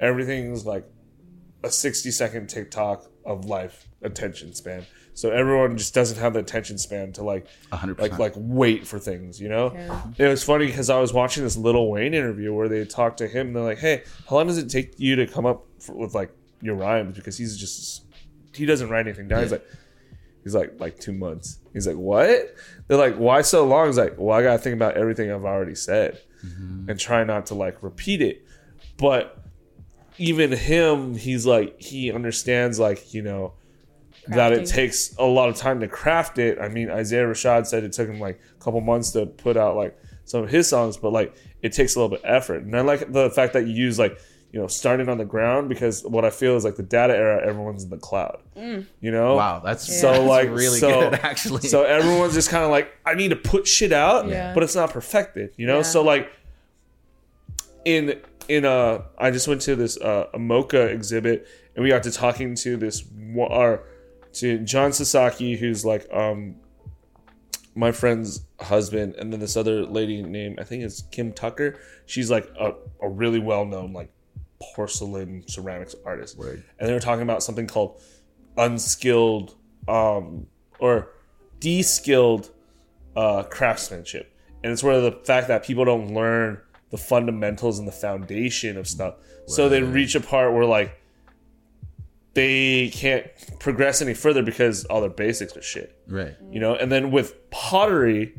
everything's 0.00 0.66
like 0.66 0.86
a 1.64 1.70
sixty 1.70 2.10
second 2.10 2.48
TikTok 2.48 3.10
of 3.24 3.44
life 3.46 3.88
attention 4.02 4.54
span. 4.54 4.84
So 5.14 5.30
everyone 5.30 5.76
just 5.76 5.94
doesn't 5.94 6.18
have 6.18 6.32
the 6.32 6.38
attention 6.38 6.78
span 6.78 7.12
to 7.12 7.22
like 7.22 7.46
hundred 7.70 7.98
like 7.98 8.12
percent. 8.12 8.20
like 8.20 8.32
wait 8.36 8.86
for 8.86 8.98
things, 8.98 9.40
you 9.40 9.48
know. 9.48 9.72
Yeah. 9.74 10.02
It 10.18 10.28
was 10.28 10.42
funny 10.42 10.66
because 10.66 10.88
I 10.88 10.98
was 11.00 11.12
watching 11.12 11.44
this 11.44 11.56
Lil 11.56 11.88
Wayne 11.88 12.14
interview 12.14 12.52
where 12.54 12.68
they 12.68 12.84
talked 12.84 13.18
to 13.18 13.28
him. 13.28 13.48
And 13.48 13.56
they're 13.56 13.62
like, 13.62 13.78
"Hey, 13.78 14.04
how 14.28 14.36
long 14.36 14.46
does 14.46 14.58
it 14.58 14.70
take 14.70 14.98
you 14.98 15.16
to 15.16 15.26
come 15.26 15.44
up 15.44 15.66
f 15.80 15.90
with 15.90 16.14
like 16.14 16.30
your 16.62 16.76
rhymes?" 16.76 17.16
Because 17.16 17.36
he's 17.36 17.58
just 17.58 18.04
he 18.54 18.64
doesn't 18.64 18.88
write 18.88 19.06
anything 19.06 19.28
down. 19.28 19.42
He's 19.42 19.52
like, 19.52 19.66
he's 20.44 20.54
like 20.54 20.80
like 20.80 20.98
two 20.98 21.12
months. 21.12 21.58
He's 21.74 21.86
like, 21.86 21.96
"What?" 21.96 22.54
They're 22.88 22.98
like, 22.98 23.16
"Why 23.16 23.42
so 23.42 23.66
long?" 23.66 23.88
He's 23.88 23.98
like, 23.98 24.14
"Well, 24.16 24.36
I 24.36 24.42
gotta 24.42 24.58
think 24.58 24.74
about 24.74 24.96
everything 24.96 25.30
I've 25.30 25.44
already 25.44 25.74
said 25.74 26.20
mm-hmm. 26.44 26.88
and 26.88 26.98
try 26.98 27.22
not 27.24 27.46
to 27.46 27.54
like 27.54 27.82
repeat 27.82 28.22
it." 28.22 28.46
But 28.96 29.38
even 30.16 30.52
him, 30.52 31.16
he's 31.16 31.44
like 31.44 31.80
he 31.80 32.10
understands 32.10 32.78
like 32.78 33.12
you 33.12 33.20
know 33.20 33.52
that 34.28 34.52
it 34.52 34.66
takes 34.66 35.14
a 35.18 35.24
lot 35.24 35.48
of 35.48 35.56
time 35.56 35.80
to 35.80 35.88
craft 35.88 36.38
it. 36.38 36.58
I 36.60 36.68
mean, 36.68 36.90
Isaiah 36.90 37.24
Rashad 37.26 37.66
said 37.66 37.82
it 37.84 37.92
took 37.92 38.08
him 38.08 38.20
like 38.20 38.40
a 38.58 38.62
couple 38.62 38.80
months 38.80 39.10
to 39.12 39.26
put 39.26 39.56
out 39.56 39.76
like 39.76 39.98
some 40.24 40.44
of 40.44 40.50
his 40.50 40.68
songs, 40.68 40.96
but 40.96 41.12
like 41.12 41.34
it 41.62 41.72
takes 41.72 41.96
a 41.96 41.98
little 42.00 42.16
bit 42.16 42.24
of 42.24 42.34
effort. 42.34 42.62
And 42.62 42.76
I 42.76 42.80
like 42.82 43.12
the 43.12 43.30
fact 43.30 43.52
that 43.54 43.66
you 43.66 43.72
use 43.74 43.98
like 43.98 44.18
you 44.52 44.60
know 44.60 44.66
starting 44.66 45.08
on 45.08 45.16
the 45.18 45.24
ground 45.24 45.68
because 45.68 46.04
what 46.04 46.24
I 46.24 46.30
feel 46.30 46.56
is 46.56 46.64
like 46.64 46.76
the 46.76 46.82
data 46.82 47.16
era, 47.16 47.44
everyone's 47.46 47.84
in 47.84 47.90
the 47.90 47.96
cloud. 47.96 48.38
You 48.54 48.86
know, 49.10 49.34
wow, 49.34 49.60
that's 49.64 49.84
so 50.00 50.12
that's 50.12 50.24
like 50.24 50.48
really 50.50 50.78
so, 50.78 51.10
good 51.10 51.14
actually. 51.22 51.62
So 51.68 51.82
everyone's 51.84 52.34
just 52.34 52.50
kind 52.50 52.62
of 52.64 52.70
like, 52.70 52.92
I 53.06 53.14
need 53.14 53.30
to 53.30 53.36
put 53.36 53.66
shit 53.66 53.92
out, 53.92 54.28
Yeah. 54.28 54.52
but 54.54 54.62
it's 54.62 54.74
not 54.76 54.90
perfected, 54.90 55.52
you 55.56 55.66
know. 55.66 55.78
Yeah. 55.78 55.82
So 55.82 56.02
like, 56.02 56.30
in 57.84 58.20
in 58.48 58.64
uh, 58.64 59.02
I 59.18 59.30
just 59.30 59.48
went 59.48 59.60
to 59.62 59.76
this 59.76 59.96
uh, 60.00 60.28
a 60.34 60.38
MOCA 60.38 60.90
exhibit, 60.92 61.46
and 61.74 61.82
we 61.82 61.88
got 61.90 62.02
to 62.04 62.10
talking 62.10 62.54
to 62.56 62.76
this 62.76 63.04
wa- 63.16 63.46
or 63.46 63.82
to 64.34 64.58
John 64.58 64.92
Sasaki, 64.92 65.56
who's 65.56 65.84
like 65.84 66.06
um 66.12 66.56
my 67.74 67.90
friend's 67.92 68.44
husband, 68.60 69.14
and 69.16 69.32
then 69.32 69.40
this 69.40 69.56
other 69.56 69.84
lady 69.84 70.22
named 70.22 70.60
I 70.60 70.64
think 70.64 70.82
it's 70.82 71.02
Kim 71.10 71.32
Tucker. 71.32 71.78
She's 72.06 72.30
like 72.30 72.48
a, 72.58 72.72
a 73.00 73.08
really 73.08 73.38
well 73.38 73.64
known 73.64 73.92
like 73.92 74.10
porcelain 74.74 75.44
ceramics 75.48 75.94
artist, 76.04 76.38
Word. 76.38 76.62
and 76.78 76.88
they 76.88 76.92
were 76.92 77.00
talking 77.00 77.22
about 77.22 77.42
something 77.42 77.66
called 77.66 78.00
unskilled 78.56 79.56
um 79.88 80.46
or 80.78 81.08
de-skilled 81.58 82.50
uh 83.16 83.42
craftsmanship 83.44 84.30
and 84.62 84.72
it's 84.72 84.82
where 84.82 85.00
the 85.00 85.12
fact 85.24 85.48
that 85.48 85.64
people 85.64 85.84
don't 85.84 86.12
learn 86.12 86.60
the 86.90 86.98
fundamentals 86.98 87.78
and 87.78 87.88
the 87.88 87.92
foundation 87.92 88.76
of 88.76 88.86
stuff 88.86 89.14
so 89.46 89.68
they 89.68 89.82
reach 89.82 90.14
a 90.14 90.20
part 90.20 90.52
where 90.52 90.66
like 90.66 91.01
they 92.34 92.88
can't 92.88 93.26
progress 93.58 94.00
any 94.00 94.14
further 94.14 94.42
because 94.42 94.84
all 94.86 95.00
their 95.00 95.10
basics 95.10 95.56
are 95.56 95.62
shit. 95.62 95.98
Right. 96.08 96.34
you 96.50 96.60
know 96.60 96.74
and 96.74 96.90
then 96.90 97.10
with 97.10 97.50
pottery 97.50 98.34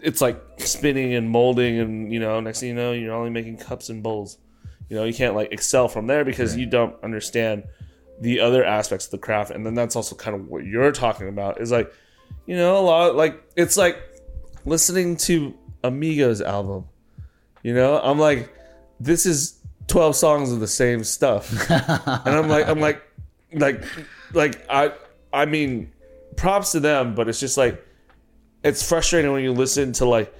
it's 0.00 0.20
like 0.20 0.42
spinning 0.58 1.14
and 1.14 1.30
molding 1.30 1.78
and 1.78 2.12
you 2.12 2.20
know 2.20 2.38
next 2.40 2.60
thing 2.60 2.68
you 2.70 2.74
know 2.74 2.92
you're 2.92 3.14
only 3.14 3.30
making 3.30 3.56
cups 3.56 3.88
and 3.88 4.02
bowls. 4.02 4.38
You 4.88 4.96
know 4.96 5.04
you 5.04 5.14
can't 5.14 5.34
like 5.34 5.52
excel 5.52 5.88
from 5.88 6.06
there 6.06 6.24
because 6.24 6.56
you 6.56 6.66
don't 6.66 6.94
understand 7.02 7.64
the 8.20 8.40
other 8.40 8.64
aspects 8.64 9.06
of 9.06 9.12
the 9.12 9.18
craft. 9.18 9.50
And 9.50 9.64
then 9.64 9.74
that's 9.74 9.96
also 9.96 10.14
kind 10.14 10.36
of 10.36 10.46
what 10.46 10.64
you're 10.64 10.92
talking 10.92 11.28
about 11.28 11.60
is 11.60 11.72
like 11.72 11.92
you 12.46 12.54
know 12.56 12.78
a 12.78 12.82
lot 12.82 13.14
like 13.16 13.42
it's 13.56 13.76
like 13.76 13.96
listening 14.66 15.16
to 15.16 15.54
a 15.82 15.90
Migos 15.90 16.44
album. 16.44 16.86
You 17.62 17.74
know 17.74 17.98
i'm 17.98 18.18
like 18.18 18.52
this 19.00 19.24
is 19.24 19.58
12 19.88 20.16
songs 20.16 20.52
of 20.52 20.60
the 20.60 20.66
same 20.66 21.04
stuff 21.04 21.70
and 21.70 22.28
i'm 22.28 22.48
like 22.48 22.66
i'm 22.66 22.80
like 22.80 23.02
like 23.52 23.84
like 24.32 24.64
i 24.70 24.92
i 25.32 25.44
mean 25.44 25.92
props 26.36 26.72
to 26.72 26.80
them 26.80 27.14
but 27.14 27.28
it's 27.28 27.40
just 27.40 27.56
like 27.56 27.84
it's 28.62 28.86
frustrating 28.86 29.32
when 29.32 29.42
you 29.42 29.52
listen 29.52 29.92
to 29.92 30.04
like 30.04 30.34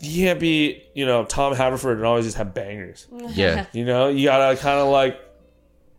you 0.00 0.24
can't 0.24 0.40
be 0.40 0.82
you 0.94 1.06
know 1.06 1.24
tom 1.24 1.54
haverford 1.54 1.96
and 1.96 2.06
always 2.06 2.24
just 2.24 2.36
have 2.36 2.54
bangers 2.54 3.06
Yeah. 3.30 3.66
you 3.72 3.84
know 3.84 4.08
you 4.08 4.26
gotta 4.26 4.56
kind 4.56 4.78
of 4.78 4.88
like 4.88 5.20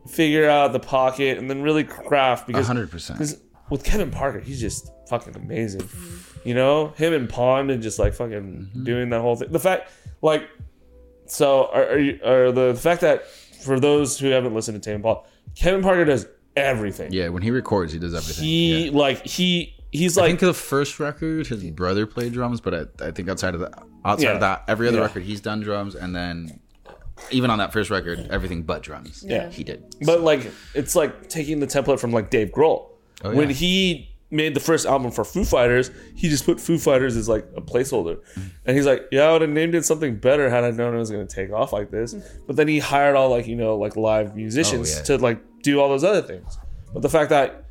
figure 0.07 0.49
out 0.49 0.73
the 0.73 0.79
pocket 0.79 1.37
and 1.37 1.49
then 1.49 1.61
really 1.61 1.83
craft 1.83 2.47
because 2.47 2.67
hundred 2.67 2.91
percent. 2.91 3.19
because 3.19 3.39
with 3.69 3.83
Kevin 3.83 4.11
Parker, 4.11 4.39
he's 4.39 4.59
just 4.59 4.91
fucking 5.09 5.35
amazing. 5.35 5.87
You 6.43 6.53
know, 6.53 6.89
him 6.89 7.13
and 7.13 7.29
Pond 7.29 7.71
and 7.71 7.81
just 7.81 7.99
like 7.99 8.13
fucking 8.13 8.69
mm-hmm. 8.69 8.83
doing 8.83 9.09
that 9.09 9.21
whole 9.21 9.35
thing. 9.35 9.51
The 9.51 9.59
fact, 9.59 9.89
like, 10.21 10.47
so 11.33 11.65
are, 11.73 11.89
are, 11.89 11.99
you, 11.99 12.19
are 12.23 12.51
the, 12.51 12.75
fact 12.75 13.01
that 13.01 13.27
for 13.27 13.79
those 13.79 14.19
who 14.19 14.27
haven't 14.27 14.53
listened 14.53 14.81
to 14.81 14.89
Tame 14.89 14.97
Impala, 14.97 15.23
Kevin 15.55 15.81
Parker 15.81 16.05
does 16.05 16.27
everything. 16.55 17.11
Yeah, 17.11 17.29
when 17.29 17.41
he 17.41 17.51
records, 17.51 17.91
he 17.93 17.99
does 17.99 18.13
everything. 18.13 18.43
He 18.43 18.85
yeah. 18.85 18.91
like 18.91 19.25
he 19.25 19.75
he's 19.91 20.17
I 20.17 20.21
like 20.21 20.29
think 20.29 20.39
the 20.41 20.53
first 20.53 20.99
record, 20.99 21.47
his 21.47 21.63
brother 21.71 22.05
played 22.05 22.33
drums, 22.33 22.61
but 22.61 22.73
I, 22.73 23.07
I 23.07 23.11
think 23.11 23.29
outside 23.29 23.55
of 23.55 23.61
that, 23.61 23.81
outside 24.05 24.27
Yeah. 24.27 24.33
of 24.33 24.39
that, 24.41 24.63
every 24.67 24.87
other 24.87 24.97
Yeah. 24.97 25.03
record 25.03 25.23
he's 25.23 25.41
done 25.41 25.61
drums, 25.61 25.95
and 25.95 26.15
then 26.15 26.59
even 27.31 27.49
on 27.49 27.57
that 27.59 27.73
first 27.73 27.89
record, 27.89 28.27
everything 28.29 28.63
but 28.63 28.83
drums. 28.83 29.23
Yeah. 29.25 29.49
he 29.49 29.63
did. 29.63 29.95
But 30.05 30.21
like, 30.21 30.51
it's 30.73 30.95
like 30.95 31.29
taking 31.29 31.59
the 31.59 31.67
template 31.67 31.99
from 31.99 32.11
like 32.11 32.29
Dave 32.29 32.49
Grohl. 32.49 32.89
Oh, 33.23 33.33
When 33.33 33.49
he 33.49 34.12
made 34.33 34.53
the 34.55 34.59
first 34.59 34.85
album 34.85 35.11
for 35.11 35.23
Foo 35.23 35.45
Fighters, 35.45 35.91
he 36.15 36.27
just 36.27 36.45
put 36.45 36.59
Foo 36.59 36.77
Fighters 36.77 37.15
as 37.15 37.29
like 37.29 37.47
a 37.55 37.61
placeholder, 37.61 38.15
Mm-hmm. 38.17 38.41
and 38.65 38.75
he's 38.75 38.85
like, 38.85 39.03
"Yeah, 39.11 39.23
I 39.29 39.31
would 39.33 39.41
have 39.41 39.49
named 39.51 39.75
it 39.75 39.85
something 39.85 40.17
better 40.17 40.49
had 40.49 40.63
I 40.63 40.71
known 40.71 40.93
it 40.95 40.97
was 40.97 41.11
going 41.11 41.25
to 41.27 41.33
take 41.35 41.51
off 41.51 41.71
like 41.71 41.91
this." 41.91 42.15
But 42.47 42.55
then 42.57 42.67
he 42.67 42.79
hired 42.79 43.15
all 43.15 43.29
like 43.29 43.47
you 43.47 43.55
know 43.55 43.77
like 43.77 43.95
live 43.95 44.35
musicians 44.35 44.93
Oh, 44.93 44.97
yeah. 44.97 45.03
to 45.03 45.17
like 45.19 45.41
do 45.61 45.79
all 45.79 45.87
those 45.89 46.03
other 46.03 46.21
things. 46.21 46.57
But 46.93 47.01
the 47.01 47.09
fact 47.09 47.29
that 47.29 47.65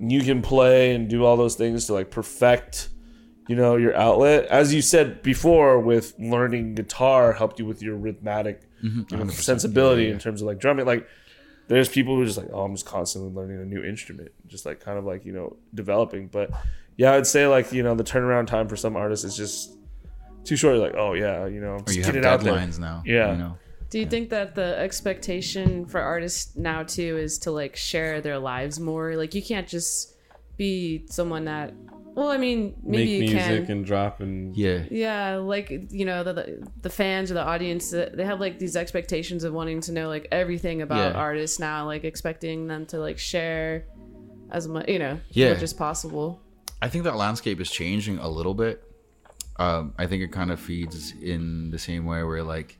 you 0.00 0.22
can 0.22 0.42
play 0.42 0.94
and 0.94 1.08
do 1.08 1.24
all 1.24 1.36
those 1.36 1.54
things 1.54 1.86
to 1.86 1.94
like 1.94 2.10
perfect 2.10 2.88
you 3.48 3.54
know 3.54 3.76
your 3.76 3.94
outlet 3.96 4.44
as 4.46 4.74
you 4.74 4.82
said 4.82 5.22
before 5.22 5.78
with 5.78 6.14
learning 6.18 6.74
guitar 6.74 7.32
helped 7.32 7.58
you 7.60 7.66
with 7.66 7.80
your 7.82 7.94
rhythmic 7.94 8.62
you 8.82 9.04
know, 9.12 9.26
sensibility 9.28 10.02
Yeah, 10.02 10.08
yeah. 10.08 10.14
in 10.14 10.18
terms 10.20 10.40
of 10.42 10.46
like 10.48 10.58
drumming 10.58 10.84
like 10.86 11.06
there's 11.68 11.88
people 11.88 12.14
who 12.14 12.22
are 12.22 12.26
just 12.26 12.38
like 12.38 12.48
oh 12.52 12.62
i'm 12.62 12.74
just 12.74 12.86
constantly 12.86 13.30
learning 13.30 13.60
a 13.60 13.64
new 13.64 13.82
instrument 13.82 14.30
just 14.46 14.66
like 14.66 14.80
kind 14.80 14.98
of 14.98 15.04
like 15.04 15.24
you 15.24 15.32
know 15.32 15.56
developing 15.74 16.28
but 16.28 16.50
yeah 16.96 17.12
i'd 17.14 17.26
say 17.26 17.46
like 17.46 17.72
you 17.72 17.82
know 17.82 17.94
the 17.94 18.04
turnaround 18.04 18.46
time 18.46 18.68
for 18.68 18.76
some 18.76 18.96
artists 18.96 19.24
is 19.24 19.36
just 19.36 19.76
too 20.44 20.56
short 20.56 20.76
like 20.76 20.94
oh 20.94 21.14
yeah 21.14 21.46
you 21.46 21.60
know 21.60 21.74
Or 21.74 21.80
just 21.80 21.96
you 21.96 22.02
get 22.02 22.14
have 22.14 22.16
it 22.16 22.24
out 22.24 22.40
there 22.42 22.54
deadlines 22.54 22.78
now. 22.78 23.02
Yeah. 23.04 23.32
you 23.32 23.38
know. 23.38 23.58
Do 23.90 24.00
you 24.00 24.06
think 24.06 24.30
that 24.30 24.56
the 24.56 24.76
expectation 24.76 25.86
for 25.86 26.00
artists 26.00 26.56
now 26.56 26.82
too 26.82 27.16
is 27.16 27.38
to 27.40 27.52
like 27.52 27.76
share 27.76 28.20
their 28.20 28.38
lives 28.38 28.80
more? 28.80 29.14
Like 29.14 29.34
you 29.34 29.42
can't 29.42 29.68
just 29.68 30.14
be 30.56 31.04
someone 31.08 31.44
that. 31.44 31.72
Well, 32.14 32.28
I 32.30 32.36
mean, 32.36 32.76
maybe 32.84 33.18
Make 33.20 33.28
you 33.30 33.34
music 33.36 33.66
can. 33.66 33.78
and 33.78 33.84
drop 33.86 34.20
and 34.20 34.56
Yeah, 34.56 34.84
yeah, 34.90 35.36
like 35.36 35.70
you 35.90 36.04
know, 36.04 36.22
the, 36.22 36.32
the 36.32 36.68
the 36.82 36.90
fans 36.90 37.30
or 37.30 37.34
the 37.34 37.42
audience, 37.42 37.92
uh, 37.92 38.10
they 38.14 38.24
have 38.24 38.38
like 38.38 38.58
these 38.60 38.76
expectations 38.76 39.42
of 39.42 39.52
wanting 39.52 39.80
to 39.82 39.92
know 39.92 40.06
like 40.08 40.28
everything 40.30 40.82
about 40.82 41.12
Yeah. 41.12 41.18
artists 41.18 41.58
now, 41.58 41.86
like 41.86 42.04
expecting 42.04 42.68
them 42.68 42.86
to 42.86 42.98
like 42.98 43.18
share 43.18 43.86
as 44.50 44.68
much, 44.68 44.88
you 44.88 45.00
know, 45.00 45.18
Yeah. 45.30 45.48
as 45.48 45.54
much 45.56 45.62
as 45.64 45.72
possible. 45.72 46.40
I 46.80 46.88
think 46.88 47.02
that 47.04 47.16
landscape 47.16 47.60
is 47.60 47.70
changing 47.70 48.18
a 48.18 48.28
little 48.28 48.54
bit. 48.54 48.82
Um, 49.56 49.94
I 49.98 50.06
think 50.06 50.22
it 50.22 50.30
kind 50.32 50.50
of 50.52 50.60
feeds 50.60 51.12
in 51.20 51.70
the 51.70 51.78
same 51.78 52.04
way 52.06 52.22
where 52.22 52.42
like 52.44 52.78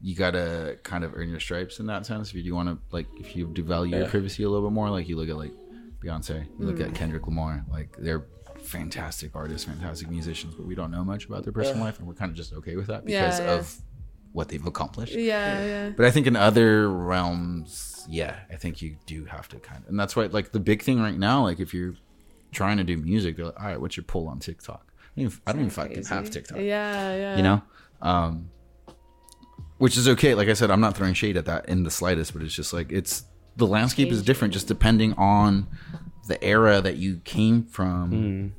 you 0.00 0.14
gotta 0.16 0.78
kind 0.82 1.04
of 1.04 1.12
earn 1.14 1.28
your 1.28 1.40
stripes 1.40 1.78
in 1.78 1.86
that 1.86 2.06
sense. 2.06 2.30
If 2.30 2.36
you 2.36 2.42
do 2.42 2.54
want 2.54 2.68
to 2.70 2.78
like, 2.90 3.06
if 3.20 3.36
you 3.36 3.48
devalue 3.48 3.90
your 3.90 4.06
privacy 4.08 4.42
a 4.44 4.48
little 4.48 4.66
bit 4.68 4.74
more, 4.74 4.88
like 4.90 5.08
you 5.08 5.16
look 5.16 5.28
at 5.28 5.36
like 5.36 5.52
Beyonce, 6.02 6.46
you 6.58 6.66
look 6.66 6.80
at 6.80 6.94
Kendrick 6.94 7.26
Lamar, 7.26 7.64
like 7.70 7.96
they're 7.98 8.24
fantastic 8.72 9.36
artists, 9.36 9.64
fantastic 9.66 10.08
musicians, 10.10 10.54
but 10.54 10.66
we 10.66 10.74
don't 10.74 10.90
know 10.90 11.04
much 11.04 11.26
about 11.26 11.44
their 11.44 11.52
personal 11.52 11.84
life, 11.84 11.98
and 11.98 12.08
we're 12.08 12.14
kind 12.14 12.30
of 12.30 12.36
just 12.36 12.52
okay 12.54 12.74
with 12.76 12.86
that 12.88 13.04
because 13.04 13.38
Yeah, 13.38 13.46
yeah. 13.46 13.52
of 13.58 13.76
what 14.32 14.48
they've 14.48 14.66
accomplished. 14.66 15.12
Yeah, 15.14 15.64
yeah. 15.64 15.90
But 15.90 16.06
I 16.06 16.10
think 16.10 16.26
in 16.26 16.36
other 16.36 16.88
realms, 16.88 18.06
yeah, 18.08 18.40
I 18.50 18.56
think 18.56 18.80
you 18.82 18.96
do 19.06 19.24
have 19.26 19.46
to 19.50 19.58
kind 19.58 19.82
of, 19.82 19.88
and 19.90 20.00
that's 20.00 20.16
why, 20.16 20.24
like, 20.26 20.52
the 20.52 20.60
big 20.60 20.82
thing 20.82 21.00
right 21.00 21.18
now, 21.18 21.42
like, 21.42 21.60
if 21.60 21.74
you're 21.74 21.94
trying 22.50 22.78
to 22.78 22.84
do 22.84 22.96
music, 22.96 23.36
they're 23.36 23.46
like, 23.46 23.60
all 23.60 23.66
right, 23.66 23.80
what's 23.80 23.96
your 23.96 24.04
pull 24.04 24.26
on 24.28 24.38
TikTok? 24.38 24.86
I 25.16 25.20
don't 25.20 25.24
even, 25.26 25.40
I 25.46 25.52
don't 25.52 25.60
even 25.60 25.70
fucking 25.70 26.04
have 26.06 26.30
TikTok, 26.30 26.58
Yeah, 26.58 27.14
yeah. 27.14 27.36
you 27.36 27.42
know? 27.42 27.62
Um, 28.00 28.50
which 29.78 29.96
is 29.96 30.08
okay. 30.08 30.34
Like 30.34 30.48
I 30.48 30.54
said, 30.54 30.70
I'm 30.70 30.80
not 30.80 30.96
throwing 30.96 31.14
shade 31.14 31.36
at 31.36 31.44
that 31.46 31.68
in 31.68 31.82
the 31.82 31.90
slightest, 31.90 32.32
but 32.32 32.42
it's 32.42 32.54
just 32.54 32.72
like, 32.72 32.90
it's, 32.90 33.24
the 33.56 33.66
landscape 33.66 34.08
is 34.10 34.22
different 34.22 34.54
just 34.54 34.66
depending 34.66 35.12
on 35.14 35.66
the 36.28 36.42
era 36.42 36.80
that 36.80 36.96
you 36.96 37.20
came 37.24 37.64
from 37.64 38.54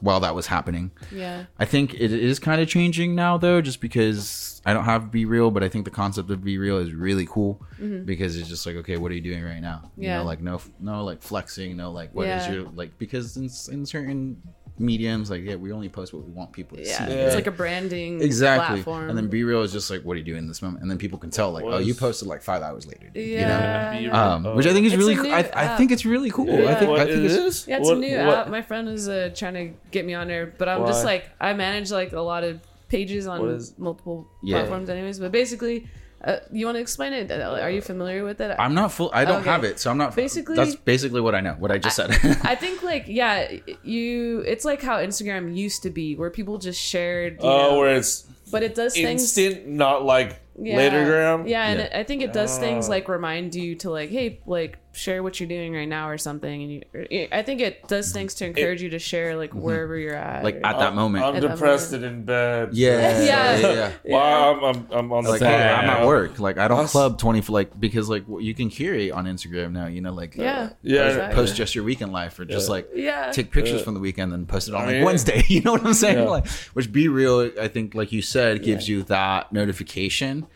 while 0.00 0.20
that 0.20 0.34
was 0.34 0.46
happening. 0.46 0.90
Yeah. 1.12 1.44
I 1.58 1.64
think 1.64 1.94
it 1.94 2.12
is 2.12 2.38
kind 2.38 2.60
of 2.60 2.68
changing 2.68 3.14
now 3.14 3.36
though, 3.38 3.60
just 3.60 3.80
because 3.80 4.60
I 4.64 4.72
don't 4.74 4.84
have 4.84 5.04
BeReal, 5.04 5.52
but 5.52 5.62
I 5.62 5.68
think 5.68 5.84
the 5.84 5.90
concept 5.90 6.30
of 6.30 6.40
BeReal 6.40 6.82
is 6.82 6.92
really 6.92 7.26
cool 7.26 7.62
mm-hmm. 7.80 8.04
because 8.04 8.36
it's 8.36 8.48
just 8.48 8.66
like, 8.66 8.76
okay, 8.76 8.96
what 8.96 9.10
are 9.10 9.14
you 9.14 9.20
doing 9.20 9.42
right 9.42 9.60
now? 9.60 9.90
You 9.96 10.08
Yeah. 10.08 10.18
know, 10.18 10.24
like 10.24 10.40
no, 10.40 10.60
no, 10.78 11.04
like 11.04 11.22
flexing, 11.22 11.76
no, 11.76 11.90
like 11.90 12.14
what 12.14 12.26
is 12.26 12.46
Yeah. 12.46 12.52
your 12.52 12.62
like 12.70 12.98
because 12.98 13.36
in, 13.36 13.44
in 13.74 13.86
certain 13.86 14.42
mediums, 14.80 15.30
like 15.30 15.42
yeah, 15.42 15.54
we 15.56 15.70
only 15.72 15.88
post 15.88 16.12
what 16.14 16.24
we 16.24 16.32
want 16.32 16.52
people 16.52 16.76
to 16.78 16.84
Yeah. 16.84 17.06
see. 17.06 17.12
It's 17.12 17.34
like 17.34 17.46
a 17.46 17.50
branding 17.50 18.22
Exactly, 18.22 18.82
platform. 18.82 19.10
and 19.10 19.16
then 19.18 19.28
BeReal 19.28 19.62
is 19.62 19.72
just 19.72 19.90
like, 19.90 20.02
what 20.02 20.14
are 20.14 20.16
you 20.18 20.24
doing 20.24 20.38
in 20.38 20.48
this 20.48 20.62
moment? 20.62 20.82
And 20.82 20.90
then 20.90 20.98
people 20.98 21.18
can 21.18 21.30
tell, 21.30 21.52
like, 21.52 21.64
oh, 21.64 21.78
you 21.78 21.94
posted 21.94 22.26
like 22.28 22.42
five 22.42 22.62
hours 22.62 22.86
later, 22.86 23.10
dude, 23.12 23.28
yeah. 23.28 23.92
you 23.98 24.08
know, 24.08 24.12
yeah. 24.14 24.34
um, 24.34 24.56
which 24.56 24.66
I 24.66 24.72
think 24.72 24.86
is 24.86 24.94
It's 24.94 24.98
really, 25.00 25.16
cool. 25.16 25.32
I, 25.32 25.50
I 25.54 25.76
think 25.76 25.92
it's 25.92 26.04
really 26.06 26.30
cool. 26.30 26.50
I 26.50 26.54
Yeah. 26.58 26.74
think, 26.78 26.90
what 26.90 27.00
I 27.00 27.04
think 27.04 27.18
it 27.18 27.30
it's. 27.30 27.68
Yeah, 27.68 27.76
it's 27.78 27.88
What- 27.88 27.98
a 27.98 28.00
new 28.00 28.16
what- 28.26 28.38
app. 28.38 28.48
My 28.48 28.62
friend 28.62 28.88
is 28.88 29.08
uh, 29.08 29.30
trying 29.34 29.54
to 29.54 29.70
get 29.90 30.04
me 30.06 30.14
on 30.14 30.26
there, 30.28 30.52
but 30.58 30.68
I'm 30.68 30.86
just 30.86 31.04
like 31.04 31.26
I 31.40 31.52
manage 31.52 31.90
like 31.90 32.12
a 32.12 32.20
lot 32.20 32.42
of 32.42 32.60
pages 32.88 33.26
on 33.26 33.40
What 33.40 33.50
is- 33.50 33.74
multiple 33.78 34.26
Yeah. 34.42 34.58
platforms, 34.58 34.88
anyways. 34.88 35.18
But 35.20 35.30
basically, 35.30 35.86
uh, 36.24 36.36
you 36.52 36.66
want 36.66 36.76
to 36.76 36.80
explain 36.80 37.12
it? 37.12 37.30
Uh, 37.30 37.58
Are 37.60 37.70
you 37.70 37.80
familiar 37.80 38.24
with 38.24 38.40
it? 38.40 38.54
I'm 38.58 38.74
not 38.74 38.92
full. 38.92 39.10
I 39.14 39.24
don't 39.24 39.40
Okay. 39.40 39.50
have 39.50 39.64
it, 39.64 39.78
so 39.80 39.90
I'm 39.90 39.96
not. 39.98 40.14
Basically- 40.14 40.56
that's 40.56 40.74
basically 40.76 41.20
what 41.20 41.34
I 41.34 41.40
know. 41.40 41.54
What 41.58 41.70
I 41.70 41.78
just 41.78 41.96
said. 41.96 42.10
I 42.42 42.54
think 42.54 42.82
like 42.82 43.04
yeah, 43.08 43.50
you. 43.82 44.40
It's 44.40 44.64
like 44.64 44.82
how 44.82 44.98
Instagram 44.98 45.56
used 45.56 45.82
to 45.84 45.90
be, 45.90 46.16
where 46.16 46.30
people 46.30 46.58
just 46.58 46.80
shared. 46.80 47.38
Oh 47.40 47.70
know, 47.70 47.78
where 47.78 47.96
it's 47.96 48.26
but 48.50 48.62
it 48.62 48.74
does 48.74 48.94
things. 48.94 49.22
instant 49.38 49.68
not 49.68 50.04
like 50.04 50.40
Yeah. 50.60 50.76
latergram 50.78 51.48
Yeah, 51.48 51.66
and 51.68 51.78
Yeah. 51.78 51.86
it, 51.86 51.92
I 51.94 52.04
think 52.04 52.22
it 52.22 52.32
does 52.32 52.58
things 52.58 52.88
Oh. 52.88 52.90
like 52.90 53.08
remind 53.08 53.54
you 53.54 53.76
to 53.76 53.90
like, 53.90 54.10
hey, 54.10 54.40
like 54.44 54.78
share 54.92 55.22
what 55.22 55.38
you're 55.38 55.48
doing 55.48 55.72
right 55.72 55.88
now 55.88 56.08
or 56.08 56.18
something. 56.18 56.62
And 56.62 57.08
you, 57.10 57.28
I 57.30 57.42
think 57.42 57.60
it 57.60 57.86
does 57.86 58.12
things 58.12 58.34
to 58.34 58.46
encourage 58.46 58.82
you 58.82 58.90
to 58.90 58.98
share 58.98 59.36
like 59.36 59.54
wherever 59.54 59.96
you're 59.96 60.14
at. 60.16 60.36
Mm-hmm. 60.36 60.44
like 60.44 60.54
or- 60.56 60.66
at 60.66 60.78
that 60.80 60.94
moment. 60.96 61.24
i'm 61.24 61.36
At 61.36 61.42
depressed 61.42 61.92
moment. 61.92 62.06
and 62.06 62.18
in 62.20 62.24
bed 62.24 62.68
yeah, 62.72 63.20
Yeah. 63.20 63.20
yeah, 63.60 63.68
yeah. 64.04 64.16
Well, 64.16 64.54
I'm, 64.64 64.64
I'm, 64.64 64.86
I'm 64.90 65.12
on 65.12 65.24
the 65.24 65.30
like 65.30 65.40
phone 65.40 65.48
I'm 65.52 65.90
at 65.90 66.06
work. 66.06 66.40
Like 66.40 66.58
I 66.58 66.66
don't 66.68 66.80
Us- 66.80 66.90
club 66.92 67.18
twenty 67.18 67.40
for 67.40 67.52
like 67.52 67.78
because 67.78 68.08
like 68.08 68.24
you 68.40 68.52
can 68.54 68.68
curate 68.68 69.12
on 69.12 69.26
Instagram 69.26 69.72
now. 69.72 69.86
You 69.86 70.00
know, 70.00 70.12
like 70.12 70.36
uh, 70.38 70.42
Yeah. 70.42 70.70
Yeah, 70.82 70.98
post, 71.02 71.08
exactly. 71.14 71.34
post 71.36 71.56
just 71.56 71.74
your 71.76 71.84
weekend 71.84 72.12
life 72.12 72.38
or 72.40 72.44
just 72.44 72.66
Yeah. 72.68 72.72
like 72.72 72.88
yeah, 72.94 73.30
take 73.30 73.52
pictures 73.52 73.78
Yeah. 73.78 73.84
from 73.84 73.94
the 73.94 74.00
weekend 74.00 74.32
and 74.32 74.48
post 74.48 74.68
it 74.68 74.74
on 74.74 74.82
I 74.82 74.86
like 74.86 74.94
mean- 74.96 75.04
Wednesday. 75.04 75.42
You 75.48 75.62
know 75.62 75.72
what 75.72 75.84
I'm 75.86 75.94
saying? 75.94 76.18
Yeah. 76.18 76.24
Like 76.30 76.48
which 76.74 76.90
be 76.92 77.06
real. 77.08 77.50
I 77.60 77.68
think 77.68 77.94
like 77.94 78.10
you 78.12 78.22
said 78.22 78.62
gives 78.62 78.88
you 78.88 79.04
that 79.04 79.52
notification, 79.52 80.46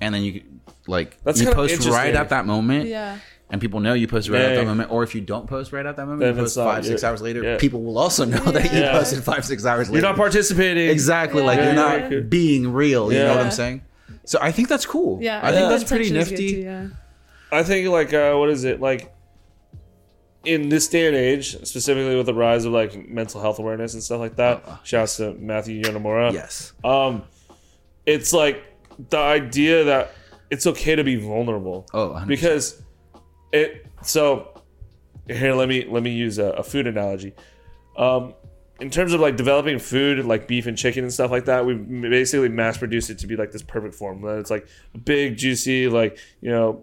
and 0.00 0.14
then 0.14 0.22
you 0.22 0.42
like 0.86 1.22
That's 1.24 1.40
you 1.40 1.50
post 1.50 1.86
right 1.88 2.14
at 2.14 2.28
that 2.28 2.46
moment. 2.46 2.88
yeah. 2.88 3.18
And 3.54 3.60
people 3.60 3.78
know 3.78 3.94
you 3.94 4.08
posted 4.08 4.32
right 4.34 4.42
at 4.42 4.56
that 4.56 4.66
moment, 4.66 4.90
or 4.90 5.04
if 5.04 5.14
you 5.14 5.20
don't 5.20 5.46
post 5.46 5.72
right 5.72 5.86
at 5.86 5.94
that 5.94 6.06
moment, 6.06 6.22
Then 6.22 6.34
you 6.34 6.40
post 6.42 6.56
five, 6.56 6.84
six 6.84 7.04
hours 7.04 7.22
later. 7.22 7.40
Yeah. 7.40 7.56
People 7.56 7.84
will 7.84 7.98
also 7.98 8.24
know 8.24 8.42
that 8.50 8.64
you 8.72 8.80
Yeah. 8.80 8.90
posted 8.90 9.22
five, 9.22 9.44
six 9.44 9.64
hours 9.64 9.88
later. 9.88 10.00
you're 10.00 10.10
not 10.10 10.16
participating 10.16 10.88
Exactly. 10.90 11.40
Like 11.40 11.58
Yeah. 11.58 11.66
you're 11.66 11.74
Yeah. 12.00 12.08
not 12.18 12.30
being 12.30 12.72
real. 12.72 13.12
You 13.12 13.20
know 13.20 13.28
what 13.36 13.44
I'm 13.44 13.52
saying? 13.52 13.82
So 14.24 14.40
I 14.42 14.50
think 14.50 14.68
that's 14.68 14.86
cool. 14.86 15.22
Yeah, 15.22 15.38
I 15.40 15.52
think 15.52 15.60
Yeah. 15.62 15.68
that's 15.68 15.84
pretty 15.84 16.10
nifty. 16.10 16.48
too, 16.48 16.56
yeah. 16.62 16.86
I 17.52 17.62
think 17.62 17.88
like 17.90 18.12
uh, 18.12 18.34
what 18.34 18.50
is 18.50 18.64
it 18.64 18.80
like 18.80 19.14
in 20.44 20.68
this 20.68 20.88
day 20.88 21.06
and 21.06 21.14
age, 21.16 21.56
specifically 21.64 22.16
with 22.16 22.26
the 22.26 22.34
rise 22.34 22.64
of 22.64 22.72
like 22.72 23.08
mental 23.08 23.40
health 23.40 23.60
awareness 23.60 23.94
and 23.94 24.02
stuff 24.02 24.18
like 24.18 24.34
that. 24.34 24.64
Uh, 24.66 24.76
Shouts 24.82 25.18
to 25.18 25.34
Matthew 25.34 25.80
Yonemura. 25.80 26.32
Yes. 26.32 26.72
Um, 26.82 27.22
it's 28.04 28.32
like 28.32 28.64
the 29.10 29.18
idea 29.18 29.84
that 29.84 30.10
it's 30.50 30.66
okay 30.66 30.96
to 30.96 31.04
be 31.04 31.14
vulnerable 31.16 31.86
Oh, 31.94 32.08
100%. 32.14 32.26
because 32.26 32.82
it. 33.54 33.86
So 34.02 34.60
here, 35.28 35.54
let 35.54 35.68
me 35.68 35.86
let 35.88 36.02
me 36.02 36.10
use 36.12 36.38
a, 36.38 36.46
a 36.50 36.62
food 36.62 36.86
analogy. 36.86 37.32
Um, 37.96 38.34
in 38.80 38.90
terms 38.90 39.12
of 39.12 39.20
like 39.20 39.36
developing 39.36 39.78
food, 39.78 40.24
like 40.24 40.48
beef 40.48 40.66
and 40.66 40.76
chicken 40.76 41.04
and 41.04 41.12
stuff 41.12 41.30
like 41.30 41.44
that, 41.46 41.64
we 41.64 41.74
basically 41.74 42.48
mass 42.48 42.76
produced 42.76 43.08
it 43.08 43.18
to 43.20 43.26
be 43.26 43.36
like 43.36 43.52
this 43.52 43.62
perfect 43.62 43.94
form. 43.94 44.20
That 44.22 44.38
it's 44.38 44.50
like 44.50 44.66
a 44.94 44.98
big, 44.98 45.36
juicy, 45.36 45.88
like 45.88 46.18
you 46.40 46.50
know, 46.50 46.82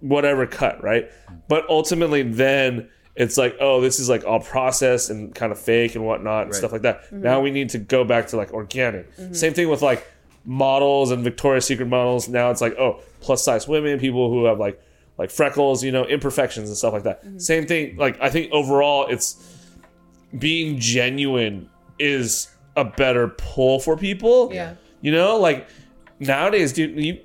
whatever 0.00 0.46
cut, 0.46 0.82
right? 0.82 1.10
But 1.48 1.68
ultimately, 1.68 2.22
then 2.22 2.88
it's 3.16 3.36
like, 3.36 3.56
oh, 3.60 3.80
this 3.80 4.00
is 4.00 4.08
like 4.08 4.24
all 4.24 4.40
processed 4.40 5.10
and 5.10 5.34
kind 5.34 5.52
of 5.52 5.58
fake 5.58 5.94
and 5.94 6.04
whatnot 6.04 6.42
and 6.42 6.50
Right. 6.50 6.58
stuff 6.58 6.72
like 6.72 6.82
that. 6.82 7.12
Now 7.12 7.40
we 7.40 7.50
need 7.50 7.68
to 7.70 7.78
go 7.78 8.04
back 8.04 8.28
to 8.28 8.36
like 8.36 8.52
organic. 8.52 9.08
Same 9.32 9.54
thing 9.54 9.68
with 9.68 9.82
like 9.82 10.06
models 10.44 11.10
and 11.10 11.22
Victoria's 11.24 11.64
Secret 11.64 11.86
models. 11.86 12.28
Now 12.28 12.50
it's 12.50 12.60
like, 12.60 12.74
oh, 12.78 13.00
plus 13.20 13.44
size 13.44 13.66
women, 13.68 13.98
people 14.00 14.30
who 14.30 14.44
have 14.46 14.58
like 14.58 14.80
like 15.18 15.30
freckles, 15.30 15.82
you 15.84 15.92
know, 15.92 16.04
imperfections 16.04 16.68
and 16.68 16.76
stuff 16.76 16.92
like 16.92 17.04
that. 17.04 17.22
Same 17.40 17.66
thing. 17.66 17.96
Like 17.96 18.20
I 18.20 18.30
think 18.30 18.52
overall, 18.52 19.06
it's 19.08 19.36
being 20.38 20.78
genuine 20.80 21.68
is 21.98 22.48
a 22.76 22.84
better 22.84 23.28
pull 23.28 23.78
for 23.80 23.96
people. 23.96 24.50
Yeah. 24.52 24.74
You 25.00 25.12
know, 25.12 25.36
like 25.38 25.68
nowadays, 26.18 26.72
dude, 26.72 26.98
you 27.02 27.20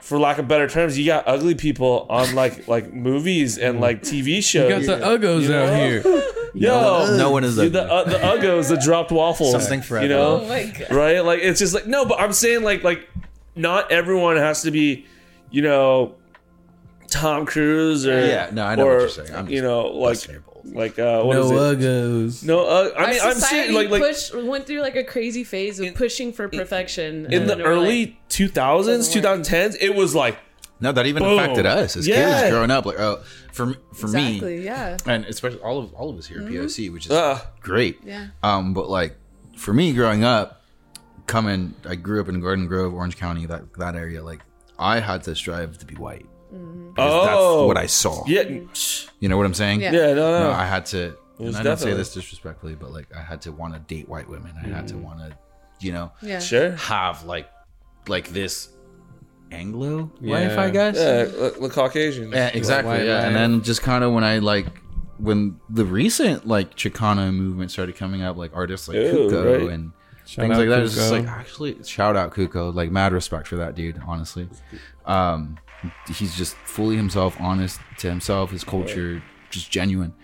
for 0.00 0.18
lack 0.18 0.38
of 0.38 0.48
better 0.48 0.68
terms, 0.68 0.98
you 0.98 1.06
got 1.06 1.28
ugly 1.28 1.54
people 1.54 2.06
on 2.08 2.34
like 2.34 2.66
like 2.74 2.92
movies 2.92 3.58
and 3.58 3.80
like 3.80 4.02
TV 4.02 4.42
shows. 4.42 4.80
You 4.82 4.86
got 4.86 4.98
the 5.00 5.04
uggos 5.26 5.42
You 5.42 5.54
out 5.54 5.76
here. 5.76 6.02
Yo, 6.54 7.16
no 7.16 7.30
one 7.30 7.44
is 7.44 7.56
dude, 7.56 7.74
ugly. 7.74 7.80
the 7.80 7.92
uh, 7.92 8.04
the 8.04 8.18
uggos, 8.18 8.68
the 8.68 8.76
dropped 8.76 9.10
waffles. 9.10 9.52
Something 9.52 9.80
forever. 9.80 10.04
You 10.06 10.12
know, 10.12 10.42
Oh 10.42 10.48
my 10.48 10.64
god. 10.64 10.90
right? 10.92 11.20
Like 11.24 11.40
it's 11.40 11.58
just 11.60 11.72
like 11.74 11.86
no, 11.86 12.04
but 12.04 12.18
I'm 12.20 12.32
saying 12.32 12.62
like 12.62 12.82
like 12.84 13.08
not 13.54 13.90
everyone 13.92 14.36
has 14.36 14.62
to 14.62 14.70
be, 14.70 15.06
you 15.50 15.62
know, 15.62 16.14
Tom 17.12 17.46
Cruise 17.46 18.06
or 18.06 18.26
Yeah, 18.26 18.50
no, 18.52 18.64
I 18.64 18.74
know 18.74 18.86
what 18.86 18.92
or, 18.94 19.00
you're 19.00 19.08
saying. 19.08 19.34
I'm 19.34 19.48
you 19.48 19.62
know, 19.62 19.86
like 19.88 20.12
busting 20.14 20.32
your 20.32 20.40
balls. 20.42 20.66
like 20.72 20.98
uh, 20.98 21.22
what 21.22 21.36
is 21.36 21.50
no 21.50 21.70
it? 21.70 21.78
uggos. 21.78 22.44
No, 22.44 22.60
uh, 22.66 22.90
I 22.96 23.02
Our 23.02 23.08
mean, 23.10 23.20
I'm 23.22 23.34
society 23.34 23.40
saying 23.72 23.74
like 23.74 23.90
like 23.90 24.02
pushed, 24.02 24.34
went 24.34 24.66
through 24.66 24.80
like 24.80 24.96
a 24.96 25.04
crazy 25.04 25.44
phase 25.44 25.78
of 25.80 25.94
pushing 25.94 26.32
for 26.32 26.48
perfection 26.48 27.26
in 27.26 27.42
and 27.42 27.50
the 27.50 27.62
early 27.62 28.06
like, 28.06 28.28
2000s, 28.28 29.14
2010s, 29.14 29.76
it 29.80 29.94
was 29.94 30.14
like 30.14 30.38
No, 30.80 30.90
that 30.92 31.06
even 31.06 31.22
Boom. 31.22 31.38
affected 31.38 31.66
us 31.66 31.96
as 31.96 32.08
Yeah. 32.08 32.40
kids 32.40 32.50
growing 32.50 32.70
up. 32.70 32.86
Like, 32.86 32.98
oh, 32.98 33.22
for 33.52 33.74
for 33.94 34.06
exactly, 34.06 34.58
me, 34.58 34.64
yeah, 34.64 34.96
and 35.06 35.24
especially 35.26 35.60
all 35.60 35.78
of 35.78 35.92
all 35.94 36.08
of 36.10 36.16
us 36.18 36.26
here 36.26 36.40
at 36.40 36.46
POC, 36.48 36.90
which 36.92 37.06
is 37.06 37.12
uh, 37.12 37.38
great. 37.60 37.98
yeah. 38.04 38.28
Um, 38.42 38.72
but 38.74 38.88
like 38.88 39.16
for 39.56 39.72
me, 39.74 39.92
growing 39.92 40.24
up, 40.24 40.62
coming, 41.26 41.74
I 41.86 41.94
grew 41.96 42.20
up 42.20 42.28
in 42.28 42.40
Garden 42.40 42.66
Grove, 42.66 42.94
Orange 42.94 43.16
County, 43.16 43.44
that 43.46 43.74
that 43.74 43.94
area. 43.96 44.22
Like, 44.24 44.40
I 44.78 44.98
had 45.00 45.22
to 45.24 45.34
strive 45.36 45.76
to 45.78 45.86
be 45.86 45.94
white. 45.94 46.26
Because 46.52 47.12
oh, 47.12 47.26
that's 47.62 47.66
what 47.68 47.76
I 47.78 47.86
saw. 47.86 48.24
Yeah, 48.26 48.42
You 49.20 49.28
know 49.28 49.36
what 49.38 49.46
I'm 49.46 49.54
saying? 49.54 49.80
Yeah. 49.80 49.92
yeah, 49.92 50.06
no, 50.12 50.30
no. 50.38 50.40
No, 50.44 50.50
I 50.50 50.66
had 50.66 50.84
to. 50.86 51.16
And 51.38 51.56
I 51.56 51.62
don't 51.62 51.78
say 51.78 51.94
this 51.94 52.12
disrespectfully, 52.12 52.74
but 52.74 52.92
like 52.92 53.06
I 53.16 53.20
had 53.20 53.40
to 53.42 53.52
want 53.52 53.74
to 53.74 53.80
date 53.80 54.08
white 54.08 54.28
women. 54.28 54.52
I 54.62 54.68
had 54.68 54.86
to 54.88 54.98
want 54.98 55.18
to, 55.20 55.36
you 55.80 55.92
know, 55.92 56.12
Yeah. 56.20 56.38
sure. 56.38 56.72
have 56.72 57.24
like 57.24 57.48
like 58.06 58.28
this 58.28 58.68
Anglo 59.50 60.10
Yeah. 60.20 60.38
life, 60.48 60.58
I 60.58 60.70
guess. 60.70 60.96
Yeah, 60.96 61.24
the, 61.24 61.56
the 61.60 61.68
Caucasian. 61.68 62.30
Yeah, 62.32 62.48
exactly. 62.48 62.92
White 62.92 63.06
yeah, 63.06 63.26
and 63.26 63.34
then 63.34 63.62
just 63.62 63.82
kind 63.82 64.04
of 64.04 64.12
when 64.12 64.24
I 64.24 64.38
like 64.38 64.66
when 65.18 65.58
the 65.70 65.84
recent 65.84 66.46
like 66.46 66.74
Chicano 66.76 67.32
movement 67.34 67.70
started 67.70 67.96
coming 67.96 68.22
up, 68.22 68.36
like 68.36 68.50
artists 68.54 68.88
like 68.88 68.96
Ew, 68.96 69.02
Cuco 69.30 69.60
right. 69.60 69.70
and 69.72 69.92
Shout 70.26 70.44
things 70.44 70.52
out 70.54 70.58
like 70.60 70.68
that. 70.68 70.82
It's 70.82 70.94
just 70.94 71.12
like 71.12 71.26
actually 71.26 71.82
shout 71.84 72.16
out 72.16 72.32
Cuco, 72.32 72.74
like 72.74 72.90
mad 72.90 73.12
respect 73.12 73.48
for 73.48 73.56
that 73.56 73.74
dude. 73.74 74.00
Honestly, 74.06 74.48
um, 75.06 75.58
he's 76.08 76.34
just 76.36 76.54
fully 76.64 76.96
himself, 76.96 77.36
honest 77.40 77.80
to 77.98 78.08
himself, 78.08 78.50
his 78.50 78.64
culture, 78.64 79.22
just 79.50 79.70
genuine. 79.70 80.14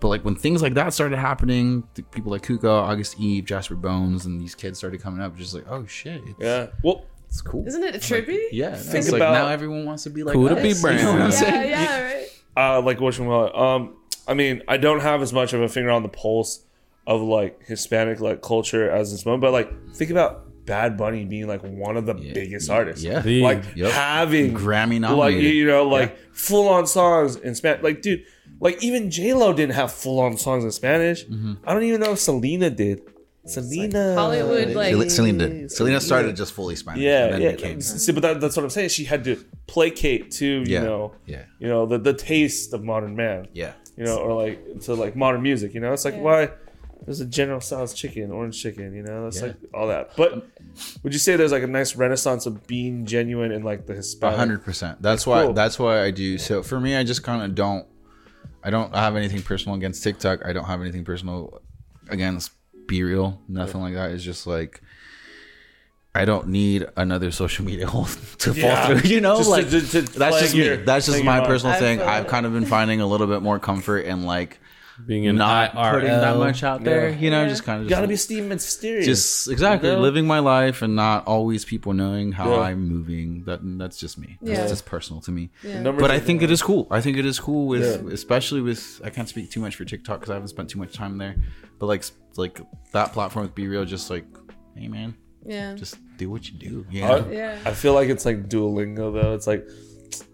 But 0.00 0.08
like 0.08 0.24
when 0.24 0.34
things 0.34 0.62
like 0.62 0.74
that 0.74 0.94
started 0.94 1.18
happening, 1.18 1.84
the 1.94 2.02
people 2.02 2.32
like 2.32 2.42
Cuco, 2.42 2.64
August 2.70 3.20
Eve, 3.20 3.44
Jasper 3.44 3.74
Bones, 3.74 4.24
and 4.26 4.40
these 4.40 4.54
kids 4.54 4.78
started 4.78 5.00
coming 5.02 5.20
up, 5.20 5.36
just 5.36 5.54
like 5.54 5.64
oh 5.68 5.84
shit, 5.86 6.22
it's, 6.26 6.40
Yeah. 6.40 6.68
Well, 6.82 7.04
it's 7.28 7.40
cool. 7.42 7.66
Isn't 7.66 7.84
it 7.84 7.94
a 7.94 7.98
trippy? 7.98 8.38
yeah, 8.50 8.74
Think 8.76 8.94
it's 9.04 9.10
like 9.12 9.20
about- 9.20 9.34
now 9.34 9.48
everyone 9.48 9.84
wants 9.84 10.02
to 10.04 10.10
be 10.10 10.22
like 10.24 10.34
Cool 10.34 10.48
to 10.48 10.56
us, 10.56 10.62
be 10.62 10.68
you 10.68 10.74
know 10.74 10.80
brown. 10.80 11.04
what 11.04 11.14
I'm 11.14 11.20
Yeah, 11.20 11.30
saying? 11.30 11.70
yeah, 11.70 12.02
right. 12.02 12.28
uh, 12.56 12.80
like 12.82 12.98
wishing 13.00 13.26
well. 13.26 13.54
Um, 13.56 13.96
I 14.26 14.34
mean, 14.34 14.62
I 14.68 14.76
don't 14.78 15.00
have 15.00 15.22
as 15.22 15.32
much 15.32 15.52
of 15.52 15.60
a 15.60 15.68
finger 15.68 15.90
on 15.90 16.02
the 16.02 16.08
pulse 16.08 16.60
of 17.06 17.20
like 17.20 17.64
Hispanic 17.66 18.20
like 18.20 18.40
culture 18.42 18.90
as 18.90 19.12
this 19.12 19.24
moment, 19.26 19.42
but 19.42 19.52
like 19.52 19.70
think 19.94 20.10
about 20.10 20.46
Bad 20.70 20.96
Bunny 20.96 21.24
being 21.24 21.48
like 21.48 21.62
one 21.62 21.96
of 21.96 22.06
the 22.06 22.14
biggest 22.14 22.70
artists. 22.70 23.02
Yeah. 23.04 23.20
The- 23.20 23.42
like 23.42 23.64
Yep. 23.74 23.90
having 23.92 24.54
Grammy 24.54 25.00
like 25.16 25.34
you 25.36 25.66
know 25.66 25.86
like 25.98 26.16
full 26.32 26.68
on 26.68 26.86
songs 26.86 27.36
in 27.36 27.54
Spanish. 27.54 27.82
Like 27.82 28.02
dude, 28.02 28.22
like 28.60 28.82
even 28.88 29.10
J 29.10 29.34
Lo 29.34 29.52
didn't 29.52 29.74
have 29.74 29.90
full 29.92 30.18
on 30.20 30.36
songs 30.36 30.62
in 30.64 30.70
Spanish. 30.70 31.26
Mm-hmm. 31.26 31.54
I 31.66 31.74
don't 31.74 31.82
even 31.82 32.00
know 32.00 32.12
if 32.12 32.18
Selena 32.20 32.70
did. 32.70 33.02
Selena, 33.46 34.14
Hollywood, 34.14 34.74
like 34.76 35.10
Selena 35.10 35.48
did. 35.48 35.72
Selena 35.72 36.00
started 36.00 36.36
just 36.36 36.52
fully 36.52 36.76
Spanish. 36.76 37.02
yeah, 37.02 37.24
and 37.24 37.34
then 37.34 37.40
yeah. 37.42 37.50
became. 37.52 37.80
See, 37.80 38.12
but 38.12 38.22
that, 38.22 38.40
that's 38.40 38.54
what 38.56 38.62
I'm 38.64 38.70
saying. 38.70 38.90
She 38.90 39.04
had 39.04 39.24
to 39.24 39.36
placate 39.66 40.30
to 40.32 40.46
you 40.46 40.64
Yeah. 40.66 40.82
know, 40.82 41.14
Yeah. 41.26 41.44
you 41.58 41.66
know 41.68 41.86
the 41.86 41.98
the 41.98 42.12
taste 42.14 42.72
of 42.74 42.84
modern 42.84 43.16
man. 43.16 43.48
Yeah. 43.52 43.72
you 43.96 44.04
know, 44.04 44.18
or 44.18 44.32
like 44.44 44.80
to 44.82 44.94
like 44.94 45.16
modern 45.16 45.42
music, 45.42 45.74
you 45.74 45.80
know. 45.80 45.92
It's 45.92 46.04
like 46.04 46.14
Yeah. 46.14 46.20
why 46.28 46.50
there's 47.04 47.20
a 47.20 47.26
General 47.26 47.60
Tso's 47.60 47.94
chicken, 47.94 48.30
orange 48.30 48.60
chicken, 48.62 48.94
you 48.94 49.02
know. 49.02 49.26
It's 49.26 49.40
Yeah. 49.40 49.48
like 49.48 49.56
all 49.74 49.88
that. 49.88 50.16
But 50.16 50.46
would 51.02 51.12
you 51.12 51.18
say 51.18 51.36
there's 51.36 51.52
like 51.52 51.62
a 51.62 51.66
nice 51.66 51.96
renaissance 51.96 52.46
of 52.46 52.66
being 52.66 53.06
genuine 53.06 53.52
in 53.52 53.62
like 53.62 53.86
the 53.86 53.94
A 53.94 53.96
Hispanic? 53.96 54.38
hundred 54.38 54.64
percent. 54.64 55.00
That's 55.02 55.26
why. 55.26 55.44
cool. 55.44 55.52
That's 55.54 55.78
why 55.78 56.02
I 56.02 56.10
do. 56.10 56.38
So 56.38 56.62
for 56.62 56.78
me, 56.80 56.96
I 56.96 57.04
just 57.04 57.22
kind 57.22 57.42
of 57.42 57.54
don't. 57.54 57.86
I 58.62 58.70
don't 58.70 58.94
have 58.94 59.16
anything 59.16 59.42
personal 59.42 59.76
against 59.76 60.02
TikTok. 60.02 60.44
I 60.44 60.52
don't 60.52 60.66
have 60.66 60.80
anything 60.82 61.04
personal 61.04 61.62
against 62.08 62.50
BeReal. 62.86 63.38
Nothing 63.48 63.80
like 63.80 63.94
that. 63.94 64.10
It's 64.12 64.22
just 64.24 64.46
like. 64.46 64.82
I 66.12 66.24
don't 66.24 66.48
need 66.48 66.86
another 66.96 67.30
social 67.30 67.64
media 67.64 67.86
hole 67.94 68.06
to 68.38 68.52
Yeah. 68.52 68.86
fall 68.88 68.98
through. 68.98 69.08
You 69.08 69.20
know, 69.20 69.36
Just 69.38 69.48
like 69.48 69.70
to- 69.70 69.80
to 69.80 70.02
that's 70.02 70.12
flag 70.12 70.42
just 70.42 70.54
me. 70.54 70.64
your- 70.64 70.76
That's 70.78 71.06
just 71.06 71.18
flag 71.22 71.24
my 71.42 71.46
personal 71.46 71.76
thing. 71.78 72.00
I've 72.02 72.26
kind 72.26 72.46
of 72.46 72.52
been 72.52 72.66
finding 72.66 73.00
a 73.00 73.06
little 73.06 73.28
bit 73.28 73.42
more 73.42 73.60
comfort 73.60 74.00
in 74.00 74.24
like 74.24 74.58
being 75.06 75.26
an 75.26 75.36
not 75.36 75.72
IRL. 75.74 75.90
putting 75.92 76.08
that 76.10 76.36
much 76.36 76.62
out 76.62 76.82
there. 76.84 77.10
Yeah. 77.10 77.16
You 77.18 77.30
know, 77.30 77.42
Yeah. 77.42 77.48
just 77.48 77.64
kind 77.64 77.78
of 77.78 77.84
You 77.84 77.90
gotta 77.90 78.06
be 78.08 78.16
Steve 78.16 78.44
mysterious. 78.44 79.06
just 79.06 79.48
exactly 79.48 79.88
You 79.88 79.96
know? 79.96 80.00
living 80.02 80.26
my 80.26 80.38
life 80.38 80.82
and 80.82 80.94
not 80.96 81.26
always 81.26 81.64
people 81.64 81.92
knowing 81.92 82.32
how 82.32 82.50
Yeah. 82.50 82.60
I'm 82.60 82.88
moving. 82.88 83.44
That 83.46 83.60
that's 83.78 83.98
just 83.98 84.18
me. 84.18 84.38
Yeah. 84.42 84.56
That's 84.56 84.70
just 84.70 84.86
personal 84.86 85.20
to 85.22 85.30
me. 85.30 85.50
Yeah. 85.62 85.82
But 85.90 86.10
I 86.10 86.18
think 86.20 86.42
it 86.42 86.50
is 86.50 86.62
cool. 86.62 86.86
I 86.90 87.00
think 87.00 87.16
it 87.16 87.24
is 87.26 87.38
cool 87.40 87.66
with, 87.66 87.82
Yeah. 88.04 88.12
especially 88.12 88.60
with. 88.60 89.00
I 89.04 89.10
can't 89.10 89.28
speak 89.28 89.50
too 89.50 89.60
much 89.60 89.76
for 89.76 89.84
TikTok 89.84 90.20
because 90.20 90.30
I 90.30 90.34
haven't 90.34 90.48
spent 90.48 90.68
too 90.70 90.78
much 90.78 90.92
time 90.92 91.18
there. 91.18 91.34
But 91.78 91.86
like, 91.86 92.04
like 92.36 92.60
that 92.92 93.12
platform 93.12 93.46
with 93.46 93.54
BeReal, 93.54 93.86
just 93.86 94.10
like, 94.10 94.24
hey 94.76 94.88
man, 94.88 95.14
Yeah. 95.46 95.74
just 95.74 95.96
do 96.18 96.30
what 96.30 96.48
you 96.50 96.58
do. 96.58 96.86
You 96.90 97.04
I. 97.04 97.30
Yeah. 97.30 97.58
I 97.64 97.72
feel 97.72 97.94
like 97.94 98.08
it's 98.08 98.24
like 98.26 98.48
Duolingo 98.48 99.12
though. 99.14 99.34
It's 99.34 99.46
like 99.46 99.66
I 99.66 99.72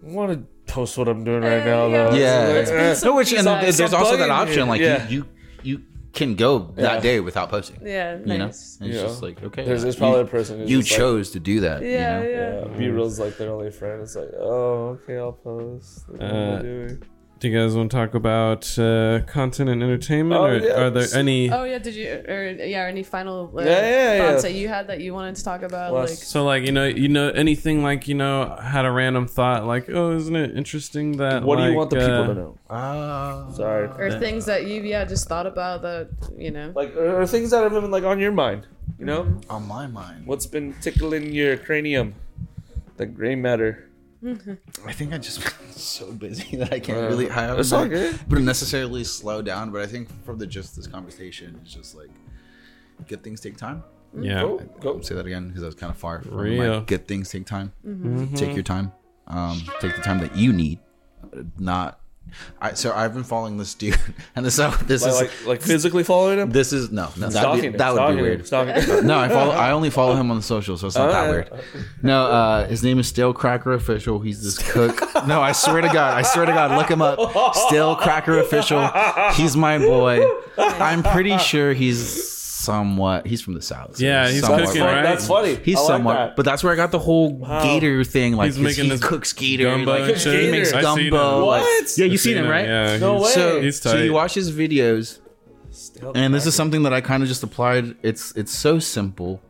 want 0.03 0.31
to 0.31 0.71
post 0.73 0.97
what 0.97 1.07
I'm 1.07 1.23
doing 1.23 1.41
right 1.41 1.61
Eh, 1.61 1.65
now 1.65 1.87
yeah. 1.87 2.09
though. 2.09 2.15
yeah. 2.15 2.47
It's 2.59 2.71
like, 3.01 3.09
no, 3.09 3.15
which 3.15 3.31
and 3.33 3.43
Some- 3.43 3.61
there's 3.61 3.77
some 3.77 3.93
also 3.93 4.17
that 4.17 4.29
bugging 4.29 4.31
option. 4.31 4.53
here. 4.57 4.65
Like 4.65 4.81
Yeah. 4.81 5.07
you, 5.09 5.25
you, 5.63 5.77
you 5.79 5.81
can 6.13 6.35
go 6.35 6.73
Yeah. 6.75 6.81
that 6.83 7.01
day 7.03 7.19
without 7.19 7.49
posting. 7.49 7.79
Yeah. 7.85 8.17
You 8.19 8.25
know, 8.25 8.37
Nice. 8.47 8.77
And 8.81 8.89
it's 8.89 8.97
Yeah. 8.97 9.03
just 9.07 9.21
like 9.21 9.43
okay. 9.43 9.63
There's, 9.65 9.83
there's 9.83 9.95
you- 9.95 9.99
probably 9.99 10.21
a 10.21 10.25
person 10.25 10.59
who's 10.59 10.69
you 10.71 10.79
just 10.81 10.91
like, 10.91 10.97
chose 10.99 11.31
to 11.31 11.39
do 11.39 11.59
that. 11.61 11.81
Yeah. 11.83 11.89
you 12.21 12.23
know? 12.23 12.29
Yeah. 12.29 12.79
Yeah, 12.81 12.89
BeReal's 12.91 13.19
like 13.19 13.37
their 13.37 13.51
only 13.51 13.71
friend. 13.71 14.01
It's 14.01 14.15
like, 14.15 14.29
oh, 14.39 14.99
okay, 15.03 15.17
I'll 15.17 15.31
post. 15.33 16.07
What 16.09 16.21
am 16.21 16.35
I 16.35 16.39
Uh, 16.55 16.61
doing? 16.61 17.03
Do 17.39 17.49
you 17.49 17.59
guys 17.59 17.75
want 17.75 17.91
to 17.91 17.97
talk 17.97 18.15
about 18.15 18.79
uh, 18.79 19.19
content 19.27 19.69
and 19.69 19.83
entertainment, 19.83 20.41
Oh, 20.41 20.45
or 20.45 20.57
yeah. 20.57 20.81
are 20.81 20.89
there 20.89 21.05
any? 21.13 21.51
Oh 21.51 21.65
yeah. 21.65 21.77
Did 21.77 21.93
you 21.93 22.23
or 22.27 22.49
yeah? 22.49 22.85
Any 22.85 23.03
final 23.03 23.53
uh, 23.55 23.61
Yeah, 23.61 23.67
yeah, 23.69 24.17
thoughts 24.31 24.43
yeah. 24.43 24.49
that 24.49 24.57
you 24.57 24.67
had 24.67 24.87
that 24.87 25.01
you 25.01 25.13
wanted 25.13 25.35
to 25.35 25.43
talk 25.43 25.61
about? 25.61 25.93
Last- 25.93 26.09
like 26.09 26.17
So 26.17 26.43
like 26.45 26.63
you 26.65 26.71
know 26.71 26.85
you 26.85 27.09
know 27.09 27.29
anything 27.29 27.83
like 27.83 28.07
you 28.07 28.15
know 28.15 28.55
had 28.59 28.85
a 28.85 28.91
random 28.91 29.27
thought 29.27 29.67
like 29.67 29.87
oh 29.89 30.15
isn't 30.15 30.35
it 30.35 30.57
interesting 30.57 31.17
that 31.17 31.43
What 31.43 31.57
do 31.57 31.65
you 31.69 31.75
want 31.75 31.91
the 31.91 31.97
people 31.97 32.23
uh, 32.23 32.27
to 32.27 32.33
know? 32.33 32.57
Ah. 32.71 33.49
Sorry. 33.51 33.87
or 33.87 34.17
things 34.19 34.45
that 34.45 34.65
you 34.65 34.81
yeah 34.81 35.05
just 35.05 35.27
thought 35.27 35.45
about 35.45 35.83
that 35.83 36.09
you 36.37 36.49
know. 36.49 36.71
Like, 36.75 36.95
or 36.95 37.27
things 37.27 37.51
that 37.51 37.61
have 37.61 37.71
been 37.71 37.91
like 37.91 38.03
on 38.03 38.19
your 38.19 38.31
mind. 38.31 38.65
You 38.97 39.05
know, 39.05 39.39
on 39.49 39.67
my 39.67 39.85
mind. 39.85 40.25
what's 40.25 40.47
been 40.47 40.73
tickling 40.81 41.31
your 41.31 41.55
cranium? 41.57 42.15
The 42.95 43.05
gray 43.05 43.35
matter. 43.35 43.86
I 44.85 44.91
think 44.93 45.13
I 45.13 45.17
just 45.17 45.41
so 45.77 46.11
busy 46.11 46.57
that 46.57 46.73
I 46.73 46.79
can't 46.79 46.97
Uh, 46.99 47.07
really. 47.07 47.29
I 47.29 47.33
haven't 47.33 47.59
it's 47.59 47.71
all 47.71 47.81
like, 47.81 47.91
good. 47.91 48.19
But 48.27 48.41
necessarily 48.41 49.03
slow 49.03 49.41
down. 49.41 49.71
But 49.71 49.81
I 49.81 49.85
think 49.87 50.09
from 50.23 50.37
the 50.37 50.47
gist 50.47 50.71
of 50.71 50.75
this 50.77 50.87
conversation, 50.87 51.59
it's 51.63 51.73
just 51.73 51.95
like 51.95 52.09
good 53.07 53.23
things 53.23 53.41
take 53.41 53.57
time. 53.57 53.83
Yeah. 54.19 54.41
Go, 54.41 54.57
go. 54.79 55.01
Say 55.01 55.15
that 55.15 55.25
again 55.25 55.47
because 55.49 55.63
I 55.63 55.65
was 55.67 55.75
kind 55.75 55.91
of 55.91 55.97
far. 55.97 56.21
From 56.21 56.35
Real. 56.35 56.79
my 56.79 56.85
good 56.85 57.07
things 57.07 57.29
take 57.29 57.45
time. 57.45 57.73
Mm-hmm. 57.85 58.33
Take 58.35 58.53
your 58.55 58.63
time. 58.63 58.91
Um, 59.27 59.61
take 59.79 59.95
the 59.95 60.01
time 60.01 60.19
that 60.19 60.35
you 60.35 60.53
need. 60.53 60.79
Not. 61.59 61.99
I, 62.61 62.73
so 62.73 62.93
I've 62.93 63.13
been 63.13 63.23
following 63.23 63.57
this 63.57 63.73
dude, 63.73 63.97
and 64.35 64.45
this 64.45 64.57
this 64.57 65.03
Like, 65.03 65.11
is 65.11 65.21
like, 65.21 65.45
like 65.45 65.61
physically 65.61 66.03
following 66.03 66.39
him. 66.39 66.51
this 66.51 66.73
is 66.73 66.91
no 66.91 67.09
no 67.17 67.29
that'd 67.29 67.61
be, 67.61 67.67
him, 67.67 67.77
that 67.77 67.93
would 67.93 68.15
be 68.15 68.21
weird. 68.21 68.47
him. 68.47 69.07
No, 69.07 69.17
I 69.19 69.29
follow. 69.29 69.51
I 69.53 69.71
only 69.71 69.89
follow 69.89 70.15
him 70.15 70.29
on 70.31 70.37
the 70.37 70.43
social, 70.43 70.77
so 70.77 70.87
it's 70.87 70.95
not 70.95 71.11
that 71.11 71.29
Alright. 71.29 71.51
weird. 71.51 71.63
No, 72.03 72.25
uh, 72.25 72.67
his 72.67 72.83
name 72.83 72.99
is 72.99 73.07
Stale 73.07 73.33
Cracker 73.33 73.73
Official. 73.73 74.19
He's 74.19 74.43
this 74.43 74.57
cook. 74.71 75.01
No, 75.27 75.41
I 75.41 75.51
swear 75.51 75.81
to 75.81 75.87
God, 75.87 76.17
I 76.17 76.21
swear 76.21 76.45
to 76.45 76.51
God, 76.51 76.71
look 76.77 76.89
him 76.89 77.01
up. 77.01 77.19
Stale 77.55 77.95
Cracker 77.95 78.39
Official. 78.39 78.89
He's 79.33 79.55
my 79.57 79.77
boy. 79.77 80.25
I'm 80.57 81.03
pretty 81.03 81.37
sure 81.37 81.73
he's 81.73 82.36
somewhat. 82.67 83.25
He's 83.25 83.41
from 83.41 83.53
the 83.55 83.61
south. 83.61 83.97
so 83.97 84.03
Yeah, 84.05 84.29
he's 84.29 84.41
somewhat 84.41 84.65
cooking, 84.65 84.81
Fun- 84.81 84.93
right? 84.95 85.01
That's 85.03 85.27
funny. 85.27 85.55
He's 85.55 85.77
I 85.77 85.79
like 85.81 85.87
somewhat, 85.87 86.13
that. 86.13 86.35
but 86.35 86.45
that's 86.45 86.63
where 86.63 86.71
I 86.73 86.75
got 86.75 86.91
the 86.91 86.99
whole 86.99 87.39
gator 87.63 88.03
thing. 88.03 88.33
Like 88.35 88.47
He's 88.47 88.55
'cause 88.55 88.63
making 88.63 88.83
he 88.85 88.89
this 88.91 89.01
cooks 89.03 89.33
gator, 89.33 89.63
gumbo 89.65 89.91
like, 89.91 89.99
and 90.01 90.09
Cooks 90.09 90.21
shit. 90.23 90.45
he 90.45 90.51
makes 90.51 90.71
gator. 90.71 90.81
Gumbo. 90.83 91.01
him. 91.39 91.45
like- 91.45 91.61
What? 91.63 91.97
yeah, 91.97 92.05
you 92.05 92.13
I 92.13 92.15
seen 92.17 92.37
him, 92.37 92.47
right? 92.47 92.65
Yeah, 92.65 92.97
No 92.97 93.21
way. 93.21 93.31
So, 93.31 93.61
He's 93.61 93.81
so 93.81 93.97
you 93.97 94.13
watch 94.13 94.33
his 94.35 94.51
videos, 94.51 95.19
Still 95.71 96.11
and 96.15 96.33
this 96.33 96.45
is 96.45 96.53
something 96.55 96.83
that 96.83 96.93
I 96.93 97.01
kind 97.01 97.23
of 97.23 97.29
just 97.29 97.43
applied. 97.43 97.95
It's 98.03 98.31
it's 98.35 98.51
so 98.51 98.79
simple, 98.79 99.41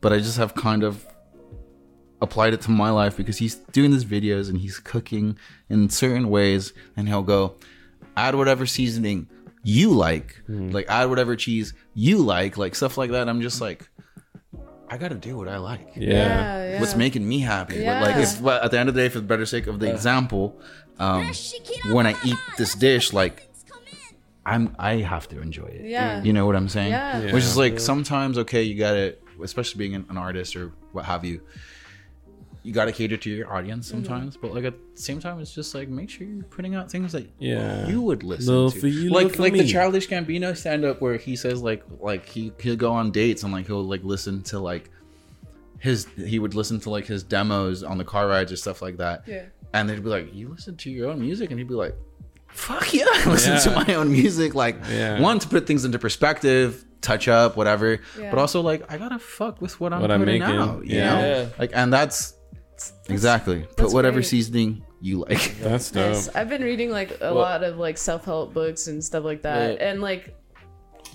but 0.00 0.12
I 0.12 0.18
just 0.18 0.36
have 0.38 0.54
kind 0.54 0.82
of 0.84 1.04
applied 2.22 2.54
it 2.54 2.60
to 2.62 2.70
my 2.70 2.90
life 2.90 3.16
because 3.16 3.38
he's 3.38 3.56
doing 3.72 3.90
these 3.90 4.04
videos 4.04 4.48
and 4.48 4.58
he's 4.58 4.78
cooking 4.78 5.36
in 5.68 5.88
certain 5.90 6.28
ways, 6.30 6.72
and 6.96 7.08
he'll 7.08 7.22
go 7.22 7.54
add 8.16 8.34
whatever 8.34 8.64
seasoning 8.66 9.28
you 9.66 9.90
like, 9.90 10.40
like 10.46 10.86
add 10.88 11.10
whatever 11.10 11.34
cheese 11.34 11.74
you 11.92 12.18
like, 12.18 12.56
like 12.56 12.76
stuff 12.76 12.96
like 12.96 13.10
that. 13.10 13.28
I'm 13.28 13.40
just 13.42 13.60
like, 13.60 13.88
I 14.88 14.96
gotta 14.96 15.16
do 15.16 15.36
what 15.36 15.48
I 15.48 15.56
like. 15.58 15.88
Yeah. 15.96 16.12
yeah, 16.12 16.70
yeah. 16.70 16.80
What's 16.80 16.94
making 16.94 17.28
me 17.28 17.40
happy? 17.40 17.84
But 17.84 18.00
like, 18.00 18.16
if, 18.16 18.40
well, 18.40 18.62
at 18.62 18.70
the 18.70 18.78
end 18.78 18.88
of 18.88 18.94
the 18.94 19.00
day, 19.00 19.08
for 19.08 19.18
the 19.18 19.26
better 19.26 19.44
sake 19.44 19.66
of 19.66 19.80
the 19.80 19.90
example, 19.92 20.60
um, 21.00 21.32
when 21.90 22.06
I 22.06 22.14
eat 22.24 22.36
this 22.56 22.76
dish, 22.76 23.12
like 23.12 23.42
I'm, 24.44 24.76
I 24.78 24.98
have 24.98 25.28
to 25.30 25.40
enjoy 25.40 25.66
it. 25.66 25.86
Yeah. 25.86 26.22
You 26.22 26.32
know 26.32 26.46
what 26.46 26.54
I'm 26.54 26.68
saying? 26.68 26.92
Yeah. 26.92 27.22
Yeah. 27.22 27.32
Which 27.32 27.42
is 27.42 27.56
like 27.56 27.80
sometimes 27.80 28.38
okay, 28.38 28.62
you 28.62 28.78
gotta, 28.78 29.16
especially 29.42 29.78
being 29.80 29.96
an, 29.96 30.06
an 30.10 30.16
artist 30.16 30.54
or 30.54 30.72
what 30.92 31.06
have 31.06 31.24
you. 31.24 31.40
You 32.66 32.72
got 32.72 32.86
to 32.86 32.92
cater 32.92 33.16
to 33.16 33.30
your 33.30 33.52
audience 33.54 33.86
mm-hmm. 33.88 34.04
sometimes, 34.04 34.36
but 34.36 34.52
like 34.52 34.64
at 34.64 34.74
the 34.96 35.00
same 35.00 35.20
time, 35.20 35.38
it's 35.40 35.54
just 35.54 35.72
like 35.74 35.88
make 35.88 36.10
sure 36.10 36.26
you're 36.26 36.42
putting 36.44 36.74
out 36.74 36.90
things 36.90 37.12
that 37.12 37.28
Yeah. 37.38 37.86
you 37.86 38.02
would 38.02 38.24
listen 38.24 38.52
Little 38.52 38.70
to. 38.72 38.80
for 38.80 38.88
you, 38.88 39.10
little 39.10 39.28
like 39.28 39.36
for 39.36 39.42
like 39.42 39.52
the. 39.52 39.66
Childish 39.66 40.08
Gambino 40.08 40.56
stand 40.56 40.84
up 40.84 41.00
where 41.00 41.16
he 41.16 41.36
says 41.36 41.62
like 41.62 41.84
like 42.00 42.28
he 42.28 42.52
he'll 42.58 42.74
go 42.76 42.90
on 42.92 43.12
dates 43.12 43.44
and 43.44 43.52
like 43.52 43.66
he'll 43.66 43.84
like 43.84 44.02
listen 44.02 44.42
to 44.44 44.58
like 44.58 44.90
his 45.78 46.06
he 46.16 46.38
would 46.38 46.54
listen 46.54 46.80
to 46.80 46.90
like 46.90 47.06
his 47.06 47.22
demos 47.22 47.82
on 47.84 47.98
the 47.98 48.04
car 48.04 48.26
rides 48.26 48.50
or 48.50 48.56
stuff 48.56 48.82
like 48.82 48.96
that. 48.96 49.22
Yeah. 49.26 49.44
And 49.72 49.88
they'd 49.88 50.02
be 50.02 50.08
like, 50.10 50.34
"You 50.34 50.48
listen 50.48 50.76
to 50.78 50.90
your 50.90 51.10
own 51.10 51.20
music," 51.20 51.50
and 51.50 51.58
he'd 51.60 51.68
be 51.68 51.74
like, 51.74 51.94
"Fuck 52.48 52.92
yeah, 52.94 53.04
I 53.08 53.30
listen 53.30 53.60
to 53.72 53.84
my 53.86 53.94
own 53.94 54.10
music." 54.10 54.54
Like 54.54 54.76
Yeah. 54.90 55.20
one 55.20 55.38
to 55.38 55.46
put 55.48 55.66
things 55.66 55.84
into 55.84 55.98
perspective, 55.98 56.84
touch 57.02 57.28
up, 57.28 57.56
whatever. 57.56 58.00
Yeah. 58.18 58.30
But 58.30 58.38
also 58.38 58.62
like 58.62 58.90
I 58.90 58.96
gotta 58.96 59.18
fuck 59.18 59.60
with 59.60 59.78
what 59.80 59.92
I'm 59.92 60.00
What 60.00 60.10
I'm 60.10 60.20
putting 60.20 60.40
making, 60.40 60.56
out. 60.56 60.86
You 60.86 60.96
yeah. 60.96 61.14
know? 61.14 61.20
Yeah. 61.20 61.48
Like 61.58 61.70
and 61.74 61.92
that's 61.92 62.34
exactly 63.08 63.66
put 63.76 63.92
whatever 63.92 64.16
great. 64.16 64.26
seasoning 64.26 64.82
you 65.00 65.20
like. 65.20 65.56
That's 65.60 65.90
dope. 65.90 66.12
Nice. 66.12 66.28
I've 66.34 66.48
been 66.48 66.62
reading 66.62 66.90
like 66.90 67.18
a 67.20 67.30
lot 67.32 67.62
of 67.62 67.78
like 67.78 67.98
self 67.98 68.24
help 68.24 68.52
books 68.54 68.86
and 68.88 69.02
stuff 69.04 69.24
like 69.24 69.42
that, 69.42 69.78
Yeah. 69.78 69.88
and 69.90 70.00
like 70.00 70.34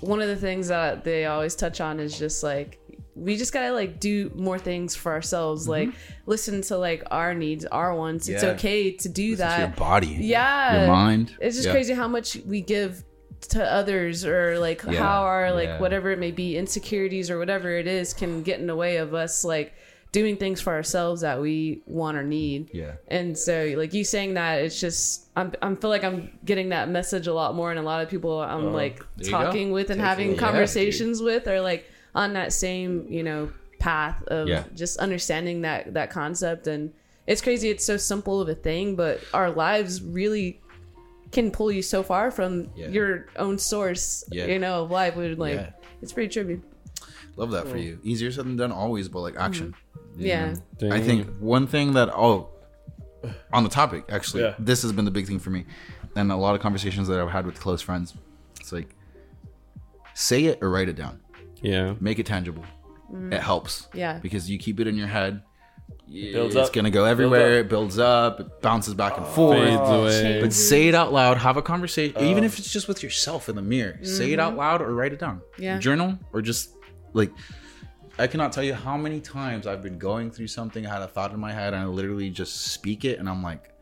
one 0.01 0.21
of 0.21 0.27
the 0.27 0.35
things 0.35 0.67
that 0.69 1.03
they 1.03 1.25
always 1.25 1.55
touch 1.55 1.81
on 1.81 1.99
is 1.99 2.17
just 2.17 2.43
like 2.43 2.79
we 3.15 3.35
just 3.37 3.53
gotta 3.53 3.73
like 3.73 3.99
do 3.99 4.31
more 4.35 4.57
things 4.57 4.95
for 4.95 5.11
ourselves, 5.11 5.63
mm-hmm. 5.63 5.89
like 5.89 5.99
listen 6.25 6.61
to 6.61 6.77
like 6.77 7.03
our 7.11 7.33
needs, 7.33 7.65
our 7.65 7.93
wants. 7.95 8.27
It's 8.27 8.43
okay 8.43 8.91
to 8.91 9.09
do 9.09 9.31
Listen 9.31 9.49
to 9.51 9.59
your 9.59 9.67
body. 9.69 10.07
Yeah, 10.07 10.85
Your 10.85 10.87
mind. 10.87 11.35
It's 11.39 11.55
just 11.55 11.67
Yeah. 11.67 11.73
crazy 11.73 11.93
how 11.93 12.07
much 12.07 12.37
we 12.45 12.61
give 12.61 13.03
to 13.49 13.63
others 13.69 14.23
or 14.23 14.57
like 14.59 14.83
Yeah, 14.87 14.99
how 14.99 15.23
our 15.23 15.51
like 15.51 15.65
yeah. 15.67 15.79
whatever 15.79 16.11
it 16.11 16.19
may 16.19 16.31
be 16.31 16.57
insecurities 16.57 17.29
or 17.29 17.37
whatever 17.37 17.75
it 17.75 17.87
is 17.87 18.13
can 18.13 18.43
get 18.43 18.59
in 18.59 18.67
the 18.67 18.75
way 18.75 18.97
of 18.97 19.13
us 19.13 19.43
like 19.43 19.73
doing 20.11 20.35
things 20.35 20.59
for 20.59 20.73
ourselves 20.73 21.21
that 21.21 21.39
we 21.39 21.81
want 21.85 22.17
or 22.17 22.23
need 22.23 22.69
Yeah. 22.73 22.93
and 23.07 23.37
so 23.37 23.73
like 23.77 23.93
you 23.93 24.03
saying 24.03 24.33
that 24.33 24.61
it's 24.61 24.79
just 24.79 25.27
i'm 25.37 25.53
i 25.61 25.73
feel 25.75 25.89
like 25.89 26.03
i'm 26.03 26.37
getting 26.43 26.69
that 26.69 26.89
message 26.89 27.27
a 27.27 27.33
lot 27.33 27.55
more 27.55 27.71
and 27.71 27.79
a 27.79 27.83
lot 27.83 28.03
of 28.03 28.09
people 28.09 28.41
i'm 28.41 28.65
oh, 28.67 28.71
like 28.71 28.99
Oh, 29.01 29.05
there 29.17 29.31
talking 29.31 29.71
with 29.71 29.89
and 29.89 29.99
Take 29.99 30.07
having 30.07 30.29
it. 30.31 30.33
Yeah, 30.33 30.39
conversations 30.39 31.21
with 31.21 31.47
are 31.47 31.61
like 31.61 31.85
on 32.13 32.33
that 32.33 32.51
same 32.51 33.07
you 33.09 33.23
know 33.23 33.51
path 33.79 34.21
of 34.27 34.47
Yeah. 34.49 34.65
just 34.75 34.97
understanding 34.99 35.61
that 35.61 35.93
that 35.93 36.09
concept 36.09 36.67
and 36.67 36.91
it's 37.25 37.41
crazy 37.41 37.69
it's 37.69 37.85
so 37.85 37.95
simple 37.95 38.41
of 38.41 38.49
a 38.49 38.55
thing 38.55 38.95
but 38.97 39.21
our 39.33 39.49
lives 39.49 40.01
really 40.01 40.59
can 41.31 41.51
pull 41.51 41.71
you 41.71 41.81
so 41.81 42.03
far 42.03 42.31
from 42.31 42.69
Yeah. 42.75 42.89
your 42.89 43.27
own 43.37 43.57
source 43.57 44.25
you 44.29 44.59
know 44.59 44.83
of 44.83 44.91
life 44.91 45.15
would 45.15 45.39
like 45.39 45.71
it's 46.01 46.11
pretty 46.11 46.37
trippy 46.37 46.61
Love 47.37 47.51
that 47.51 47.65
for 47.65 47.77
you. 47.77 47.97
Easier 48.03 48.29
said 48.29 48.43
than 48.45 48.57
done 48.57 48.73
always, 48.73 49.07
but 49.07 49.21
like 49.21 49.37
action. 49.37 49.73
You 49.95 50.00
yeah 50.21 50.53
know? 50.81 50.91
I 50.91 51.01
think 51.01 51.27
one 51.39 51.67
thing 51.67 51.93
that 51.93 52.09
oh 52.09 52.49
on 53.53 53.63
the 53.63 53.69
topic 53.69 54.05
actually 54.09 54.43
Yeah. 54.43 54.55
this 54.57 54.81
has 54.81 54.91
been 54.91 55.05
the 55.05 55.11
big 55.11 55.27
thing 55.27 55.39
for 55.39 55.49
me 55.49 55.65
and 56.15 56.31
a 56.31 56.35
lot 56.35 56.55
of 56.55 56.61
conversations 56.61 57.07
that 57.07 57.19
I've 57.19 57.29
had 57.29 57.45
with 57.45 57.59
close 57.59 57.81
friends. 57.81 58.13
It's 58.59 58.71
like 58.71 58.95
say 60.13 60.45
it 60.45 60.59
or 60.61 60.69
write 60.69 60.89
it 60.89 60.95
down. 60.95 61.19
Yeah. 61.61 61.95
Make 61.99 62.19
it 62.19 62.25
tangible. 62.25 62.65
Mm. 63.11 63.33
It 63.33 63.41
helps. 63.41 63.87
Yeah. 63.93 64.19
Because 64.19 64.49
you 64.49 64.57
keep 64.57 64.79
it 64.79 64.87
in 64.87 64.95
your 64.95 65.07
head. 65.07 65.41
Builds 66.09 66.55
it's 66.55 66.67
up. 66.67 66.73
gonna 66.73 66.91
go 66.91 67.05
everywhere. 67.05 67.59
up. 67.59 67.65
It 67.65 67.69
builds 67.69 67.97
up. 67.97 68.39
It 68.41 68.61
bounces 68.61 68.93
back 68.93 69.15
and 69.15 69.25
oh, 69.25 69.29
forth. 69.29 69.57
Fades 69.57 70.43
But 70.43 70.51
say 70.51 70.89
it 70.89 70.95
out 70.95 71.13
loud. 71.13 71.37
Have 71.37 71.55
a 71.55 71.61
conversation, 71.61 72.15
oh. 72.19 72.25
even 72.25 72.43
if 72.43 72.59
it's 72.59 72.69
just 72.69 72.89
with 72.89 73.01
yourself 73.01 73.47
in 73.47 73.55
the 73.55 73.61
mirror. 73.61 73.97
Say 74.03 74.33
it 74.33 74.39
out 74.39 74.51
mm-hmm. 74.51 74.59
loud 74.59 74.81
or 74.81 74.93
write 74.93 75.13
it 75.13 75.19
down. 75.19 75.41
Yeah. 75.57 75.79
Journal 75.79 76.19
or 76.33 76.41
just 76.41 76.71
like 77.13 77.31
I 78.21 78.27
cannot 78.27 78.51
tell 78.51 78.63
you 78.63 78.73
how 78.75 78.97
many 78.97 79.19
times 79.19 79.65
I've 79.65 79.81
been 79.81 79.97
going 79.97 80.29
through 80.31 80.47
something, 80.47 80.85
I 80.85 80.93
had 80.93 81.01
a 81.01 81.07
thought 81.07 81.31
in 81.33 81.39
my 81.39 81.51
head, 81.51 81.73
and 81.73 81.81
I 81.81 81.85
literally 81.87 82.29
just 82.29 82.67
speak 82.67 83.03
it, 83.03 83.17
and 83.19 83.27
I'm 83.27 83.41
like, 83.41 83.73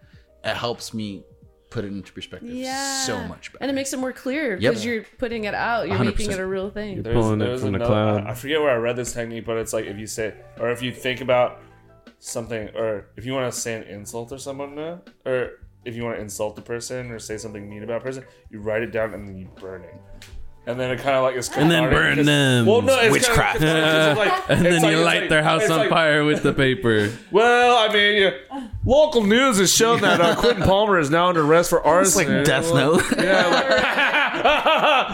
it 0.46 0.56
helps 0.56 0.94
me 0.94 1.24
put 1.70 1.86
it 1.86 1.90
into 1.90 2.12
perspective 2.14 2.50
yeah 2.50 3.04
so 3.04 3.16
much 3.28 3.52
better. 3.54 3.62
and 3.62 3.70
it 3.70 3.76
makes 3.76 3.94
it 3.94 3.98
more 4.00 4.12
clear 4.12 4.54
Yep. 4.54 4.60
because 4.60 4.84
you're 4.84 5.04
putting 5.20 5.44
it 5.44 5.54
out 5.54 5.88
you're 5.88 5.98
100%. 6.00 6.06
making 6.06 6.32
it 6.32 6.40
a 6.40 6.48
real 6.48 6.72
thing 6.72 7.04
There's- 7.04 7.16
Pulling 7.16 7.42
it 7.42 7.60
from 7.60 7.74
the 7.74 7.78
cloud. 7.78 8.24
I 8.26 8.32
I 8.32 8.34
forget 8.34 8.60
where 8.60 8.72
I 8.72 8.78
read 8.78 8.96
this 8.96 9.14
technique, 9.14 9.46
but 9.46 9.58
it's 9.58 9.72
like 9.72 9.86
if 9.86 9.96
you 10.00 10.08
say, 10.08 10.34
or 10.60 10.72
if 10.72 10.82
you 10.82 10.92
think 10.92 11.22
about 11.22 11.60
something, 12.18 12.70
or 12.76 13.06
if 13.18 13.24
you 13.26 13.34
want 13.34 13.54
to 13.54 13.60
say 13.60 13.76
an 13.76 13.84
insult 13.84 14.32
or 14.32 14.40
someone, 14.40 14.80
or 15.28 15.52
if 15.86 15.96
you 15.96 16.04
want 16.04 16.16
to 16.18 16.22
insult 16.24 16.58
a 16.58 16.62
person 16.64 17.12
or 17.12 17.20
say 17.20 17.38
something 17.38 17.70
mean 17.70 17.84
about 17.84 17.98
a 18.02 18.04
person, 18.04 18.24
you 18.50 18.62
write 18.62 18.82
it 18.82 18.92
down 18.92 19.14
and 19.14 19.28
then 19.28 19.38
you 19.38 19.48
burn 19.60 19.84
it. 19.84 19.96
And 20.70 20.80
then 20.80 20.92
it 20.92 20.98
kind 20.98 21.16
of 21.16 21.24
like 21.24 21.36
is 21.36 21.50
And 21.50 21.72
then 21.72 21.90
burn 21.90 22.12
because- 22.12 22.26
them. 22.28 22.66
Well, 22.68 22.82
no, 22.84 23.00
it's 23.00 23.12
Witchcraft. 23.12 23.58
Kinda, 23.60 23.74
cathartic 23.74 23.92
'cause 23.92 24.08
it's 24.10 24.20
like- 24.50 24.50
and 24.58 24.66
then 24.66 24.82
like- 24.84 24.92
you 24.92 24.98
light 25.00 25.20
like- 25.22 25.30
their 25.30 25.42
house 25.44 25.70
on 25.70 25.80
like- 25.80 25.90
fire 25.90 26.24
with 26.24 26.44
the 26.44 26.54
paper. 26.54 27.12
Well, 27.32 27.78
I 27.78 27.92
mean, 27.94 28.22
yeah, 28.22 28.68
local 28.86 29.24
news 29.24 29.58
has 29.60 29.74
shown 29.74 30.02
that 30.02 30.22
uh, 30.22 30.36
Quentin 30.40 30.64
Palmer 30.64 31.00
is 31.00 31.10
now 31.10 31.28
under 31.30 31.44
arrest 31.44 31.70
for 31.72 31.82
arson. 31.86 32.22
It's 32.22 32.30
like 32.30 32.46
Death 32.46 32.74
Note. 32.74 33.04
Yeah, 33.18 35.10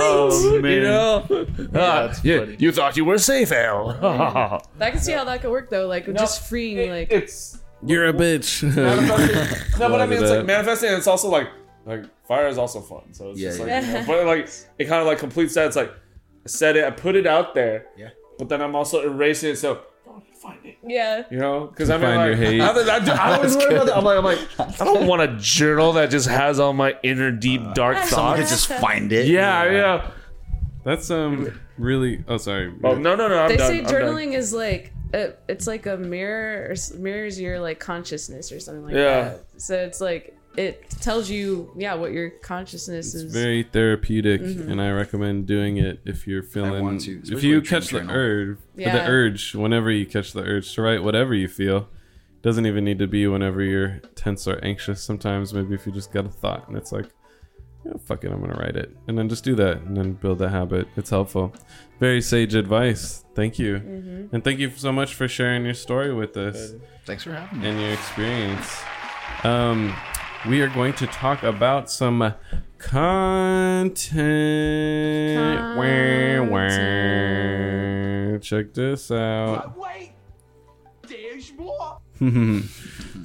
oh, 0.00 0.60
man. 0.60 0.72
You 0.72 0.80
know? 0.82 1.26
Ah, 1.74 2.06
that's 2.06 2.24
yeah, 2.24 2.40
funny. 2.40 2.56
you 2.58 2.72
thought 2.72 2.96
you 2.96 3.04
were 3.04 3.18
safe, 3.18 3.52
Al. 3.52 4.60
I 4.80 4.90
can 4.90 5.00
see 5.00 5.12
how 5.12 5.24
that 5.24 5.42
could 5.42 5.50
work 5.50 5.70
though, 5.70 5.86
like 5.86 6.12
just 6.14 6.48
freeing, 6.48 6.90
like 6.90 7.12
it's 7.12 7.58
You're 7.84 8.06
a 8.06 8.12
bitch. 8.12 8.62
no, 8.64 9.88
but 9.88 10.00
I 10.00 10.06
mean, 10.06 10.22
it's 10.22 10.30
like 10.30 10.44
manifesting. 10.46 10.88
And 10.90 10.98
it's 10.98 11.06
also 11.06 11.28
like 11.28 11.48
like 11.86 12.04
fire 12.26 12.48
is 12.48 12.58
also 12.58 12.80
fun. 12.80 13.12
So 13.12 13.30
it's 13.30 13.40
Yeah, 13.40 13.48
just 13.50 13.60
yeah. 13.60 13.66
like, 13.76 13.86
you 13.86 13.92
know, 13.92 14.04
but 14.06 14.26
like 14.26 14.48
it 14.78 14.84
kind 14.86 15.00
of 15.00 15.06
like 15.06 15.18
completes 15.18 15.54
that. 15.54 15.66
It's 15.68 15.76
like 15.76 15.90
I 15.90 16.48
said 16.48 16.76
it, 16.76 16.84
I 16.84 16.90
put 16.90 17.16
it 17.16 17.26
out 17.26 17.54
there. 17.54 17.86
Yeah. 17.96 18.10
But 18.38 18.48
then 18.50 18.60
I'm 18.60 18.74
also 18.76 19.02
erasing 19.02 19.52
it. 19.52 19.56
So 19.56 19.80
find 20.42 20.58
it. 20.64 20.76
yeah. 20.86 21.24
You 21.30 21.38
know, 21.38 21.66
because 21.66 21.88
I 21.90 21.96
mean, 21.96 22.14
like, 22.14 22.26
your 22.26 22.36
hate. 22.36 22.60
I, 22.60 22.70
I, 22.70 23.00
do- 23.00 23.10
I 23.12 23.36
always 23.36 23.56
worry 23.56 23.74
about 23.76 23.86
that. 23.86 23.96
I'm 23.96 24.04
like, 24.04 24.18
I'm 24.18 24.24
like, 24.24 24.80
I 24.80 24.84
don't 24.84 25.06
want 25.06 25.22
a 25.22 25.36
journal 25.38 25.94
that 25.94 26.10
just 26.10 26.28
has 26.28 26.60
all 26.60 26.72
my 26.74 26.96
inner 27.02 27.30
deep 27.32 27.62
dark 27.74 27.96
Someone 28.04 28.36
could 28.36 28.46
thoughts. 28.48 28.66
just 28.66 28.80
find 28.80 29.12
it. 29.12 29.26
Yeah, 29.28 29.70
yeah. 29.70 30.10
That's 30.84 31.10
um 31.10 31.58
really. 31.78 32.22
Oh, 32.28 32.36
sorry. 32.36 32.72
Oh 32.84 32.94
no, 32.94 33.16
no, 33.16 33.28
no. 33.28 33.38
I'm 33.44 33.48
They 33.48 33.56
done. 33.56 33.68
say 33.70 33.78
I'm 33.78 33.84
done. 33.84 33.94
journaling 33.94 34.34
is 34.34 34.52
like 34.52 34.92
it, 35.14 35.40
it's 35.48 35.66
like 35.66 35.86
a 35.86 35.96
mirror 35.96 36.68
or 36.70 36.98
mirrors 36.98 37.40
your 37.40 37.58
like 37.58 37.80
consciousness 37.80 38.52
or 38.52 38.60
something 38.60 38.84
like 38.84 38.94
Yeah. 38.94 39.20
that. 39.24 39.44
So 39.60 39.74
it's 39.76 40.00
like 40.00 40.36
it 40.56 40.88
tells 40.90 41.28
you 41.30 41.70
yeah 41.76 41.94
what 41.94 42.12
your 42.12 42.30
consciousness 42.30 43.14
is. 43.14 43.32
very 43.32 43.62
therapeutic, 43.62 44.40
Mm-hmm. 44.40 44.70
and 44.70 44.80
I 44.80 44.90
recommend 44.90 45.46
doing 45.46 45.76
it 45.78 46.00
if 46.04 46.26
you're 46.26 46.42
feeling. 46.42 46.82
want 46.82 47.00
to, 47.02 47.20
if 47.30 47.42
you 47.44 47.60
catch 47.62 47.88
the 47.90 48.06
urge, 48.10 48.58
Yeah. 48.76 48.96
the 48.96 49.10
urge, 49.10 49.54
whenever 49.54 49.90
you 49.90 50.06
catch 50.06 50.32
the 50.32 50.42
urge 50.42 50.74
to 50.74 50.82
write 50.82 51.02
whatever 51.02 51.34
you 51.34 51.48
feel, 51.48 51.88
doesn't 52.42 52.66
even 52.66 52.84
need 52.84 52.98
to 53.00 53.06
be 53.06 53.26
whenever 53.26 53.62
you're 53.62 53.98
tense 54.14 54.46
or 54.46 54.58
anxious. 54.64 55.02
Sometimes 55.02 55.52
maybe 55.52 55.74
if 55.74 55.86
you 55.86 55.92
just 55.92 56.12
got 56.12 56.24
a 56.26 56.28
thought 56.30 56.68
and 56.68 56.76
it's 56.76 56.92
like, 56.92 57.06
yeah, 57.84 57.92
fuck 58.04 58.24
it, 58.24 58.30
I'm 58.32 58.40
gonna 58.40 58.58
write 58.58 58.76
it, 58.76 58.96
and 59.08 59.16
then 59.18 59.28
just 59.28 59.44
do 59.44 59.54
that, 59.56 59.78
and 59.82 59.96
then 59.96 60.12
build 60.14 60.40
a 60.42 60.48
habit. 60.48 60.86
It's 60.96 61.10
helpful. 61.10 61.52
Very 62.00 62.20
sage 62.22 62.54
advice. 62.54 63.24
Thank 63.34 63.58
you, 63.58 63.74
Mm-hmm. 63.80 64.34
and 64.34 64.42
thank 64.44 64.58
you 64.58 64.70
so 64.76 64.90
much 64.92 65.14
for 65.14 65.28
sharing 65.28 65.64
your 65.64 65.74
story 65.74 66.12
with 66.14 66.36
us 66.36 66.72
Thanks 67.04 67.22
for 67.24 67.32
having 67.34 67.60
me. 67.60 67.68
and 67.68 67.80
your 67.80 67.90
experience. 67.92 68.80
Um, 69.44 69.94
we 70.48 70.60
are 70.60 70.68
going 70.68 70.92
to 70.94 71.06
talk 71.08 71.42
about 71.42 71.90
some 71.90 72.34
content. 72.78 74.16
Wah, 75.76 76.42
wah. 76.50 78.38
Check 78.38 78.74
this 78.74 79.10
out. 79.10 79.76
Wait, 79.76 80.12
there's 81.08 81.52
more. 81.54 81.98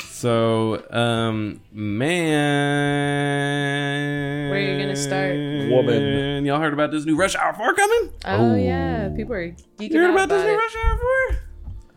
so, 0.05 0.83
um, 0.91 1.61
man. 1.71 2.09
Where 4.49 4.57
are 4.59 4.61
you 4.61 4.79
gonna 4.79 4.95
start? 4.95 5.35
Woman. 5.69 6.45
Y'all 6.45 6.59
heard 6.59 6.73
about 6.73 6.89
this 6.91 7.05
new 7.05 7.15
Rush 7.15 7.35
Hour 7.35 7.53
4 7.53 7.73
coming? 7.75 8.09
oh 8.25 8.55
yeah, 8.55 9.09
people 9.15 9.33
are 9.35 9.49
geeking 9.49 9.91
You 9.91 9.99
heard 9.99 10.09
out 10.09 10.15
about 10.15 10.29
this 10.29 10.41
about 10.43 10.51
new. 10.53 10.57
Rush 10.57 10.75
Hour 10.75 10.97
4? 10.97 11.37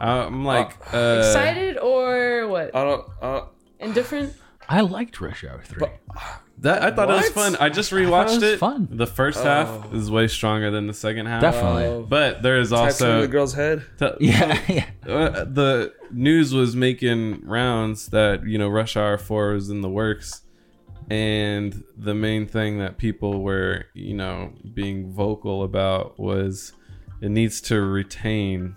I'm 0.01 0.45
like, 0.45 0.77
uh, 0.93 1.17
Excited 1.21 1.79
or 1.79 2.47
what? 2.49 2.75
I 2.77 2.85
don't. 2.85 3.09
Uh, 3.23 3.45
Indifferent? 3.81 4.35
I 4.69 4.81
liked 4.81 5.21
Rush 5.21 5.45
Hour 5.45 5.61
3. 5.65 5.87
That 6.59 6.83
I 6.83 6.91
thought 6.93 7.11
it 7.11 7.15
was 7.15 7.25
What? 7.25 7.33
fun. 7.33 7.57
I 7.57 7.69
just 7.69 7.91
thought 7.91 7.97
it 7.99 8.07
rewatched 8.09 8.35
was 8.35 8.43
it. 8.43 8.59
fun. 8.59 8.89
The 8.91 9.07
first 9.07 9.43
half 9.43 9.93
is 9.93 10.11
way 10.11 10.29
stronger 10.29 10.71
than 10.71 10.87
the 10.87 10.95
second 10.95 11.27
half. 11.27 11.41
Definitely. 11.43 12.07
But 12.09 12.43
there 12.43 12.59
is 12.59 12.71
tattoo 12.71 12.83
also 12.85 13.21
the 13.23 13.29
girl's 13.29 13.55
head. 13.55 13.85
t- 13.99 14.09
yeah, 14.21 14.61
yeah. 14.69 14.87
uh, 15.13 15.45
the 15.45 15.93
news 16.13 16.55
was 16.55 16.75
making 16.77 17.45
rounds 17.47 18.07
that 18.09 18.47
you 18.47 18.57
know 18.57 18.69
Rush 18.69 18.97
Hour 18.97 19.19
Four 19.19 19.53
was 19.55 19.69
in 19.69 19.81
the 19.83 19.89
works, 19.91 20.43
and 21.11 21.83
the 21.97 22.15
main 22.15 22.47
thing 22.47 22.79
that 22.79 22.97
people 22.99 23.43
were 23.43 23.87
you 23.93 24.15
know 24.15 24.53
being 24.73 25.13
vocal 25.13 25.65
about 25.65 26.19
was 26.19 26.73
it 27.21 27.31
needs 27.31 27.61
to 27.63 27.81
retain 27.83 28.77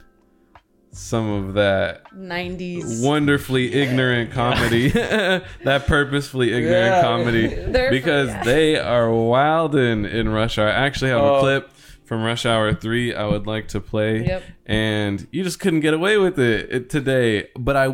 some 0.98 1.30
of 1.30 1.53
that 1.53 2.11
90s. 2.14 3.03
wonderfully 3.03 3.74
ignorant 3.74 4.32
comedy, 4.32 4.90
that 5.64 5.86
purposefully 5.88 6.53
ignorant 6.53 6.72
Yeah. 6.95 7.02
comedy, 7.02 7.48
They're- 7.68 7.91
because 7.91 8.30
yeah. 8.30 8.44
they 8.44 8.78
are 8.80 9.07
wildin' 9.07 10.10
in 10.11 10.30
Rush 10.30 10.57
Hour. 10.57 10.68
I 10.69 10.72
actually 10.86 11.11
have 11.11 11.22
a 11.22 11.24
Oh. 11.24 11.40
clip 11.40 11.69
from 12.06 12.24
Rush 12.24 12.45
Hour 12.45 12.74
3 12.74 13.14
I 13.15 13.26
would 13.28 13.48
like 13.48 13.68
to 13.69 13.80
play. 13.82 14.26
Yep. 14.26 14.44
And 14.65 15.28
you 15.32 15.44
just 15.44 15.60
couldn't 15.60 15.82
get 15.82 15.94
away 15.94 16.18
with 16.18 16.40
it, 16.40 16.72
it 16.72 16.90
today. 16.90 17.49
But 17.57 17.76
I 17.78 17.86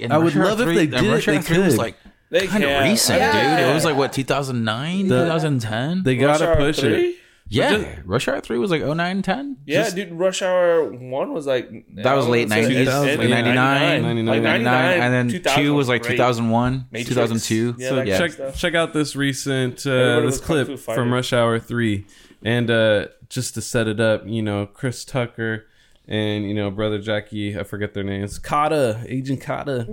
And 0.00 0.12
I 0.12 0.18
would 0.18 0.34
Rush 0.34 0.36
Hour 0.36 0.44
love 0.56 0.60
if 0.68 0.74
they 0.76 0.86
did 0.86 1.02
Rush 1.10 1.26
it. 1.26 1.30
Hour 1.32 1.36
They 1.36 1.42
3 1.42 1.56
could. 1.56 1.64
was 1.64 1.78
like 1.78 1.96
They 2.30 2.46
kind 2.46 2.64
of 2.64 2.68
can. 2.70 2.90
recent, 2.90 3.18
Yeah. 3.18 3.56
dude. 3.60 3.70
It 3.70 3.74
was 3.74 3.84
like 3.84 3.96
what 3.96 4.12
2009, 4.12 5.08
The- 5.08 5.24
2010. 5.24 6.02
they 6.04 6.16
gotta 6.16 6.48
Hour 6.50 6.56
push 6.56 6.80
3? 6.80 6.92
it. 6.94 7.16
Yeah, 7.48 7.96
Rush 8.06 8.28
Hour 8.28 8.40
3 8.40 8.58
was 8.58 8.70
like 8.70 8.82
09, 8.82 9.20
10. 9.22 9.56
Yeah, 9.66 9.82
Just- 9.84 9.96
dude. 9.96 10.12
Rush 10.12 10.40
Hour 10.42 10.84
one 10.90 11.34
was 11.34 11.46
like 11.46 11.68
That 11.96 12.14
was 12.14 12.26
late 12.26 12.48
90s, 12.48 12.86
like 12.86 13.18
like 13.18 13.28
99, 13.28 14.02
99, 14.02 14.26
like 14.26 14.42
99, 14.42 15.00
and 15.00 15.30
then 15.30 15.42
two 15.56 15.74
was 15.74 15.88
like 15.88 16.02
2001, 16.02 16.86
Matrix. 16.90 17.08
2002. 17.10 17.74
Yeah, 17.78 17.88
So 17.90 18.02
yeah. 18.02 18.18
check 18.18 18.54
check 18.54 18.74
out 18.74 18.92
this 18.94 19.14
recent 19.16 19.86
uh, 19.86 19.90
Everybody 19.90 20.26
this 20.26 20.38
was 20.40 20.46
Kung 20.46 20.64
Fu 20.76 20.82
clip 20.82 20.96
from 20.96 21.12
Rush 21.12 21.32
Hour 21.34 21.58
Three, 21.58 22.06
and 22.42 22.70
uh, 22.70 23.06
just 23.28 23.54
to 23.54 23.60
set 23.60 23.86
it 23.86 24.00
up, 24.00 24.22
you 24.26 24.40
know, 24.42 24.64
Chris 24.66 25.04
Tucker 25.04 25.66
and 26.08 26.44
you 26.48 26.52
know 26.54 26.70
brother 26.70 26.98
Jackie, 26.98 27.56
I 27.58 27.62
forget 27.64 27.92
their 27.94 28.02
names, 28.02 28.38
Carter, 28.38 29.04
Agent 29.06 29.40
Carter. 29.42 29.84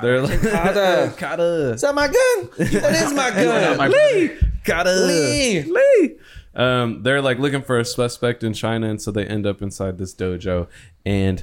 They're 0.00 0.22
like 0.22 0.40
Carter. 0.40 1.12
Carter, 1.18 1.72
Is 1.74 1.80
that 1.82 1.94
my 1.94 2.06
gun? 2.06 2.48
That 2.58 3.02
is 3.06 3.12
my 3.12 3.30
gun. 3.30 3.76
my 3.76 3.88
Lee, 3.88 4.30
Carter, 4.64 4.94
Lee. 4.94 5.62
Lee. 5.62 6.16
Um, 6.54 7.02
they're 7.02 7.22
like 7.22 7.38
looking 7.38 7.62
for 7.62 7.78
a 7.78 7.84
suspect 7.84 8.42
in 8.44 8.52
China, 8.52 8.88
and 8.88 9.00
so 9.00 9.10
they 9.10 9.24
end 9.26 9.46
up 9.46 9.62
inside 9.62 9.98
this 9.98 10.14
dojo, 10.14 10.68
and 11.06 11.42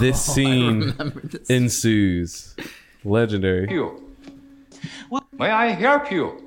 this 0.00 0.20
scene 0.34 0.94
ensues. 1.48 2.56
Legendary. 3.04 3.70
you. 3.70 4.04
May 5.38 5.50
I 5.50 5.68
help 5.68 6.10
you? 6.10 6.42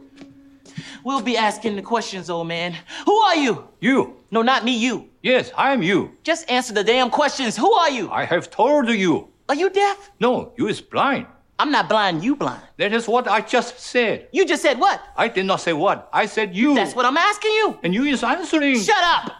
We'll 1.03 1.21
be 1.21 1.37
asking 1.37 1.75
the 1.77 1.81
questions, 1.81 2.29
old 2.29 2.47
man. 2.47 2.75
Who 3.05 3.15
are 3.15 3.35
you? 3.35 3.67
You. 3.79 4.17
No, 4.29 4.41
not 4.41 4.63
me, 4.63 4.77
you. 4.77 5.09
Yes, 5.23 5.51
I 5.57 5.71
am 5.71 5.81
you. 5.81 6.11
Just 6.23 6.49
answer 6.49 6.73
the 6.73 6.83
damn 6.83 7.09
questions. 7.09 7.57
Who 7.57 7.71
are 7.73 7.89
you? 7.89 8.11
I 8.11 8.25
have 8.25 8.51
told 8.51 8.87
you. 8.89 9.29
Are 9.49 9.55
you 9.55 9.69
deaf? 9.69 10.11
No, 10.19 10.53
you 10.57 10.67
is 10.67 10.79
blind. 10.81 11.25
I'm 11.61 11.69
not 11.69 11.87
blind, 11.87 12.23
you 12.23 12.35
blind. 12.35 12.63
That 12.77 12.91
is 12.91 13.07
what 13.07 13.27
I 13.27 13.41
just 13.41 13.79
said. 13.79 14.29
You 14.31 14.47
just 14.47 14.63
said 14.63 14.79
what? 14.79 14.99
I 15.15 15.27
did 15.27 15.45
not 15.45 15.61
say 15.61 15.73
what. 15.73 16.09
I 16.11 16.25
said 16.25 16.55
you. 16.55 16.73
That's 16.73 16.95
what 16.95 17.05
I'm 17.05 17.17
asking 17.17 17.51
you. 17.51 17.77
And 17.83 17.93
you 17.93 18.05
is 18.05 18.23
answering. 18.23 18.79
Shut 18.79 19.03
up. 19.03 19.31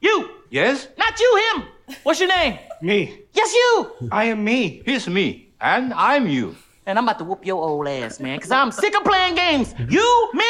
You. 0.00 0.30
Yes? 0.50 0.86
Not 0.96 1.18
you, 1.18 1.42
him. 1.46 1.64
What's 2.04 2.20
your 2.20 2.28
name? 2.28 2.60
Me. 2.80 3.22
Yes, 3.32 3.52
you. 3.52 3.90
I 4.12 4.26
am 4.26 4.44
me. 4.44 4.82
He's 4.86 5.08
me. 5.08 5.52
And 5.60 5.92
I'm 5.94 6.28
you. 6.28 6.54
And 6.86 6.96
I'm 6.96 7.06
about 7.06 7.18
to 7.18 7.24
whoop 7.24 7.44
your 7.44 7.60
old 7.60 7.88
ass, 7.88 8.20
man, 8.20 8.36
because 8.36 8.52
I'm 8.52 8.70
sick 8.70 8.96
of 8.96 9.02
playing 9.02 9.34
games. 9.34 9.74
You, 9.88 10.30
me, 10.32 10.44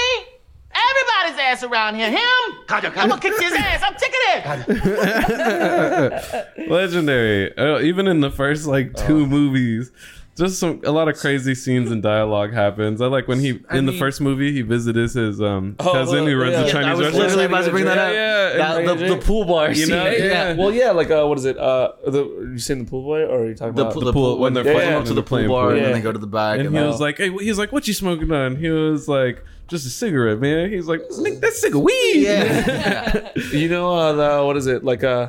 everybody's 0.74 1.40
ass 1.40 1.62
around 1.62 1.94
here. 1.94 2.10
Him. 2.10 2.18
I'm 2.68 3.08
gonna 3.08 3.18
kick 3.18 3.40
his 3.40 3.54
ass. 3.54 3.82
I'm 3.82 3.96
sick 3.96 4.12
of 4.12 4.66
this. 6.58 6.68
legendary. 6.68 7.56
Uh, 7.56 7.78
even 7.80 8.08
in 8.08 8.20
the 8.20 8.30
first 8.30 8.66
like 8.66 8.94
two 8.94 9.26
movies, 9.26 9.90
just 10.36 10.58
some 10.58 10.80
a 10.84 10.90
lot 10.90 11.08
of 11.08 11.16
crazy 11.16 11.54
scenes 11.54 11.90
and 11.90 12.02
dialogue 12.02 12.52
happens. 12.52 13.00
I 13.00 13.06
like 13.06 13.28
when 13.28 13.38
he 13.40 13.50
in 13.70 13.86
the 13.86 13.92
mean- 13.92 13.98
first 13.98 14.20
movie 14.20 14.52
he 14.52 14.62
visits 14.62 15.14
his 15.14 15.40
um, 15.40 15.76
cousin 15.78 16.26
who 16.26 16.36
runs 16.40 16.52
yeah. 16.52 16.60
a 16.62 16.66
Yeah, 16.66 16.72
Chinese 16.72 16.86
I 16.86 16.90
was 16.94 17.00
restaurant. 17.00 17.24
literally 17.24 17.44
about 17.44 17.64
to 17.64 17.70
bring 17.70 17.84
that 17.84 17.96
Yeah, 17.96 18.02
up. 18.02 18.14
yeah, 18.78 18.86
That- 18.86 18.98
the, 18.98 19.14
the 19.14 19.20
pool 19.22 19.44
bar 19.44 19.68
You 19.68 19.74
scene. 19.74 19.88
know, 19.90 20.06
yeah. 20.10 20.54
Well, 20.54 20.72
yeah, 20.72 20.90
like 20.90 21.10
uh, 21.10 21.24
what 21.26 21.38
is 21.38 21.44
it? 21.44 21.56
Uh, 21.56 21.92
the 22.06 22.24
you 22.52 22.58
saying 22.58 22.84
the 22.84 22.90
pool 22.90 23.02
boy, 23.02 23.22
or 23.24 23.40
are 23.42 23.46
you 23.48 23.54
talking 23.54 23.74
The, 23.74 23.82
about 23.82 23.92
pool, 23.94 24.00
The 24.00 24.06
the 24.06 24.12
pool- 24.12 24.34
pool 24.34 24.38
when 24.40 24.54
they're 24.54 24.64
when 24.64 24.74
playing- 24.74 24.92
up 24.94 25.04
to 25.04 25.10
when 25.10 25.16
the 25.16 25.22
pool 25.22 25.48
bar 25.48 25.62
pool. 25.66 25.68
and 25.70 25.78
then 25.78 25.88
Yeah. 25.90 25.92
they 25.96 26.00
go 26.02 26.12
to 26.12 26.18
the 26.18 26.26
back. 26.26 26.58
and 26.58 26.66
And, 26.68 26.76
he 26.76 26.82
uh, 26.82 26.86
was 26.88 27.00
like, 27.00 27.18
"Hey, 27.18 27.30
he's 27.30 27.58
like, 27.58 27.70
what 27.72 27.86
you 27.86 27.94
smoking 27.94 28.30
on?" 28.32 28.56
He 28.56 28.68
was 28.70 29.06
like, 29.08 29.44
"Just 29.68 29.86
a 29.86 29.90
cigarette, 29.90 30.40
man." 30.40 30.70
He's 30.70 30.86
like, 30.88 31.00
"Nigga, 31.10 31.40
"That's 31.40 31.60
cigar 31.60 31.80
weed." 31.80 32.22
yeah. 32.22 33.28
You 33.52 33.68
know, 33.68 33.94
uh, 33.94 34.12
the, 34.12 34.44
what 34.44 34.56
is 34.56 34.66
it? 34.66 34.82
Like 34.84 35.04
uh, 35.04 35.28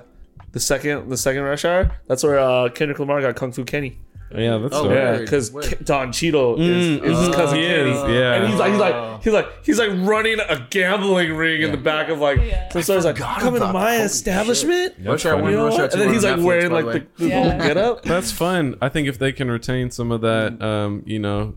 the 0.51 0.59
second 0.59 1.09
the 1.09 1.17
second 1.17 1.43
rush 1.43 1.63
hour. 1.65 1.91
That's 2.07 2.23
where 2.23 2.39
uh, 2.39 2.69
Kendrick 2.69 2.97
Lamar 2.99 3.21
got 3.21 3.35
Kung 3.35 3.51
Fu 3.51 3.63
Kenny. 3.65 3.97
Yeah, 4.31 4.57
that's 4.57 4.75
Oh, 4.75 4.91
Yeah, 4.91 5.17
because. 5.17 5.49
Don 5.83 6.11
Cheadle 6.11 6.59
is, 6.59 7.01
is 7.01 7.01
his 7.01 7.29
mm, 7.29 7.33
cousin 7.33 7.57
uh, 7.57 7.61
he 7.61 7.67
is, 7.67 7.97
yeah. 8.09 8.33
And 8.33 8.47
he's 8.47 8.59
like, 8.59 8.71
he's 8.71 8.79
like, 8.79 8.95
oh. 8.95 9.19
he's 9.23 9.33
like, 9.33 9.65
he's 9.65 9.79
like 9.79 9.89
running 10.07 10.39
a 10.39 10.67
gambling 10.69 11.33
ring 11.33 11.61
in 11.61 11.71
the 11.71 11.77
back 11.77 12.09
of 12.09 12.19
like. 12.19 12.39
So 12.71 12.81
starts 12.81 13.05
like, 13.05 13.17
come 13.17 13.55
into 13.55 13.71
my 13.71 13.97
establishment. 13.97 14.95
Rush 15.03 15.25
Hour 15.25 15.41
funny. 15.41 15.55
one, 15.55 15.65
Rush 15.65 15.79
Hour 15.79 15.87
two 15.87 15.93
And 15.93 16.01
then 16.01 16.13
he's 16.13 16.23
like 16.23 16.35
Netflix, 16.35 16.43
wearing 16.43 16.71
like 16.71 16.85
the 16.85 17.07
the, 17.17 17.29
Yeah. 17.29 17.67
get 17.67 17.77
up. 17.77 18.03
That's 18.03 18.31
fun. 18.31 18.77
I 18.81 18.89
think 18.89 19.07
if 19.07 19.19
they 19.19 19.31
can 19.31 19.49
retain 19.49 19.91
some 19.91 20.11
of 20.11 20.21
that, 20.21 20.59
mm. 20.59 20.63
um, 20.63 21.03
you 21.05 21.19
know, 21.19 21.55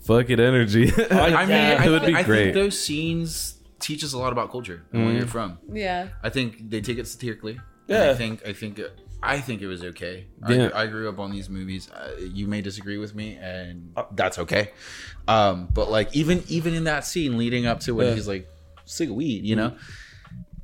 fuck 0.00 0.30
it 0.30 0.40
energy. 0.40 0.92
Oh, 1.10 1.18
I 1.18 1.40
mean, 1.40 1.50
Yeah, 1.50 1.78
I, 1.80 1.86
it 1.86 1.90
would 1.90 2.06
be 2.06 2.14
I 2.14 2.22
great. 2.22 2.44
think 2.44 2.54
those 2.54 2.80
scenes 2.80 3.56
teach 3.78 4.02
us 4.02 4.12
a 4.12 4.18
lot 4.18 4.32
about 4.32 4.50
culture 4.50 4.84
and 4.92 5.04
where 5.04 5.14
you're 5.14 5.24
mm. 5.24 5.28
from. 5.28 5.58
Yeah. 5.72 6.08
I 6.22 6.30
think 6.30 6.70
they 6.70 6.80
take 6.80 6.98
it 6.98 7.06
satirically. 7.06 7.58
Yeah. 7.86 8.10
I 8.10 8.14
think 8.14 8.46
I 8.46 8.52
think 8.52 8.80
uh, 8.80 8.88
I 9.22 9.40
think 9.40 9.62
it 9.62 9.66
was 9.66 9.82
okay. 9.82 10.26
Yeah. 10.48 10.70
I, 10.74 10.82
I 10.82 10.86
grew 10.86 11.08
up 11.08 11.18
on 11.18 11.30
these 11.30 11.48
movies. 11.48 11.90
Uh, 11.90 12.14
you 12.20 12.46
may 12.46 12.60
disagree 12.60 12.98
with 12.98 13.14
me, 13.14 13.36
and 13.40 13.94
that's 14.12 14.38
okay. 14.40 14.70
Um, 15.26 15.68
but 15.72 15.90
like 15.90 16.14
even 16.14 16.42
even 16.48 16.74
in 16.74 16.84
that 16.84 17.04
scene 17.04 17.36
leading 17.38 17.66
up 17.66 17.80
to 17.80 17.94
when 17.94 18.08
Yeah. 18.08 18.14
he's 18.14 18.28
like 18.28 18.48
cig 18.84 19.10
weed, 19.10 19.44
you 19.44 19.56
know, 19.56 19.76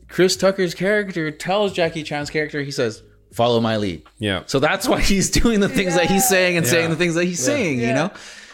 Chris 0.09 0.37
Tucker's 0.37 0.74
character 0.74 1.31
tells 1.31 1.73
Jackie 1.73 2.03
Chan's 2.03 2.31
character, 2.31 2.61
he 2.62 2.70
says, 2.70 3.03
"Follow 3.33 3.61
my 3.61 3.79
lead." 3.79 4.03
yeah. 4.19 4.43
So 4.47 4.59
that's 4.61 4.87
why 4.87 5.01
he's 5.01 5.31
doing 5.31 5.61
the 5.61 5.69
things 5.69 5.95
that 5.95 6.07
he's 6.07 6.29
saying 6.29 6.57
and 6.57 6.66
saying 6.66 6.91
the 6.91 6.97
things 6.97 7.15
that 7.15 7.24
he's 7.24 7.43
saying, 7.43 7.81
you 7.81 7.93
know? 7.95 8.11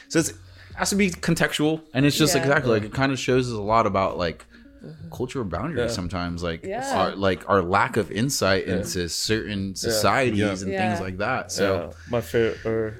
So 0.08 0.20
it's, 0.20 0.30
it 0.30 0.36
has 0.76 0.90
to 0.90 0.96
be 0.96 1.10
contextual. 1.10 1.82
And 1.92 2.06
it's 2.06 2.16
just 2.16 2.34
Yeah. 2.34 2.42
exactly 2.42 2.70
like 2.70 2.84
it 2.84 2.92
kind 2.94 3.10
of 3.12 3.18
shows 3.18 3.50
us 3.50 3.58
a 3.58 3.60
lot 3.60 3.86
about 3.86 4.16
like 4.16 4.46
Mm-hmm. 4.84 5.10
cultural 5.10 5.44
boundaries 5.44 5.90
Yeah. 5.90 5.94
sometimes, 5.96 6.42
like 6.42 6.64
Yeah. 6.64 6.92
our 6.98 7.16
like 7.16 7.48
our 7.48 7.62
lack 7.62 7.96
of 7.96 8.10
insight 8.12 8.64
into 8.66 9.08
certain 9.08 9.74
societies 9.74 10.38
Yeah. 10.38 10.50
and 10.62 10.72
Yeah. 10.72 10.88
things 10.88 11.00
like 11.00 11.18
that. 11.18 11.50
So 11.52 11.90
So 11.90 11.96
my 12.10 12.20
favorite, 12.20 12.64
or 12.66 12.94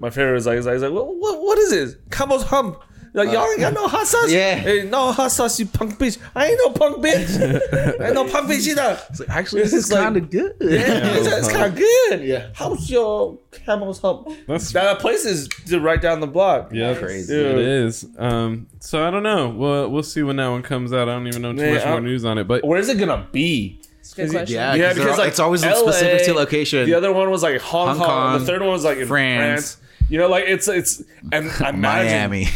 my 0.00 0.10
favorite 0.10 0.36
is 0.36 0.46
like, 0.46 0.58
is 0.58 0.66
like, 0.66 0.76
is 0.76 0.82
like 0.82 0.92
what, 0.92 1.06
what, 1.16 1.40
what 1.42 1.58
is 1.58 1.70
this? 1.70 1.96
Camel's 2.10 2.44
hump. 2.44 2.82
Like 3.16 3.30
y'all 3.30 3.46
ain't 3.48 3.60
got 3.60 3.72
no 3.74 3.86
hot 3.86 4.08
sauce. 4.08 4.28
Yeah. 4.28 4.56
hey, 4.56 4.82
no 4.82 5.12
hot 5.12 5.30
sauce, 5.30 5.60
you 5.60 5.66
punk 5.66 5.98
bitch. 5.98 6.18
I 6.34 6.48
ain't 6.48 6.60
no 6.64 6.70
punk 6.72 6.96
bitch. 7.04 8.00
I 8.00 8.04
ain't 8.06 8.14
no 8.14 8.28
punk 8.28 8.50
bitch 8.50 8.66
either. 8.66 8.98
it's 9.08 9.20
like, 9.20 9.30
actually 9.30 9.62
this 9.62 9.72
It's 9.72 9.86
is 9.88 9.92
kind 9.94 10.16
of 10.16 10.28
good. 10.30 10.56
Yeah, 10.60 11.14
it's, 11.14 11.26
it's 11.28 11.52
kind 11.52 11.66
of 11.66 11.76
good. 11.76 12.22
Yeah. 12.24 12.48
How's 12.54 12.90
your 12.90 13.38
camel's 13.52 14.00
hump? 14.00 14.26
That's- 14.48 14.72
that 14.72 14.98
place 14.98 15.24
is 15.24 15.48
right 15.72 16.02
down 16.02 16.18
the 16.18 16.26
block. 16.26 16.70
Yeah, 16.72 16.94
Crazy. 16.94 17.34
It 17.34 17.56
is. 17.58 18.04
Um, 18.18 18.66
so 18.80 19.06
I 19.06 19.12
don't 19.12 19.22
know. 19.22 19.48
We'll 19.48 19.88
we'll 19.90 20.02
see 20.02 20.24
when 20.24 20.34
that 20.36 20.48
one 20.48 20.62
comes 20.62 20.92
out. 20.92 21.08
I 21.08 21.12
don't 21.12 21.28
even 21.28 21.42
know 21.42 21.52
too 21.52 21.58
Man, 21.62 21.74
much 21.74 21.86
more 21.86 22.00
news 22.00 22.24
on 22.24 22.38
it. 22.38 22.48
But 22.48 22.64
Where's 22.64 22.88
it 22.88 22.98
gonna 22.98 23.28
be? 23.30 23.80
Good 24.16 24.30
question. 24.30 24.54
Yeah, 24.56 24.74
Yeah, 24.74 24.88
because 24.88 25.04
because 25.04 25.18
like 25.18 25.28
it's 25.28 25.40
always 25.40 25.64
LA, 25.64 25.74
specific 25.74 26.26
to 26.26 26.34
location. 26.34 26.84
The 26.86 26.94
other 26.94 27.12
one 27.12 27.30
was 27.30 27.42
like 27.42 27.60
Hong, 27.60 27.88
Hong 27.88 27.98
Kong. 27.98 28.06
Kong, 28.08 28.38
The 28.40 28.46
third 28.46 28.60
one 28.60 28.70
was 28.70 28.84
like 28.84 28.98
in 28.98 29.06
France. 29.08 29.76
France. 29.76 29.83
You 30.10 30.18
know, 30.18 30.28
like 30.28 30.44
it's 30.46 30.68
it's 30.68 31.02
and 31.32 31.46
imagine- 31.60 31.80
Miami. 31.80 32.46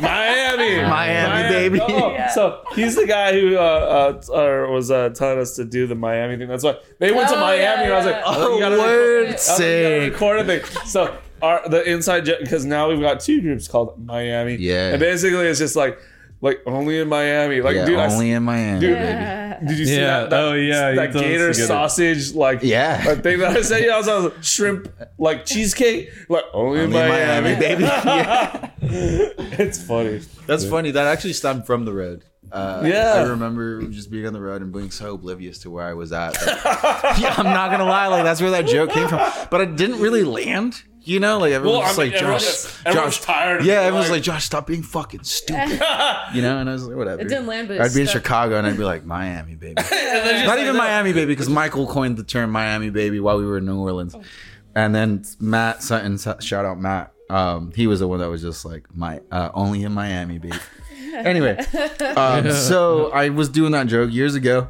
Miami, 0.00 0.82
Miami, 0.82 1.48
baby. 1.54 1.80
Oh, 1.82 2.16
So 2.34 2.62
he's 2.74 2.94
the 2.96 3.06
guy 3.06 3.32
who 3.32 3.56
uh, 3.56 4.20
uh, 4.28 4.32
or 4.32 4.70
was 4.70 4.90
uh, 4.90 5.10
telling 5.10 5.38
us 5.38 5.56
to 5.56 5.64
do 5.64 5.86
the 5.86 5.94
Miami 5.94 6.36
thing. 6.36 6.48
That's 6.48 6.64
why 6.64 6.76
they 6.98 7.12
went 7.12 7.28
to 7.30 7.36
Oh, 7.36 7.40
Miami, 7.40 7.62
yeah, 7.62 7.82
and 7.82 7.92
I 7.92 7.96
was 7.96 8.06
like, 8.06 8.14
yeah. 8.16 8.22
"Oh, 8.26 8.54
you 8.54 8.60
gotta 8.60 8.78
word 8.78 9.26
record, 9.26 9.26
oh, 9.26 9.26
you 9.26 9.32
gotta 9.32 9.38
sick. 9.38 10.12
record 10.12 10.38
a 10.38 10.44
thing." 10.44 10.64
So 10.86 11.16
our 11.42 11.68
the 11.68 11.82
inside 11.90 12.24
because 12.40 12.64
now 12.64 12.88
we've 12.88 13.00
got 13.00 13.20
two 13.20 13.40
groups 13.40 13.68
called 13.68 14.04
Miami. 14.04 14.56
Yeah. 14.56 14.90
and 14.92 15.00
basically 15.00 15.46
it's 15.46 15.58
just 15.58 15.76
like 15.76 15.98
like 16.46 16.60
only 16.66 16.98
in 17.00 17.08
Miami. 17.08 17.60
Like, 17.60 17.76
yeah, 17.76 17.84
dude, 17.86 17.98
I, 17.98 18.12
only 18.12 18.30
in 18.30 18.42
Miami. 18.42 18.80
dude, 18.80 18.90
Yeah. 18.90 19.58
did 19.66 19.78
you 19.78 19.86
see 19.86 19.96
Yeah. 19.96 20.20
that? 20.20 20.30
that 20.30 20.40
Oh, 20.44 20.52
yeah, 20.52 20.90
you 20.90 20.96
that 20.96 21.12
gator 21.12 21.52
to 21.52 21.60
it. 21.60 21.66
sausage 21.66 22.34
like 22.34 22.60
Yeah. 22.62 23.02
that 23.04 23.22
thing 23.22 23.38
that 23.40 23.56
I 23.56 23.62
said. 23.62 23.84
Yeah, 23.84 23.94
I 23.94 23.98
was, 23.98 24.08
I 24.08 24.14
was 24.16 24.24
like, 24.24 24.42
shrimp 24.44 24.88
like 25.18 25.44
cheesecake 25.44 26.10
like 26.28 26.44
only, 26.52 26.80
in 26.80 26.84
Only 26.94 27.00
in 27.00 27.08
Miami, 27.08 27.54
Miami, 27.54 27.60
baby. 27.66 28.72
It's 29.58 29.82
funny. 29.82 30.20
That's 30.46 30.64
funny. 30.64 30.90
That 30.92 31.06
actually 31.06 31.32
stemmed 31.32 31.66
from 31.66 31.84
the 31.84 31.92
road. 31.92 32.24
Uh, 32.52 32.82
Yeah. 32.84 33.14
I 33.16 33.22
remember 33.22 33.82
just 33.82 34.10
being 34.10 34.26
on 34.26 34.32
the 34.32 34.40
road 34.40 34.62
and 34.62 34.72
being 34.72 34.90
so 34.90 35.14
oblivious 35.14 35.58
to 35.60 35.70
where 35.70 35.84
I 35.86 35.94
was 35.94 36.12
at. 36.12 36.34
that- 36.34 37.16
yeah, 37.20 37.34
I'm 37.36 37.44
not 37.44 37.70
gonna 37.70 37.84
lie, 37.84 38.06
like 38.08 38.24
that's 38.24 38.40
where 38.40 38.50
that 38.52 38.66
joke 38.66 38.90
came 38.90 39.08
from. 39.08 39.20
But 39.50 39.60
it 39.62 39.76
didn't 39.76 40.00
really 40.00 40.24
land. 40.24 40.82
You 41.02 41.20
know, 41.20 41.38
like 41.38 41.52
everyone 41.52 41.78
Well, 41.78 41.88
was 41.88 41.98
I 41.98 42.02
mean, 42.02 42.12
like, 42.12 42.20
everyone- 42.20 42.40
Josh, 42.40 42.80
everyone's 42.84 43.16
Josh, 43.18 43.24
tired 43.24 43.64
Yeah, 43.64 43.74
being 43.74 43.86
everyone's 43.86 44.06
like- 44.10 44.16
like, 44.16 44.22
Josh, 44.24 44.44
stop 44.44 44.66
being 44.66 44.82
fucking 44.82 45.22
stupid. 45.22 45.70
you 46.34 46.42
know, 46.42 46.58
and 46.58 46.68
I 46.68 46.72
was 46.72 46.84
like, 46.86 46.96
whatever. 46.96 47.20
It 47.22 47.28
didn't 47.28 47.46
land, 47.46 47.68
but 47.68 47.80
I'd 47.80 47.94
be 47.94 48.00
in. 48.00 48.06
Chicago 48.08 48.56
and 48.58 48.66
I'd 48.66 48.76
be 48.76 48.82
like, 48.84 49.04
Miami, 49.04 49.54
baby. 49.54 49.74
not 49.90 50.58
even 50.58 50.76
Miami, 50.76 51.12
baby, 51.12 51.26
because 51.26 51.48
Michael 51.48 51.86
coined 51.86 52.16
the 52.16 52.24
term 52.24 52.50
Miami, 52.50 52.90
baby, 52.90 53.20
while 53.20 53.38
we 53.38 53.46
were 53.46 53.58
in 53.58 53.66
New 53.66 53.78
Orleans. 53.78 54.16
And 54.74 54.94
then 54.94 55.24
Matt 55.40 55.82
Sutton, 55.82 56.18
shout 56.40 56.64
out 56.64 56.80
Matt. 56.80 57.12
Um, 57.30 57.72
he 57.74 57.86
was 57.86 58.00
the 58.00 58.06
one 58.08 58.18
that 58.20 58.28
was 58.28 58.42
just 58.42 58.64
like, 58.64 58.86
my 58.94 59.20
uh, 59.30 59.50
only 59.54 59.82
in 59.84 59.92
Miami, 59.92 60.38
baby. 60.38 60.56
Anyway, 61.24 61.56
um, 62.16 62.50
so 62.68 63.10
I 63.12 63.30
was 63.30 63.48
doing 63.48 63.72
that 63.72 63.86
joke 63.86 64.12
years 64.12 64.34
ago. 64.34 64.68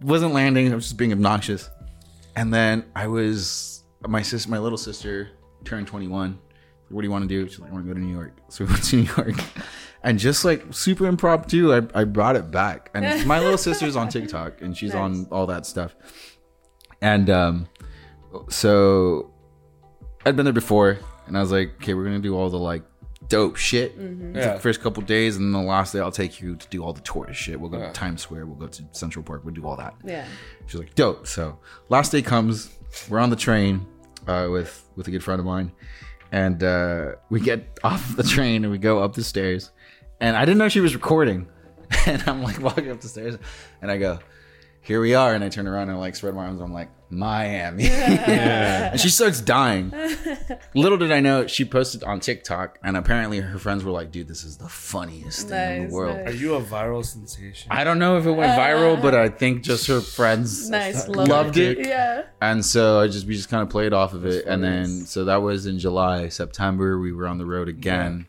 Wasn't 0.00 0.32
landing. 0.32 0.72
I 0.72 0.74
was 0.74 0.84
just 0.84 0.96
being 0.96 1.12
obnoxious. 1.12 1.70
And 2.36 2.52
then 2.52 2.84
I 2.94 3.06
was 3.06 3.82
my 4.06 4.22
sister, 4.22 4.48
my 4.50 4.58
little 4.58 4.78
sister 4.78 5.30
turned 5.64 5.86
21 5.86 6.38
What 6.88 7.02
do 7.02 7.06
you 7.06 7.10
want 7.10 7.22
to 7.24 7.28
do? 7.28 7.48
She's 7.48 7.58
like, 7.58 7.70
I 7.70 7.74
want 7.74 7.86
to 7.86 7.92
go 7.92 7.98
to 7.98 8.04
New 8.04 8.12
York. 8.12 8.36
So 8.48 8.64
we 8.64 8.70
went 8.70 8.84
to 8.84 8.96
New 9.02 9.02
York. 9.16 9.40
And 10.02 10.18
just 10.18 10.44
like 10.44 10.64
super 10.70 11.06
impromptu, 11.06 11.74
I, 11.74 12.00
I 12.00 12.04
brought 12.04 12.36
it 12.36 12.50
back. 12.50 12.90
And 12.94 13.26
my 13.26 13.40
little 13.40 13.58
sister's 13.58 13.96
on 13.96 14.08
TikTok 14.08 14.62
and 14.62 14.76
she's 14.76 14.94
on 14.94 15.26
all 15.30 15.46
that 15.46 15.66
stuff. 15.66 15.96
And 17.00 17.28
um, 17.30 17.68
so 18.48 19.32
I'd 20.24 20.36
been 20.36 20.44
there 20.44 20.52
before 20.52 20.98
and 21.26 21.36
I 21.36 21.40
was 21.40 21.52
like, 21.52 21.74
okay, 21.76 21.94
we're 21.94 22.04
going 22.04 22.16
to 22.16 22.22
do 22.22 22.36
all 22.36 22.48
the 22.50 22.58
like 22.58 22.82
dope 23.28 23.56
shit 23.56 23.94
Yeah. 23.98 24.54
the 24.54 24.58
first 24.60 24.80
couple 24.80 25.02
days. 25.02 25.36
And 25.36 25.44
then 25.54 25.62
the 25.62 25.68
last 25.68 25.92
day, 25.92 26.00
I'll 26.00 26.10
take 26.12 26.40
you 26.40 26.56
to 26.56 26.68
do 26.68 26.82
all 26.82 26.92
the 26.92 27.00
tourist 27.02 27.40
shit. 27.40 27.60
We'll 27.60 27.70
go 27.70 27.78
to 27.78 27.92
Times 27.92 28.22
Square. 28.22 28.46
We'll 28.46 28.56
go 28.56 28.68
to 28.68 28.84
Central 28.92 29.22
Park. 29.22 29.42
We'll 29.44 29.54
do 29.54 29.66
all 29.66 29.76
that. 29.76 29.94
Yeah. 30.04 30.26
She's 30.66 30.80
like, 30.80 30.94
dope. 30.94 31.26
So 31.26 31.58
last 31.88 32.12
day 32.12 32.22
comes, 32.22 32.70
we're 33.08 33.18
on 33.18 33.30
the 33.30 33.36
train 33.36 33.86
uh, 34.26 34.48
with 34.50 34.84
with 34.96 35.08
a 35.08 35.10
good 35.10 35.22
friend 35.24 35.38
of 35.40 35.46
mine, 35.46 35.72
and 36.32 36.62
uh, 36.62 37.12
we 37.30 37.40
get 37.40 37.78
off 37.84 38.16
the 38.16 38.22
train 38.22 38.64
and 38.64 38.70
we 38.72 38.78
go 38.78 39.02
up 39.02 39.14
the 39.14 39.24
stairs, 39.24 39.70
and 40.20 40.36
I 40.36 40.44
didn't 40.44 40.58
know 40.58 40.68
she 40.68 40.80
was 40.80 40.94
recording, 40.94 41.46
and 42.06 42.22
I'm 42.26 42.42
like 42.42 42.60
walking 42.60 42.90
up 42.90 43.00
the 43.00 43.08
stairs, 43.08 43.36
and 43.80 43.90
I 43.90 43.96
go, 43.98 44.18
here 44.82 45.00
we 45.00 45.14
are, 45.14 45.34
and 45.34 45.42
I 45.44 45.48
turn 45.50 45.66
around 45.66 45.88
and 45.90 45.98
like 46.00 46.16
spread 46.16 46.34
my 46.34 46.44
arms, 46.46 46.60
I'm 46.60 46.72
like 46.72 46.88
Miami, 47.10 47.88
and 47.88 49.00
she 49.00 49.08
starts 49.08 49.40
dying. 49.40 49.92
Little 50.74 50.98
did 50.98 51.10
I 51.10 51.20
know 51.20 51.46
she 51.46 51.64
posted 51.64 52.02
on 52.04 52.20
TikTok, 52.20 52.78
and 52.84 52.96
apparently 52.96 53.40
her 53.40 53.58
friends 53.58 53.84
were 53.84 53.90
like, 53.90 54.10
dude, 54.10 54.28
this 54.28 54.44
is 54.44 54.58
the 54.58 54.68
funniest 54.68 55.48
thing 55.48 55.82
in 55.84 55.88
the 55.88 55.94
world. 55.94 56.16
nice. 56.18 56.28
Are 56.28 56.36
you 56.36 56.54
a 56.54 56.60
viral 56.62 57.04
sensation? 57.04 57.68
I 57.70 57.84
don't 57.84 57.98
know 57.98 58.18
if 58.18 58.26
it 58.26 58.32
went 58.32 58.52
viral, 58.58 59.00
but 59.00 59.14
I 59.14 59.28
think 59.28 59.62
just 59.62 59.86
her 59.86 60.00
friends 60.00 60.68
Nice. 60.78 61.08
loved 61.08 61.56
it. 61.56 61.86
Yeah. 61.86 62.24
And 62.40 62.64
so 62.64 63.00
I 63.00 63.08
just 63.08 63.26
we 63.26 63.34
just 63.36 63.48
kind 63.48 63.62
of 63.62 63.70
played 63.70 63.92
off 63.92 64.12
of 64.14 64.26
it, 64.26 64.44
and 64.46 64.62
then 64.62 65.06
so 65.06 65.24
that 65.24 65.42
was 65.42 65.66
in 65.66 65.78
July, 65.78 66.28
September. 66.28 66.98
We 66.98 67.12
were 67.12 67.26
on 67.26 67.38
the 67.38 67.46
road 67.46 67.68
again, 67.68 68.26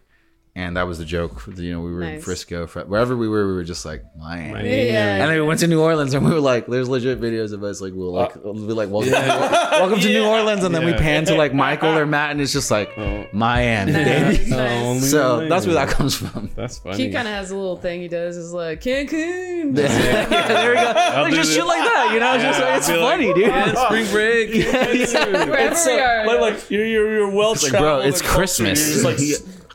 and 0.56 0.78
that 0.78 0.84
was 0.84 0.98
the 0.98 1.06
joke. 1.06 1.44
You 1.56 1.74
know, 1.74 1.82
we 1.82 1.92
were 1.94 2.04
in 2.04 2.22
Frisco, 2.22 2.68
wherever 2.68 3.16
we 3.16 3.28
were, 3.28 3.48
we 3.48 3.54
were 3.54 3.64
just 3.64 3.86
like 3.86 4.04
Miami. 4.18 4.88
Yeah. 4.88 5.16
And 5.16 5.22
then 5.22 5.40
we 5.40 5.42
went 5.42 5.60
to 5.62 5.68
New 5.68 5.82
Orleans, 5.82 6.14
and 6.14 6.26
we 6.26 6.32
were 6.32 6.40
like, 6.40 6.68
"There's 6.68 6.90
legit 6.90 7.22
videos 7.22 7.54
of 7.54 7.64
us 7.64 7.82
like 7.82 7.94
we'll 7.94 8.12
like 8.12 8.36
uh, 8.36 8.40
we'll 8.44 8.54
be 8.68 8.74
like 8.74 8.90
welcome, 8.90 9.12
welcome 9.12 10.00
to 10.00 10.08
New 10.08 10.26
Orleans," 10.26 10.64
and 10.64 10.74
then 10.74 10.86
we 10.86 10.94
pan 10.94 11.26
to 11.26 11.36
like 11.36 11.54
Michael 11.54 11.98
or 11.98 12.06
Matt, 12.06 12.32
and 12.32 12.42
it's 12.42 12.52
just 12.52 12.72
like 12.72 12.92
oh. 12.98 13.26
Miami, 13.32 13.92
Nice, 13.92 14.38
baby. 14.38 14.50
nice. 14.56 14.84
Only 14.84 15.00
So 15.02 15.48
that's 15.48 15.66
where 15.66 15.76
that 15.76 15.90
comes 15.90 16.16
from. 16.16 16.50
That's 16.56 16.80
funny. 16.80 16.98
He 16.98 17.12
kind 17.12 17.28
of 17.28 17.34
has 17.34 17.52
a 17.52 17.56
little 17.56 17.78
thing 17.78 18.02
he 18.02 18.08
does 18.08 18.36
is 18.36 18.52
like 18.52 18.82
Cancun. 18.82 19.78
yeah, 19.78 20.26
there 20.26 20.70
we 20.70 20.76
go. 20.76 20.94
Like 21.20 21.34
just 21.34 21.50
this. 21.50 21.58
shit 21.58 21.66
like 21.66 21.84
that, 21.84 22.12
you 22.14 22.20
know? 22.20 22.38
just 22.38 22.60
like, 22.60 22.78
it's 22.78 22.90
I'll 22.90 23.02
like, 23.02 23.14
funny, 23.14 23.34
dude. 23.34 23.48
Yeah, 23.48 23.86
spring 23.86 24.10
break. 24.12 24.50
Wherever 24.54 25.58
It's 25.58 25.86
we 25.86 26.00
are. 26.00 26.26
like, 26.26 26.40
like 26.40 26.70
you're 26.72 26.86
you're, 26.86 27.12
you're 27.12 27.30
well 27.30 27.54
like, 27.62 27.72
bro, 27.72 28.00
it's 28.00 28.22
Christmas. 28.22 29.04
like 29.04 29.18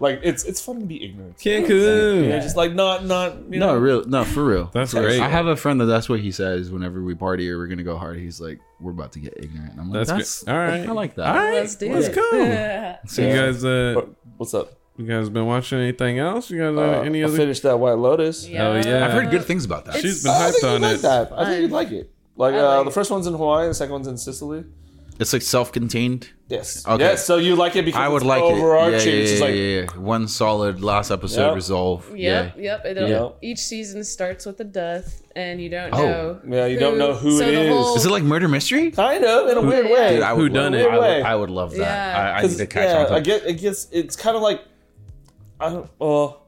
like 0.04 0.20
it's 0.22 0.44
it's 0.44 0.60
fun 0.60 0.78
to 0.80 0.86
be 0.86 1.02
ignorant. 1.04 1.36
Cancun. 1.38 2.28
You're 2.28 2.40
just 2.40 2.56
like 2.56 2.72
not 2.74 3.04
not 3.04 3.36
you 3.52 3.58
No, 3.58 3.76
real, 3.76 4.04
no, 4.04 4.22
for 4.24 4.44
real. 4.44 4.70
That's 4.72 4.94
Like, 4.94 5.02
great. 5.04 5.20
I 5.20 5.28
have 5.28 5.46
a 5.48 5.56
friend 5.56 5.80
that 5.80 5.86
that's 5.86 6.08
what 6.08 6.20
he 6.20 6.30
says 6.30 6.70
whenever 6.70 7.02
we 7.02 7.14
party 7.14 7.50
or 7.50 7.58
we're 7.58 7.66
gonna 7.66 7.82
go 7.82 7.96
hard. 7.96 8.18
He's 8.18 8.40
like, 8.40 8.60
"We're 8.80 8.92
about 8.92 9.12
to 9.12 9.18
get 9.18 9.34
ignorant." 9.36 9.72
And 9.72 9.80
I'm 9.80 9.90
like, 9.90 10.06
That's 10.06 10.10
"That's, 10.10 10.42
good. 10.44 10.50
All 10.52 10.58
right. 10.58 10.88
I 10.88 10.92
like 10.92 11.16
that." 11.16 11.26
All 11.28 11.34
right. 11.42 11.54
Let's 11.54 11.74
do 11.76 11.92
Let's 11.92 12.08
it. 12.08 12.14
go. 12.14 12.30
Yeah. 12.32 12.98
So 13.06 13.22
you 13.22 13.34
guys, 13.34 13.64
uh, 13.64 13.92
What- 13.96 14.08
What's 14.36 14.54
up? 14.54 14.72
you 14.96 15.06
guys 15.06 15.28
been 15.28 15.46
watching 15.46 15.78
anything 15.80 16.18
else? 16.20 16.50
You 16.50 16.58
guys, 16.58 16.76
uh, 16.76 16.80
Uh, 16.80 17.02
any 17.02 17.22
I 17.22 17.26
other? 17.26 17.36
finished 17.36 17.62
that 17.64 17.78
White 17.78 17.98
Lotus. 17.98 18.44
Oh 18.46 18.48
yeah, 18.48 19.04
I've 19.06 19.12
heard 19.12 19.30
good 19.30 19.44
things 19.44 19.64
about 19.64 19.84
that. 19.86 19.96
She's 19.96 20.22
been 20.22 20.32
I 20.32 20.50
think 20.50 20.56
hyped 20.56 20.62
you'd 20.62 20.74
on 20.76 20.82
like 20.82 20.94
it. 20.96 21.02
that. 21.02 21.32
I 21.32 21.44
think 21.46 21.62
you'd 21.62 21.70
like 21.72 21.90
it. 21.90 22.10
Like 22.36 22.54
I 22.54 22.58
uh, 22.58 22.76
like 22.76 22.84
the 22.84 22.90
it. 22.90 22.94
first 22.94 23.10
one's 23.10 23.26
in 23.26 23.34
Hawaii, 23.34 23.66
the 23.68 23.74
second 23.74 23.92
one's 23.92 24.06
in 24.06 24.16
Sicily. 24.16 24.64
It's 25.20 25.32
like 25.32 25.42
self-contained. 25.42 26.28
Yes. 26.48 26.86
Okay. 26.86 27.02
Yes. 27.04 27.24
So 27.24 27.36
you 27.36 27.54
like 27.56 27.76
it 27.76 27.84
because 27.84 28.00
I 28.00 28.08
would 28.08 28.22
it's 28.22 28.26
like 28.26 28.42
it. 28.42 28.48
Yeah, 28.48 28.52
overarching. 28.62 29.14
yeah, 29.14 29.20
It's 29.20 29.32
yeah, 29.38 29.44
like 29.46 29.54
yeah, 29.54 29.80
yeah. 29.94 29.96
One 30.00 30.26
solid 30.28 30.82
last 30.82 31.10
episode 31.12 31.46
Yep. 31.46 31.54
resolve. 31.54 32.10
Yep, 32.10 32.56
Yeah. 32.56 32.62
yep. 32.62 32.84
It'll, 32.84 33.08
Yeah. 33.08 33.28
Each 33.40 33.60
season 33.60 34.02
starts 34.04 34.44
with 34.44 34.58
a 34.60 34.64
death, 34.64 35.22
and 35.36 35.60
you 35.60 35.68
don't 35.70 35.94
Oh. 35.94 36.02
know. 36.04 36.40
Yeah, 36.56 36.66
you 36.66 36.78
don't 36.78 36.98
know 36.98 37.14
who 37.14 37.38
so 37.38 37.44
it 37.44 37.52
the 37.52 37.60
is. 37.62 37.68
Whole, 37.72 37.96
Is 37.96 38.04
it 38.06 38.10
like 38.10 38.24
murder 38.24 38.48
mystery? 38.48 38.90
kind 38.90 39.24
of 39.24 39.48
in 39.50 39.56
a 39.56 39.62
weird 39.62 39.86
way. 39.86 40.14
Dude, 40.16 40.22
I 40.22 40.34
Who 40.34 40.42
would 40.42 40.52
done 40.52 40.72
love, 40.72 40.80
it? 40.80 40.88
I 40.90 40.98
would, 40.98 41.22
I 41.22 41.34
would 41.36 41.50
love 41.50 41.70
that. 41.72 41.78
Yeah. 41.78 42.18
I, 42.18 42.38
I 42.38 42.42
need 42.42 42.48
'Cause, 42.48 42.56
to 42.58 42.66
catch 42.66 42.88
yeah, 42.88 43.06
on. 43.06 43.12
I 43.12 43.16
it. 43.18 43.24
get 43.24 43.44
it 43.46 43.54
gets 43.54 43.86
it's 43.92 44.16
kind 44.16 44.36
of 44.36 44.42
like 44.42 44.62
I 45.60 45.70
don't 45.70 45.88
well 46.00 46.42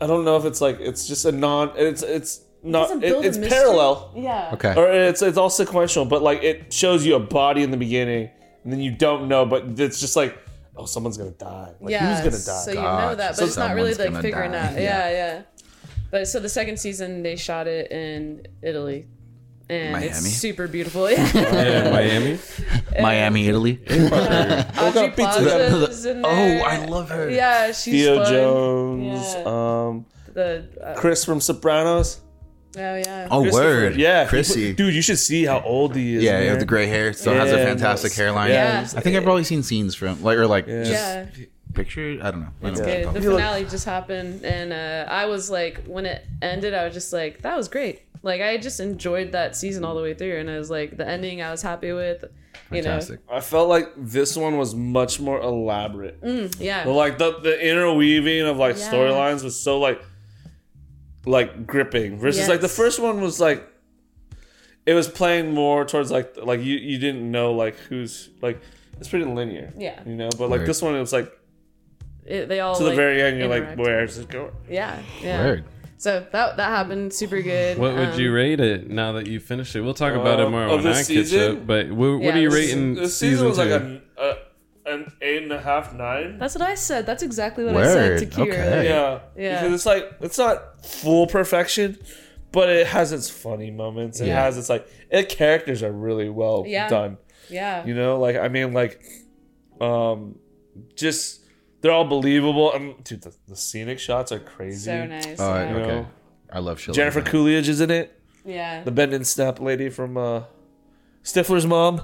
I 0.00 0.06
don't 0.06 0.24
know 0.24 0.36
if 0.36 0.44
it's 0.44 0.60
like 0.60 0.78
it's 0.80 1.08
just 1.08 1.24
a 1.24 1.32
non 1.32 1.72
it's 1.76 2.02
it's 2.02 2.42
not 2.62 2.88
doesn't 2.88 3.04
it, 3.04 3.12
it's 3.24 3.38
mystery. 3.38 3.48
parallel 3.48 4.12
yeah. 4.16 4.50
Okay. 4.54 4.74
or 4.74 4.90
it's 4.90 5.22
it's 5.22 5.38
all 5.38 5.50
sequential 5.50 6.04
but 6.04 6.22
like 6.22 6.42
it 6.42 6.72
shows 6.72 7.06
you 7.06 7.14
a 7.14 7.20
body 7.20 7.62
in 7.62 7.70
the 7.70 7.76
beginning 7.76 8.28
and 8.64 8.72
then 8.72 8.80
you 8.80 8.90
don't 8.90 9.28
know 9.28 9.46
but 9.46 9.78
it's 9.78 10.00
just 10.00 10.16
like 10.16 10.36
oh 10.76 10.84
someone's 10.86 11.16
gonna 11.16 11.30
die 11.32 11.70
like 11.80 11.92
yeah, 11.92 12.08
who's 12.14 12.18
gonna 12.24 12.44
die 12.44 12.64
So 12.64 12.70
you 12.72 12.76
know 12.82 13.14
that, 13.14 13.30
but 13.30 13.36
So 13.36 13.44
it's 13.44 13.56
not 13.56 13.74
really 13.76 13.94
like 13.94 14.14
figuring 14.22 14.52
die. 14.52 14.58
out. 14.58 14.72
Yeah. 14.74 14.80
Yeah. 14.80 15.10
yeah, 15.10 15.42
But 16.10 16.26
so 16.28 16.40
the 16.40 16.48
second 16.48 16.78
season 16.78 17.22
they 17.22 17.36
shot 17.36 17.66
it 17.68 17.90
in 17.92 18.46
Italy, 18.62 19.06
and 19.70 19.92
Miami? 19.92 20.06
it's 20.08 20.18
super 20.20 20.66
beautiful. 20.68 21.08
Yeah, 21.10 21.32
Yeah, 21.34 21.90
Miami. 21.92 22.38
Miami, 23.00 23.48
Italy. 23.48 23.80
Aubrey 23.90 25.10
Plaza's 25.10 26.06
in 26.06 26.24
Oh. 26.24 26.28
I 26.28 26.84
love 26.86 27.10
her. 27.10 27.28
Yeah, 27.30 27.66
she's 27.72 27.92
Theo 28.04 28.24
fun. 28.24 28.32
Jones 28.32 29.34
Yeah. 29.34 29.42
um 29.46 30.06
The 30.32 30.64
uh, 30.82 30.94
Chris 30.96 31.24
from 31.24 31.40
Sopranos 31.40 32.20
oh 32.76 32.96
yeah. 32.96 33.28
Oh, 33.30 33.50
word. 33.52 33.96
yeah 33.96 34.24
he 34.24 34.28
Chrissy. 34.28 34.70
put- 34.70 34.76
dude 34.78 34.94
you 34.94 35.02
should 35.02 35.18
see 35.18 35.44
how 35.44 35.60
old 35.60 35.96
he 35.96 36.16
is 36.16 36.22
Yeah, 36.22 36.38
in 36.38 36.44
yeah, 36.44 36.50
there. 36.50 36.58
the 36.60 36.66
gray 36.66 36.86
hair. 36.86 37.12
Still 37.12 37.34
has 37.34 37.50
a 37.52 37.56
fantastic 37.58 38.12
no, 38.16 38.24
hairline. 38.24 38.50
Yeah. 38.50 38.86
I 38.96 39.00
think 39.00 39.16
I've 39.16 39.24
probably 39.24 39.44
seen 39.44 39.62
scenes 39.62 39.94
from 39.94 40.22
like 40.22 40.36
or 40.38 40.46
like 40.46 40.66
just 40.66 40.90
Yeah. 40.90 41.26
picture. 41.74 42.18
I 42.22 42.30
don't 42.30 42.40
know. 42.40 42.48
I 42.62 42.68
It's 42.68 42.80
don't 42.80 42.88
know 42.88 42.94
good. 42.94 43.14
to 43.14 43.20
The 43.20 43.26
call 43.26 43.36
it. 43.36 43.40
finale 43.40 43.64
just 43.64 43.84
happened, 43.84 44.44
and 44.44 44.72
uh, 44.72 45.10
I 45.10 45.26
was 45.26 45.50
like, 45.50 45.84
when 45.86 46.06
it 46.06 46.24
ended, 46.42 46.74
I 46.74 46.84
was 46.84 46.94
just 46.94 47.12
like, 47.12 47.42
that 47.42 47.56
was 47.56 47.68
great. 47.68 48.02
Like 48.22 48.40
I 48.40 48.56
just 48.58 48.80
enjoyed 48.80 49.32
that 49.32 49.54
season 49.56 49.84
all 49.84 49.94
the 49.94 50.02
way 50.02 50.12
through, 50.14 50.38
and 50.38 50.50
I 50.50 50.58
was 50.58 50.70
like, 50.70 50.96
the 50.96 51.06
ending 51.06 51.40
I 51.40 51.50
was 51.50 51.62
happy 51.62 51.92
with. 51.92 52.24
You 52.70 52.82
Fantastic. 52.82 53.20
I 53.32 53.40
felt 53.40 53.68
like 53.70 53.88
this 53.96 54.36
one 54.36 54.58
was 54.58 54.74
much 54.74 55.20
more 55.20 55.40
elaborate 55.40 56.22
know, 56.22 56.48
yeah, 56.58 56.84
But 56.84 56.92
like 56.94 57.16
the 57.16 57.38
the 57.40 57.58
interweaving 57.66 58.42
of 58.46 58.58
like 58.58 58.76
Yeah. 58.76 58.92
storylines 58.92 59.42
was 59.42 59.58
so 59.58 59.78
like 59.78 60.02
like 61.28 61.66
gripping 61.66 62.18
versus 62.18 62.48
like 62.48 62.60
the 62.60 62.68
first 62.68 62.98
one 63.00 63.20
was 63.20 63.38
like 63.40 63.68
it 64.86 64.94
was 64.94 65.08
playing 65.08 65.52
more 65.52 65.84
towards 65.84 66.10
like 66.10 66.36
like 66.42 66.60
you 66.60 66.76
you 66.76 66.98
didn't 66.98 67.30
know 67.30 67.52
like 67.52 67.76
who's 67.88 68.30
like 68.40 68.60
it's 68.98 69.08
pretty 69.08 69.24
linear 69.26 69.72
Yeah. 69.76 70.00
you 70.06 70.14
know 70.16 70.30
but 70.38 70.48
like 70.48 70.60
Word. 70.60 70.68
this 70.68 70.80
one 70.82 70.94
it 70.94 71.00
was 71.00 71.12
like 71.12 71.30
It- 72.24 72.48
they 72.48 72.60
all 72.60 72.74
to 72.76 72.82
the 72.82 72.90
like, 72.90 72.96
very 72.96 73.20
end 73.22 73.38
you're 73.38 73.48
like 73.48 73.76
where's 73.76 74.16
it 74.18 74.28
going 74.28 74.52
Yeah, 74.68 74.98
yeah. 75.22 75.44
Word. 75.44 75.64
So 76.00 76.24
that 76.32 76.56
that 76.56 76.68
happened 76.68 77.12
super 77.12 77.42
good. 77.42 77.76
What 77.76 77.92
would 77.96 78.10
Um, 78.10 78.20
you 78.20 78.32
rate 78.32 78.60
it 78.60 78.88
now 78.88 79.12
that 79.14 79.26
you 79.26 79.40
finished 79.40 79.74
it? 79.74 79.80
We'll 79.80 79.94
talk 79.94 80.14
about 80.14 80.38
it 80.38 80.46
Um, 80.46 80.52
more 80.52 80.62
of 80.62 80.70
when 80.70 80.84
this 80.84 80.96
I 80.96 81.00
catch 81.00 81.06
season? 81.26 81.56
up. 81.56 81.66
But 81.66 81.90
what, 81.90 82.10
what 82.12 82.22
Yeah, 82.22 82.34
are 82.36 82.38
you 82.38 82.50
rating 82.50 82.94
this 82.94 83.16
season, 83.16 83.30
season 83.36 83.48
was 83.48 83.56
two? 83.58 83.64
like 83.64 83.82
a, 83.82 84.00
a 85.06 85.12
eight 85.24 85.42
and 85.42 85.52
a 85.52 85.60
half 85.60 85.92
nine 85.94 86.38
That's 86.38 86.54
what 86.54 86.62
I 86.62 86.74
said. 86.74 87.06
That's 87.06 87.22
exactly 87.22 87.64
what 87.64 87.76
I 87.76 87.84
said 87.86 88.18
to 88.20 88.26
Kira. 88.26 88.48
okay. 88.50 88.84
yeah 88.88 89.20
Yeah. 89.36 89.60
because 89.60 89.74
it's 89.74 89.86
like 89.86 90.04
it's 90.20 90.38
not 90.38 90.84
full 90.84 91.26
perfection 91.26 91.98
but 92.52 92.68
it 92.70 92.86
has 92.86 93.12
its 93.12 93.28
funny 93.30 93.70
moments 93.70 94.20
it 94.20 94.28
Yeah. 94.28 94.42
has 94.42 94.56
its 94.58 94.68
like 94.68 94.88
the 95.10 95.24
characters 95.24 95.82
are 95.82 95.92
really 95.92 96.28
well 96.28 96.64
Yeah. 96.66 96.88
done 96.88 97.18
Yeah. 97.50 97.84
You 97.86 97.94
know, 97.94 98.18
like 98.20 98.36
I 98.36 98.48
mean, 98.48 98.72
like, 98.74 99.02
um, 99.80 100.38
just 100.94 101.40
they're 101.80 101.92
all 101.92 102.04
believable. 102.04 102.72
And 102.74 103.02
dude, 103.04 103.22
the, 103.22 103.34
the 103.46 103.56
scenic 103.56 103.98
shots 103.98 104.32
are 104.32 104.38
crazy. 104.38 104.84
So 104.84 105.06
nice. 105.06 105.26
Oh, 105.40 105.54
yeah. 105.54 105.74
okay. 105.74 105.86
know. 105.86 106.06
I 106.52 106.58
love 106.58 106.78
shit. 106.80 106.94
Jennifer. 106.94 107.22
Coolidge 107.22 107.68
is 107.70 107.80
in 107.80 107.90
it. 107.90 108.20
yeah. 108.44 108.82
The 108.84 108.90
bend 108.90 109.14
and 109.14 109.26
snap 109.26 109.60
lady 109.60 109.88
from 109.88 110.16
uh, 110.18 110.42
Stifler's 111.24 111.66
mom. 111.66 112.02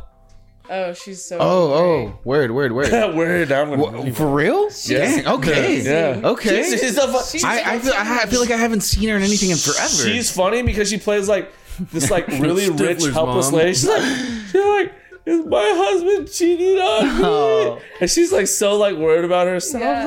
Oh, 0.71 0.93
she's 0.95 1.23
so. 1.25 1.39
Oh, 1.39 1.73
oh 1.75 2.05
great. 2.07 2.15
oh, 2.15 2.21
word, 2.25 2.53
word, 2.53 2.73
word. 2.73 2.91
Word, 3.15 3.53
I'm 3.53 3.71
gonna 3.71 3.83
Wha- 3.83 4.13
For 4.13 4.27
real? 4.27 4.71
Dang, 4.87 5.27
okay. 5.27 5.83
Yeah. 5.83 6.21
Okay. 6.29 6.63
She's, 6.65 6.81
she's 6.81 6.97
so 6.97 7.07
fu- 7.13 7.31
She's 7.31 7.45
I, 7.45 7.75
I, 7.75 7.79
feel, 7.79 7.93
I, 7.93 8.21
I 8.23 8.27
feel 8.27 8.41
like 8.41 8.51
I 8.51 8.57
haven't 8.57 8.81
seen 8.81 9.09
her 9.11 9.17
in 9.17 9.23
anything 9.23 9.51
in 9.51 9.57
forever. 9.59 9.89
She's 9.89 10.31
funny 10.35 10.63
because 10.63 10.89
she 10.89 10.99
plays 10.99 11.29
like 11.29 11.53
this 11.93 12.11
like 12.11 12.27
really 12.41 12.71
rich 12.71 12.99
Stifler's 12.99 13.13
helpless 13.13 13.51
mom. 13.51 13.59
lady. 13.61 13.71
She's 13.75 13.87
like, 13.89 14.03
she's 14.51 14.55
like, 14.65 14.93
is 15.27 15.45
my 15.47 15.73
husband 15.77 16.31
cheating 16.33 16.79
on 16.79 17.19
me? 17.19 17.25
Oh. 17.25 17.81
And 18.01 18.11
she's 18.11 18.33
like 18.33 18.47
so 18.47 18.77
like 18.79 18.97
worried 18.97 19.25
about 19.27 19.47
herself. 19.47 19.83
Yeah. 19.83 20.05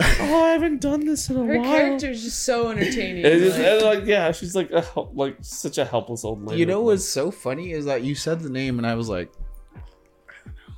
Like, 0.00 0.20
oh, 0.22 0.42
I 0.44 0.48
haven't 0.50 0.80
done 0.80 1.06
this 1.06 1.28
in 1.30 1.36
a 1.36 1.38
while. 1.40 1.48
Her 1.48 1.58
while. 1.58 1.64
character 1.66 2.10
is 2.10 2.22
just 2.24 2.44
so 2.44 2.70
entertaining. 2.70 3.24
And, 3.24 3.34
it's- 3.42 3.56
like- 3.56 3.66
and, 3.66 3.82
like 4.00 4.06
yeah, 4.08 4.32
she's 4.32 4.56
like 4.56 4.70
a, 4.72 4.80
hel- 4.80 5.10
like 5.14 5.36
such 5.40 5.78
a 5.78 5.84
helpless 5.84 6.24
old 6.24 6.44
lady. 6.44 6.58
you 6.60 6.66
know 6.66 6.80
what's 6.82 7.04
so 7.08 7.30
funny 7.30 7.70
is 7.70 7.84
that 7.84 8.02
you 8.02 8.16
said 8.16 8.40
the 8.40 8.50
name 8.50 8.78
and 8.78 8.86
I 8.86 8.94
was 8.96 9.08
like, 9.08 9.32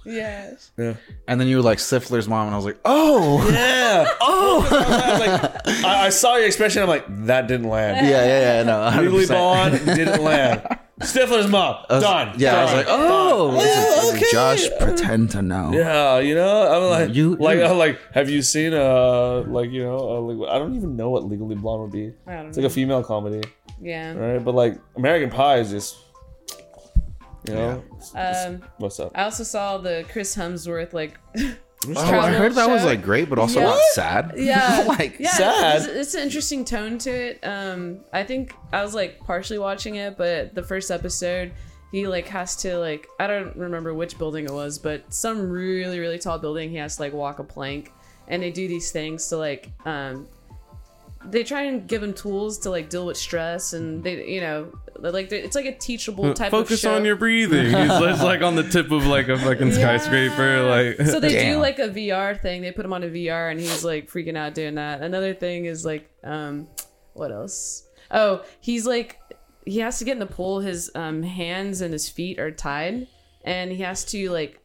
yeah. 0.05 0.53
Yeah. 0.77 0.95
and 1.29 1.41
then 1.41 1.49
you 1.49 1.57
were 1.57 1.63
like 1.63 1.79
Stifler's 1.79 2.29
mom, 2.29 2.47
and 2.47 2.55
I 2.55 2.57
was 2.57 2.65
like, 2.65 2.79
oh, 2.85 3.49
Yeah. 3.53 4.05
oh. 4.21 4.67
I, 4.71 5.11
was 5.13 5.21
like, 5.75 5.85
I, 5.85 6.07
I 6.07 6.09
saw 6.11 6.37
your 6.37 6.47
expression. 6.47 6.83
I'm 6.83 6.89
like, 6.89 7.05
that 7.27 7.47
didn't 7.47 7.69
land. 7.69 8.07
yeah, 8.07 8.25
yeah, 8.25 8.57
yeah, 8.59 8.63
no, 8.95 9.03
Legally 9.03 9.25
100%. 9.27 9.29
Bond 9.29 9.87
didn't 9.87 10.23
land. 10.23 10.79
Stifler's 11.01 11.49
mom. 11.51 11.85
Done. 11.89 12.35
Yeah, 12.39 12.61
I 12.61 12.65
was 12.65 12.73
like, 12.75 12.87
oh, 12.89 13.59
Oh, 13.59 14.13
does 14.21 14.31
Josh 14.31 14.69
pretend 14.79 15.31
to 15.33 15.43
know? 15.43 15.73
Yeah, 15.73 16.19
you 16.21 16.35
know, 16.37 16.73
I'm 16.73 16.91
like, 17.09 17.15
You- 17.17 17.35
like, 17.37 17.59
you- 17.59 17.65
I'm 17.65 17.77
like, 17.79 17.99
have 18.13 18.31
you 18.31 18.41
seen, 18.43 18.73
uh, 18.73 19.43
like, 19.49 19.71
you 19.71 19.83
know, 19.83 19.99
uh, 19.99 20.21
like, 20.21 20.49
I 20.49 20.59
don't 20.61 20.77
even 20.77 20.95
know 20.97 21.11
what 21.11 21.25
Legally 21.25 21.57
Blonde 21.57 21.83
would 21.83 21.91
be. 21.93 22.13
I 22.27 22.35
don't 22.37 22.47
It's 22.49 22.57
like 22.57 22.67
a 22.67 22.71
female 22.71 23.03
comedy, 23.03 23.43
Yeah. 23.81 24.13
right? 24.15 24.45
But 24.45 24.55
like, 24.55 24.79
American 24.97 25.31
Pie 25.31 25.59
is 25.59 25.71
just, 25.71 25.97
you 27.45 27.55
know, 27.55 27.83
Um, 28.15 28.63
what's 28.79 28.99
up? 29.01 29.13
I 29.15 29.25
also 29.25 29.43
saw 29.45 29.79
the 29.79 30.05
Chris 30.11 30.37
Hemsworth 30.37 30.93
like. 30.93 31.19
Oh, 31.97 32.01
I 32.01 32.31
heard 32.31 32.53
that 32.55 32.69
was 32.71 32.85
like 32.85 33.03
great, 33.03 33.29
but 33.29 33.41
also 33.41 33.59
Yeah. 33.59 33.67
not 33.67 33.81
sad. 33.95 34.33
Yeah, 34.37 34.85
like 34.99 35.19
yeah, 35.19 35.31
sad. 35.33 35.77
It's, 35.79 35.87
it's 35.89 36.15
an 36.15 36.23
interesting 36.23 36.65
tone 36.65 36.97
to 36.99 37.11
it. 37.11 37.41
Um, 37.43 38.05
I 38.13 38.23
think 38.23 38.55
I 38.73 38.85
was 38.85 38.95
like 38.95 39.19
partially 39.19 39.59
watching 39.59 39.97
it, 39.97 40.17
but 40.17 40.55
the 40.55 40.63
first 40.63 40.93
episode, 40.93 41.51
he 41.91 42.07
like 42.07 42.29
has 42.29 42.55
to 42.59 42.79
like 42.79 43.09
I 43.19 43.27
don't 43.27 43.57
remember 43.57 43.93
which 43.95 44.17
building 44.17 44.45
it 44.45 44.53
was, 44.53 44.79
but 44.79 45.13
some 45.13 45.51
really 45.51 45.99
really 45.99 46.21
tall 46.21 46.39
building. 46.39 46.71
He 46.71 46.77
has 46.77 46.95
to 46.99 47.03
like 47.03 47.13
walk 47.15 47.41
a 47.41 47.45
plank, 47.45 47.91
and 48.29 48.41
they 48.41 48.53
do 48.53 48.69
these 48.69 48.93
things 48.93 49.27
to 49.31 49.39
like 49.39 49.69
um, 49.85 50.29
they 51.25 51.45
try 51.45 51.63
and 51.63 51.87
give 51.87 52.03
him 52.03 52.13
tools 52.13 52.59
to 52.61 52.71
like 52.71 52.89
deal 52.89 53.07
with 53.07 53.17
stress, 53.17 53.73
and 53.73 54.03
they 54.03 54.29
you 54.29 54.41
know 54.41 54.73
like 54.99 55.33
it's 55.33 55.57
like 55.57 55.67
a 55.67 55.77
teachable 55.77 56.33
type 56.35 56.53
of 56.53 56.67
Focus 56.67 56.85
on 56.85 57.05
your 57.05 57.17
breathing. 57.17 57.67
He's 57.67 57.75
like 57.75 58.43
on 58.43 58.55
the 58.55 58.63
tip 58.63 58.91
of 58.91 59.07
like 59.07 59.29
a 59.29 59.39
fucking 59.39 59.73
skyscraper. 59.73 60.63
Like 60.63 61.07
so 61.09 61.21
they 61.21 61.45
do 61.45 61.59
like 61.59 61.79
a 61.79 61.89
VR 61.89 62.41
thing. 62.41 62.63
They 62.63 62.73
put 62.73 62.85
him 62.85 62.93
on 62.93 63.03
a 63.03 63.09
VR, 63.09 63.51
and 63.51 63.61
he's 63.61 63.85
like 63.85 64.11
freaking 64.11 64.37
out 64.37 64.55
doing 64.55 64.77
that. 64.77 65.03
Another 65.03 65.35
thing 65.35 65.67
is 65.67 65.85
like, 65.85 66.11
um, 66.25 66.69
what 67.15 67.33
else? 67.33 67.89
Oh, 68.11 68.45
he's 68.61 68.87
like, 68.87 69.19
he 69.65 69.79
has 69.79 69.99
to 69.99 70.05
get 70.05 70.13
in 70.13 70.19
the 70.19 70.27
pool. 70.27 70.61
His 70.61 70.91
um 70.95 71.23
hands 71.23 71.81
and 71.81 71.93
his 71.93 72.09
feet 72.09 72.39
are 72.39 72.51
tied, 72.51 73.09
and 73.45 73.73
he 73.73 73.79
has 73.83 74.05
to 74.07 74.31
like 74.31 74.62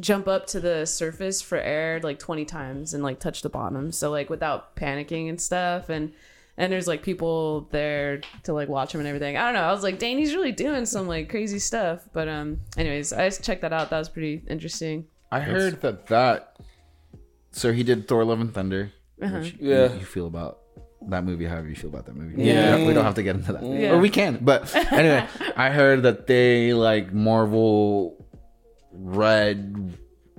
jump 0.00 0.28
up 0.28 0.46
to 0.48 0.60
the 0.60 0.84
surface 0.86 1.40
for 1.42 1.58
air 1.58 2.00
like 2.02 2.18
20 2.18 2.44
times 2.44 2.94
and 2.94 3.02
like 3.02 3.18
touch 3.20 3.42
the 3.42 3.48
bottom. 3.48 3.92
So 3.92 4.10
like 4.10 4.28
without 4.30 4.76
panicking 4.76 5.28
and 5.28 5.40
stuff, 5.40 5.88
and. 5.88 6.12
And 6.58 6.72
there's 6.72 6.88
like 6.88 7.02
people 7.02 7.68
there 7.70 8.22
to 8.44 8.54
like 8.54 8.70
watch 8.70 8.94
him 8.94 9.00
and 9.00 9.06
everything. 9.06 9.36
I 9.36 9.44
don't 9.44 9.52
know. 9.52 9.60
I 9.68 9.72
was 9.72 9.82
like, 9.82 9.98
dang, 9.98 10.16
he's 10.16 10.34
really 10.34 10.52
doing 10.52 10.86
some 10.86 11.06
like 11.06 11.28
crazy 11.28 11.58
stuff. 11.58 12.08
But 12.14 12.28
um, 12.28 12.60
anyways, 12.78 13.12
I 13.12 13.26
just 13.26 13.44
checked 13.44 13.60
that 13.60 13.74
out. 13.74 13.90
That 13.90 13.98
was 13.98 14.08
pretty 14.08 14.42
interesting. 14.48 15.04
I 15.30 15.40
heard 15.40 15.82
that 15.82 16.06
that. 16.06 16.56
So 17.52 17.74
he 17.74 17.82
did 17.82 18.08
Thor: 18.08 18.24
Love 18.24 18.40
and 18.40 18.54
Thunder. 18.54 18.90
Uh-huh. 19.20 19.40
Which 19.40 19.54
Yeah. 19.60 19.92
you, 19.92 19.98
you 19.98 20.04
feel 20.06 20.26
about 20.26 20.60
that 21.10 21.24
movie, 21.24 21.44
however 21.44 21.68
you 21.68 21.74
feel 21.76 21.90
about 21.90 22.06
that 22.06 22.16
movie. 22.16 22.42
Yeah. 22.42 22.70
we 22.72 22.78
don't, 22.78 22.86
we 22.88 22.94
don't 22.94 23.04
have 23.04 23.16
to 23.16 23.22
get 23.22 23.36
into 23.36 23.52
that, 23.52 23.62
Yeah. 23.62 23.90
or 23.92 23.98
we 23.98 24.08
can. 24.08 24.38
But 24.40 24.74
anyway, 24.92 25.26
I 25.58 25.68
heard 25.68 26.04
that 26.04 26.26
they 26.26 26.72
like 26.72 27.12
Marvel 27.12 28.15
read 28.96 29.98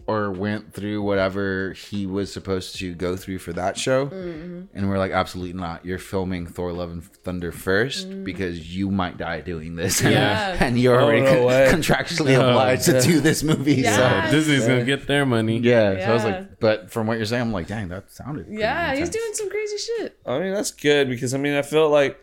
or 0.09 0.31
went 0.31 0.73
through 0.73 1.01
whatever 1.01 1.73
he 1.73 2.05
was 2.05 2.31
supposed 2.31 2.77
to 2.77 2.95
go 2.95 3.17
through 3.17 3.37
for 3.39 3.51
that 3.51 3.77
show, 3.77 4.05
Mm-hmm. 4.07 4.61
and 4.73 4.87
we're 4.89 4.97
like, 4.97 5.11
absolutely 5.11 5.51
not. 5.51 5.85
You're 5.85 5.97
filming 5.99 6.47
Thor: 6.47 6.71
Love 6.71 6.91
and 6.91 7.03
Thunder 7.03 7.51
first 7.51 8.07
Mm. 8.09 8.23
because 8.23 8.73
you 8.73 8.89
might 8.89 9.17
die 9.17 9.41
doing 9.41 9.75
this, 9.75 10.01
Yeah. 10.01 10.55
and 10.61 10.79
you're 10.79 11.01
already 11.01 11.23
no 11.23 11.33
con- 11.33 11.43
way. 11.43 11.67
contractually 11.71 12.35
obliged 12.37 12.85
to 12.85 13.01
do 13.01 13.19
this 13.19 13.43
movie. 13.43 13.75
Yeah. 13.81 14.27
So 14.27 14.31
Disney's 14.37 14.65
gonna 14.65 14.85
get 14.85 15.07
their 15.07 15.25
money. 15.25 15.57
yeah, 15.57 15.99
so 16.05 16.11
I 16.11 16.13
was 16.13 16.23
like, 16.23 16.59
but 16.61 16.89
from 16.89 17.05
what 17.07 17.17
you're 17.17 17.25
saying, 17.25 17.41
I'm 17.41 17.51
like, 17.51 17.67
dang, 17.67 17.89
that 17.89 18.09
sounded. 18.09 18.45
pretty 18.45 18.61
Yeah, 18.61 18.95
he's 18.95 19.09
doing 19.09 19.33
some 19.33 19.49
crazy 19.49 19.77
shit. 19.77 20.17
I 20.25 20.39
mean, 20.39 20.53
that's 20.53 20.71
good 20.71 21.09
because 21.09 21.33
I 21.33 21.37
mean, 21.37 21.53
I 21.53 21.63
felt 21.63 21.91
like 21.91 22.17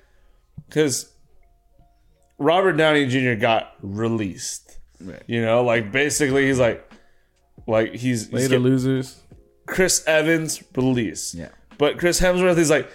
because 0.71 1.13
Robert 2.39 2.73
Downey 2.73 3.07
Jr. 3.09 3.39
got 3.39 3.75
released. 3.83 4.64
Right. 5.05 5.23
You 5.27 5.43
know, 5.43 5.63
like 5.63 5.93
basically, 5.93 6.47
he's 6.47 6.59
like, 6.59 6.89
like 7.67 7.93
he's, 7.93 8.25
he's 8.27 8.33
Later 8.33 8.49
getting- 8.49 8.63
losers. 8.65 9.21
Chris 9.67 10.05
Evans 10.07 10.63
release. 10.77 11.35
Yeah. 11.35 11.49
But 11.79 11.99
Chris 11.99 12.21
Hemsworth 12.21 12.59
is 12.59 12.71
like, 12.71 12.89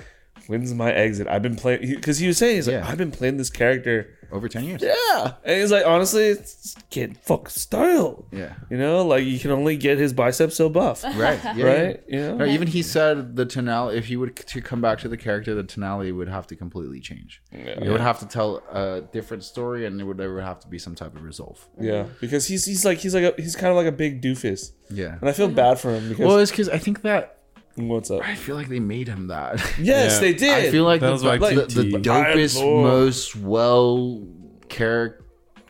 when's 0.49 0.73
my 0.73 0.91
exit? 0.91 1.27
I've 1.27 1.41
been 1.43 1.55
playing 1.55 1.81
because 1.81 2.17
he, 2.17 2.27
was 2.27 2.37
saying 2.37 2.55
he's 2.55 2.67
like, 2.67 2.73
Yeah. 2.81 2.87
I've 2.89 2.97
been 2.97 3.11
playing 3.11 3.37
this 3.37 3.49
character. 3.51 4.15
over 4.31 4.47
ten 4.47 4.63
years. 4.63 4.81
Yeah, 4.83 5.33
and 5.43 5.59
he's 5.59 5.71
like, 5.71 5.85
honestly, 5.87 6.25
it's 6.25 6.75
getting 6.91 7.15
fuck 7.15 7.49
style. 7.49 8.25
Yeah. 8.31 8.53
You 8.69 8.77
know, 8.77 9.03
like 9.03 9.23
you 9.23 9.39
can 9.39 9.49
only 9.49 9.75
get 9.75 9.97
his 9.97 10.13
biceps 10.13 10.55
so 10.55 10.69
buff, 10.69 11.03
Right. 11.25 11.39
Yeah, 11.55 11.65
right? 11.65 12.03
You 12.07 12.19
know, 12.19 12.37
No, 12.37 12.45
even 12.45 12.67
he 12.67 12.83
said 12.83 13.35
the 13.35 13.45
tonality. 13.45 13.97
If 13.97 14.05
he 14.05 14.17
would 14.17 14.35
to 14.35 14.61
come 14.61 14.81
back 14.81 14.99
to 14.99 15.07
the 15.07 15.17
character, 15.17 15.55
the 15.55 15.63
tonality 15.63 16.11
would 16.11 16.29
have 16.29 16.45
to 16.47 16.55
completely 16.55 16.99
change. 16.99 17.41
It 17.51 17.89
would 17.89 18.01
have 18.01 18.19
to 18.19 18.27
tell 18.27 18.57
a 18.71 19.01
different 19.01 19.43
story, 19.43 19.85
and 19.87 19.99
it 19.99 20.03
would 20.03 20.17
there 20.17 20.31
would 20.33 20.43
have 20.43 20.59
to 20.59 20.67
be 20.67 20.77
some 20.77 20.93
type 20.95 21.15
of 21.15 21.23
resolve. 21.23 21.67
yeah, 21.79 22.05
because 22.21 22.45
he's 22.47 22.65
he's 22.65 22.85
like 22.85 22.99
he's 22.99 23.15
like 23.15 23.23
a, 23.23 23.33
he's 23.41 23.55
kind 23.55 23.71
of 23.71 23.77
like 23.77 23.87
a 23.87 23.91
big 24.03 24.21
doofus, 24.21 24.73
Yeah. 24.91 25.17
and 25.19 25.27
I 25.27 25.31
feel 25.33 25.47
bad 25.49 25.79
for 25.79 25.89
him 25.95 26.07
because 26.09 26.25
Well, 26.27 26.37
it's 26.37 26.51
because 26.51 26.69
I 26.69 26.77
think 26.77 27.01
that 27.01 27.38
what's 27.87 28.11
up? 28.11 28.21
I 28.23 28.35
feel 28.35 28.55
like 28.55 28.67
they 28.67 28.79
made 28.79 29.07
him 29.07 29.27
that. 29.27 29.55
Yes, 29.79 30.13
Yeah. 30.15 30.19
they 30.19 30.33
did. 30.33 30.49
I 30.67 30.71
feel 30.71 30.83
like 30.83 31.01
That 31.01 31.07
the, 31.07 31.13
was 31.13 31.23
like 31.23 31.39
the, 31.39 31.65
the 31.65 31.83
TT. 31.99 32.03
dopest, 32.03 32.61
I 32.61 32.63
most 32.83 33.35
well 33.35 34.27
char- 34.69 35.19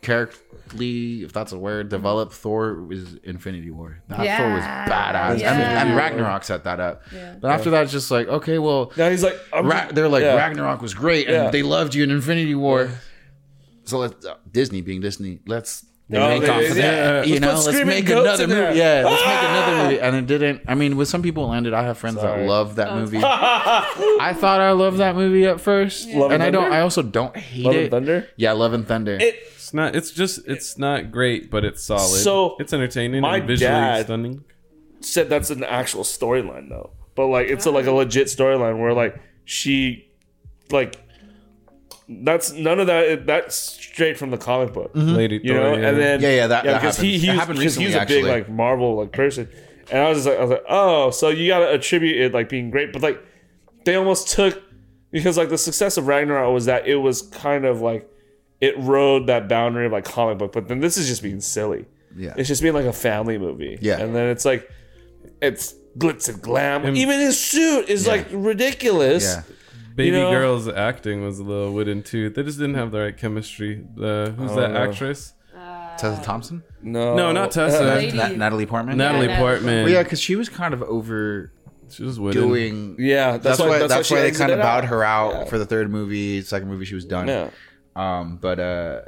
characterly, 0.02 1.24
if 1.24 1.34
that's 1.34 1.52
a 1.52 1.58
word, 1.60 1.90
developed 1.90 2.34
Thor 2.34 2.76
was 2.84 3.16
Infinity 3.24 3.72
War. 3.72 4.02
That 4.08 4.18
Thor 4.18 4.26
was 4.26 4.64
Yeah. 4.64 4.88
badass, 4.90 5.32
and, 5.32 5.40
Yeah. 5.42 5.82
and 5.86 5.96
Ragnarok 5.96 6.44
set 6.44 6.64
that 6.64 6.80
up. 6.80 7.04
Yeah. 7.14 7.36
But 7.40 7.52
after 7.52 7.70
that, 7.72 7.84
it's 7.84 7.92
just 7.92 8.10
like 8.12 8.28
okay, 8.28 8.58
well, 8.60 8.92
now 8.98 9.10
he's 9.10 9.24
like, 9.24 9.38
I'm- 9.54 9.68
Ra- 9.68 9.90
they're 9.92 10.08
like 10.10 10.24
yeah. 10.24 10.36
Ragnarok 10.36 10.82
was 10.82 10.94
great, 10.94 11.28
and 11.28 11.36
Yeah. 11.36 11.50
they 11.52 11.64
loved 11.64 11.96
you 11.96 12.04
in 12.04 12.12
Infinity 12.12 12.56
War. 12.56 12.90
So 13.86 13.98
let's 14.00 14.26
uh, 14.26 14.36
Disney 14.52 14.82
being 14.82 15.02
Disney, 15.02 15.40
let's 15.48 15.86
No, 16.12 16.28
make 16.28 16.42
they- 16.42 16.50
off 16.50 16.72
of 16.72 16.78
yeah. 16.78 16.82
that. 16.84 17.28
You 17.28 17.40
Let's 17.40 17.66
know, 17.66 17.72
let's 17.72 17.86
make 17.86 18.10
another 18.10 18.48
movie. 18.48 18.78
Yeah, 18.80 19.04
let's 19.06 19.22
make 19.22 19.28
ah! 19.28 19.66
another 19.68 19.84
movie. 19.84 20.02
And 20.02 20.16
it 20.16 20.26
didn't. 20.26 20.62
I 20.68 20.74
mean, 20.74 20.98
with 20.98 21.08
some 21.08 21.22
people 21.22 21.46
it 21.46 21.50
landed. 21.50 21.74
I 21.74 21.84
have 21.84 22.00
friends 22.00 22.20
Sorry. 22.20 22.42
that 22.42 22.50
love 22.50 22.76
that 22.78 22.90
oh, 22.90 23.00
movie. 23.00 23.20
I 23.24 24.34
thought 24.36 24.60
I 24.60 24.72
loved 24.72 24.98
that 24.98 25.16
movie 25.16 25.46
at 25.46 25.62
first, 25.62 26.10
Love 26.10 26.32
and 26.32 26.42
and 26.42 26.44
I 26.44 26.50
don't. 26.50 26.72
I 26.72 26.82
also 26.82 27.04
don't 27.04 27.38
hate 27.38 27.64
Love 27.64 27.76
it. 27.76 27.82
and 27.84 27.92
Thunder. 27.92 28.28
Yeah, 28.38 28.54
Love 28.54 28.74
and 28.74 28.88
Thunder. 28.88 29.18
It, 29.22 29.36
It's 29.54 29.72
not. 29.74 29.96
It's 29.96 30.10
just. 30.10 30.48
It's 30.48 30.80
not 30.80 31.12
great, 31.12 31.52
but 31.52 31.64
it's 31.64 31.84
solid. 31.84 32.02
So, 32.08 32.56
it's 32.60 32.74
entertaining 32.74 33.22
my 33.22 33.38
and 33.38 33.48
visually 33.48 33.72
dad- 33.72 34.06
stunning. 34.06 34.44
said 35.02 35.30
that's 35.30 35.52
an 35.52 35.64
actual 35.64 36.04
storyline 36.04 36.70
though, 36.70 36.90
but 37.14 37.28
like 37.28 37.50
it's 37.50 37.68
a, 37.68 37.72
like 37.72 37.86
a 37.86 37.92
legit 37.92 38.28
storyline 38.28 38.80
where 38.80 38.94
like 38.94 39.22
she, 39.46 40.10
like, 40.72 41.00
that's 42.08 42.52
none 42.52 42.80
of 42.80 42.88
that. 42.88 43.28
That's 43.28 43.78
straight 44.00 44.18
from 44.18 44.32
the 44.32 44.38
comic 44.38 44.74
book. 44.74 44.94
Mm-hmm. 44.94 45.10
Lady 45.16 45.40
you 45.44 45.54
Thor, 45.54 45.60
know, 45.62 45.76
yeah. 45.78 45.88
and 45.90 45.98
then 46.00 46.22
Yeah, 46.22 46.30
yeah, 46.36 46.48
that- 46.48 46.64
that 46.66 46.82
because 46.82 46.98
he 46.98 47.20
happened. 47.20 47.22
he 47.22 47.28
That 47.28 47.32
was, 47.34 47.40
happened 47.40 47.60
because 47.60 47.76
he 47.76 47.86
was 47.86 47.96
a 47.96 48.00
big 48.00 48.02
actually. 48.18 48.32
like 48.32 48.50
Marvel 48.50 48.96
like 48.98 49.12
person, 49.12 49.50
and 49.92 50.00
I 50.00 50.10
was 50.10 50.18
just 50.20 50.28
like 50.28 50.38
I 50.38 50.42
was 50.42 50.50
like 50.52 50.64
oh 50.70 51.12
so 51.12 51.30
you 51.30 51.48
gotta 51.48 51.70
attribute 51.72 52.18
it 52.22 52.34
like 52.34 52.48
being 52.50 52.70
great, 52.72 52.94
but 52.94 53.02
like 53.02 53.22
they 53.86 53.96
almost 53.96 54.30
took 54.30 54.62
because 55.12 55.38
like 55.38 55.50
the 55.50 55.58
success 55.58 55.98
of 55.98 56.08
Ragnarok 56.08 56.54
was 56.54 56.66
that 56.66 56.88
it 56.88 56.96
was 56.96 57.22
kind 57.24 57.66
of 57.66 57.82
like 57.82 58.10
it 58.62 58.76
rode 58.78 59.28
that 59.28 59.48
boundary 59.50 59.86
of 59.88 59.92
like 59.92 60.06
comic 60.06 60.38
book, 60.38 60.52
but 60.54 60.68
then 60.68 60.80
this 60.80 60.98
is 60.98 61.08
just 61.08 61.24
being 61.24 61.40
silly. 61.40 61.86
yeah, 62.16 62.34
It's 62.38 62.48
just 62.48 62.62
being 62.62 62.74
like 62.74 62.86
a 62.86 62.94
family 62.94 63.38
movie. 63.38 63.78
Yeah. 63.82 64.00
And 64.00 64.14
then 64.16 64.28
it's 64.30 64.44
like 64.46 64.70
it's 65.42 65.74
glitz 65.98 66.28
and 66.30 66.42
glam. 66.42 66.86
And- 66.86 66.98
Even 66.98 67.20
his 67.20 67.40
suit 67.40 67.88
is 67.90 68.06
Yeah. 68.06 68.12
like 68.14 68.28
ridiculous. 68.32 69.24
yeah. 69.24 69.44
Baby 69.96 70.18
you 70.18 70.24
know- 70.24 70.32
girl's 70.32 70.68
acting 70.68 71.24
was 71.24 71.40
a 71.40 71.44
little 71.44 71.74
wooden 71.74 72.04
too. 72.04 72.30
They 72.30 72.44
just 72.44 72.58
didn't 72.60 72.76
have 72.76 72.92
the 72.92 73.00
right 73.00 73.18
chemistry. 73.18 73.84
Uh, 73.98 74.30
who's 74.32 74.56
that 74.56 74.72
know. 74.72 74.78
actress? 74.90 75.34
Tessa 75.98 76.22
Thompson, 76.24 76.64
No. 76.82 77.14
No, 77.16 77.32
not 77.34 77.52
Tessa. 77.52 77.84
Lady. 77.84 78.16
Na- 78.16 78.30
Natalie 78.30 78.66
Portman. 78.66 78.96
Natalie 78.98 79.28
Natalie. 79.28 79.38
Portman. 79.44 79.84
Well, 79.84 79.92
yeah, 79.92 80.04
because 80.04 80.22
she 80.22 80.38
was 80.38 80.48
kind 80.48 80.74
of 80.74 80.82
overdoing. 80.82 81.50
she 81.90 82.04
was 82.04 82.18
wooden. 82.18 82.96
Yeah, 82.98 83.32
that's, 83.32 83.44
That's, 83.44 83.60
why, 83.60 83.68
why. 83.68 83.78
that's, 83.80 83.94
That's, 83.94 84.12
why, 84.12 84.18
why 84.18 84.24
they 84.24 84.32
kind 84.32 84.52
of 84.52 84.60
bowed 84.60 84.86
out. 84.86 84.90
her 84.90 85.04
out 85.04 85.34
Yeah. 85.34 85.44
for 85.46 85.58
the 85.58 85.66
third 85.66 85.92
movie. 85.92 86.42
Second 86.42 86.70
movie, 86.70 86.86
she 86.86 86.96
was 86.96 87.04
done. 87.04 87.28
Yeah. 87.28 87.50
Um, 87.98 88.38
but 88.38 88.60
uh, 88.62 89.02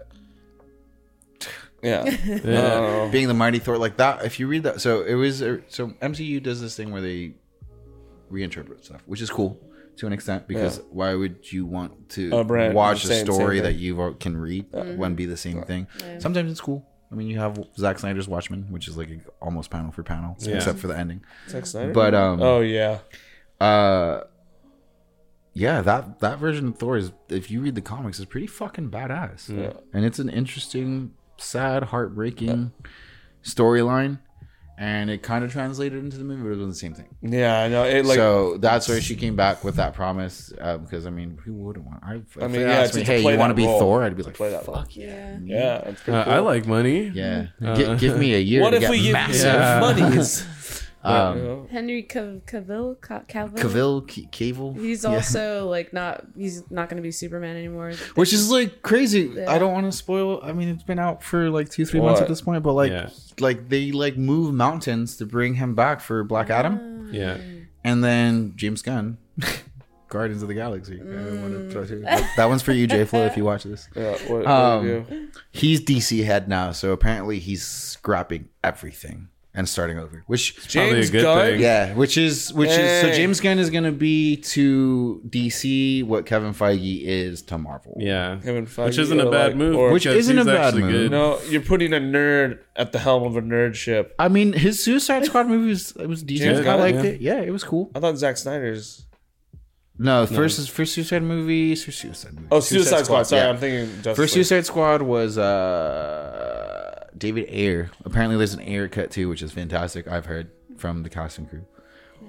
Yeah. 1.82 2.04
Yeah. 2.44 2.60
Uh, 2.60 3.10
being 3.10 3.28
the 3.30 3.34
mighty 3.34 3.60
Thor 3.60 3.78
like 3.78 3.96
that. 3.98 4.26
If 4.26 4.40
you 4.40 4.48
read 4.48 4.64
that, 4.64 4.82
so 4.82 5.04
it 5.04 5.16
was 5.16 5.42
uh, 5.42 5.60
so 5.70 5.90
MCU 6.02 6.44
does 6.44 6.60
this 6.62 6.76
thing 6.76 6.92
where 6.92 7.02
they 7.02 7.34
reinterpret 8.32 8.84
stuff, 8.84 9.02
which 9.06 9.22
is 9.22 9.30
cool 9.30 9.58
to 9.98 10.08
an 10.08 10.14
extent 10.14 10.48
because 10.48 10.78
Yeah. 10.78 10.84
why 10.90 11.14
would 11.16 11.52
you 11.52 11.66
want 11.66 12.10
to 12.12 12.36
A 12.36 12.44
brand- 12.44 12.74
watch 12.74 13.04
a 13.04 13.08
same- 13.08 13.26
same 13.26 13.34
story 13.36 13.60
that 13.60 13.76
you 13.76 14.16
can 14.20 14.38
read 14.38 14.66
when 14.72 15.16
be 15.16 15.26
the 15.26 15.38
same 15.38 15.62
thing? 15.64 15.88
Sometimes 16.20 16.52
it's 16.52 16.62
cool. 16.62 16.88
I 17.12 17.16
mean, 17.16 17.28
you 17.28 17.40
have 17.40 17.62
Zack 17.78 18.00
Snyder's 18.00 18.28
Watchmen, 18.30 18.68
which 18.70 18.88
is 18.88 18.98
like 18.98 19.10
almost 19.42 19.70
panel 19.70 19.92
for 19.92 20.02
panel, 20.02 20.38
Yeah. 20.40 20.56
except 20.56 20.80
for 20.80 20.88
the 20.88 20.98
ending. 20.98 21.22
Zack 21.50 21.66
Snyder? 21.66 21.92
But 21.92 22.16
um, 22.16 22.42
oh 22.42 22.62
yeah. 22.62 23.00
uh, 23.60 24.22
yeah, 25.54 25.82
that 25.82 26.20
that 26.20 26.40
version 26.40 26.70
of 26.70 26.78
Thor 26.78 26.96
is, 26.98 27.12
if 27.28 27.52
you 27.52 27.60
read 27.62 27.76
the 27.76 27.82
comics, 27.82 28.18
is 28.20 28.26
pretty 28.26 28.48
fucking 28.48 28.90
badass, 28.90 29.50
Yeah, 29.50 29.74
and 29.94 30.06
it's 30.06 30.20
an 30.20 30.30
interesting, 30.30 31.12
sad, 31.38 31.84
heartbreaking 31.84 32.72
storyline. 33.44 34.20
And 34.84 35.12
it 35.12 35.22
kind 35.22 35.46
of 35.46 35.52
translated 35.52 36.00
into 36.04 36.18
the 36.18 36.24
movie, 36.24 36.42
but 36.42 36.48
it 36.48 36.56
wasn't 36.56 36.70
the 36.70 36.76
same 36.76 36.96
thing. 36.96 37.16
Yeah, 37.22 37.62
I 37.62 37.68
know. 37.68 37.84
It 37.84 38.04
like 38.04 38.16
so 38.16 38.58
that's 38.58 38.90
where 38.90 39.00
she 39.00 39.16
came 39.16 39.36
back 39.36 39.64
with 39.64 39.76
that 39.76 39.94
promise. 39.94 40.52
Because 40.56 41.06
I 41.06 41.12
mean, 41.12 41.38
who 41.46 41.54
wouldn't 41.54 41.86
want? 41.86 42.00
I, 42.04 42.16
if 42.16 42.42
I 42.42 42.48
mean, 42.48 42.62
yeah, 42.62 42.68
asked 42.80 42.96
me, 42.96 43.02
to 43.02 43.06
hey, 43.06 43.20
you 43.32 43.38
want 43.38 43.52
to 43.52 43.56
be 43.56 43.66
role. 43.68 43.80
Thor? 43.80 44.04
I'd 44.04 44.18
be 44.18 44.24
To 44.24 44.30
like, 44.30 44.36
play 44.36 44.50
that 44.50 44.66
fuck 44.66 44.96
yeah. 44.96 45.38
Yeah. 45.44 45.56
yeah, 45.56 45.78
it's 45.90 46.02
Uh, 46.10 46.24
cool. 46.24 46.34
I 46.34 46.40
like 46.40 46.66
money. 46.66 47.10
Yeah, 47.14 47.48
Uh, 47.64 47.76
Gi- 47.76 47.96
give 47.98 48.18
me 48.18 48.34
a 48.34 48.40
year. 48.40 48.62
What 48.64 48.72
to 48.72 48.78
if 48.78 48.82
get 48.82 48.90
we 48.92 49.02
give 49.04 49.14
massive. 49.14 49.54
Yeah. 49.54 49.80
monies? 49.80 50.48
Um, 51.04 51.38
You? 51.38 51.68
Henry 51.72 52.04
Cav- 52.04 52.42
Cavill, 52.44 53.00
Ca- 53.02 53.24
Cavill. 53.28 53.58
Cavill, 53.58 54.12
C- 54.12 54.28
Cable, 54.32 54.74
He's 54.74 55.04
Yeah. 55.04 55.10
also 55.16 55.68
like 55.70 55.94
not. 55.94 56.26
He's 56.38 56.64
not 56.70 56.90
going 56.90 56.98
to 56.98 57.02
be 57.04 57.12
Superman 57.12 57.56
anymore. 57.58 57.94
which 58.16 58.34
is 58.34 58.52
like 58.52 58.82
crazy. 58.84 59.32
Yeah. 59.36 59.52
I 59.52 59.58
don't 59.58 59.74
want 59.74 59.92
to 59.92 59.98
spoil. 59.98 60.40
I 60.44 60.54
mean, 60.54 60.70
it's 60.70 60.84
been 60.84 61.00
out 61.00 61.24
for 61.24 61.50
like 61.50 61.70
two, 61.70 61.86
three 61.86 62.00
months 62.02 62.22
at 62.22 62.28
this 62.28 62.42
point, 62.42 62.62
but 62.64 62.74
like, 62.74 62.92
Yeah. 62.92 63.10
like 63.40 63.70
they 63.70 63.92
like 63.92 64.16
move 64.18 64.54
mountains 64.54 65.18
to 65.18 65.26
bring 65.26 65.56
him 65.56 65.74
back 65.76 66.02
for 66.02 66.24
Black 66.24 66.50
Adam, 66.52 67.10
Yeah. 67.12 67.38
and 67.84 68.04
then 68.04 68.54
James 68.56 68.82
Gunn, 68.84 69.18
Guardians 70.10 70.42
of 70.44 70.50
the 70.50 70.54
Galaxy. 70.56 71.00
I 71.02 71.06
wanna 71.42 71.70
throw 71.72 71.86
to- 71.86 72.00
that 72.36 72.46
one's 72.50 72.62
for 72.62 72.74
you, 72.74 72.86
J 72.86 73.06
Flo, 73.06 73.22
if 73.26 73.36
you 73.38 73.44
watch 73.52 73.64
this. 73.64 73.88
Yeah, 73.96 74.12
what, 74.28 74.46
what 74.46 74.48
Um, 74.48 74.86
you? 74.88 75.06
He's 75.52 75.82
DC 75.82 76.24
head 76.26 76.48
now, 76.48 76.74
so 76.74 76.92
apparently 76.92 77.40
he's 77.40 77.66
scrapping 77.66 78.50
everything 78.64 79.30
and 79.54 79.68
starting 79.68 79.98
over. 80.00 80.24
Which 80.28 80.56
Probably 80.56 80.92
a 80.92 80.94
James 80.94 81.10
good 81.10 81.22
Gunn. 81.24 81.46
thing. 81.46 81.60
yeah, 81.62 81.94
which 81.94 82.18
is 82.18 82.54
which 82.54 82.70
is 82.70 83.02
so 83.02 83.12
James 83.12 83.40
Gunn 83.42 83.60
is 83.60 83.70
gonna 83.70 83.92
be 83.92 84.38
to 84.38 85.22
DC 85.28 86.04
what 86.06 86.26
Kevin 86.26 86.54
Feige 86.54 87.02
is 87.04 87.42
to 87.44 87.58
Marvel. 87.58 87.96
Yeah. 88.00 88.40
Kevin 88.44 88.66
Feige 88.66 88.86
Which 88.86 88.98
isn't 88.98 89.20
a 89.20 89.30
bad 89.30 89.48
like- 89.48 89.56
move. 89.58 89.76
or- 89.76 89.92
Which 89.92 90.06
isn't 90.06 90.38
a 90.38 90.46
bad 90.46 90.76
move. 90.76 90.90
good. 90.92 91.12
No, 91.12 91.40
you're 91.50 91.62
putting 91.62 91.92
a 91.94 91.98
nerd 92.00 92.60
at 92.76 92.92
the 92.94 93.00
helm 93.00 93.24
of 93.24 93.36
a 93.36 93.42
nerd 93.42 93.76
ship. 93.76 94.16
I 94.18 94.30
mean, 94.30 94.54
his 94.54 94.82
Suicide 94.84 95.26
Squad 95.26 95.48
movie 95.48 95.70
was 95.70 95.92
it 96.00 96.08
was 96.08 96.24
decent. 96.24 96.56
James 96.56 96.68
I 96.68 96.76
liked 96.76 96.98
yeah. 97.00 97.04
it. 97.04 97.22
Yeah, 97.22 97.42
it 97.42 97.52
was 97.52 97.64
cool. 97.64 97.92
I 97.94 98.00
thought 98.00 98.18
Zack 98.18 98.38
Snyder's. 98.38 99.06
No, 100.00 100.26
first 100.26 100.58
is 100.58 100.68
first 100.68 100.94
Suicide 100.94 101.22
movie. 101.22 101.76
First 101.76 102.00
Suicide 102.00 102.34
movie. 102.34 102.48
Oh, 102.52 102.60
Suicide, 102.60 103.04
Squad. 103.06 103.24
Sorry, 103.24 103.42
yeah. 103.44 103.50
I'm 103.50 103.58
thinking. 103.58 103.94
Justice 103.98 104.16
First 104.18 104.36
League. 104.36 104.46
Suicide 104.46 104.66
Squad 104.66 105.02
was 105.04 105.38
uh 105.38 106.61
David 107.18 107.48
Ayer. 107.50 107.92
Apparently, 108.06 108.38
there's 108.38 108.54
an 108.54 108.62
Ayer 108.62 108.88
cut 108.88 109.12
too, 109.12 109.30
which 109.30 109.42
is 109.42 109.52
fantastic. 109.52 110.08
I've 110.08 110.26
heard 110.26 110.50
from 110.78 111.04
the 111.04 111.10
cast 111.10 111.38
and 111.38 111.50
crew. 111.50 111.66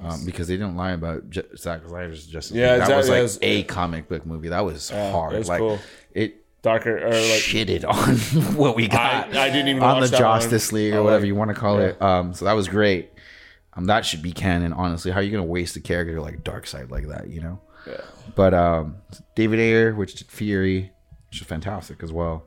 Um, 0.02 0.24
because 0.24 0.48
they 0.48 0.54
didn't 0.56 0.74
lie 0.76 0.92
about 0.92 1.28
J- 1.30 1.42
Zack 1.56 1.82
Snyder's 1.86 2.26
Justice 2.26 2.56
Yeah, 2.56 2.76
League. 2.76 2.88
That 2.88 2.96
was 2.96 3.08
like 3.08 3.18
It 3.18 3.22
was- 3.22 3.38
a 3.42 3.62
comic 3.64 4.08
book 4.08 4.24
movie. 4.26 4.48
That 4.48 4.64
was 4.64 4.90
hard. 4.90 5.34
it 5.34 5.38
was 5.38 5.48
like 5.48 5.60
cool. 5.60 5.78
it 6.12 6.36
darker 6.62 6.96
or 6.98 7.10
like 7.10 7.42
shitted 7.42 7.84
on 7.84 8.16
what 8.56 8.74
we 8.74 8.88
got. 8.88 9.36
I, 9.36 9.44
I 9.46 9.50
didn't 9.50 9.68
even 9.68 9.82
on 9.82 10.00
the 10.00 10.06
that 10.08 10.20
one. 10.22 10.40
Justice 10.40 10.72
League 10.72 10.94
or 10.94 10.98
I 10.98 11.00
whatever 11.00 11.20
like- 11.20 11.26
you 11.28 11.34
want 11.34 11.50
to 11.50 11.54
call 11.54 11.78
it. 11.78 12.00
Um, 12.02 12.32
so 12.34 12.46
that 12.46 12.54
was 12.54 12.68
great. 12.68 13.10
Um, 13.74 13.84
that 13.86 14.04
should 14.04 14.22
be 14.22 14.32
canon. 14.32 14.72
Honestly, 14.72 15.10
how 15.12 15.20
are 15.20 15.22
you 15.22 15.30
gonna 15.30 15.44
waste 15.44 15.76
a 15.76 15.80
character 15.80 16.20
like 16.20 16.42
Darkseid 16.42 16.90
like 16.90 17.06
that? 17.08 17.28
You 17.28 17.40
know. 17.42 17.60
Yeah. 17.86 18.00
But 18.34 18.54
um, 18.54 18.96
David 19.36 19.60
Ayer, 19.60 19.94
which 19.94 20.14
did 20.14 20.26
Fury, 20.28 20.90
which 21.30 21.40
is 21.40 21.46
fantastic 21.46 22.02
as 22.02 22.10
well, 22.12 22.44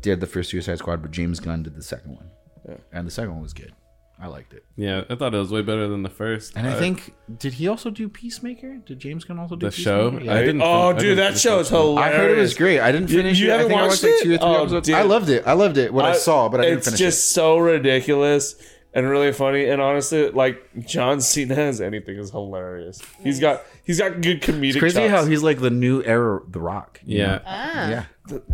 did 0.00 0.20
the 0.20 0.26
first 0.26 0.50
Suicide 0.50 0.78
Squad, 0.78 1.02
but 1.02 1.10
James 1.10 1.40
Gunn 1.40 1.62
did 1.62 1.74
the 1.76 1.82
second 1.82 2.12
one, 2.14 2.30
Yeah. 2.68 2.76
and 2.92 3.06
the 3.06 3.10
second 3.10 3.32
one 3.32 3.42
was 3.42 3.52
good. 3.52 3.72
I 4.20 4.26
liked 4.26 4.52
it. 4.52 4.64
Yeah, 4.74 5.04
I 5.08 5.14
thought 5.14 5.32
it 5.32 5.38
was 5.38 5.52
way 5.52 5.62
better 5.62 5.86
than 5.86 6.02
the 6.02 6.08
first. 6.08 6.54
And 6.56 6.66
I 6.66 6.72
Uh, 6.72 6.78
think 6.80 7.14
did 7.38 7.52
he 7.54 7.68
also 7.68 7.88
do 7.88 8.08
Peacemaker? 8.08 8.78
Did 8.84 8.98
James 8.98 9.22
Gunn 9.22 9.38
also 9.38 9.54
do 9.54 9.66
the 9.66 9.70
show. 9.70 10.10
Peacemaker? 10.10 10.32
I 10.32 10.40
didn't. 10.40 10.62
Oh, 10.62 10.88
fin- 10.88 10.96
I 10.96 10.98
dude, 10.98 11.00
didn't 11.16 11.16
that 11.34 11.38
show 11.38 11.60
is 11.60 11.68
hilarious. 11.68 11.98
I 12.14 12.16
heard 12.16 12.30
it 12.36 12.40
was 12.40 12.54
great. 12.54 12.80
I 12.80 12.90
didn't 12.90 13.08
finish 13.10 13.38
you 13.38 13.46
it. 13.46 13.50
I 13.50 13.52
haven't 13.58 13.68
think 13.68 13.78
I 13.80 13.82
watched 13.86 14.02
watched 14.02 14.02
like 14.02 14.12
it? 14.14 14.24
two 14.24 14.34
or 14.34 14.38
three 14.38 14.46
Oh, 14.48 14.62
episodes. 14.62 14.86
dude. 14.88 14.94
I 14.96 15.02
loved 15.02 15.28
it. 15.30 15.42
I 15.46 15.52
loved 15.52 15.76
it. 15.78 15.94
What 15.94 16.04
I, 16.04 16.14
saw, 16.14 16.48
but 16.48 16.60
I 16.60 16.64
didn't 16.64 16.82
finish 16.84 17.00
it. 17.00 17.04
it's 17.04 17.16
just 17.16 17.30
so 17.32 17.58
ridiculous 17.58 18.56
and 18.94 19.08
really 19.08 19.32
funny. 19.32 19.66
And 19.68 19.80
honestly, 19.80 20.30
like 20.30 20.62
John 20.86 21.20
Cena 21.20 21.54
as 21.54 21.80
anything 21.80 22.16
is 22.18 22.30
hilarious. 22.30 23.00
He's 23.22 23.40
got 23.40 23.62
he's 23.84 23.98
got 23.98 24.20
good 24.20 24.40
comedic. 24.42 24.70
It's 24.70 24.78
crazy 24.78 25.00
chops. 25.00 25.10
how 25.10 25.24
he's 25.26 25.42
like 25.42 25.60
the 25.60 25.70
new 25.70 26.02
era 26.02 26.40
The 26.48 26.60
Rock. 26.60 27.00
you 27.04 27.18
Yeah. 27.18 27.40
Ah. 27.46 27.88
Yeah. 27.88 28.04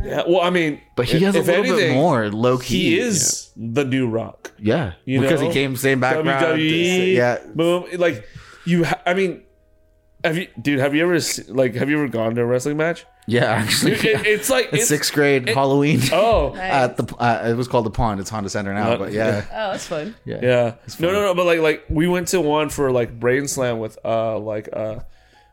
Yeah, 0.05 0.23
well, 0.29 0.41
I 0.41 0.51
mean, 0.51 0.81
But 0.95 1.07
he 1.07 1.19
has 1.25 1.35
a 1.35 1.41
if 1.41 1.47
little 1.49 1.65
bit 1.77 1.93
more 1.95 2.31
low 2.31 2.59
key. 2.59 2.91
He 2.91 2.99
is 3.01 3.51
the 3.57 3.85
new 3.85 4.09
Rock. 4.09 4.53
Yeah. 4.59 4.93
You 5.05 5.21
because 5.21 5.41
know? 5.41 5.49
he 5.49 5.53
came 5.53 5.75
same 5.77 5.99
background. 5.99 6.45
WWE. 6.59 7.15
Yeah. 7.15 7.39
Boom. 7.55 7.87
Like 7.97 8.25
you. 8.65 8.85
Ha- 8.85 9.03
I 9.05 9.15
mean, 9.15 9.43
have 10.25 10.37
you, 10.39 10.49
dude? 10.61 10.81
Have 10.81 10.95
you 10.95 11.03
ever 11.03 11.19
like 11.49 11.75
have 11.75 11.89
you 11.91 11.97
ever 11.99 12.09
gone 12.09 12.35
to 12.35 12.41
a 12.41 12.45
wrestling 12.47 12.77
match? 12.77 13.07
Yeah, 13.27 13.45
actually. 13.45 13.95
Dude, 13.97 14.05
it- 14.07 14.27
it's 14.27 14.51
like 14.51 14.71
it's, 14.73 14.89
sixth 14.89 15.13
grade 15.13 15.49
Halloween. 15.49 16.01
Oh, 16.13 16.55
At 16.57 16.97
the 16.97 17.15
uh, 17.17 17.43
it 17.49 17.55
was 17.57 17.69
called 17.69 17.87
the 17.87 17.91
pond. 17.91 18.21
It's 18.21 18.31
Honda 18.31 18.51
Center 18.51 18.75
now, 18.75 18.91
Not- 18.91 18.99
but 18.99 19.13
yeah, 19.13 19.45
Oh, 19.53 19.71
that's 19.73 19.87
fun. 19.87 20.15
yeah, 20.25 20.41
Yeah. 20.43 20.75
It's 20.85 20.99
No, 20.99 21.13
no, 21.13 21.21
no. 21.23 21.35
But 21.35 21.47
like, 21.47 21.61
like 21.61 21.85
we 21.89 22.09
went 22.09 22.29
to 22.29 22.41
one 22.41 22.69
for 22.71 22.91
like 22.91 23.19
Brain 23.21 23.47
Slam 23.49 23.79
with 23.79 23.99
uh, 24.05 24.39
like 24.39 24.69
uh, 24.73 25.01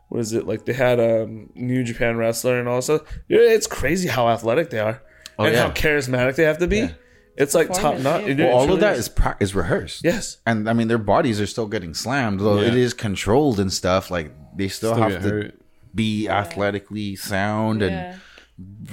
what 0.08 0.20
is 0.20 0.32
it? 0.32 0.46
Like 0.46 0.64
they 0.66 0.72
had 0.74 0.98
a 1.00 1.24
um, 1.24 1.50
New 1.54 1.84
Japan 1.84 2.16
wrestler 2.16 2.58
and 2.58 2.68
all 2.68 2.76
that 2.76 2.82
stuff. 2.82 3.02
Yeah, 3.28 3.38
it's 3.40 3.66
crazy 3.66 4.08
how 4.08 4.28
athletic 4.28 4.70
they 4.70 4.78
are 4.80 5.00
and 5.38 5.46
Oh, 5.48 5.50
yeah. 5.50 5.62
how 5.66 5.70
charismatic 5.70 6.36
they 6.36 6.44
have 6.44 6.58
to 6.58 6.66
be. 6.66 6.78
Yeah. 6.78 6.90
It's 7.34 7.54
like 7.54 7.68
top 7.68 7.76
Performance, 7.96 8.04
notch. 8.04 8.36
Well, 8.38 8.52
all 8.52 8.64
truly 8.66 8.74
of 8.74 8.80
that 8.80 8.96
is 8.98 9.08
pra- 9.08 9.38
is 9.40 9.54
rehearsed. 9.54 10.04
yes. 10.04 10.36
and 10.44 10.68
I 10.68 10.74
mean 10.74 10.88
their 10.88 10.98
bodies 10.98 11.40
are 11.40 11.46
still 11.46 11.66
getting 11.66 11.94
slammed, 11.94 12.40
though 12.40 12.60
Yeah. 12.60 12.68
it 12.68 12.74
is 12.74 12.92
controlled 12.92 13.58
and 13.58 13.72
stuff. 13.72 14.10
Like 14.10 14.32
they 14.56 14.68
still, 14.68 14.92
Still 14.94 15.02
have 15.10 15.22
to 15.22 15.28
hurt. 15.28 15.60
be 15.94 16.28
athletically 16.28 17.16
sound 17.16 17.82
and 17.82 18.20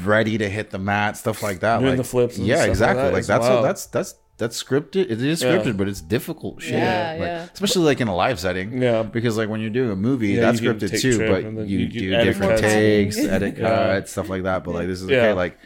ready 0.03 0.37
to 0.37 0.49
hit 0.49 0.71
the 0.71 0.79
mat, 0.79 1.17
stuff 1.17 1.43
like 1.43 1.59
that. 1.59 1.79
Doing 1.79 1.91
like, 1.91 1.97
the 1.97 2.03
flips 2.03 2.37
and 2.37 2.47
yeah, 2.47 2.55
stuff 2.55 2.61
like 2.63 2.69
exactly. 2.69 3.03
that. 3.03 3.13
Like, 3.13 3.25
that's 3.25 3.47
wild. 3.47 3.65
that's 3.65 3.85
that's 3.87 4.15
that's 4.37 4.63
scripted. 4.63 5.11
It 5.11 5.21
is 5.21 5.41
Yeah. 5.43 5.57
scripted, 5.57 5.75
but 5.77 5.87
it's 5.89 5.99
difficult 6.01 6.61
shit. 6.61 6.73
Yeah, 6.75 7.11
Like, 7.11 7.19
yeah. 7.19 7.47
Especially 7.53 7.83
like 7.83 7.99
in 7.99 8.07
a 8.07 8.15
live 8.15 8.39
setting. 8.39 8.81
Yeah. 8.81 9.03
Because 9.03 9.35
like 9.37 9.49
when 9.49 9.59
you're 9.59 9.69
doing 9.69 9.91
a 9.91 9.95
movie, 9.97 10.29
Yeah, 10.29 10.41
that's 10.41 10.61
scripted 10.61 10.99
too, 11.01 11.17
but 11.27 11.67
you, 11.67 11.79
you 11.79 11.87
do 11.89 12.09
different 12.23 12.51
cuts. 12.51 12.61
takes, 12.61 13.17
edit 13.17 13.57
Yeah. 13.57 13.67
cuts, 13.69 14.11
stuff 14.13 14.29
like 14.29 14.43
that. 14.43 14.63
But 14.63 14.75
like 14.75 14.87
this 14.87 15.01
is 15.01 15.09
Yeah. 15.09 15.17
okay. 15.17 15.33
Like 15.33 15.57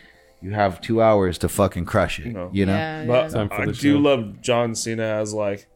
you 0.41 0.51
have 0.51 0.81
two 0.81 1.01
hours 1.03 1.37
to 1.37 1.49
fucking 1.49 1.85
crush 1.85 2.19
it. 2.19 2.33
No. 2.33 2.49
You 2.51 2.65
know. 2.65 2.73
Yeah, 2.73 3.05
But 3.05 3.29
Time 3.29 3.47
for 3.47 3.61
I 3.61 3.65
the 3.67 3.73
do 3.73 3.93
show. 3.93 3.99
love 3.99 4.41
John 4.41 4.73
Cena 4.75 5.03
as 5.03 5.33
like 5.35 5.67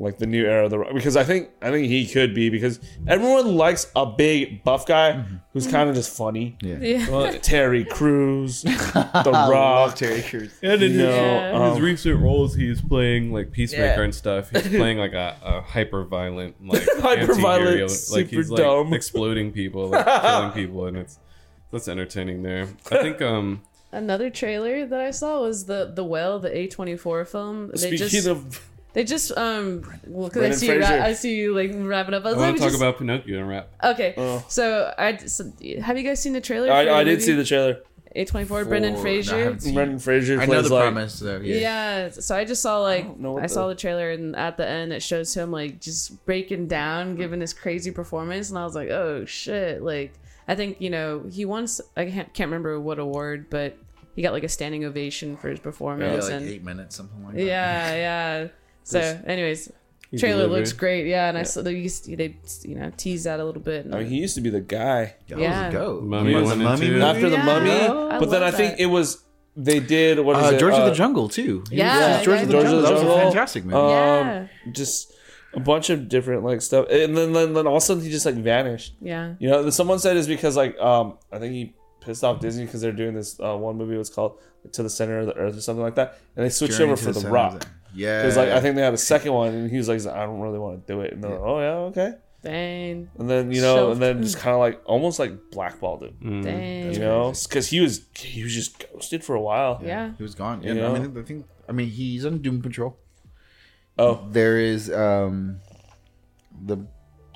like 0.00 0.16
the 0.18 0.26
new 0.26 0.46
era 0.46 0.64
of 0.66 0.70
the 0.70 0.78
Rock 0.78 0.94
because 0.94 1.16
I 1.16 1.24
think 1.24 1.50
I 1.60 1.70
think 1.72 1.88
he 1.88 2.06
could 2.06 2.32
be 2.34 2.50
because 2.50 2.78
everyone 3.08 3.56
likes 3.56 3.90
a 3.96 4.06
big 4.06 4.62
buff 4.62 4.86
guy 4.86 5.24
who's 5.52 5.66
kind 5.66 5.90
of 5.90 5.96
just 5.96 6.16
funny. 6.16 6.56
Yeah. 6.62 6.78
Yeah. 6.78 7.08
Well, 7.10 7.32
Terry 7.40 7.84
Crews, 7.84 8.62
The 8.62 9.30
I 9.34 9.50
Rock. 9.50 9.96
Terry 9.96 10.22
Crews. 10.22 10.52
And 10.62 10.80
in 10.82 10.92
You 10.92 10.98
know, 10.98 11.10
Yeah. 11.10 11.52
his, 11.52 11.68
his 11.70 11.76
um, 11.78 11.82
recent 11.82 12.20
roles, 12.22 12.54
he's 12.54 12.80
playing 12.80 13.32
like 13.32 13.50
Peacemaker 13.50 13.82
Yeah. 13.84 14.02
and 14.02 14.14
stuff. 14.14 14.50
He's 14.50 14.68
playing 14.80 14.98
like 14.98 15.14
a, 15.14 15.36
a 15.42 15.60
hyper 15.62 16.04
violent, 16.04 16.54
like 16.64 16.86
Hyper-violent, 17.00 17.80
like 17.80 17.90
super 17.90 18.28
he's 18.36 18.50
like 18.50 18.62
dumb. 18.62 18.94
exploding 18.94 19.52
people, 19.52 19.88
like 19.88 20.06
killing 20.22 20.52
people, 20.52 20.86
and 20.86 20.96
it's 20.96 21.18
that's 21.70 21.88
entertaining. 21.88 22.42
There, 22.42 22.68
I 22.90 23.02
think. 23.02 23.20
Um, 23.20 23.62
Another 23.90 24.28
trailer 24.30 24.86
that 24.86 25.00
I 25.00 25.10
saw 25.10 25.40
was 25.40 25.64
the 25.64 25.90
the 25.94 26.04
Whale, 26.04 26.38
the 26.38 26.56
A 26.56 26.66
twenty 26.68 26.96
four 26.96 27.24
film. 27.24 27.68
They 27.74 27.96
Speaking 27.96 28.08
just 28.08 28.26
of, 28.26 28.60
they 28.98 29.04
just 29.04 29.30
um 29.38 29.82
well 30.08 30.26
because 30.28 30.42
I 30.42 30.48
Brendan 30.48 30.58
see 30.58 30.66
you, 30.66 30.72
Fraser. 30.74 31.02
I 31.02 31.12
see 31.12 31.36
you 31.36 31.54
like 31.54 31.70
wrapping 31.72 32.14
up. 32.14 32.26
I 32.26 32.30
I 32.30 32.32
want 32.34 32.56
to 32.56 32.60
talk 32.62 32.70
just- 32.72 32.82
about 32.82 32.98
Pinocchio 32.98 33.38
and 33.38 33.48
wrap. 33.48 33.68
Okay, 33.84 34.14
Oh. 34.16 34.44
so 34.48 34.92
I 34.98 35.16
so, 35.18 35.52
have 35.80 35.96
you 35.96 36.02
guys 36.02 36.20
seen 36.20 36.32
the 36.32 36.40
trailer? 36.40 36.72
I, 36.72 36.90
I 37.00 37.04
did 37.04 37.22
see 37.22 37.32
the 37.34 37.44
trailer. 37.44 37.78
A 38.16 38.24
twenty 38.24 38.46
four. 38.46 38.64
Brendan 38.64 38.96
For- 38.96 39.02
Fraser. 39.02 39.36
I 39.36 39.38
haven't 39.40 39.60
seen 39.60 39.72
it. 39.72 39.74
Brendan 39.76 39.98
Fraser 40.00 40.40
I 40.40 40.46
know 40.46 40.62
the 40.62 40.74
like 40.74 40.82
premise 40.92 41.20
though. 41.20 41.38
Yeah. 41.40 41.56
Yeah. 41.60 42.10
so 42.10 42.34
I 42.34 42.44
just 42.44 42.60
saw 42.60 42.80
like 42.80 43.04
don't 43.04 43.24
I, 43.38 43.42
what 43.42 43.50
saw 43.52 43.68
the- 43.68 43.74
the 43.74 43.80
trailer 43.80 44.10
and 44.10 44.34
at 44.34 44.56
the 44.56 44.66
end 44.66 44.92
it 44.92 45.00
shows 45.02 45.32
him 45.32 45.52
like 45.52 45.80
just 45.80 46.24
breaking 46.26 46.66
down, 46.66 47.14
giving 47.14 47.38
this 47.38 47.52
crazy 47.52 47.92
performance, 47.92 48.48
and 48.50 48.58
I 48.58 48.64
was 48.64 48.74
like, 48.74 48.88
oh 48.88 49.24
shit! 49.26 49.80
Like 49.80 50.12
I 50.48 50.56
think 50.56 50.80
you 50.80 50.90
know 50.90 51.22
he 51.30 51.44
once 51.44 51.80
I 51.96 52.06
can't 52.06 52.34
can't 52.34 52.48
remember 52.48 52.80
what 52.80 52.98
award, 52.98 53.46
but 53.48 53.76
he 54.16 54.22
got 54.22 54.32
like 54.32 54.42
a 54.42 54.48
standing 54.48 54.84
ovation 54.84 55.36
for 55.36 55.50
his 55.50 55.60
Yeah, 55.60 55.62
performance, 55.62 56.24
like 56.24 56.34
and 56.34 56.48
eight 56.48 56.64
minutes, 56.64 56.96
something 56.96 57.22
like 57.24 57.34
that. 57.36 57.42
yeah, 57.44 57.94
yeah. 57.94 58.48
So, 58.90 59.00
anyways, 59.26 59.70
He 60.10 60.16
trailer 60.18 60.44
delivered. 60.44 60.56
looks 60.60 60.72
great. 60.72 61.06
Yeah, 61.06 61.28
and 61.28 61.36
I 61.36 61.42
saw 61.42 61.60
they 61.62 61.72
used 61.74 62.04
to, 62.06 62.16
they 62.16 62.36
you 62.64 62.74
know 62.76 62.90
tease 62.96 63.24
that 63.24 63.38
a 63.40 63.44
little 63.44 63.60
bit. 63.60 63.84
And 63.84 63.94
I 63.94 63.98
mean, 64.00 64.08
he 64.08 64.16
used 64.18 64.34
to 64.36 64.40
be 64.40 64.50
the 64.50 64.60
guy 64.62 65.14
That 65.28 65.38
Yeah. 65.38 65.66
was 65.66 65.74
a 65.74 65.76
go. 65.78 66.00
Mummy 66.00 66.34
Was 66.34 66.44
one 66.44 66.48
the 66.48 66.52
and 66.54 66.62
mummy 66.64 66.86
two. 66.86 66.92
movie? 66.92 67.04
after 67.04 67.28
the 67.30 67.36
Yeah. 67.36 67.44
Mummy, 67.44 67.70
I 67.70 68.18
but 68.18 68.30
then 68.30 68.42
I 68.42 68.46
love 68.46 68.54
think 68.54 68.76
that. 68.76 68.82
it 68.82 68.86
was 68.86 69.24
they 69.56 69.80
did 69.80 70.20
what 70.20 70.36
is 70.38 70.52
Uh, 70.52 70.54
it? 70.54 70.58
George 70.60 70.74
uh, 70.74 70.78
of 70.82 70.84
the 70.90 70.94
Jungle 70.94 71.28
too. 71.28 71.64
He 71.70 71.76
Yeah, 71.76 72.16
was 72.18 72.24
George 72.24 72.36
yeah, 72.36 72.42
of 72.42 72.48
the 72.48 72.52
George 72.52 72.64
Jungle. 72.64 72.80
the 72.80 72.86
That 72.88 72.92
was 72.94 73.02
a 73.02 73.04
Jungle. 73.06 73.22
fantastic 73.26 73.64
movie. 73.64 73.76
Um, 73.76 73.82
Yeah. 73.84 74.46
just 74.72 75.12
a 75.54 75.60
bunch 75.60 75.90
of 75.90 76.08
different 76.08 76.44
like 76.44 76.62
stuff, 76.62 76.86
and 76.90 77.16
then, 77.16 77.32
then 77.32 77.52
then 77.54 77.66
all 77.66 77.76
of 77.76 77.82
a 77.82 77.84
sudden 77.84 78.02
he 78.02 78.10
just 78.10 78.24
like 78.24 78.36
vanished. 78.36 78.94
yeah, 79.02 79.34
You 79.38 79.48
know, 79.50 79.68
someone 79.70 79.98
said 79.98 80.16
it's 80.16 80.26
because 80.28 80.56
like 80.56 80.78
um 80.78 81.18
I 81.32 81.38
think 81.38 81.52
he 81.52 81.74
pissed 82.00 82.22
off 82.24 82.40
Disney 82.40 82.64
because 82.64 82.80
they're 82.80 82.92
doing 82.92 83.14
this 83.14 83.38
uh, 83.40 83.56
one 83.56 83.76
movie 83.76 83.96
was 83.98 84.08
called 84.08 84.38
To 84.72 84.82
the 84.82 84.90
Center 84.90 85.18
of 85.18 85.26
the 85.26 85.34
Earth 85.34 85.56
or 85.56 85.60
something 85.60 85.82
like 85.82 85.96
that, 85.96 86.18
and 86.36 86.44
they 86.46 86.50
switched 86.50 86.74
Journey 86.78 86.92
over 86.92 87.00
to 87.00 87.06
for 87.06 87.12
The 87.12 87.20
Center 87.20 87.32
Rock 87.34 87.54
of 87.54 87.60
the- 87.60 87.66
Yeah. 87.98 88.22
because 88.22 88.36
like 88.36 88.48
I 88.50 88.60
think 88.60 88.76
they 88.76 88.82
had 88.82 88.94
a 88.94 88.98
second 88.98 89.32
one, 89.32 89.52
and 89.54 89.70
he 89.70 89.76
was 89.76 89.88
like 89.88 90.00
I 90.06 90.24
don't 90.24 90.40
really 90.40 90.58
want 90.58 90.86
to 90.86 90.92
do 90.92 91.00
it, 91.02 91.12
and 91.12 91.22
they're 91.22 91.32
like 91.32 91.40
oh 91.40 91.60
yeah 91.60 91.74
okay, 91.90 92.14
dang, 92.42 93.10
and 93.18 93.28
then 93.28 93.50
you 93.52 93.60
know 93.60 93.76
Shelved. 93.76 93.92
and 93.94 94.02
then 94.02 94.22
just 94.22 94.38
kind 94.38 94.54
of 94.54 94.60
like 94.60 94.80
almost 94.86 95.18
like 95.18 95.32
blackballed 95.50 96.02
him, 96.04 96.16
Mm. 96.22 96.42
dang. 96.44 96.92
you 96.94 97.00
know, 97.00 97.32
because 97.48 97.68
he 97.68 97.80
was 97.80 98.02
he 98.14 98.42
was 98.42 98.54
just 98.54 98.78
ghosted 98.92 99.24
for 99.24 99.34
a 99.34 99.40
while. 99.40 99.80
Yeah. 99.84 100.12
he 100.16 100.22
was 100.22 100.34
gone. 100.34 100.62
You 100.62 100.74
Yeah, 100.74 100.88
I 100.90 100.98
mean, 100.98 101.18
I 101.18 101.22
think. 101.22 101.46
I 101.68 101.72
mean, 101.72 101.88
he's 101.90 102.24
on 102.24 102.38
Doom 102.38 102.62
Patrol. 102.62 102.96
Oh, 103.98 104.26
There 104.30 104.58
is 104.58 104.90
um, 104.90 105.60
the 106.64 106.78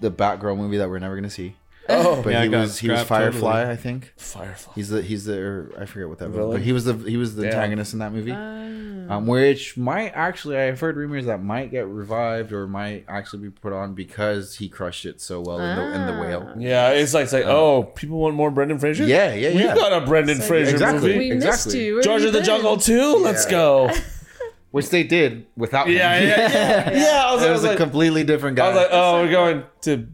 the 0.01 0.11
Batgirl 0.11 0.57
movie 0.57 0.79
that 0.79 0.89
we're 0.89 0.99
never 1.01 1.15
gonna 1.17 1.29
see. 1.31 1.57
Oh, 1.89 2.23
But 2.23 2.33
Yeah, 2.33 2.43
he 2.45 2.49
was 2.49 2.79
he 2.79 2.89
was 2.91 3.03
Firefly, 3.03 3.53
totally. 3.61 3.73
I 3.73 3.77
think. 3.77 4.13
Firefly. 4.17 4.73
He's 4.75 4.89
the 4.89 5.03
he's 5.03 5.25
the 5.25 5.39
or 5.41 5.73
I 5.79 5.85
forget 5.87 6.09
what 6.09 6.19
that 6.19 6.29
was, 6.29 6.37
Villain? 6.37 6.53
but 6.59 6.63
he 6.63 6.73
was 6.73 6.85
the 6.85 6.95
he 6.95 7.17
was 7.17 7.35
the 7.37 7.43
Yeah. 7.45 7.49
antagonist 7.51 7.93
in 7.93 7.99
that 8.01 8.13
movie. 8.13 8.33
Ah. 8.35 8.69
Um, 9.17 9.27
which 9.27 9.77
might 9.77 10.11
actually 10.15 10.57
I've 10.57 10.79
heard 10.79 10.97
rumors 10.97 11.27
that 11.27 11.43
might 11.43 11.71
get 11.73 11.87
revived 11.89 12.53
or 12.53 12.69
might 12.69 13.05
actually 13.09 13.43
be 13.43 13.51
put 13.51 13.73
on 13.73 13.95
because 13.95 14.55
he 14.57 14.69
crushed 14.69 15.05
it 15.05 15.21
so 15.21 15.41
well 15.41 15.59
in 15.59 15.77
the 15.77 15.95
in 15.95 16.07
the 16.07 16.23
whale. 16.23 16.53
Yeah, 16.57 16.91
it's 16.91 17.13
like, 17.13 17.25
it's 17.25 17.33
like 17.33 17.45
oh, 17.45 17.83
people 17.83 18.19
want 18.19 18.37
more 18.37 18.51
Brendan 18.53 18.79
Fraser. 18.79 19.05
Yeah, 19.05 19.35
yeah, 19.35 19.55
We've 19.55 19.75
got 19.75 20.03
a 20.03 20.07
Brendan 20.07 20.41
Fraser 20.41 20.71
Exactly. 20.71 21.15
movie. 21.15 21.19
we 21.31 21.35
missed 21.35 21.67
exactly. 21.67 21.85
you. 21.87 22.03
George 22.03 22.23
of 22.23 22.33
the 22.33 22.39
been? 22.39 22.47
Jungle 22.47 22.77
2? 22.77 23.17
Let's 23.17 23.45
go. 23.47 23.91
Which 24.71 24.89
they 24.89 25.03
did 25.03 25.47
without 25.57 25.89
him. 25.89 25.97
Yeah, 25.97 26.19
yeah, 26.21 26.27
yeah. 26.29 26.91
yeah 26.93 27.23
I 27.27 27.35
was, 27.35 27.43
it 27.43 27.49
I 27.49 27.53
was 27.53 27.63
was 27.63 27.71
a 27.73 27.77
completely 27.77 28.25
different 28.25 28.57
guy. 28.57 28.67
I 28.67 28.69
was 28.69 28.77
like, 28.77 28.89
oh, 28.93 29.23
we're 29.23 29.31
going 29.31 29.65
to. 29.83 30.09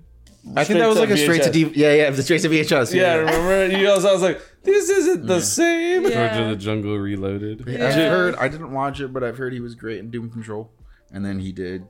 I 0.56 0.64
think 0.64 0.78
that 0.78 0.88
was 0.88 0.98
like 0.98 1.10
a 1.10 1.16
straight 1.16 1.42
to 1.42 1.50
VHS. 1.50 1.52
D. 1.52 1.80
Yeah, 1.80 1.92
yeah, 1.94 2.10
the 2.10 2.22
straight 2.22 2.40
to 2.42 2.48
VHS. 2.48 2.94
Yeah, 2.94 3.14
remember? 3.14 3.76
You 3.76 3.90
also, 3.90 4.08
I 4.08 4.12
was 4.12 4.22
like, 4.22 4.40
this 4.62 4.88
isn't 4.88 5.26
the 5.26 5.40
same. 5.40 6.02
George 6.02 6.12
Yeah. 6.14 6.38
of 6.38 6.48
the 6.50 6.56
Jungle 6.56 6.96
Reloaded. 6.98 7.68
I've 7.68 7.94
heard. 7.94 8.34
I 8.36 8.48
didn't 8.48 8.72
watch 8.72 9.00
it, 9.00 9.12
but 9.12 9.22
I've 9.24 9.36
heard 9.38 9.52
he 9.52 9.60
was 9.60 9.74
great 9.74 9.98
in 9.98 10.10
Doom 10.10 10.30
Patrol, 10.30 10.70
and 11.12 11.24
then 11.24 11.38
he 11.38 11.52
did 11.52 11.86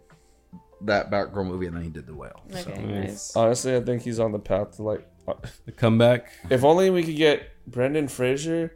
that 0.83 1.11
Batgirl 1.11 1.47
movie, 1.47 1.67
and 1.67 1.77
then 1.77 1.83
he 1.83 1.91
did 1.91 2.07
the 2.07 2.15
Whale. 2.15 2.43
Okay, 2.55 2.83
Nice. 2.83 3.05
nice. 3.07 3.37
Honestly, 3.37 3.75
I 3.77 3.81
think 3.81 4.03
he's 4.03 4.21
on 4.21 4.33
the 4.33 4.39
path 4.39 4.77
to 4.77 4.83
like. 4.83 5.07
uh, 5.27 5.35
The 5.67 5.73
comeback. 5.73 6.31
If 6.51 6.65
only 6.65 6.91
we 6.91 7.03
could 7.03 7.17
get 7.17 7.51
Brendan 7.67 8.09
Fraser, 8.09 8.73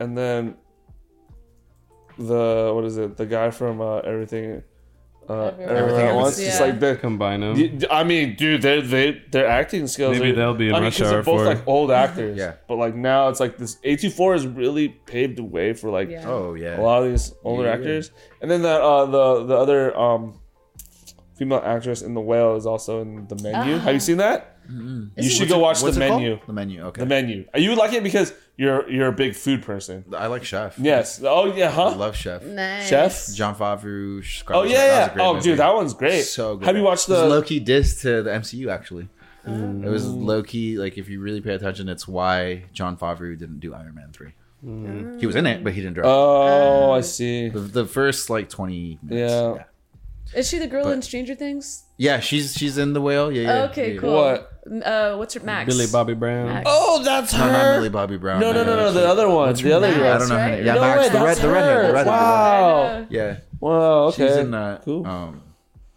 and 0.00 0.16
then 0.16 0.56
the 2.18 2.72
what 2.74 2.84
is 2.84 2.96
it? 2.98 3.16
The 3.16 3.26
guy 3.26 3.50
from 3.50 3.80
uh, 3.80 3.98
Everything. 3.98 4.62
Uh, 5.32 5.46
Everywhere 5.48 5.76
Everything 5.78 6.06
at 6.08 6.14
Once. 6.14 6.24
once. 6.36 6.36
Just 6.46 6.60
like 6.60 6.78
the. 6.80 6.96
Combine 6.96 7.40
them. 7.40 7.80
I 7.90 8.04
mean, 8.04 8.36
dude, 8.36 8.62
they 8.62 8.80
they 8.80 9.22
their 9.30 9.46
acting 9.46 9.86
skills. 9.86 10.18
Maybe 10.18 10.30
are, 10.32 10.34
they'll 10.34 10.54
be 10.54 10.68
in 10.68 10.74
I 10.74 10.78
mean, 10.78 10.84
Rush 10.84 10.98
'cause 10.98 11.10
they're 11.10 11.22
both 11.22 11.40
4. 11.40 11.44
like 11.46 11.66
old 11.66 11.90
actors. 11.90 12.36
Yeah. 12.42 12.54
But 12.68 12.76
like 12.76 12.94
now, 12.94 13.28
it's 13.28 13.40
like 13.40 13.56
this. 13.58 13.78
A 13.84 13.96
4 13.96 14.32
has 14.34 14.46
really 14.46 14.88
paved 14.88 15.36
the 15.38 15.44
way 15.44 15.72
for 15.72 15.90
like 15.90 16.10
Yeah. 16.10 16.28
Oh 16.28 16.54
yeah. 16.54 16.78
a 16.78 16.82
lot 16.82 17.02
of 17.02 17.10
these 17.10 17.32
older 17.44 17.64
Yeah. 17.64 17.72
actors. 17.74 18.10
And 18.40 18.50
then 18.50 18.62
that 18.62 18.80
uh 18.80 19.06
the 19.06 19.44
the 19.46 19.56
other 19.56 19.96
um 19.98 20.38
female 21.36 21.62
actress 21.64 22.02
in 22.02 22.14
the 22.14 22.20
whale 22.20 22.56
is 22.56 22.66
also 22.66 23.00
in 23.00 23.26
the 23.28 23.36
menu. 23.42 23.76
Have 23.78 23.94
you 23.94 24.00
seen 24.00 24.18
that? 24.18 24.58
You 24.70 25.10
should 25.28 25.48
it- 25.48 25.48
go 25.48 25.58
watch 25.58 25.82
What's 25.82 25.96
the 25.96 26.04
it 26.04 26.08
called? 26.08 26.22
menu. 26.22 26.38
The 26.46 26.52
menu. 26.52 26.82
Okay. 26.84 27.00
The 27.00 27.06
menu. 27.06 27.44
Are 27.52 27.58
you 27.60 27.70
would 27.70 27.78
like 27.78 27.92
it 27.92 28.02
because 28.02 28.32
you're 28.56 28.88
you're 28.90 29.08
a 29.08 29.12
big 29.12 29.34
food 29.34 29.62
person. 29.62 30.04
I 30.16 30.26
like 30.26 30.44
Chef. 30.44 30.78
Yes. 30.78 31.22
Oh 31.24 31.52
yeah, 31.54 31.68
I 31.68 31.70
huh? 31.70 31.96
love 31.96 32.16
Chef. 32.16 32.44
Nice. 32.44 32.88
Chef. 32.88 33.34
Jon 33.34 33.54
Favreau. 33.54 34.22
Oh 34.48 34.62
yeah, 34.62 34.68
Johansson. 34.68 34.76
Yeah. 34.78 35.14
great 35.14 35.24
Oh 35.24 35.34
movie. 35.34 35.44
dude, 35.44 35.58
that 35.58 35.74
one's 35.74 35.94
great. 35.94 36.22
So 36.22 36.56
good. 36.56 36.66
Have 36.66 36.76
you 36.76 36.82
watched 36.82 37.06
the? 37.06 37.26
low 37.26 37.42
key 37.42 37.60
diss 37.60 38.02
to 38.02 38.22
the 38.22 38.30
MCU 38.30 38.70
actually? 38.70 39.08
Mm. 39.46 39.84
It 39.84 39.88
was 39.88 40.06
low 40.06 40.42
key. 40.42 40.78
Like 40.78 40.98
if 40.98 41.08
you 41.08 41.20
really 41.20 41.40
pay 41.40 41.54
attention, 41.54 41.88
it's 41.88 42.06
why 42.06 42.64
Jon 42.72 42.96
Favreau 42.96 43.36
didn't 43.38 43.60
do 43.60 43.74
Iron 43.74 43.94
Man 43.94 44.10
three. 44.12 44.34
Mm. 44.64 45.18
He 45.18 45.26
was 45.26 45.34
in 45.34 45.46
it, 45.46 45.64
but 45.64 45.72
he 45.72 45.80
didn't 45.80 45.94
direct. 45.94 46.06
Oh, 46.08 46.92
I 46.92 46.98
oh. 46.98 47.00
see. 47.00 47.48
the, 47.48 47.58
the 47.58 47.86
first 47.86 48.30
like 48.30 48.48
twenty 48.48 48.98
minutes. 49.02 49.32
Yeah. 49.32 49.54
yeah. 49.54 49.64
Is 50.38 50.48
she 50.48 50.58
the 50.58 50.66
girl 50.68 50.84
But- 50.84 50.92
in 50.92 51.02
Stranger 51.02 51.34
Things? 51.34 51.84
Yeah, 51.96 52.20
she's 52.20 52.54
she's 52.54 52.78
in 52.78 52.92
the 52.92 53.00
whale. 53.00 53.32
Yeah, 53.32 53.42
yeah. 53.42 53.62
okay, 53.64 53.94
yeah, 53.94 54.00
cool. 54.00 54.14
What? 54.14 54.51
Uh, 54.84 55.16
what's 55.16 55.34
her 55.34 55.40
Max? 55.40 55.66
Billy 55.74 55.86
Bobby 55.90 56.14
Brown. 56.14 56.46
Max. 56.46 56.68
Oh, 56.70 57.02
that's 57.04 57.32
Yeah. 57.32 57.38
No, 57.40 57.46
not 57.52 57.60
her. 57.64 57.72
Millie 57.78 57.88
Bobby 57.88 58.16
Brown. 58.16 58.40
No, 58.40 58.52
no, 58.52 58.62
no, 58.64 58.76
no. 58.76 58.92
The 58.92 59.08
other 59.08 59.28
one. 59.28 59.52
The 59.54 59.72
other 59.72 59.88
Max, 59.88 59.98
girl. 59.98 60.12
I 60.14 60.18
don't 60.18 60.28
know 60.28 60.34
her 60.36 60.40
right? 60.40 60.50
name. 60.58 60.66
Yeah, 60.66 60.74
No 60.74 60.80
Max, 60.82 60.98
way, 61.00 61.08
the 61.08 61.14
red, 61.18 61.26
that's 61.26 61.40
the 61.40 61.48
redhead, 61.48 61.68
the 61.78 61.86
her. 61.88 61.92
redhead. 61.92 62.06
Wow. 62.06 63.06
Yeah, 63.10 63.36
Wow. 63.60 63.98
Okay. 64.08 64.28
she's 64.28 64.36
in 64.36 64.50
that. 64.52 64.82
Cool. 64.84 65.06
Um, 65.06 65.42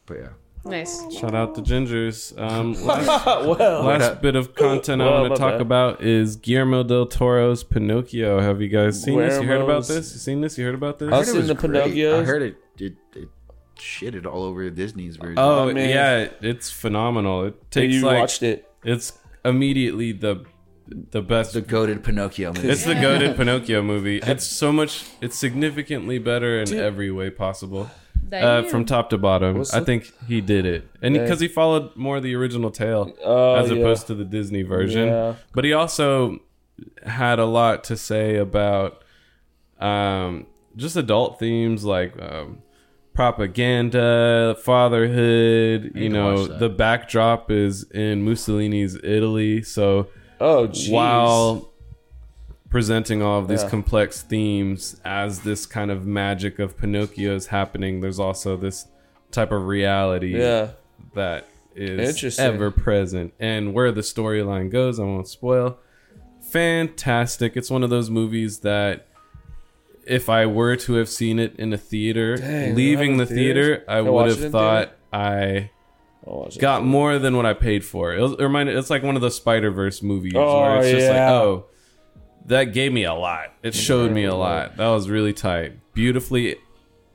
but 0.07 0.17
yeah. 0.17 0.27
Nice. 0.67 1.13
Shout 1.13 1.35
out 1.35 1.53
to 1.53 1.61
Gingers. 1.61 2.33
Um, 2.41 2.73
last 2.85 3.05
well, 3.45 3.83
last 3.83 4.19
bit 4.23 4.35
of 4.35 4.55
content 4.55 4.99
I 4.99 5.05
Well, 5.05 5.19
want 5.21 5.29
my 5.29 5.35
to 5.35 5.39
talk 5.39 5.51
bad. 5.53 5.61
about 5.61 6.01
is 6.01 6.35
Guillermo 6.37 6.81
del 6.81 7.05
Toro's 7.05 7.63
Pinocchio. 7.63 8.39
Have 8.41 8.63
you 8.63 8.67
guys 8.69 8.99
seen 9.03 9.19
this? 9.19 9.39
You 9.39 9.47
heard 9.47 9.57
about 9.61 9.83
Guillermo's- 9.83 9.87
this? 9.89 10.13
You 10.13 10.19
seen 10.19 10.41
this? 10.41 10.57
You 10.57 10.65
heard 10.65 10.73
about 10.73 10.97
this? 10.97 11.09
I've 11.09 11.13
heard 11.13 11.21
it 11.21 11.25
seen 11.27 11.37
was 11.37 11.47
the 11.49 11.53
great. 11.53 11.83
Pinocchios. 11.93 12.19
I 12.19 12.23
heard 12.23 12.41
it. 12.41 12.55
It, 12.79 12.93
it 13.15 13.29
shitted 13.77 14.25
all 14.25 14.43
over 14.43 14.69
Disney's 14.69 15.17
version. 15.17 15.35
Oh 15.37 15.69
I 15.69 15.73
mean- 15.73 15.89
yeah, 15.89 16.29
it's 16.41 16.69
phenomenal. 16.71 17.45
It 17.45 17.71
takes 17.71 17.93
you 17.93 18.01
like 18.05 18.19
watched 18.19 18.43
it. 18.43 18.69
it's 18.83 19.13
immediately 19.43 20.11
the 20.11 20.45
the 21.11 21.21
best. 21.21 21.53
the 21.53 21.61
goaded 21.61 22.03
Pinocchio 22.03 22.53
movie. 22.53 22.69
it's 22.69 22.85
the 22.85 22.93
goaded 22.95 23.35
Pinocchio 23.37 23.81
movie. 23.81 24.19
It's 24.23 24.45
so 24.45 24.71
much. 24.71 25.03
It's 25.21 25.35
significantly 25.37 26.19
better 26.19 26.59
in 26.59 26.73
every 26.75 27.11
way 27.11 27.29
possible. 27.29 27.89
Uh, 28.31 28.63
from 28.63 28.85
top 28.85 29.11
to 29.11 29.17
bottom, 29.19 29.59
What's 29.59 29.73
I 29.73 29.79
the- 29.81 29.85
think 29.85 30.11
he 30.27 30.41
did 30.41 30.65
it, 30.65 30.87
and 31.01 31.13
because 31.13 31.39
he 31.39 31.47
followed 31.47 31.95
more 31.95 32.17
of 32.17 32.23
the 32.23 32.33
original 32.35 32.71
tale 32.71 33.13
Oh, 33.23 33.53
as 33.55 33.69
yeah. 33.69 33.77
opposed 33.77 34.07
to 34.07 34.15
the 34.15 34.25
Disney 34.25 34.63
version. 34.63 35.07
Yeah. 35.09 35.35
But 35.53 35.63
he 35.63 35.73
also 35.73 36.39
had 37.05 37.37
a 37.37 37.45
lot 37.45 37.83
to 37.85 37.95
say 37.95 38.35
about 38.37 39.03
um, 39.79 40.47
just 40.75 40.95
adult 40.95 41.37
themes 41.39 41.83
like 41.83 42.19
um, 42.19 42.63
propaganda, 43.15 44.55
fatherhood. 44.61 45.91
You 45.95 46.09
know, 46.09 46.45
the 46.45 46.69
backdrop 46.69 47.49
is 47.49 47.89
in 47.91 48.23
Mussolini's 48.23 48.95
Italy, 49.03 49.63
so 49.63 50.07
Oh, 50.39 50.67
jeez. 50.67 50.91
while 50.91 51.71
presenting 52.69 53.21
all 53.21 53.39
of 53.39 53.47
these 53.47 53.63
Yeah. 53.63 53.69
complex 53.69 54.21
themes 54.21 54.99
as 55.05 55.39
this 55.39 55.65
kind 55.65 55.89
of 55.89 56.05
magic 56.05 56.59
of 56.59 56.77
Pinocchio 56.77 57.33
is 57.35 57.47
happening, 57.47 58.01
there's 58.01 58.19
also 58.19 58.57
this 58.57 58.87
type 59.31 59.51
of 59.51 59.65
reality 59.65 60.37
Yeah. 60.37 60.69
that 61.13 61.47
is 61.73 62.37
ever 62.39 62.69
present. 62.71 63.33
And 63.39 63.73
where 63.73 63.91
the 63.91 64.01
storyline 64.01 64.69
goes, 64.69 64.99
I 64.99 65.03
won't 65.03 65.27
spoil. 65.27 65.77
Fantastic. 66.51 67.55
It's 67.57 67.69
one 67.71 67.83
of 67.83 67.89
those 67.89 68.09
movies 68.09 68.59
that 68.59 69.07
if 70.05 70.29
I 70.29 70.45
were 70.45 70.75
to 70.77 70.93
have 70.93 71.09
seen 71.09 71.39
it 71.39 71.55
in 71.57 71.73
a 71.73 71.77
theater, 71.77 72.37
Dang, 72.37 72.75
leaving 72.75 73.17
the 73.17 73.25
theaters? 73.25 73.77
theater, 73.79 73.85
I 73.87 74.01
Can 74.01 74.13
would 74.13 74.37
have 74.37 74.51
thought 74.51 74.91
I 75.11 75.69
got 76.59 76.83
more 76.85 77.19
than 77.19 77.35
what 77.37 77.45
I 77.45 77.53
paid 77.53 77.83
for. 77.85 78.13
It, 78.13 78.21
was, 78.21 78.33
it 78.33 78.41
reminded 78.41 78.75
it's 78.77 78.89
like 78.89 79.03
one 79.03 79.15
of 79.15 79.21
those 79.21 79.35
Spider 79.35 79.71
Verse 79.71 80.01
movies 80.01 80.33
Oh, 80.35 80.61
where 80.61 80.77
it's 80.79 80.89
just 80.91 81.07
like, 81.07 81.15
yeah. 81.15 81.31
oh, 81.33 81.65
that 82.47 82.65
gave 82.73 82.91
me 82.93 83.03
a 83.03 83.13
lot. 83.13 83.53
It 83.63 83.73
showed 83.75 84.11
me 84.11 84.23
a 84.25 84.35
lot. 84.35 84.77
That 84.77 84.87
was 84.87 85.09
really 85.09 85.33
tight, 85.33 85.93
beautifully 85.93 86.57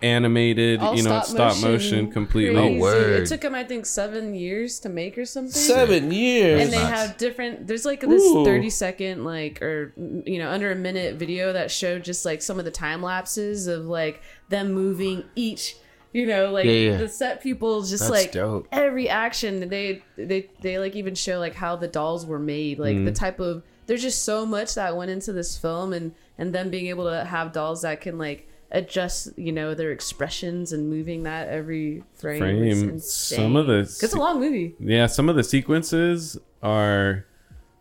animated. 0.03 0.81
All 0.81 0.97
you 0.97 1.03
know, 1.03 1.19
it's 1.19 1.31
stop 1.31 1.61
motion, 1.63 2.11
completely. 2.11 2.55
crazy. 2.55 2.77
Oh, 2.77 2.81
word. 2.81 3.23
It 3.23 3.27
took 3.29 3.41
them, 3.43 3.55
I 3.55 3.65
think, 3.65 3.87
seven 3.87 4.35
years 4.35 4.79
to 4.81 4.89
make 4.89 5.17
or 5.19 5.25
something. 5.25 5.53
Seven 5.53 6.11
years. 6.13 6.63
and 6.63 6.73
they 6.73 6.79
nuts. 6.79 6.91
have 6.91 7.17
different 7.19 7.67
there's 7.67 7.85
like 7.85 8.01
this 8.01 8.23
Ooh. 8.23 8.45
30 8.45 8.71
second 8.71 9.25
like 9.25 9.61
or 9.63 9.93
you 10.25 10.39
know 10.39 10.51
under 10.51 10.71
a 10.73 10.75
minute 10.77 11.17
video 11.17 11.53
that 11.53 11.71
showed 11.71 12.05
just 12.05 12.25
like 12.25 12.43
some 12.43 12.59
of 12.59 12.65
the 12.65 12.71
time 12.71 13.03
lapses 13.03 13.67
of 13.67 13.85
like 13.87 14.23
them 14.49 14.73
moving 14.73 15.25
each 15.37 15.77
you 16.13 16.27
know 16.27 16.51
like 16.51 16.65
Yeah, 16.65 16.73
yeah. 16.73 16.97
the 16.97 17.09
set 17.09 17.43
people 17.43 17.81
just 17.83 18.01
That's 18.01 18.11
like 18.11 18.33
dope. 18.33 18.67
every 18.73 19.09
action 19.09 19.69
they 19.69 20.03
they 20.17 20.49
they 20.61 20.79
like 20.79 20.97
even 20.97 21.15
show 21.15 21.39
like 21.39 21.55
how 21.55 21.77
the 21.77 21.89
dolls 21.89 22.27
were 22.27 22.39
made 22.39 22.79
like 22.79 22.97
Mm. 22.97 23.05
the 23.05 23.13
type 23.13 23.39
of 23.41 23.63
there's 23.87 24.03
just 24.03 24.23
so 24.25 24.45
much 24.47 24.75
that 24.75 24.97
went 24.97 25.11
into 25.11 25.33
this 25.33 25.57
film 25.57 25.93
and 25.93 26.13
and 26.39 26.55
them 26.55 26.71
being 26.71 26.87
able 26.87 27.05
to 27.11 27.25
have 27.25 27.53
dolls 27.53 27.83
that 27.83 28.01
can 28.01 28.19
like 28.19 28.49
adjust 28.73 29.37
you 29.37 29.51
know 29.53 29.75
their 29.75 29.91
expressions 29.91 30.73
and 30.73 30.89
moving 30.89 31.25
that 31.25 31.49
every 31.49 32.05
frame, 32.15 32.39
Frame. 32.39 32.99
Some 33.01 33.57
of 33.57 33.67
the- 33.67 33.83
'Cause 33.83 34.03
it's 34.05 34.15
a 34.15 34.19
long 34.19 34.39
movie 34.41 34.75
Yeah, 34.79 35.07
some 35.07 35.29
of 35.29 35.37
the 35.37 35.43
sequences 35.45 36.39
are 36.63 37.25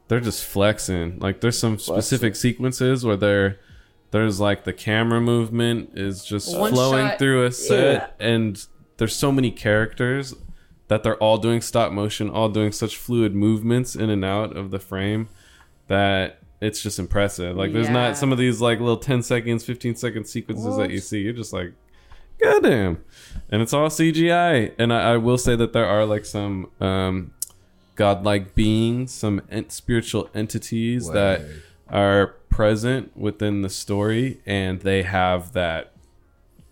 they're 0.07 0.19
just 0.19 0.43
flexing. 0.43 1.19
Like 1.19 1.41
there's 1.41 1.57
some 1.59 1.77
specific 1.77 2.35
sequences 2.35 3.05
where 3.05 3.15
they're 3.15 3.57
there's 4.11 4.39
like 4.39 4.63
the 4.63 4.73
camera 4.73 5.21
movement 5.21 5.91
is 5.93 6.25
just 6.25 6.57
One 6.57 6.71
flowing 6.73 7.09
shot. 7.09 7.19
through 7.19 7.45
a 7.45 7.51
set 7.51 8.15
Yeah. 8.19 8.27
and 8.27 8.65
there's 8.97 9.15
so 9.15 9.31
many 9.31 9.51
characters 9.51 10.33
that 10.87 11.03
they're 11.03 11.17
all 11.17 11.37
doing 11.37 11.61
stop 11.61 11.91
motion, 11.91 12.27
all 12.31 12.49
doing 12.49 12.71
such 12.71 12.97
fluid 12.97 13.35
movements 13.35 13.95
in 13.95 14.09
and 14.09 14.25
out 14.25 14.57
of 14.57 14.71
the 14.71 14.79
frame 14.79 15.27
that 15.87 16.38
it's 16.61 16.81
just 16.81 16.99
impressive. 16.99 17.55
Like 17.55 17.71
there's 17.73 17.87
Yeah. 17.87 17.93
not 17.93 18.17
some 18.17 18.31
of 18.31 18.37
these 18.37 18.59
like 18.61 18.79
little 18.79 18.97
10 18.97 19.21
seconds, 19.23 19.63
15 19.63 19.95
second 19.95 20.25
sequences 20.25 20.75
that 20.77 20.89
you 20.91 20.99
see. 20.99 21.19
You're 21.21 21.33
just 21.33 21.53
like 21.53 21.73
goddamn 22.41 23.03
and 23.51 23.61
it's 23.61 23.73
all 23.73 23.89
cgi 23.89 24.73
and 24.79 24.93
I, 24.93 25.11
I 25.11 25.17
will 25.17 25.37
say 25.37 25.57
that 25.57 25.73
there 25.73 25.85
are 25.85 26.05
like 26.05 26.23
some 26.23 26.71
um 26.79 27.33
godlike 27.95 28.55
beings 28.55 29.11
some 29.13 29.41
en- 29.51 29.69
spiritual 29.69 30.29
entities 30.33 31.09
that 31.09 31.41
are 31.89 32.27
present 32.49 33.15
within 33.17 33.61
the 33.61 33.67
story 33.69 34.39
and 34.45 34.79
they 34.79 35.03
have 35.03 35.51
that 35.51 35.91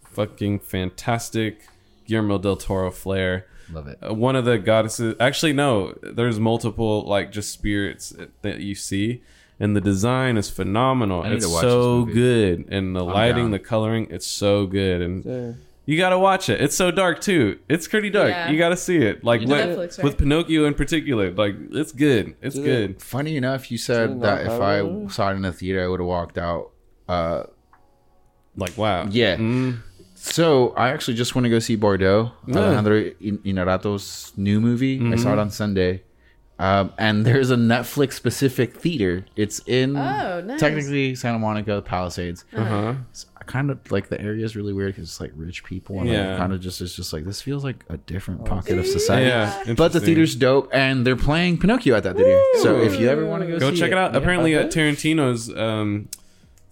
fucking 0.09 0.59
fantastic 0.59 1.67
guillermo 2.05 2.37
del 2.37 2.55
toro 2.55 2.89
flair 2.89 3.45
Love 3.69 3.87
it. 3.89 3.99
uh, 4.01 4.13
one 4.13 4.37
of 4.37 4.45
the 4.45 4.57
goddesses 4.57 5.15
actually 5.19 5.51
no 5.51 5.93
there's 6.01 6.39
multiple 6.39 7.01
like 7.03 7.31
just 7.33 7.51
spirits 7.51 8.15
that 8.41 8.61
you 8.61 8.73
see 8.73 9.21
and 9.59 9.75
the 9.75 9.81
design 9.81 10.37
is 10.37 10.49
phenomenal 10.49 11.21
I 11.21 11.25
and 11.25 11.33
need 11.33 11.37
it's 11.43 11.59
so 11.61 12.05
good 12.05 12.65
and 12.69 12.95
the 12.95 13.03
lighting 13.03 13.45
down. 13.45 13.51
the 13.51 13.59
coloring 13.59 14.07
it's 14.11 14.27
so 14.27 14.65
good 14.65 15.01
and 15.01 15.25
Yeah. 15.25 15.51
You 15.89 15.95
gotta 15.95 16.19
watch 16.19 16.49
it. 16.49 16.59
It's 16.59 16.75
so 16.75 16.91
dark 16.91 17.21
too. 17.21 17.59
It's 17.69 17.87
pretty 17.87 18.09
dark. 18.09 18.29
Yeah. 18.31 18.51
You 18.51 18.57
gotta 18.57 18.75
see 18.75 18.97
it. 18.97 19.23
Like 19.23 19.39
with, 19.39 19.49
Netflix, 19.51 19.97
right? 19.97 20.03
with 20.03 20.17
Pinocchio 20.17 20.65
in 20.65 20.73
particular. 20.73 21.31
Like 21.31 21.55
it's 21.71 21.93
good. 21.93 22.35
It's 22.41 22.55
Did 22.55 22.65
good. 22.65 23.01
Funny 23.01 23.37
enough, 23.37 23.71
you 23.71 23.77
said 23.77 24.09
not 24.17 24.21
that 24.21 24.41
if 24.41 24.51
have 24.51 24.61
I 24.61 24.81
it? 24.81 25.11
saw 25.11 25.29
it 25.31 25.35
in 25.35 25.43
the 25.43 25.53
theater, 25.53 25.81
I 25.85 25.87
would 25.87 26.01
have 26.01 26.07
walked 26.07 26.37
out. 26.37 26.71
Uh, 27.07 27.43
Like 28.57 28.77
wow. 28.77 29.07
Yeah. 29.09 29.37
Mm. 29.37 29.79
so 30.15 30.73
I 30.75 30.89
actually 30.89 31.13
just 31.13 31.35
want 31.35 31.45
to 31.45 31.49
go 31.49 31.59
see 31.59 31.77
Bardo, 31.77 32.33
Yeah. 32.47 32.57
Alejandro 32.57 33.11
Inarritu's 33.21 34.33
new 34.35 34.59
movie. 34.59 34.97
I 34.97 35.01
Mm-hmm. 35.03 35.17
saw 35.23 35.33
it 35.33 35.39
on 35.39 35.51
Sunday. 35.51 36.03
Um, 36.59 36.91
and 36.97 37.23
there's 37.25 37.51
a 37.51 37.55
Netflix 37.55 38.13
specific 38.13 38.75
theater. 38.77 39.25
It's 39.35 39.59
in 39.67 39.95
Oh, 39.95 40.41
nice. 40.41 40.59
technically 40.59 41.13
Santa 41.13 41.37
Monica 41.37 41.83
Palisades. 41.83 42.45
Uh 42.51 42.63
huh. 42.63 42.93
I 43.39 43.43
kind 43.43 43.69
of 43.69 43.79
like 43.91 44.09
the 44.09 44.19
area 44.19 44.43
is 44.43 44.55
really 44.55 44.73
weird 44.73 44.95
because 44.95 45.07
it's 45.09 45.21
like 45.21 45.31
rich 45.35 45.63
people, 45.63 45.99
and 45.99 46.09
Yeah. 46.09 46.35
kind 46.35 46.51
of 46.53 46.59
just 46.59 46.81
it's 46.81 46.95
just 46.95 47.13
like 47.13 47.25
this 47.25 47.41
feels 47.43 47.63
like 47.63 47.85
a 47.89 47.97
different 47.97 48.43
pocket 48.45 48.79
of 48.79 48.87
society. 48.87 49.27
Yeah. 49.27 49.51
But 49.51 49.65
the 49.65 49.71
interesting. 49.83 50.01
theater's 50.05 50.35
dope, 50.35 50.69
and 50.73 51.05
they're 51.05 51.15
playing 51.15 51.59
Pinocchio 51.59 51.95
at 51.95 52.01
that 52.03 52.15
theater. 52.17 52.41
So 52.63 52.81
if 52.81 52.99
you 52.99 53.07
ever 53.07 53.25
want 53.27 53.43
to 53.43 53.47
go, 53.47 53.59
Go 53.59 53.71
see 53.71 53.77
check 53.79 53.91
it 53.91 53.97
out. 53.97 54.13
yeah. 54.13 54.17
Apparently 54.17 54.55
at 54.55 54.71
Tarantino's 54.71 55.55
um, 55.55 56.09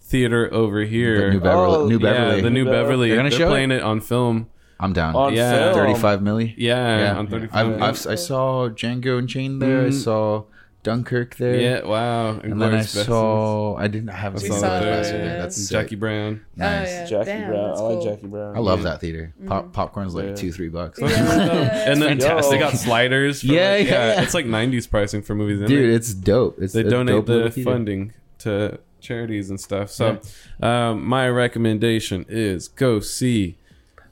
theater 0.02 0.52
over 0.52 0.80
The 0.80 0.86
here. 0.90 1.30
New 1.30 1.40
Beverly, 1.40 1.76
Oh, 1.76 1.86
New 1.86 1.98
yeah, 1.98 2.12
Beverly. 2.12 2.40
the 2.42 2.50
New 2.50 2.64
New 2.64 2.70
Beverly. 2.70 2.82
Beverly. 2.82 3.08
They're 3.10 3.16
They're, 3.18 3.24
gonna 3.30 3.36
show 3.38 3.48
playing 3.48 3.70
it. 3.70 3.82
on 3.82 4.00
film. 4.00 4.48
I'm 4.78 4.92
down. 4.92 5.14
On 5.14 5.32
Yeah. 5.34 5.72
film. 5.72 5.74
Thirty-five 5.74 6.20
milli. 6.20 6.54
Yeah, 6.56 7.16
on 7.16 7.26
35. 7.28 7.66
I've, 7.66 7.82
I've, 7.82 8.06
I 8.06 8.14
saw 8.14 8.68
Django 8.68 9.12
and 9.18 9.20
Unchained 9.22 9.62
there. 9.62 9.86
I 9.86 9.90
saw 9.90 10.44
Dunkirk 10.82 11.34
there. 11.36 11.56
yeah, 11.58 11.84
wow. 11.84 12.38
And 12.38 12.60
then 12.60 12.74
I 12.74 12.78
Inglourious 12.80 12.96
Basterds. 12.96 13.06
saw. 13.06 13.76
I 13.76 13.88
didn't 13.88 14.08
have 14.10 14.34
I 14.36 14.38
We 14.42 14.48
saw 14.48 14.54
saw 14.54 14.60
that 14.60 14.84
that, 14.84 15.02
there. 15.04 15.24
yeah. 15.24 15.36
That's 15.38 15.56
sick. 15.56 15.70
Jackie 15.70 15.96
Brown. 15.96 16.42
Nice. 16.54 16.88
Oh, 16.88 16.90
yeah. 16.92 17.04
Jackie 17.06 17.24
Damn, 17.30 17.48
Brown. 17.50 17.64
I 17.64 17.68
like 17.70 17.78
cool. 17.78 18.04
Jackie 18.04 18.26
Brown. 18.28 18.56
I 18.56 18.58
love 18.60 18.82
that 18.84 19.00
theater. 19.00 19.34
Pop, 19.46 19.72
popcorn's 19.72 20.14
like 20.14 20.26
Yeah. 20.26 20.34
two, 20.36 20.52
three 20.52 20.68
bucks. 20.68 21.00
Yeah. 21.00 21.08
and 21.88 22.00
then 22.00 22.20
fantastic. 22.20 22.52
they 22.52 22.58
got 22.58 22.74
sliders. 22.74 23.40
For 23.40 23.46
Yeah, 23.48 23.76
like, 23.78 23.86
yeah, 23.88 24.14
yeah. 24.14 24.22
It's 24.22 24.34
like 24.34 24.46
90s 24.46 24.88
pricing 24.88 25.22
for 25.22 25.34
movies. 25.34 25.66
Dude, 25.66 25.90
it? 25.90 25.94
it's 25.94 26.14
dope. 26.14 26.58
It's 26.60 26.72
they 26.74 26.82
a 26.82 26.90
donate 26.90 27.14
dope 27.16 27.28
little 27.28 27.48
the 27.50 27.62
funding 27.64 28.12
to 28.40 28.78
charities 29.00 29.50
and 29.50 29.58
stuff. 29.58 29.90
So, 29.90 30.20
um, 30.62 31.04
my 31.04 31.28
recommendation 31.28 32.26
is 32.28 32.68
go 32.68 33.00
see 33.00 33.56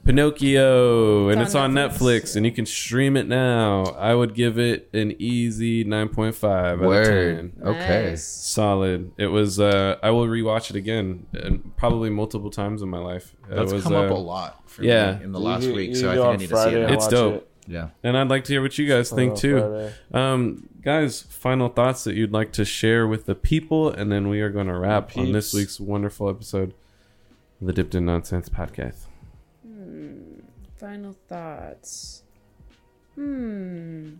Pinocchio, 0.05 1.29
and 1.29 1.41
It's 1.41 1.49
it's 1.49 1.55
on 1.55 1.75
on 1.77 1.89
Netflix. 1.89 1.95
Netflix, 2.21 2.35
and 2.35 2.45
you 2.45 2.51
can 2.51 2.65
stream 2.65 3.17
it 3.17 3.27
now. 3.27 3.83
I 3.97 4.13
would 4.13 4.35
give 4.35 4.59
it 4.59 4.89
an 4.93 5.15
easy 5.19 5.83
9.5 5.83 6.43
out 6.43 6.73
of 6.75 6.79
Word. 6.81 7.53
10. 7.57 7.67
Okay. 7.67 8.05
Nice. 8.11 8.23
Solid. 8.23 9.11
It 9.17 9.27
was. 9.27 9.59
Uh, 9.59 9.97
I 10.03 10.11
will 10.11 10.27
rewatch 10.27 10.69
it 10.69 10.75
again, 10.75 11.25
and 11.33 11.75
probably 11.75 12.09
multiple 12.09 12.51
times 12.51 12.81
in 12.81 12.89
my 12.89 12.99
life. 12.99 13.35
It 13.49 13.55
That's 13.55 13.73
was, 13.73 13.83
come 13.83 13.93
up 13.95 14.11
uh, 14.11 14.13
a 14.13 14.15
lot 14.15 14.69
for 14.69 14.83
yeah. 14.83 15.17
me 15.17 15.23
in 15.25 15.31
the 15.31 15.39
last 15.39 15.63
You- 15.63 15.73
week, 15.73 15.89
you 15.89 15.95
so 15.95 16.09
I 16.11 16.13
think 16.15 16.25
I 16.25 16.29
on 16.29 16.37
need 16.37 16.49
to 16.49 16.63
see 16.63 16.69
it. 16.69 16.91
It's 16.91 17.07
dope. 17.07 17.35
it. 17.35 17.49
Yeah. 17.67 17.89
And 18.03 18.15
I'd 18.15 18.29
like 18.29 18.43
to 18.43 18.53
hear 18.53 18.61
what 18.61 18.77
you 18.77 18.87
guys 18.87 19.09
think 19.09 19.37
too. 19.37 19.89
Um, 20.13 20.69
guys, 20.83 21.23
final 21.23 21.67
thoughts 21.67 22.03
that 22.03 22.13
you'd 22.13 22.31
like 22.31 22.51
to 22.53 22.63
share 22.63 23.07
with 23.07 23.25
the 23.25 23.33
people, 23.33 23.89
and 23.89 24.11
then 24.11 24.27
we 24.29 24.41
are 24.41 24.51
going 24.51 24.67
to 24.67 24.77
wrap 24.77 25.17
on 25.17 25.31
this 25.31 25.51
week's 25.51 25.79
wonderful 25.79 26.29
episode 26.29 26.75
of 27.59 27.65
the 27.65 27.73
Dipped 27.73 27.95
in 27.95 28.05
Nonsense 28.05 28.49
podcast. 28.49 29.07
Final 30.85 31.15
thoughts. 31.27 32.21
Hmm. 33.15 34.17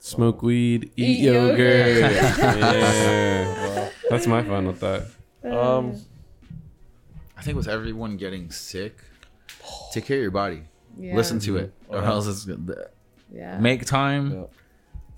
Smoke 0.00 0.42
weed, 0.42 0.90
eat, 0.96 1.02
Eat 1.04 1.18
yogurt. 1.20 1.56
yogurt. 1.56 2.00
yeah, 2.36 3.90
that's 4.10 4.26
my 4.26 4.42
final 4.42 4.72
thought. 4.72 5.02
Um, 5.44 5.94
I 7.38 7.42
think 7.42 7.56
with 7.56 7.68
everyone 7.68 8.16
getting 8.16 8.50
sick, 8.50 8.96
take 9.92 10.04
care 10.06 10.16
of 10.16 10.22
your 10.22 10.32
body. 10.32 10.62
Yeah. 10.98 11.14
Listen 11.14 11.38
to 11.40 11.58
it, 11.58 11.72
or 11.86 11.98
Yeah. 12.00 12.08
else 12.08 12.26
it's 12.26 12.44
gonna 12.44 12.74
Yeah. 13.32 13.58
make 13.60 13.84
time 13.86 14.32
Yeah. 14.32 14.42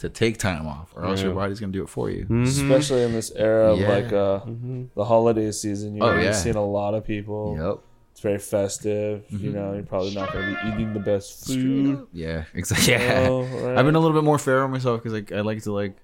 to 0.01 0.11
take 0.11 0.37
time 0.37 0.67
off, 0.67 0.93
or 0.95 1.07
else 1.07 1.21
Yeah. 1.21 1.29
your 1.29 1.37
body's 1.37 1.59
gonna 1.59 1.73
do 1.73 1.83
it 1.85 1.89
for 1.89 2.11
you. 2.11 2.27
Mhm. 2.27 2.43
especially 2.43 3.03
in 3.03 3.13
this 3.15 3.31
era 3.35 3.73
of 3.73 3.81
Yeah. 3.81 3.89
like 3.89 4.13
uh, 4.13 4.41
Mhm. 4.41 4.89
the 4.95 5.07
holiday 5.07 5.51
season. 5.53 5.95
You're 5.97 6.05
Oh, 6.05 6.09
gonna 6.09 6.21
be 6.21 6.25
yeah. 6.27 6.33
seeing 6.33 6.57
a 6.57 6.67
lot 6.67 6.93
of 6.93 7.03
people. 7.07 7.57
Yep. 7.59 7.79
It's 8.17 8.23
very 8.23 8.39
festive. 8.39 9.27
You 9.31 9.51
know, 9.53 9.75
you're 9.75 9.83
probably 9.83 10.15
not 10.15 10.33
going 10.33 10.47
to 10.57 10.63
be 10.63 10.69
eating 10.71 10.95
the 10.95 11.01
best 11.01 11.47
food. 11.47 12.07
Yeah. 12.15 12.45
Exactly. 12.55 12.95
Yeah. 12.95 13.27
Oh, 13.29 13.43
right. 13.43 13.77
I've 13.77 13.85
been 13.85 13.95
a 13.95 14.01
little 14.01 14.17
bit 14.17 14.25
more 14.25 14.39
fair 14.39 14.65
on 14.65 14.71
myself 14.71 15.03
because 15.03 15.13
like 15.13 15.33
I 15.33 15.43
like 15.43 15.63
to 15.65 15.73
like 15.73 15.99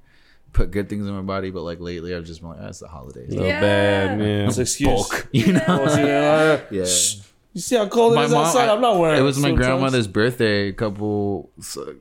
put 0.53 0.71
good 0.73 0.91
things 0.91 1.07
in 1.07 1.15
my 1.15 1.23
body, 1.23 1.51
but 1.51 1.63
like 1.63 1.81
lately 1.81 2.15
I've 2.15 2.27
just 2.27 2.43
been 2.43 2.51
like, 2.51 2.59
ah, 2.61 2.67
it's 2.69 2.81
the 2.81 2.89
holidays. 2.89 3.33
So 3.33 3.43
Yeah. 3.47 3.63
bad, 3.63 4.19
man. 4.19 4.47
It's 4.47 4.59
an 4.59 4.63
excuse. 4.65 4.93
Bulk, 4.93 5.27
you 5.33 5.55
know. 5.55 5.63
Well, 5.67 5.89
see, 5.89 6.03
uh, 6.03 6.61
Yeah. 6.71 7.23
Shh, 7.53 7.55
You 7.55 7.61
see 7.61 7.77
how 7.77 7.87
cold 7.89 8.13
it 8.13 8.17
My 8.17 8.25
is 8.25 8.33
mom- 8.33 8.45
outside? 8.47 8.69
I'm 8.69 8.81
not 8.81 8.99
wearing. 8.99 9.19
It 9.19 9.23
was 9.23 9.37
my 9.39 9.49
swim 9.49 9.57
trunks. 9.57 9.67
grandmother's 9.69 10.07
birthday 10.07 10.69
a 10.69 10.73
couple 10.73 11.51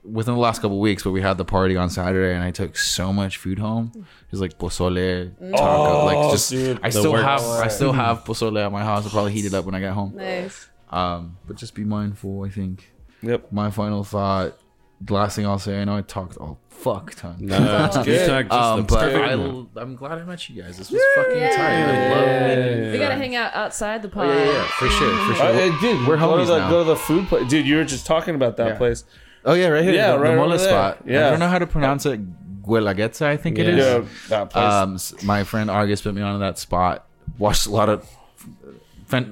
within 0.04 0.34
the 0.36 0.40
last 0.40 0.62
couple 0.62 0.80
weeks, 0.80 1.04
but 1.04 1.12
we 1.12 1.22
had 1.22 1.38
the 1.38 1.46
party 1.46 1.76
on 1.76 1.90
Saturday, 1.90 2.34
and 2.36 2.44
I 2.44 2.52
took 2.52 2.78
so 2.78 3.12
much 3.14 3.38
food 3.38 3.60
home. 3.60 3.92
It 3.96 4.04
was 4.32 4.42
like 4.42 4.58
pozole, 4.58 5.32
taco, 5.40 5.64
Oh, 5.64 6.06
like 6.06 6.32
just. 6.32 6.50
dude. 6.52 6.80
I 6.84 6.90
still 6.90 7.12
works. 7.12 7.24
have 7.24 7.42
I 7.42 7.68
still 7.68 7.92
have 7.92 8.24
pozole 8.24 8.64
at 8.66 8.72
my 8.72 8.84
house. 8.84 9.04
I'll 9.06 9.12
probably 9.12 9.34
heat 9.34 9.46
it 9.46 9.54
up 9.54 9.66
when 9.66 9.76
I 9.76 9.80
get 9.80 9.94
home. 9.94 10.14
Nice. 10.16 10.68
Um, 10.90 11.38
but 11.48 11.56
just 11.58 11.74
be 11.76 11.84
mindful. 11.86 12.44
I 12.44 12.50
think. 12.50 12.92
Yep. 13.22 13.52
My 13.52 13.70
final 13.72 14.04
thought. 14.04 14.58
The 15.04 15.14
last 15.16 15.36
thing 15.36 15.46
I'll 15.48 15.58
say. 15.60 15.82
I 15.82 15.84
know 15.86 15.98
I 15.98 16.02
talked 16.02 16.38
a 16.40 16.56
fuck 16.82 17.14
ton. 17.16 17.36
No, 17.40 17.86
it's 17.86 17.96
good. 17.98 18.06
good. 18.06 18.28
Talk 18.28 18.46
just 18.48 18.54
Um, 18.54 18.78
the 18.78 18.84
but 18.84 19.00
perfect 19.00 19.24
I, 19.26 19.32
amount. 19.34 19.70
I'm 19.78 19.96
glad 19.96 20.18
I 20.20 20.24
met 20.24 20.50
you 20.50 20.62
guys. 20.64 20.78
This 20.78 20.92
was 20.92 21.02
fucking 21.16 21.38
Yeah. 21.38 21.56
tight. 21.56 21.74
I 21.74 22.10
love 22.10 22.28
it. 22.28 22.92
We 22.94 22.98
gotta 23.00 23.16
hang 23.16 23.36
out 23.36 23.54
outside 23.54 24.02
the 24.02 24.10
pod. 24.10 24.28
Yeah, 24.28 24.46
yeah, 24.46 24.64
for 24.64 24.88
sure, 24.90 25.28
for 25.28 25.34
sure. 25.36 25.46
Uh, 25.46 25.50
uh, 25.50 25.82
dude, 25.82 26.08
We're 26.08 26.18
go 26.18 26.38
to 26.38 26.44
homies 26.44 26.48
the, 26.48 26.58
now. 26.60 26.70
Go 26.70 26.80
to 26.80 26.90
the 26.90 26.96
food 26.96 27.28
place, 27.28 27.48
dude. 27.50 27.66
You 27.68 27.78
were 27.78 27.84
just 27.86 28.06
talking 28.06 28.36
about 28.36 28.58
that 28.58 28.68
Yeah. 28.68 28.76
place. 28.78 29.04
Oh 29.46 29.54
yeah, 29.54 29.68
right 29.70 29.84
here. 29.84 29.94
Yeah, 29.94 30.12
the, 30.14 30.20
right 30.20 30.30
the 30.32 30.36
mole 30.38 30.46
over 30.50 30.58
there. 30.58 30.68
spot. 30.70 30.98
Yeah. 31.06 31.28
I 31.28 31.30
don't 31.32 31.40
know 31.40 31.48
how 31.48 31.60
to 31.60 31.68
pronounce 31.68 32.06
it. 32.06 32.20
Guelaguetza, 32.64 33.26
I 33.26 33.38
think 33.38 33.58
it 33.58 33.66
Yeah. 33.68 33.74
is. 33.74 33.80
Yeah, 33.80 34.04
that 34.30 34.50
place. 34.52 34.64
Um, 34.64 34.96
s- 34.96 35.24
my 35.24 35.44
friend 35.44 35.70
Argus 35.72 36.02
put 36.02 36.14
me 36.14 36.22
on 36.22 36.40
that 36.42 36.60
spot. 36.60 37.06
Watched 37.40 37.66
a 37.66 37.72
lot 37.72 37.90
of 37.90 38.08
Fen- 38.36 38.56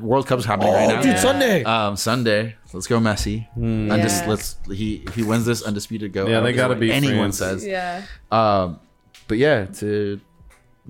World 0.01 0.27
Cup's 0.27 0.45
happening 0.45 0.73
right 0.73 0.87
now. 0.87 0.99
Oh, 0.99 1.03
dude, 1.03 1.17
Sunday. 1.17 1.63
Um, 1.63 1.95
Sunday. 1.95 2.55
Let's 2.73 2.87
go 2.87 2.99
Messi. 2.99 3.47
Undis- 3.57 4.21
Yeah. 4.21 4.27
let's 4.29 4.55
he 4.71 5.03
if 5.07 5.15
he 5.15 5.23
wins 5.23 5.45
this 5.45 5.61
undisputed 5.63 6.13
go. 6.13 6.27
Yeah, 6.27 6.41
they 6.41 6.53
gotta 6.53 6.75
be 6.75 6.91
anyone 6.91 7.31
friends. 7.31 7.37
says. 7.37 7.65
Yeah. 7.65 8.03
Um, 8.31 8.79
but 9.27 9.37
yeah, 9.37 9.65
to 9.65 10.19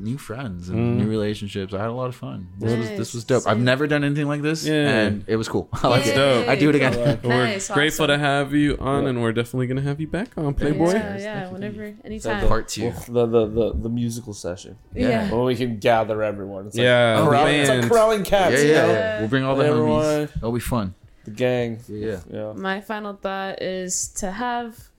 new 0.01 0.17
friends 0.17 0.69
and 0.69 0.77
Mm. 0.77 1.03
new 1.03 1.09
relationships. 1.09 1.73
I 1.73 1.79
had 1.79 1.89
a 1.89 1.93
lot 1.93 2.07
of 2.07 2.15
fun. 2.15 2.47
This 2.57 2.77
was 2.77 2.89
this 2.97 3.13
was 3.13 3.23
dope. 3.23 3.43
I've 3.47 3.59
never 3.59 3.87
done 3.87 4.03
anything 4.03 4.27
like 4.27 4.41
this, 4.41 4.65
Yeah. 4.65 4.73
and 5.07 5.23
it 5.27 5.35
was 5.35 5.47
cool. 5.47 5.69
I 5.73 5.87
like 5.87 6.07
it. 6.07 6.15
dope. 6.15 6.47
I 6.47 6.55
do 6.55 6.69
it 6.69 6.75
again. 6.75 7.19
Nice, 7.23 7.69
we're 7.69 7.75
grateful 7.75 8.07
to 8.07 8.17
have 8.17 8.53
you 8.53 8.77
on, 8.79 9.07
and 9.07 9.21
we're 9.21 9.33
definitely 9.33 9.67
gonna 9.67 9.81
have 9.81 9.99
you 9.99 10.07
back 10.07 10.29
on, 10.37 10.53
Playboy. 10.53 10.93
Yeah, 10.93 11.17
yeah. 11.17 11.49
Whenever, 11.49 11.93
anytime. 12.03 12.47
Part 12.47 12.67
two. 12.67 12.91
the, 13.07 13.25
the 13.25 13.45
the 13.47 13.73
the 13.73 13.89
musical 13.89 14.33
session 14.33 14.75
yeah. 14.93 15.29
when 15.31 15.43
we 15.45 15.55
can 15.55 15.77
gather 15.77 16.23
everyone. 16.23 16.67
It's 16.67 16.75
like 16.75 16.83
Yeah, 16.83 17.21
corral- 17.23 17.45
the 17.45 17.51
it's 17.51 17.69
like 17.69 17.79
band. 17.81 17.91
corralling 17.91 18.23
cats. 18.23 18.55
Yeah, 18.55 18.61
you 18.61 18.71
yeah, 18.73 18.81
know? 18.85 18.91
yeah. 18.93 19.19
We'll 19.19 19.29
bring 19.29 19.43
all 19.43 19.55
the 19.55 19.65
Everyone. 19.65 20.03
homies. 20.03 20.37
It'll 20.37 20.51
be 20.51 20.59
fun. 20.59 20.93
The 21.25 21.31
gang. 21.31 21.79
Yeah. 21.87 22.19
Yeah. 22.31 22.53
My 22.53 22.79
final 22.81 23.13
thought 23.13 23.61
is 23.61 24.07
to 24.19 24.31
have 24.31 24.89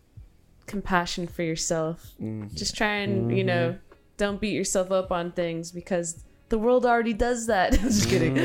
compassion 0.67 1.27
for 1.27 1.43
yourself. 1.43 2.13
Mm. 2.23 2.55
Just 2.55 2.77
try 2.77 2.97
and, 2.97 3.37
you 3.37 3.43
know, 3.45 3.77
don't 4.21 4.41
beat 4.41 4.53
yourself 4.55 4.93
up 4.93 5.11
on 5.11 5.33
things 5.33 5.73
because 5.73 6.23
the 6.51 6.59
world 6.59 6.85
already 6.85 7.13
does 7.15 7.47
that. 7.47 7.73
Just 7.87 8.09
kidding. 8.11 8.37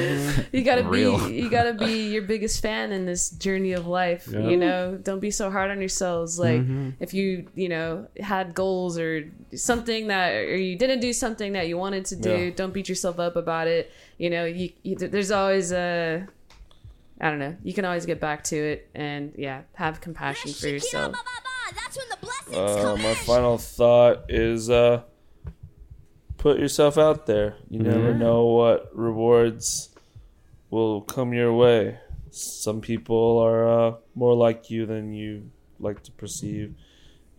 You 0.51 0.63
gotta 0.63 0.83
Real. 0.83 1.17
be 1.27 1.35
you 1.41 1.49
gotta 1.49 1.73
be 1.73 2.11
your 2.13 2.21
biggest 2.21 2.61
fan 2.61 2.91
in 2.91 3.05
this 3.05 3.29
journey 3.31 3.73
of 3.73 3.87
life. 3.87 4.27
Yeah. 4.31 4.47
You 4.51 4.57
know, 4.57 4.97
don't 5.01 5.19
be 5.19 5.31
so 5.31 5.49
hard 5.49 5.71
on 5.71 5.79
yourselves. 5.79 6.37
Like 6.39 6.61
if 6.99 7.13
you, 7.13 7.47
you 7.55 7.67
know, 7.69 8.07
had 8.19 8.53
goals 8.53 8.97
or 8.99 9.11
something 9.55 10.07
that 10.07 10.35
or 10.35 10.55
you 10.55 10.77
didn't 10.77 10.99
do 11.01 11.13
something 11.13 11.53
that 11.53 11.67
you 11.67 11.77
wanted 11.77 12.05
to 12.11 12.15
do, 12.15 12.29
Yeah. 12.45 12.49
don't 12.55 12.73
beat 12.73 12.87
yourself 12.89 13.19
up 13.19 13.35
about 13.35 13.67
it. 13.67 13.91
You 14.19 14.29
know, 14.29 14.45
you, 14.45 14.69
you 14.83 14.95
there's 14.95 15.31
always 15.31 15.71
a 15.71 16.27
I 17.19 17.29
don't 17.31 17.39
know. 17.39 17.55
You 17.63 17.73
can 17.73 17.85
always 17.85 18.05
get 18.05 18.19
back 18.19 18.43
to 18.51 18.55
it 18.57 18.87
and 18.93 19.33
yeah, 19.35 19.61
have 19.73 19.99
compassion 20.01 20.51
for 20.53 20.67
yourself. 20.67 21.15
That's 21.75 21.97
when 21.97 22.07
the 22.13 22.17
blessings 22.21 22.85
Uh, 22.85 22.97
my 23.01 23.15
final 23.15 23.57
thought 23.57 24.25
is 24.29 24.69
uh, 24.69 25.01
put 26.45 26.59
yourself 26.59 26.95
out 26.95 27.25
there. 27.25 27.55
You 27.71 27.79
never 27.79 28.13
know 28.13 28.45
what 28.45 28.95
rewards 28.95 29.89
will 30.69 31.01
come 31.01 31.33
your 31.33 31.51
way. 31.51 31.97
Some 32.29 32.81
people 32.81 33.39
are 33.39 33.67
uh, 33.67 33.95
more 34.13 34.35
like 34.35 34.69
you 34.69 34.85
than 34.85 35.11
you 35.11 35.49
like 35.79 36.03
to 36.03 36.11
perceive. 36.11 36.75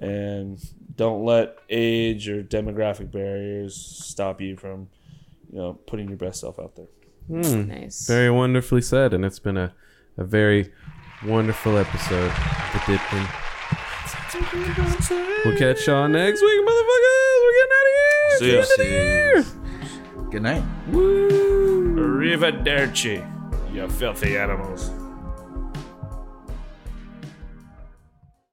And 0.00 0.58
don't 0.96 1.24
let 1.24 1.56
age 1.70 2.28
or 2.28 2.42
demographic 2.42 3.12
barriers 3.12 3.76
stop 3.76 4.40
you 4.40 4.56
from, 4.56 4.88
you 5.52 5.58
know, 5.58 5.74
putting 5.86 6.08
your 6.08 6.18
best 6.18 6.40
self 6.40 6.58
out 6.58 6.74
there. 6.74 6.88
Hmm. 7.28 7.68
Nice. 7.68 8.08
Very 8.08 8.32
wonderfully 8.32 8.82
said, 8.82 9.14
and 9.14 9.24
it's 9.24 9.38
been 9.38 9.56
a, 9.56 9.72
a 10.16 10.24
very 10.24 10.72
wonderful 11.24 11.78
episode. 11.78 12.32
of 12.32 12.72
The 12.72 12.92
Dipped 12.92 13.12
in. 13.12 13.45
We'll 14.35 15.57
catch 15.57 15.86
y'all 15.86 16.09
next 16.09 16.43
week, 16.43 16.61
motherfuckers. 16.66 17.43
We're 17.43 17.53
getting 17.53 17.73
out 17.77 17.86
of 17.86 17.93
here. 17.94 18.39
See 18.39 18.53
ya. 18.53 18.59
It's 18.59 18.77
the 18.77 18.82
end 18.82 18.82
of 18.82 18.86
the 18.86 18.90
year. 18.93 19.44
Good 20.31 20.43
night. 20.43 20.65
Arrivederci, 21.97 23.23
you 23.73 23.89
filthy 23.89 24.36
animals. 24.36 24.90